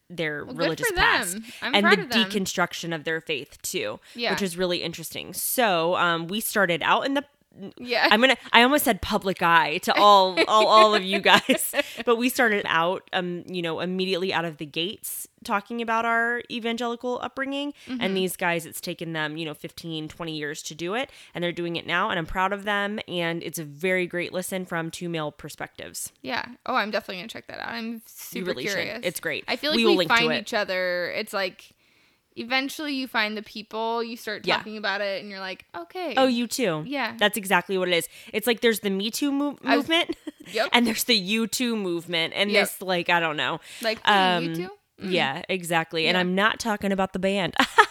their 0.10 0.46
good 0.46 0.58
religious 0.58 0.92
past 0.94 1.38
and 1.62 1.86
the 1.86 1.92
of 2.04 2.10
deconstruction 2.10 2.96
of 2.96 3.04
their 3.04 3.20
faith 3.20 3.62
too 3.62 4.00
Yeah. 4.16 4.32
which 4.32 4.42
is 4.42 4.56
really 4.56 4.82
interesting 4.82 5.34
so 5.34 5.98
um 5.98 6.28
we 6.30 6.40
started 6.40 6.82
out 6.82 7.06
in 7.06 7.14
the 7.14 7.26
Yeah. 7.78 8.08
i'm 8.12 8.22
gonna 8.22 8.38
i 8.54 8.62
almost 8.64 8.86
said 8.86 9.02
public 9.02 9.42
eye 9.42 9.78
to 9.80 9.94
all 9.96 10.38
all, 10.48 10.68
all 10.68 10.96
of 10.96 11.04
you 11.04 11.20
guys 11.20 11.74
but 12.06 12.16
we 12.18 12.30
started 12.30 12.66
out 12.68 13.10
um 13.14 13.44
you 13.48 13.62
know 13.62 13.80
immediately 13.80 14.34
out 14.34 14.46
of 14.46 14.58
the 14.58 14.66
gates 14.66 15.28
talking 15.44 15.82
about 15.82 16.04
our 16.06 16.42
evangelical 16.52 17.20
upbringing 17.22 17.74
Mm-hmm. 17.88 18.02
and 18.02 18.18
these 18.18 18.36
guys 18.36 18.66
it's 18.66 18.82
taken 18.82 19.14
them 19.14 19.38
you 19.38 19.46
know 19.46 19.54
15 19.54 20.08
20 20.10 20.36
years 20.36 20.62
to 20.64 20.76
do 20.76 20.94
it 20.94 21.10
and 21.34 21.44
they're 21.44 21.52
doing 21.52 21.76
it 21.78 21.86
now 21.88 22.10
and 22.10 22.20
i'm 22.20 22.26
proud 22.26 22.52
of 22.54 22.64
them 22.66 23.00
and 23.08 23.42
it's 23.44 23.60
a 23.60 23.64
very 23.64 24.06
great 24.08 24.34
listen 24.34 24.66
from 24.66 24.92
two 24.92 25.08
male 25.10 25.32
perspectives 25.32 26.12
yeah. 26.22 26.46
Oh, 26.66 26.76
I'm 26.76 26.92
definitely 26.92 27.18
gonna 27.18 27.28
check 27.30 27.48
that 27.48 27.60
out. 27.60 27.70
I'm 27.70 28.02
super 28.06 28.48
really 28.52 28.64
should. 28.66 28.74
curious. 28.76 29.00
It's 29.04 29.20
great. 29.20 29.46
I 29.48 29.56
feel 29.56 29.72
like 29.72 29.78
We 29.78 29.86
we, 29.86 29.90
will 29.92 29.98
link 29.98 30.12
to 30.12 30.18
find 30.18 30.34
each 30.34 30.54
other. 30.54 31.12
It's 31.16 31.32
like 31.34 31.72
eventually 32.38 32.94
you 32.94 33.08
find 33.08 33.36
the 33.36 33.42
people, 33.42 34.04
you 34.04 34.16
start 34.18 34.46
Yeah. 34.48 34.58
talking 34.58 34.78
about 34.78 35.02
it, 35.02 35.22
and 35.22 35.30
you're 35.30 35.40
like, 35.40 35.66
okay. 35.76 36.14
Oh, 36.18 36.28
you 36.28 36.48
too. 36.48 36.84
Yeah. 36.86 37.16
That's 37.18 37.38
exactly 37.38 37.78
what 37.78 37.88
it 37.90 37.94
is. 37.96 38.08
It's 38.34 38.48
like 38.48 38.62
there's 38.62 38.80
the 38.82 38.90
Me 38.90 39.12
Too 39.12 39.32
mo- 39.32 39.58
I 39.66 39.78
was- 39.78 39.88
movement, 39.88 40.16
Yep. 40.54 40.70
and 40.74 40.88
there's 40.88 41.04
the 41.06 41.16
You 41.16 41.48
Too 41.48 41.76
movement, 41.76 42.34
and 42.36 42.52
Yep. 42.52 42.64
this 42.64 42.82
like 42.82 43.10
I 43.10 43.20
don't 43.20 43.38
know. 43.38 43.60
like 43.82 44.00
Um, 44.08 44.44
you 44.44 44.56
too. 44.56 44.70
Yeah, 45.00 45.44
exactly. 45.48 46.08
And 46.08 46.18
I'm 46.18 46.34
not 46.34 46.60
talking 46.60 46.92
about 46.92 47.14
the 47.14 47.20
band. 47.20 47.56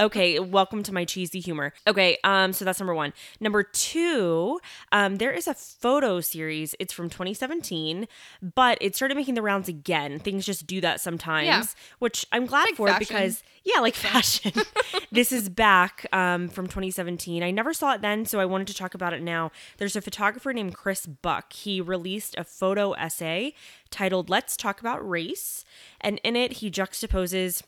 okay, 0.00 0.38
welcome 0.38 0.82
to 0.82 0.92
my 0.92 1.04
cheesy 1.04 1.40
humor. 1.40 1.72
Okay, 1.86 2.18
um, 2.24 2.52
so 2.52 2.64
that's 2.64 2.80
number 2.80 2.94
one. 2.94 3.12
Number 3.40 3.62
two, 3.62 4.60
um, 4.92 5.16
there 5.16 5.32
is 5.32 5.46
a 5.46 5.54
photo 5.54 6.20
series. 6.20 6.74
It's 6.78 6.92
from 6.92 7.08
2017, 7.10 8.06
but 8.54 8.78
it 8.80 8.94
started 8.96 9.16
making 9.16 9.34
the 9.34 9.42
rounds 9.42 9.68
again. 9.68 10.18
Things 10.18 10.44
just 10.46 10.66
do 10.66 10.80
that 10.80 11.00
sometimes, 11.00 11.46
Yeah. 11.46 11.64
which 11.98 12.26
I'm 12.32 12.46
glad 12.46 12.64
Like 12.66 12.76
for 12.76 12.88
fashion. 12.88 12.98
because 13.08 13.42
yeah, 13.64 13.80
like 13.80 13.94
fashion. 13.94 14.52
this 15.12 15.30
is 15.32 15.48
back 15.48 16.06
um, 16.12 16.48
from 16.48 16.66
2017. 16.66 17.42
I 17.42 17.50
never 17.50 17.72
saw 17.72 17.92
it 17.94 18.00
then, 18.02 18.24
so 18.26 18.40
I 18.40 18.44
wanted 18.44 18.66
to 18.68 18.74
talk 18.74 18.94
about 18.94 19.12
it 19.12 19.22
now. 19.22 19.50
There's 19.78 19.96
a 19.96 20.00
photographer 20.00 20.52
named 20.52 20.74
Chris 20.74 21.06
Buck. 21.06 21.52
He 21.52 21.80
released 21.80 22.34
a 22.36 22.44
photo 22.44 22.92
essay 22.92 23.54
titled 23.90 24.28
"Let's 24.30 24.56
Talk 24.56 24.80
About 24.80 25.06
Race," 25.08 25.64
and 26.00 26.20
in 26.24 26.34
it 26.36 26.54
he 26.54 26.70
juxtaposes 26.70 27.62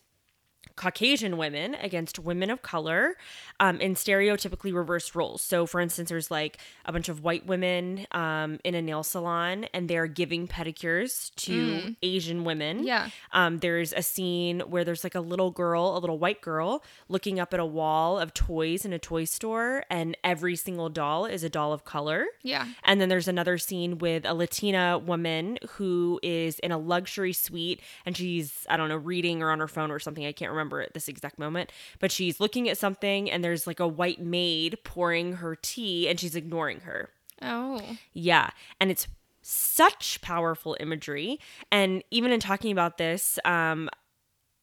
Caucasian 0.76 1.36
women 1.36 1.74
against 1.76 2.18
women 2.18 2.50
of 2.50 2.62
color 2.62 3.16
um, 3.60 3.80
in 3.80 3.94
stereotypically 3.94 4.74
reversed 4.74 5.14
roles. 5.14 5.40
So, 5.40 5.66
for 5.66 5.80
instance, 5.80 6.08
there's 6.08 6.30
like 6.30 6.58
a 6.84 6.92
bunch 6.92 7.08
of 7.08 7.22
white 7.22 7.46
women 7.46 8.06
um, 8.10 8.58
in 8.64 8.74
a 8.74 8.82
nail 8.82 9.04
salon 9.04 9.66
and 9.72 9.88
they're 9.88 10.08
giving 10.08 10.48
pedicures 10.48 11.32
to 11.36 11.94
Asian 12.02 12.44
women. 12.44 12.84
Yeah. 12.84 13.10
Um, 13.32 13.58
there's 13.58 13.92
a 13.92 14.02
scene 14.02 14.60
where 14.60 14.84
there's 14.84 15.04
like 15.04 15.14
a 15.14 15.20
little 15.20 15.52
girl, 15.52 15.96
a 15.96 16.00
little 16.00 16.18
white 16.18 16.40
girl, 16.40 16.82
looking 17.08 17.38
up 17.38 17.54
at 17.54 17.60
a 17.60 17.66
wall 17.66 18.18
of 18.18 18.34
toys 18.34 18.84
in 18.84 18.92
a 18.92 18.98
toy 18.98 19.24
store, 19.24 19.84
and 19.88 20.16
every 20.24 20.56
single 20.56 20.88
doll 20.88 21.24
is 21.24 21.44
a 21.44 21.48
doll 21.48 21.72
of 21.72 21.84
color. 21.84 22.26
Yeah. 22.42 22.66
And 22.82 23.00
then 23.00 23.08
there's 23.08 23.28
another 23.28 23.58
scene 23.58 23.98
with 23.98 24.24
a 24.24 24.34
Latina 24.34 24.98
woman 24.98 25.58
who 25.70 26.18
is 26.22 26.58
in 26.58 26.72
a 26.72 26.78
luxury 26.78 27.32
suite 27.32 27.80
and 28.04 28.16
she's, 28.16 28.66
I 28.68 28.76
don't 28.76 28.88
know, 28.88 28.96
reading 28.96 29.42
or 29.42 29.50
on 29.50 29.60
her 29.60 29.68
phone 29.68 29.92
or 29.92 30.00
something. 30.00 30.26
I 30.26 30.32
can't 30.32 30.50
remember 30.50 30.63
at 30.72 30.94
this 30.94 31.08
exact 31.08 31.38
moment, 31.38 31.72
but 31.98 32.12
she's 32.12 32.40
looking 32.40 32.68
at 32.68 32.78
something 32.78 33.30
and 33.30 33.42
there's 33.44 33.66
like 33.66 33.80
a 33.80 33.88
white 33.88 34.20
maid 34.20 34.78
pouring 34.84 35.34
her 35.34 35.56
tea 35.56 36.08
and 36.08 36.18
she's 36.18 36.36
ignoring 36.36 36.80
her. 36.80 37.10
Oh. 37.42 37.80
Yeah. 38.12 38.50
And 38.80 38.90
it's 38.90 39.06
such 39.42 40.20
powerful 40.22 40.76
imagery. 40.80 41.38
And 41.70 42.02
even 42.10 42.32
in 42.32 42.40
talking 42.40 42.72
about 42.72 42.98
this, 42.98 43.38
um, 43.44 43.90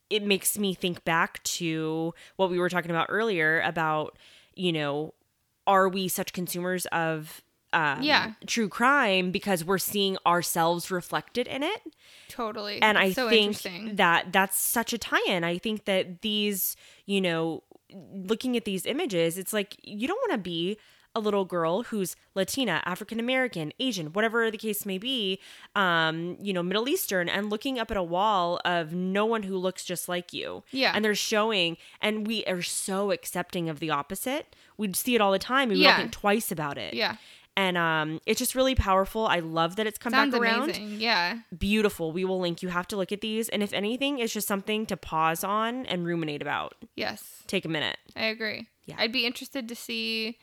it 0.09 0.23
makes 0.23 0.57
me 0.57 0.73
think 0.73 1.03
back 1.05 1.41
to 1.43 2.13
what 2.35 2.49
we 2.49 2.59
were 2.59 2.69
talking 2.69 2.91
about 2.91 3.07
earlier 3.09 3.61
about, 3.61 4.17
you 4.55 4.73
know, 4.73 5.13
are 5.67 5.87
we 5.87 6.07
such 6.07 6.33
consumers 6.33 6.85
of 6.87 7.41
um, 7.73 8.01
Yeah. 8.01 8.33
true 8.47 8.69
crime 8.69 9.31
because 9.31 9.63
we're 9.63 9.77
seeing 9.77 10.17
ourselves 10.25 10.91
reflected 10.91 11.47
in 11.47 11.63
it? 11.63 11.81
Totally. 12.29 12.81
and 12.81 12.97
I 12.97 13.11
so 13.11 13.29
think 13.29 13.97
that 13.97 14.31
that's 14.31 14.57
such 14.59 14.93
a 14.93 14.97
tie-in. 14.97 15.43
I 15.43 15.57
think 15.57 15.85
that 15.85 16.21
these, 16.21 16.75
you 17.05 17.19
know, 17.21 17.63
looking 18.13 18.55
at 18.55 18.63
these 18.65 18.85
images, 18.85 19.37
it's 19.37 19.51
like 19.53 19.75
you 19.83 20.07
don't 20.07 20.17
want 20.29 20.31
to 20.33 20.37
be 20.37 20.77
a 21.13 21.19
little 21.19 21.43
girl 21.43 21.83
who's 21.83 22.15
Latina, 22.35 22.81
African 22.85 23.19
American, 23.19 23.73
Asian, 23.81 24.13
whatever 24.13 24.49
the 24.49 24.57
case 24.57 24.85
may 24.85 24.97
be, 24.97 25.39
um, 25.75 26.37
you 26.39 26.53
know, 26.53 26.63
Middle 26.63 26.87
Eastern, 26.87 27.27
and 27.27 27.49
looking 27.49 27.77
up 27.77 27.91
at 27.91 27.97
a 27.97 28.03
wall 28.03 28.61
of 28.63 28.93
no 28.93 29.25
one 29.25 29.43
who 29.43 29.57
looks 29.57 29.83
just 29.83 30.07
like 30.07 30.31
you. 30.31 30.63
Yeah. 30.71 30.93
And 30.95 31.03
they're 31.03 31.13
showing, 31.13 31.75
and 32.01 32.25
we 32.25 32.45
are 32.45 32.61
so 32.61 33.11
accepting 33.11 33.67
of 33.67 33.81
the 33.81 33.89
opposite. 33.89 34.55
We 34.77 34.93
see 34.93 35.13
it 35.15 35.19
all 35.19 35.33
the 35.33 35.39
time, 35.39 35.67
we 35.67 35.75
Yeah. 35.75 35.89
don't 35.91 35.99
think 35.99 36.11
twice 36.13 36.49
about 36.49 36.77
it. 36.77 36.93
yeah. 36.93 37.17
And 37.57 37.77
um, 37.77 38.21
it's 38.25 38.39
just 38.39 38.55
really 38.55 38.75
powerful. 38.75 39.27
I 39.27 39.39
love 39.39 39.75
that 39.75 39.85
it's 39.85 39.97
come 39.97 40.11
Sounds 40.13 40.31
back 40.31 40.41
around 40.41 40.63
amazing. 40.69 41.01
Yeah. 41.01 41.39
beautiful. 41.57 42.11
We 42.13 42.23
will 42.23 42.39
link. 42.39 42.61
You 42.63 42.69
have 42.69 42.87
to 42.87 42.95
look 42.97 43.11
at 43.11 43.19
these. 43.21 43.49
And 43.49 43.61
if 43.61 43.73
anything, 43.73 44.19
it's 44.19 44.31
just 44.33 44.47
something 44.47 44.85
to 44.85 44.95
pause 44.95 45.43
on 45.43 45.85
and 45.87 46.05
ruminate 46.05 46.41
about. 46.41 46.75
Yes. 46.95 47.43
Take 47.47 47.65
a 47.65 47.69
minute. 47.69 47.97
I 48.15 48.25
agree. 48.27 48.67
Yeah. 48.85 48.95
I'd 48.97 49.11
be 49.11 49.25
interested 49.25 49.67
to 49.69 49.75
see 49.75 50.37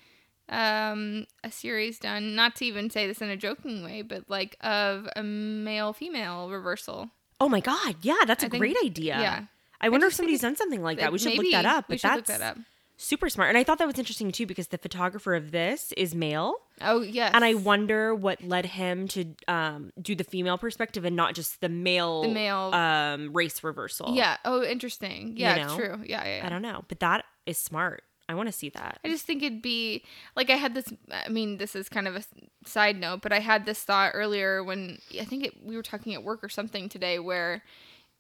um 0.50 1.26
a 1.44 1.50
series 1.50 1.98
done 1.98 2.34
not 2.34 2.56
to 2.56 2.64
even 2.64 2.88
say 2.88 3.06
this 3.06 3.20
in 3.20 3.28
a 3.28 3.36
joking 3.36 3.84
way 3.84 4.00
but 4.00 4.24
like 4.30 4.56
of 4.62 5.06
a 5.14 5.22
male 5.22 5.92
female 5.92 6.48
reversal 6.48 7.10
Oh 7.40 7.48
my 7.48 7.60
God. 7.60 7.96
Yeah, 8.02 8.16
that's 8.26 8.42
a 8.42 8.46
I 8.46 8.48
think- 8.48 8.60
great 8.62 8.76
idea. 8.84 9.16
yeah. 9.20 9.42
I 9.80 9.90
wonder 9.90 10.06
if 10.08 10.14
somebody's 10.14 10.40
done 10.40 10.56
something 10.56 10.82
like 10.82 10.98
that. 10.98 11.12
We 11.12 11.18
should 11.20 11.36
look 11.38 11.46
that 11.52 11.66
up. 11.66 11.88
we 11.88 11.92
But 11.94 12.00
should 12.00 12.16
look 12.16 12.24
that's 12.26 12.38
that 12.40 12.56
up 12.56 12.58
super 13.00 13.30
smart. 13.30 13.48
And 13.48 13.56
I 13.56 13.64
thought 13.64 13.78
that 13.78 13.86
was 13.86 13.98
interesting 13.98 14.30
too 14.32 14.44
because 14.44 14.66
the 14.68 14.76
photographer 14.78 15.34
of 15.34 15.50
this 15.52 15.92
is 15.96 16.14
male. 16.14 16.56
oh 16.82 17.00
yes 17.00 17.30
And 17.32 17.44
I 17.44 17.54
wonder 17.54 18.14
what 18.14 18.42
led 18.42 18.66
him 18.66 19.08
to 19.08 19.34
um, 19.46 19.92
do 20.02 20.14
the 20.14 20.24
female 20.24 20.58
perspective 20.58 21.04
and 21.06 21.16
not 21.16 21.34
just 21.34 21.60
the 21.60 21.68
male, 21.68 22.22
The 22.22 22.28
male- 22.28 22.74
um, 22.74 23.32
race 23.32 23.62
reversal. 23.64 24.14
yeah 24.14 24.36
oh 24.44 24.62
interesting 24.62 25.34
yeah 25.36 25.64
know? 25.66 25.76
true 25.76 26.00
yeah, 26.04 26.24
yeah, 26.26 26.36
yeah. 26.38 26.46
I 26.46 26.48
don't 26.50 26.62
know. 26.62 26.84
But 26.88 27.00
that 27.00 27.24
is 27.46 27.56
smart. 27.56 28.02
I 28.30 28.34
want 28.34 28.46
to 28.48 28.52
see 28.52 28.68
that. 28.70 28.98
I 29.02 29.08
just 29.08 29.24
think 29.24 29.42
it'd 29.42 29.62
be 29.62 30.04
like 30.36 30.50
I 30.50 30.56
had 30.56 30.74
this. 30.74 30.92
I 31.10 31.30
mean, 31.30 31.56
this 31.56 31.74
is 31.74 31.88
kind 31.88 32.06
of 32.06 32.14
a 32.14 32.22
side 32.66 33.00
note, 33.00 33.22
but 33.22 33.32
I 33.32 33.38
had 33.38 33.64
this 33.64 33.82
thought 33.82 34.10
earlier 34.12 34.62
when 34.62 34.98
I 35.18 35.24
think 35.24 35.46
it, 35.46 35.54
we 35.64 35.76
were 35.76 35.82
talking 35.82 36.12
at 36.12 36.22
work 36.22 36.44
or 36.44 36.50
something 36.50 36.90
today, 36.90 37.18
where 37.18 37.62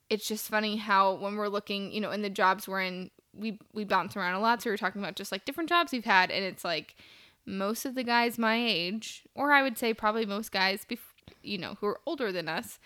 it's 0.08 0.26
just 0.26 0.48
funny 0.48 0.76
how 0.76 1.12
when 1.16 1.36
we're 1.36 1.48
looking, 1.48 1.92
you 1.92 2.00
know, 2.00 2.10
in 2.10 2.22
the 2.22 2.30
jobs 2.30 2.66
we're 2.66 2.80
in, 2.80 3.10
we 3.38 3.58
we 3.72 3.84
bounce 3.84 4.16
around 4.16 4.34
a 4.34 4.40
lot. 4.40 4.62
So 4.62 4.70
we 4.70 4.74
are 4.74 4.78
talking 4.78 5.00
about 5.02 5.16
just 5.16 5.32
like 5.32 5.44
different 5.44 5.68
jobs 5.68 5.92
we've 5.92 6.04
had, 6.04 6.30
and 6.30 6.44
it's 6.44 6.64
like 6.64 6.94
most 7.46 7.84
of 7.86 7.94
the 7.94 8.02
guys 8.04 8.38
my 8.38 8.56
age, 8.56 9.22
or 9.34 9.52
I 9.52 9.62
would 9.62 9.78
say 9.78 9.94
probably 9.94 10.26
most 10.26 10.52
guys, 10.52 10.84
bef- 10.88 10.98
you 11.42 11.58
know, 11.58 11.76
who 11.80 11.86
are 11.86 12.00
older 12.04 12.30
than 12.32 12.48
us, 12.48 12.78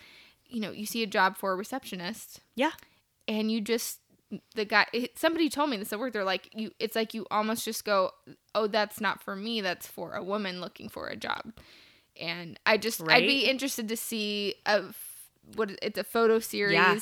you 0.47 0.61
know, 0.61 0.71
you 0.71 0.87
see 0.87 1.03
a 1.03 1.07
job 1.07 1.37
for 1.37 1.53
a 1.53 1.57
receptionist, 1.57 2.41
Yeah. 2.55 2.73
and 3.27 3.51
you 3.51 3.61
just 3.61 3.99
the 4.55 4.65
guy 4.65 4.87
it, 4.95 5.19
somebody 5.19 5.51
told 5.51 5.69
me 5.69 5.77
this 5.77 5.93
at 5.93 5.99
work 5.99 6.11
they're 6.15 6.25
like 6.25 6.49
you 6.55 6.71
it's 6.79 6.97
like 6.97 7.13
you 7.13 7.27
almost 7.31 7.67
just 7.67 7.85
go 7.85 8.11
oh 8.55 8.67
that's 8.67 8.99
not 8.99 9.23
for 9.23 9.37
me 9.37 9.61
that's 9.61 9.87
for 9.87 10.15
a 10.15 10.25
woman 10.25 10.59
looking 10.59 10.89
for 10.89 11.09
a 11.09 11.17
job 11.17 11.53
and 12.19 12.59
i 12.65 12.79
just 12.79 13.07
i'd 13.11 13.27
be 13.27 13.45
interested 13.45 13.87
to 13.91 13.95
see 13.95 14.55
a 14.65 14.85
what 15.55 15.71
it's 15.83 15.99
a 15.99 16.05
photo 16.05 16.39
series 16.39 16.73
Yeah. 16.73 16.99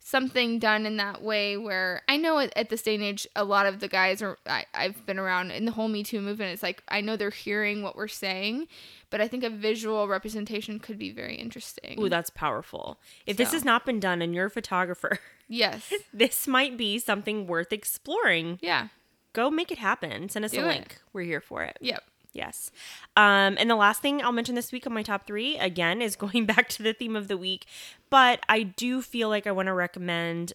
Something 0.00 0.58
done 0.58 0.86
in 0.86 0.96
that 0.96 1.22
way 1.22 1.56
where 1.56 2.02
i 2.08 2.16
know 2.16 2.38
at, 2.38 2.52
at 2.56 2.68
this 2.70 2.82
day 2.82 2.94
and 2.94 3.04
age 3.04 3.26
a 3.36 3.44
lot 3.44 3.66
of 3.66 3.80
the 3.80 3.88
guys 3.88 4.22
are 4.22 4.38
I, 4.46 4.64
i've 4.74 5.04
been 5.06 5.18
around 5.18 5.50
in 5.50 5.64
the 5.64 5.72
whole 5.72 5.88
me 5.88 6.02
too 6.02 6.20
movement 6.20 6.52
it's 6.52 6.62
like 6.62 6.82
i 6.88 7.00
know 7.00 7.16
they're 7.16 7.30
hearing 7.30 7.82
what 7.82 7.94
we're 7.96 8.08
saying 8.08 8.68
but 9.10 9.20
i 9.20 9.28
think 9.28 9.44
a 9.44 9.50
visual 9.50 10.08
representation 10.08 10.78
could 10.78 10.98
be 10.98 11.10
very 11.12 11.34
interesting 11.36 12.00
Ooh, 12.00 12.08
that's 12.08 12.30
powerful. 12.30 12.98
If 13.26 13.36
this 13.36 13.52
has 13.52 13.64
not 13.64 13.84
been 13.84 14.00
done 14.00 14.22
and 14.22 14.34
you're 14.34 14.46
a 14.46 14.50
photographer, 14.50 15.18
yes 15.48 15.92
this 16.12 16.46
might 16.46 16.76
be 16.76 16.98
something 16.98 17.46
worth 17.46 17.72
exploring. 17.72 18.58
yeah 18.62 18.88
Go 19.34 19.50
make 19.50 19.70
it 19.70 19.78
happen. 19.78 20.28
Send 20.30 20.44
us 20.46 20.52
Do 20.52 20.60
a 20.62 20.64
it. 20.64 20.68
link. 20.68 20.98
We're 21.12 21.22
here 21.22 21.40
for 21.42 21.62
it. 21.62 21.76
yep 21.80 22.02
Yes. 22.32 22.70
Um, 23.16 23.56
and 23.58 23.70
the 23.70 23.76
last 23.76 24.02
thing 24.02 24.22
I'll 24.22 24.32
mention 24.32 24.54
this 24.54 24.70
week 24.70 24.86
on 24.86 24.92
my 24.92 25.02
top 25.02 25.26
three, 25.26 25.58
again, 25.58 26.02
is 26.02 26.16
going 26.24 26.46
back 26.46 26.68
to 26.70 26.82
the 26.82 26.92
theme 26.92 27.16
of 27.16 27.28
the 27.28 27.36
week. 27.36 27.66
But 28.10 28.40
I 28.48 28.62
do 28.62 29.02
feel 29.02 29.28
like 29.28 29.46
I 29.46 29.52
want 29.52 29.66
to 29.66 29.74
recommend 29.74 30.52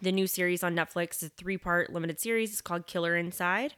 the 0.00 0.12
new 0.12 0.26
series 0.26 0.62
on 0.62 0.76
Netflix, 0.76 1.22
a 1.22 1.28
three 1.28 1.56
part 1.56 1.92
limited 1.92 2.20
series. 2.20 2.50
It's 2.50 2.60
called 2.60 2.86
Killer 2.86 3.16
Inside. 3.16 3.74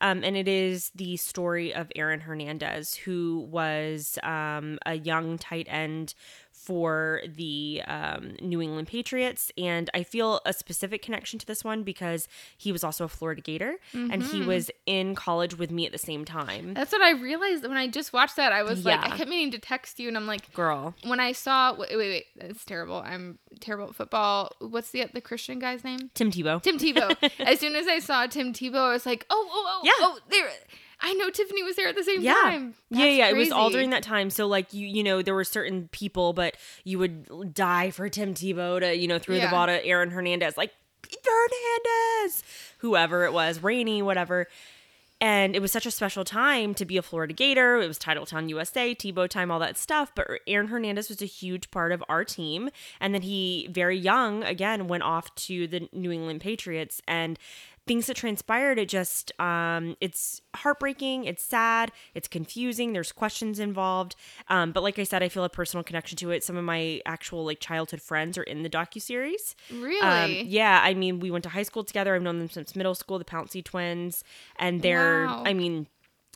Um, 0.00 0.24
and 0.24 0.36
it 0.36 0.48
is 0.48 0.90
the 0.94 1.16
story 1.16 1.72
of 1.72 1.90
Aaron 1.94 2.20
Hernandez, 2.20 2.94
who 2.96 3.46
was 3.50 4.18
um, 4.24 4.78
a 4.84 4.94
young 4.94 5.38
tight 5.38 5.68
end 5.70 6.14
for 6.64 7.20
the 7.26 7.82
um, 7.86 8.36
New 8.40 8.62
England 8.62 8.86
Patriots. 8.88 9.50
And 9.58 9.90
I 9.94 10.02
feel 10.02 10.40
a 10.46 10.52
specific 10.52 11.02
connection 11.02 11.38
to 11.40 11.46
this 11.46 11.64
one 11.64 11.82
because 11.82 12.28
he 12.56 12.70
was 12.70 12.84
also 12.84 13.04
a 13.04 13.08
Florida 13.08 13.40
Gator 13.40 13.76
and 13.92 14.22
he 14.22 14.42
was 14.42 14.70
in 14.86 15.14
college 15.14 15.56
with 15.58 15.70
me 15.70 15.86
at 15.86 15.92
the 15.92 15.98
same 15.98 16.24
time. 16.24 16.74
That's 16.74 16.92
what 16.92 17.02
I 17.02 17.10
realized 17.12 17.62
when 17.66 17.76
I 17.76 17.88
just 17.88 18.12
watched 18.12 18.36
that. 18.36 18.52
I 18.52 18.62
was 18.62 18.84
like, 18.84 19.00
I 19.00 19.16
kept 19.16 19.28
meaning 19.28 19.50
to 19.52 19.58
text 19.58 19.98
you, 19.98 20.08
and 20.08 20.16
I'm 20.16 20.26
like, 20.26 20.52
Girl. 20.52 20.94
when 21.04 21.18
I 21.20 21.32
saw, 21.32 21.74
wait, 21.74 21.90
wait, 21.90 21.98
wait, 21.98 22.24
that's 22.36 22.64
terrible. 22.64 22.96
I'm 23.04 23.38
terrible 23.60 23.88
at 23.88 23.94
football. 23.94 24.52
What's 24.60 24.90
the 24.90 25.06
the 25.12 25.20
Christian 25.20 25.58
guy's 25.58 25.82
name? 25.84 26.10
Tim 26.14 26.30
Tebow. 26.30 26.62
Tim 26.62 26.78
Tebow. 26.78 27.16
as 27.46 27.58
soon 27.60 27.74
as 27.74 27.86
I 27.88 27.98
saw 27.98 28.26
Tim 28.26 28.52
Tebow, 28.52 28.76
I 28.90 28.92
was 28.92 29.06
like, 29.06 29.26
oh, 29.30 29.48
oh, 29.50 29.64
oh, 29.68 29.80
Yeah. 29.84 29.92
oh, 30.00 30.18
there. 30.30 30.48
I 31.02 31.14
know 31.14 31.30
Tiffany 31.30 31.62
was 31.62 31.76
there 31.76 31.88
at 31.88 31.96
the 31.96 32.04
same 32.04 32.22
yeah. 32.22 32.34
time. 32.34 32.74
yeah, 32.90 32.98
That's 33.04 33.16
yeah. 33.16 33.28
It 33.30 33.36
was 33.36 33.50
all 33.50 33.70
during 33.70 33.90
that 33.90 34.02
time. 34.04 34.30
So 34.30 34.46
like 34.46 34.72
you, 34.72 34.86
you 34.86 35.02
know, 35.02 35.20
there 35.20 35.34
were 35.34 35.44
certain 35.44 35.88
people, 35.88 36.32
but 36.32 36.56
you 36.84 36.98
would 37.00 37.52
die 37.54 37.90
for 37.90 38.08
Tim 38.08 38.34
Tebow 38.34 38.80
to, 38.80 38.96
you 38.96 39.08
know, 39.08 39.18
throw 39.18 39.36
Yeah. 39.36 39.46
the 39.46 39.50
ball 39.50 39.66
to 39.66 39.84
Aaron 39.84 40.10
Hernandez, 40.10 40.56
like 40.56 40.70
Hernandez, 41.52 42.42
whoever 42.78 43.24
it 43.24 43.32
was, 43.32 43.62
Rainey, 43.62 44.02
whatever. 44.02 44.46
And 45.20 45.54
it 45.54 45.62
was 45.62 45.70
such 45.70 45.86
a 45.86 45.92
special 45.92 46.24
time 46.24 46.74
to 46.74 46.84
be 46.84 46.96
a 46.96 47.02
Florida 47.02 47.32
Gator. 47.32 47.80
It 47.80 47.86
was 47.86 47.96
Titletown 47.96 48.48
USA, 48.48 48.92
Tebow 48.92 49.28
time, 49.28 49.52
all 49.52 49.60
that 49.60 49.78
stuff. 49.78 50.10
But 50.16 50.26
Aaron 50.48 50.66
Hernandez 50.66 51.08
was 51.08 51.22
a 51.22 51.26
huge 51.26 51.70
part 51.70 51.92
of 51.92 52.02
our 52.08 52.24
team. 52.24 52.70
And 53.00 53.14
then 53.14 53.22
he, 53.22 53.68
very 53.70 53.96
young, 53.96 54.42
again, 54.42 54.88
went 54.88 55.04
off 55.04 55.32
to 55.36 55.68
the 55.68 55.88
New 55.92 56.10
England 56.10 56.40
Patriots. 56.40 57.00
And 57.06 57.38
things 57.86 58.06
that 58.06 58.16
transpired, 58.16 58.78
it 58.78 58.88
just, 58.88 59.32
um, 59.40 59.96
it's 60.00 60.40
heartbreaking. 60.54 61.24
It's 61.24 61.42
sad. 61.42 61.90
It's 62.14 62.28
confusing. 62.28 62.92
There's 62.92 63.10
questions 63.12 63.58
involved. 63.58 64.14
Um, 64.48 64.70
but 64.72 64.82
like 64.82 64.98
I 64.98 65.04
said, 65.04 65.22
I 65.22 65.28
feel 65.28 65.44
a 65.44 65.48
personal 65.48 65.82
connection 65.82 66.16
to 66.18 66.30
it. 66.30 66.44
Some 66.44 66.56
of 66.56 66.64
my 66.64 67.00
actual 67.06 67.44
like 67.44 67.58
childhood 67.60 68.00
friends 68.00 68.38
are 68.38 68.44
in 68.44 68.62
the 68.62 68.70
docuseries. 68.70 69.54
Really? 69.70 70.40
Um, 70.42 70.46
yeah, 70.46 70.80
I 70.82 70.94
mean, 70.94 71.18
we 71.18 71.30
went 71.30 71.42
to 71.44 71.50
high 71.50 71.64
school 71.64 71.82
together. 71.84 72.14
I've 72.14 72.22
known 72.22 72.38
them 72.38 72.50
since 72.50 72.76
middle 72.76 72.94
school, 72.94 73.18
the 73.18 73.24
Pouncey 73.24 73.64
twins, 73.64 74.22
and 74.56 74.82
they're, 74.82 75.26
Wow. 75.26 75.42
I 75.44 75.52
mean, 75.52 75.88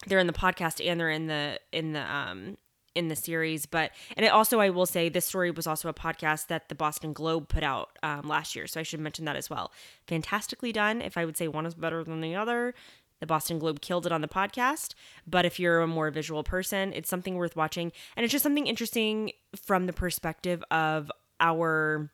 they're 0.07 0.19
in 0.19 0.27
the 0.27 0.33
podcast 0.33 0.85
and 0.85 1.01
they're 1.01 1.11
in 1.11 1.27
the 1.27 1.59
in 1.73 1.93
the 1.93 2.03
um 2.03 2.59
in 2.97 3.09
the 3.09 3.17
series. 3.17 3.67
But 3.67 3.93
and 4.17 4.25
it 4.25 4.31
also, 4.31 4.59
I 4.61 4.71
will 4.71 4.87
say, 4.87 5.09
this 5.09 5.27
story 5.27 5.51
was 5.51 5.67
also 5.67 5.89
a 5.89 5.95
podcast 5.95 6.47
that 6.49 6.69
the 6.69 6.75
Boston 6.75 7.13
Globe 7.13 7.49
put 7.49 7.63
out 7.63 7.91
um, 8.03 8.23
last 8.23 8.57
year, 8.57 8.67
so 8.67 8.81
I 8.81 8.83
should 8.83 9.01
mention 9.01 9.25
that 9.27 9.37
as 9.37 9.49
well. 9.51 9.73
Fantastically 10.07 10.73
done. 10.73 11.01
If 11.03 11.17
I 11.17 11.25
would 11.25 11.37
say 11.37 11.47
one 11.49 11.67
is 11.67 11.75
better 11.75 12.03
than 12.03 12.21
the 12.21 12.35
other. 12.35 12.75
The 13.19 13.27
Boston 13.27 13.59
Globe 13.59 13.81
killed 13.81 14.05
it 14.05 14.13
on 14.13 14.21
the 14.21 14.29
podcast, 14.29 14.93
but 15.27 15.47
if 15.47 15.59
you're 15.59 15.81
a 15.81 15.87
more 15.87 16.11
visual 16.11 16.45
person, 16.45 16.93
it's 16.93 17.09
something 17.09 17.37
worth 17.37 17.57
watching. 17.57 17.91
And 18.15 18.25
it's 18.25 18.31
just 18.33 18.43
something 18.43 18.67
interesting 18.67 19.33
from 19.57 19.87
the 19.87 19.95
perspective 19.95 20.63
of 20.71 21.11
our 21.41 22.11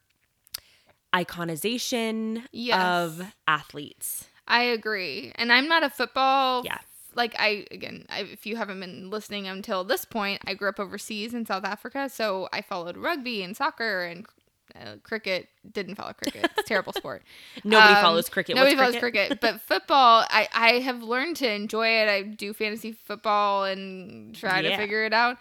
iconization 1.14 2.44
Yes. 2.52 2.80
of 2.80 3.34
athletes. 3.46 4.28
I 4.46 4.62
agree. 4.62 5.32
And 5.34 5.52
I'm 5.52 5.68
not 5.68 5.82
a 5.82 5.90
football. 5.90 6.62
Yeah. 6.64 6.78
Like 7.14 7.34
I 7.39 7.66
again, 7.70 8.06
I, 8.09 8.20
if 8.20 8.47
you 8.47 8.56
haven't 8.56 8.80
been 8.80 9.10
listening 9.10 9.47
until 9.47 9.84
this 9.84 10.05
point, 10.05 10.40
I 10.47 10.55
grew 10.55 10.68
up 10.68 10.80
overseas 10.80 11.34
in 11.34 11.47
South 11.47 11.64
Africa, 11.64 12.09
so 12.09 12.48
I 12.52 12.62
followed 12.62 12.97
rugby 12.97 13.43
and 13.43 13.56
soccer 13.56 14.02
and 14.02 14.26
uh, 14.74 14.97
cricket. 15.02 15.48
Didn't 15.70 15.97
follow 15.97 16.12
cricket. 16.12 16.51
It's 16.52 16.62
a 16.62 16.64
terrible 16.64 16.93
sport. 16.93 17.22
Nobody 17.64 17.94
Um, 17.94 18.01
follows 18.01 18.28
cricket. 18.28 18.56
Nobody 18.56 18.74
What's 18.74 18.80
follows 18.93 18.97
cricket, 18.97 19.40
but 19.40 19.60
football, 19.60 20.24
I 20.30 20.48
I 20.55 20.70
have 20.80 21.02
learned 21.02 21.36
to 21.36 21.51
enjoy 21.51 21.89
it. 21.89 22.09
I 22.09 22.22
do 22.22 22.52
fantasy 22.52 22.93
football 22.93 23.64
and 23.64 24.34
try 24.34 24.62
to 24.62 24.70
figure 24.76 25.05
it 25.05 25.12
out. 25.12 25.36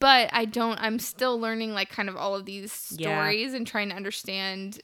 But 0.00 0.28
I 0.32 0.44
don't. 0.44 0.78
I'm 0.80 0.98
still 0.98 1.40
learning 1.40 1.72
like 1.72 1.88
kind 1.90 2.08
of 2.08 2.16
all 2.16 2.34
of 2.34 2.44
these 2.44 2.72
Yeah. 2.98 3.08
stories 3.08 3.54
and 3.54 3.66
trying 3.66 3.88
to 3.88 3.96
understand. 3.96 4.80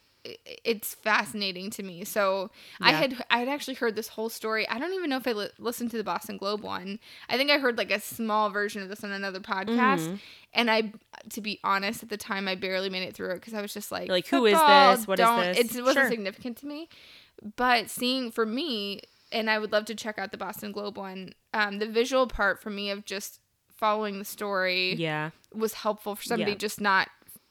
It's 0.65 0.95
fascinating 0.95 1.71
to 1.71 1.83
me. 1.83 2.05
So 2.05 2.51
I 2.81 2.93
had 2.93 3.25
I 3.31 3.39
had 3.39 3.49
actually 3.49 3.75
heard 3.75 3.95
this 3.95 4.09
whole 4.09 4.29
story. 4.29 4.67
I 4.69 4.79
don't 4.79 4.93
even 4.95 5.11
know 5.11 5.19
if 5.19 5.27
I 5.29 5.33
li- 5.33 5.51
listened 5.59 5.91
to 5.91 5.97
the 5.99 6.05
Boston 6.05 6.37
Globe 6.39 6.63
one. 6.63 6.99
I 7.29 7.37
think 7.37 7.51
I 7.51 7.59
heard 7.59 7.77
like 7.77 7.91
a 7.91 8.01
small 8.01 8.49
version 8.51 8.83
of 8.83 8.89
this 8.89 9.05
on 9.05 9.13
another 9.13 9.41
podcast. 9.41 10.01
Mm-hmm. 10.01 10.15
And 10.55 10.71
I, 10.71 10.93
to 11.31 11.41
be 11.41 11.61
honest, 11.65 12.03
at 12.03 12.09
the 12.09 12.17
time 12.17 12.49
I 12.49 12.55
barely 12.55 12.89
made 12.89 13.03
it 13.03 13.15
through 13.15 13.31
it 13.33 13.35
because 13.35 13.55
I 13.55 13.61
was 13.61 13.75
just 13.75 13.93
like, 13.93 14.09
Like, 14.09 14.27
who 14.29 14.47
is 14.47 14.53
this? 14.59 15.07
What 15.07 15.19
is 15.19 15.27
don't-" 15.27 15.55
this? 15.55 15.77
It 15.77 15.83
wasn't 15.83 16.05
Sure. 16.05 16.11
significant 16.11 16.57
to 16.59 16.67
me 16.67 16.89
but 17.57 17.91
seeing 17.91 18.31
for 18.31 18.47
me 18.47 19.01
and 19.33 19.51
i 19.51 19.59
would 19.59 19.73
love 19.73 19.85
to 19.85 19.95
check 19.95 20.19
out 20.21 20.31
the 20.31 20.39
boston 20.39 20.71
globe 20.71 20.97
one 20.97 21.35
um, 21.53 21.81
the 21.81 21.87
visual 21.87 22.29
part 22.29 22.63
for 22.63 22.71
me 22.71 22.91
of 22.91 23.05
just 23.05 23.41
following 23.75 24.21
the 24.21 24.25
story 24.25 24.95
Yeah. 24.95 25.31
was 25.53 25.75
helpful 25.75 26.15
for 26.15 26.23
somebody 26.23 26.53
Yeah. 26.53 26.59
just 26.59 26.81
not 26.81 27.09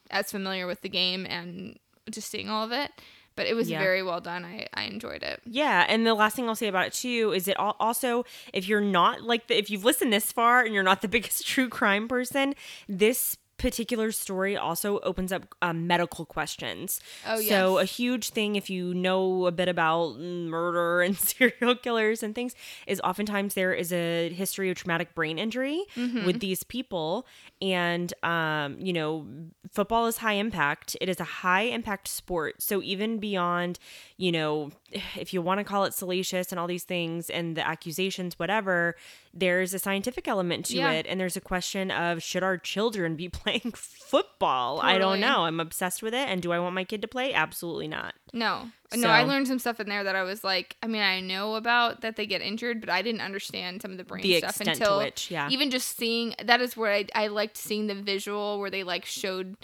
as 0.10 0.32
familiar 0.32 0.66
with 0.66 0.82
the 0.82 0.90
game 0.90 1.26
and 1.26 1.78
just 2.12 2.30
seeing 2.30 2.50
all 2.50 2.64
of 2.64 2.72
it 2.72 2.92
but 3.36 3.48
it 3.48 3.56
was 3.56 3.68
Yeah. 3.70 3.80
very 3.80 4.04
well 4.04 4.22
done 4.22 4.46
i, 4.46 4.68
I 4.74 4.84
enjoyed 4.84 5.24
it 5.24 5.42
Yeah, 5.46 5.86
and 5.90 6.06
the 6.06 6.14
last 6.14 6.36
thing 6.36 6.48
I'll 6.48 6.56
say 6.56 6.68
about 6.68 6.86
it 6.88 6.94
too 6.94 7.34
is 7.36 7.48
it 7.48 7.56
al- 7.58 7.76
also 7.80 8.26
if 8.54 8.68
you're 8.68 8.80
not 8.82 9.22
like 9.24 9.48
the, 9.48 9.58
if 9.58 9.70
you've 9.72 9.84
listened 9.86 10.14
this 10.14 10.32
far 10.32 10.62
and 10.64 10.74
you're 10.74 10.84
not 10.84 11.02
the 11.02 11.08
biggest 11.16 11.46
true 11.48 11.68
crime 11.70 12.08
person, 12.08 12.54
this 12.88 13.38
particular 13.68 14.12
story 14.12 14.54
also 14.58 15.00
opens 15.12 15.32
up 15.32 15.44
um, 15.62 15.88
medical 15.88 16.26
questions. 16.26 17.00
Oh, 17.26 17.40
So 17.42 17.78
a 17.80 17.86
huge 17.86 18.26
thing 18.38 18.56
if 18.62 18.70
you 18.70 18.94
know 18.94 19.48
a 19.48 19.52
bit 19.52 19.70
about 19.70 20.20
murder 20.20 21.02
and 21.06 21.16
serial 21.18 21.76
killers 21.76 22.22
and 22.24 22.36
things 22.36 22.54
is 22.86 23.00
oftentimes 23.10 23.54
there 23.54 23.74
is 23.74 23.90
a 23.94 24.30
history 24.30 24.70
of 24.70 24.76
traumatic 24.78 25.16
brain 25.16 25.38
injury 25.40 25.80
Mm-hmm. 25.96 26.26
with 26.26 26.40
these 26.40 26.64
people 26.76 27.26
and 27.62 28.14
um 28.24 28.70
you 28.88 28.94
know 28.94 29.26
football 29.72 30.06
is 30.08 30.18
high 30.18 30.34
impact 30.46 30.96
it 31.02 31.08
is 31.14 31.20
a 31.20 31.24
high 31.46 31.64
impact 31.78 32.08
sport 32.08 32.62
so 32.62 32.82
even 32.82 33.18
beyond 33.20 33.80
you 34.18 34.32
know 34.32 34.72
if 35.16 35.34
you 35.34 35.42
want 35.42 35.60
to 35.60 35.64
call 35.64 35.86
it 35.86 35.94
salacious 35.94 36.52
and 36.52 36.60
all 36.60 36.68
these 36.68 36.84
things 36.84 37.30
and 37.30 37.56
the 37.58 37.66
accusations 37.68 38.38
whatever 38.38 38.96
there's 39.34 39.74
a 39.74 39.80
scientific 39.80 40.28
element 40.28 40.66
to 40.68 40.76
Yeah. 40.78 40.92
it 40.92 41.06
and 41.08 41.20
there's 41.20 41.36
a 41.36 41.42
question 41.42 41.90
of 41.92 42.22
should 42.22 42.44
our 42.44 42.58
children 42.58 43.16
be 43.16 43.30
playing 43.42 43.72
football? 43.76 44.80
I 44.82 44.98
don't 44.98 45.20
know. 45.20 45.46
I'm 45.46 45.60
obsessed 45.60 46.04
with 46.04 46.14
it 46.14 46.28
and 46.30 46.42
do 46.42 46.52
i 46.52 46.60
want 46.60 46.76
my 46.76 46.84
kid 46.84 47.02
to 47.02 47.08
play? 47.08 47.34
Absolutely 47.34 47.88
not. 47.88 48.14
No. 48.32 48.70
No 48.96 49.08
i 49.10 49.24
learned 49.24 49.48
some 49.48 49.58
stuff 49.58 49.80
in 49.80 49.90
there 49.90 50.04
that 50.04 50.16
i 50.16 50.22
was 50.22 50.44
like 50.44 50.78
i 50.84 50.88
mean 50.88 51.02
i 51.02 51.20
know 51.20 51.56
about 51.56 52.02
that 52.02 52.16
they 52.16 52.28
get 52.28 52.42
injured 52.42 52.80
but 52.80 52.90
i 52.92 53.02
didn't 53.02 53.22
understand 53.22 53.82
some 53.82 53.90
of 53.90 53.98
the 53.98 54.04
brain 54.04 54.22
The 54.22 54.38
stuff 54.38 54.62
until 54.62 55.00
which, 55.00 55.32
yeah. 55.32 55.50
even 55.50 55.72
just 55.72 55.98
seeing 55.98 56.36
that 56.44 56.62
is 56.62 56.78
where 56.78 56.92
I, 56.94 57.06
I 57.16 57.28
liked 57.28 57.58
seeing 57.58 57.88
the 57.88 57.96
visual 57.96 58.60
where 58.60 58.70
they 58.70 58.84
like 58.84 59.06
showed 59.06 59.58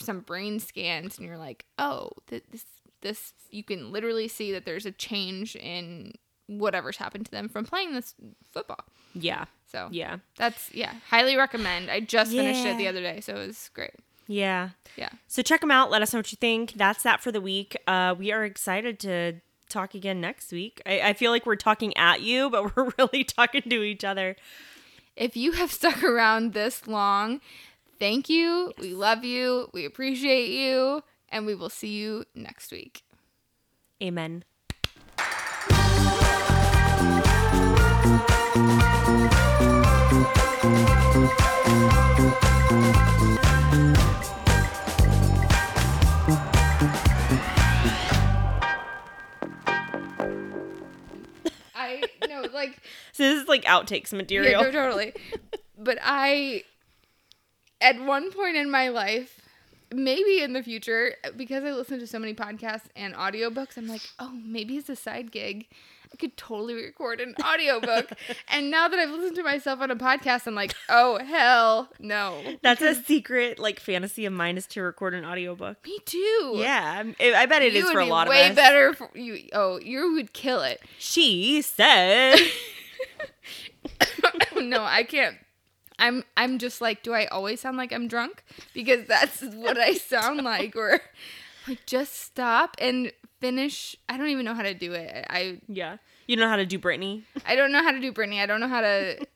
some 0.00 0.18
brain 0.18 0.58
scans 0.58 1.16
and 1.16 1.24
you're 1.28 1.38
like 1.38 1.64
oh 1.78 2.10
th- 2.28 2.42
this 2.50 2.64
this 3.06 3.32
you 3.50 3.62
can 3.62 3.92
literally 3.92 4.28
see 4.28 4.52
that 4.52 4.64
there's 4.64 4.86
a 4.86 4.90
change 4.90 5.56
in 5.56 6.12
whatever's 6.48 6.96
happened 6.96 7.24
to 7.26 7.30
them 7.30 7.48
from 7.48 7.64
playing 7.64 7.94
this 7.94 8.14
football. 8.52 8.84
Yeah. 9.14 9.46
So 9.70 9.88
yeah. 9.90 10.18
that's 10.36 10.72
yeah 10.74 10.94
highly 11.08 11.36
recommend. 11.36 11.90
I 11.90 12.00
just 12.00 12.32
finished 12.32 12.64
it 12.64 12.76
the 12.78 12.88
other 12.88 13.00
day 13.00 13.20
so 13.20 13.36
it 13.36 13.46
was 13.46 13.70
great. 13.74 13.94
Yeah. 14.26 14.70
Yeah. 14.96 15.10
So 15.28 15.42
check 15.42 15.60
them 15.60 15.70
out. 15.70 15.90
Let 15.90 16.02
us 16.02 16.12
know 16.12 16.18
what 16.18 16.32
you 16.32 16.36
think. 16.36 16.72
That's 16.72 17.02
that 17.04 17.20
for 17.20 17.30
the 17.30 17.40
week. 17.40 17.76
Uh, 17.86 18.14
we 18.18 18.32
are 18.32 18.44
excited 18.44 18.98
to 19.00 19.34
talk 19.68 19.94
again 19.94 20.20
next 20.20 20.50
week. 20.50 20.82
I, 20.84 21.00
I 21.00 21.12
feel 21.12 21.30
like 21.30 21.46
we're 21.46 21.54
talking 21.54 21.96
at 21.96 22.22
you, 22.22 22.50
but 22.50 22.76
we're 22.76 22.92
really 22.98 23.22
talking 23.22 23.62
to 23.62 23.82
each 23.82 24.04
other. 24.04 24.36
if 25.14 25.36
you 25.36 25.52
have 25.52 25.70
stuck 25.70 26.02
around 26.02 26.52
this 26.52 26.86
long 26.88 27.40
thank 27.98 28.28
you. 28.28 28.72
We 28.78 28.92
love 28.92 29.24
you. 29.24 29.70
We 29.72 29.84
appreciate 29.86 30.50
you 30.50 31.02
and 31.28 31.46
we 31.46 31.54
will 31.54 31.70
see 31.70 31.88
you 31.96 32.24
next 32.34 32.70
week 32.72 33.02
Amen. 34.02 34.44
i 51.74 52.02
know, 52.28 52.46
like 52.52 52.76
So 53.12 53.22
this 53.22 53.42
is 53.42 53.48
like 53.48 53.64
outtakes 53.64 54.12
Yeah, 54.12 54.18
material. 54.18 54.62
no, 54.64 54.70
totally. 54.70 55.12
but 55.78 55.98
I, 56.02 56.64
at 57.80 58.00
one 58.00 58.30
point 58.32 58.56
in 58.56 58.70
my 58.70 58.88
life, 58.88 59.40
maybe 59.92 60.40
in 60.40 60.52
the 60.52 60.62
future, 60.62 61.14
because 61.36 61.64
I 61.64 61.72
listen 61.72 61.98
to 62.00 62.06
so 62.06 62.18
many 62.18 62.34
podcasts 62.34 62.86
and 62.94 63.14
audiobooks, 63.14 63.76
I'm 63.76 63.88
like, 63.88 64.02
oh, 64.18 64.32
maybe 64.44 64.76
as 64.76 64.88
a 64.88 64.96
side 64.96 65.30
gig, 65.30 65.66
I 66.12 66.16
could 66.16 66.36
totally 66.36 66.74
record 66.74 67.20
an 67.20 67.34
audiobook. 67.42 68.10
and 68.48 68.70
now 68.70 68.88
that 68.88 68.98
I've 68.98 69.10
listened 69.10 69.36
to 69.36 69.42
myself 69.42 69.80
on 69.80 69.90
a 69.90 69.96
podcast, 69.96 70.46
I'm 70.46 70.54
like, 70.54 70.74
oh, 70.88 71.18
hell 71.18 71.88
no. 71.98 72.40
That's 72.62 72.82
a 72.82 72.94
secret 72.94 73.58
like 73.58 73.80
fantasy 73.80 74.24
of 74.24 74.32
mine 74.32 74.56
is 74.56 74.66
to 74.68 74.82
record 74.82 75.14
an 75.14 75.24
audiobook. 75.24 75.84
Me 75.84 75.98
too. 76.04 76.54
Yeah, 76.56 77.04
I 77.20 77.34
I 77.34 77.46
bet 77.46 77.62
it 77.62 77.74
is 77.74 77.80
you 77.80 77.84
would 77.86 77.92
for 77.92 78.00
a 78.00 78.06
lot 78.06 78.28
way 78.28 78.46
of 78.46 78.52
us. 78.52 78.56
Way 78.56 78.62
better 78.62 78.94
for 78.94 79.10
you. 79.14 79.48
Oh, 79.52 79.78
you 79.78 80.14
would 80.14 80.32
kill 80.32 80.62
it. 80.62 80.80
She 80.98 81.62
said. 81.62 82.38
no, 84.56 84.82
I 84.82 85.02
can't. 85.02 85.36
I'm 85.98 86.24
I'm 86.36 86.58
just 86.58 86.80
like, 86.80 87.02
do 87.02 87.12
I 87.14 87.26
always 87.26 87.60
sound 87.60 87.76
like 87.76 87.92
I'm 87.92 88.08
drunk? 88.08 88.44
Because 88.74 89.04
that's 89.08 89.42
what 89.42 89.78
I 89.78 89.94
sound 89.94 90.42
like. 90.42 90.76
Or 90.76 91.00
like, 91.68 91.86
just 91.86 92.14
stop 92.20 92.76
and 92.78 93.12
finish. 93.40 93.96
I 94.08 94.16
don't 94.16 94.28
even 94.28 94.44
know 94.44 94.54
how 94.54 94.62
to 94.62 94.74
do 94.74 94.92
it. 94.92 95.26
I 95.30 95.60
yeah. 95.68 95.96
You 96.26 96.36
don't 96.36 96.44
know 96.44 96.50
how 96.50 96.56
to 96.56 96.66
do 96.66 96.78
Brittany? 96.78 97.24
I 97.46 97.54
don't 97.54 97.70
know 97.72 97.82
how 97.82 97.92
to 97.92 98.00
do 98.00 98.10
Brittany. 98.12 98.40
I 98.40 98.46
don't 98.46 98.60
know 98.60 98.68
how 98.68 98.80
to 98.80 99.26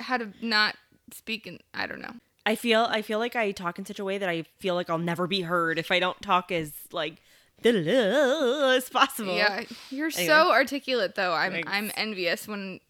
how 0.00 0.18
to 0.18 0.28
not 0.42 0.76
speak. 1.12 1.46
And 1.46 1.62
I 1.72 1.86
don't 1.86 2.00
know. 2.00 2.12
I 2.44 2.54
feel 2.54 2.86
I 2.88 3.02
feel 3.02 3.18
like 3.18 3.34
I 3.34 3.50
talk 3.52 3.78
in 3.78 3.86
such 3.86 3.98
a 3.98 4.04
way 4.04 4.18
that 4.18 4.28
I 4.28 4.44
feel 4.58 4.74
like 4.74 4.88
I'll 4.90 4.98
never 4.98 5.26
be 5.26 5.40
heard 5.40 5.78
if 5.78 5.90
I 5.90 5.98
don't 5.98 6.20
talk 6.22 6.52
as 6.52 6.72
like 6.92 7.16
as 7.64 8.88
possible. 8.90 9.34
Yeah, 9.36 9.64
you're 9.90 10.08
Anyway. 10.08 10.26
so 10.26 10.50
articulate 10.52 11.14
though. 11.14 11.32
I'm 11.32 11.52
Thanks. 11.52 11.68
I'm 11.72 11.90
envious 11.96 12.46
when 12.46 12.80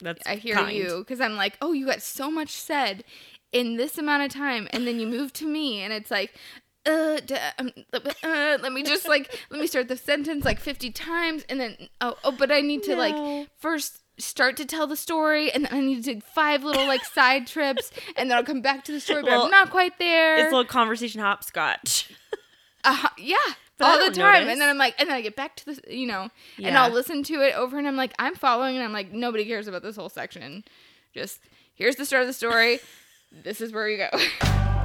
That's 0.00 0.26
I 0.26 0.36
hear 0.36 0.54
kind. 0.54 0.76
you 0.76 0.98
because 0.98 1.20
I'm 1.20 1.36
like, 1.36 1.56
oh, 1.60 1.72
you 1.72 1.86
got 1.86 2.02
so 2.02 2.30
much 2.30 2.50
said 2.50 3.04
in 3.52 3.76
this 3.76 3.98
amount 3.98 4.22
of 4.22 4.30
time, 4.32 4.68
and 4.72 4.86
then 4.86 5.00
you 5.00 5.06
move 5.06 5.32
to 5.34 5.46
me, 5.46 5.80
and 5.82 5.92
it's 5.92 6.10
like, 6.10 6.32
uh, 6.86 7.18
d- 7.26 7.34
um, 7.58 7.70
uh, 7.92 8.58
let 8.62 8.72
me 8.72 8.82
just 8.82 9.06
like 9.08 9.34
let 9.50 9.60
me 9.60 9.66
start 9.66 9.88
the 9.88 9.96
sentence 9.96 10.44
like 10.44 10.60
50 10.60 10.90
times, 10.92 11.44
and 11.48 11.60
then 11.60 11.76
oh, 12.00 12.16
oh, 12.24 12.32
but 12.32 12.50
I 12.52 12.60
need 12.60 12.82
to 12.84 12.92
No. 12.92 12.96
like 12.96 13.48
first 13.58 13.98
start 14.18 14.56
to 14.58 14.64
tell 14.66 14.86
the 14.86 14.96
story, 14.96 15.50
and 15.50 15.64
then 15.64 15.74
I 15.74 15.80
need 15.80 16.02
to 16.04 16.14
take 16.14 16.22
five 16.22 16.62
little 16.64 16.86
like 16.86 17.04
side 17.04 17.46
trips, 17.46 17.90
and 18.16 18.30
then 18.30 18.36
I'll 18.38 18.44
come 18.44 18.60
back 18.62 18.84
to 18.84 18.92
the 18.92 19.00
story, 19.00 19.22
but 19.22 19.30
Well, 19.30 19.44
I'm 19.44 19.50
not 19.50 19.70
quite 19.70 19.98
there. 19.98 20.36
It's 20.36 20.48
a 20.52 20.56
little 20.56 20.64
conversation 20.64 21.20
hopscotch. 21.20 22.12
Uh, 22.84 23.08
yeah. 23.18 23.36
But 23.80 23.88
all 23.88 24.10
the 24.10 24.14
time, 24.14 24.34
notice. 24.34 24.52
and 24.52 24.60
then 24.60 24.68
I'm 24.68 24.78
like, 24.78 24.94
and 24.98 25.08
then 25.08 25.16
I 25.16 25.20
get 25.20 25.34
back 25.36 25.56
to 25.56 25.64
the, 25.66 25.80
you 25.88 26.06
know, 26.06 26.28
and 26.62 26.76
I'll 26.78 26.90
listen 26.90 27.22
to 27.24 27.34
it 27.42 27.54
over, 27.54 27.78
and 27.78 27.88
I'm 27.88 27.96
like, 27.96 28.12
I'm 28.18 28.34
following, 28.34 28.76
and 28.76 28.84
I'm 28.84 28.92
like, 28.92 29.12
nobody 29.12 29.44
cares 29.44 29.66
about 29.66 29.82
this 29.82 29.96
whole 29.96 30.08
section. 30.08 30.64
Just 31.12 31.40
here's 31.74 31.96
the 31.96 32.04
start 32.06 32.22
of 32.22 32.28
the 32.28 32.32
story. 32.34 32.78
this 33.32 33.60
is 33.60 33.72
where 33.72 33.88
you 33.88 33.96
go. 33.98 34.10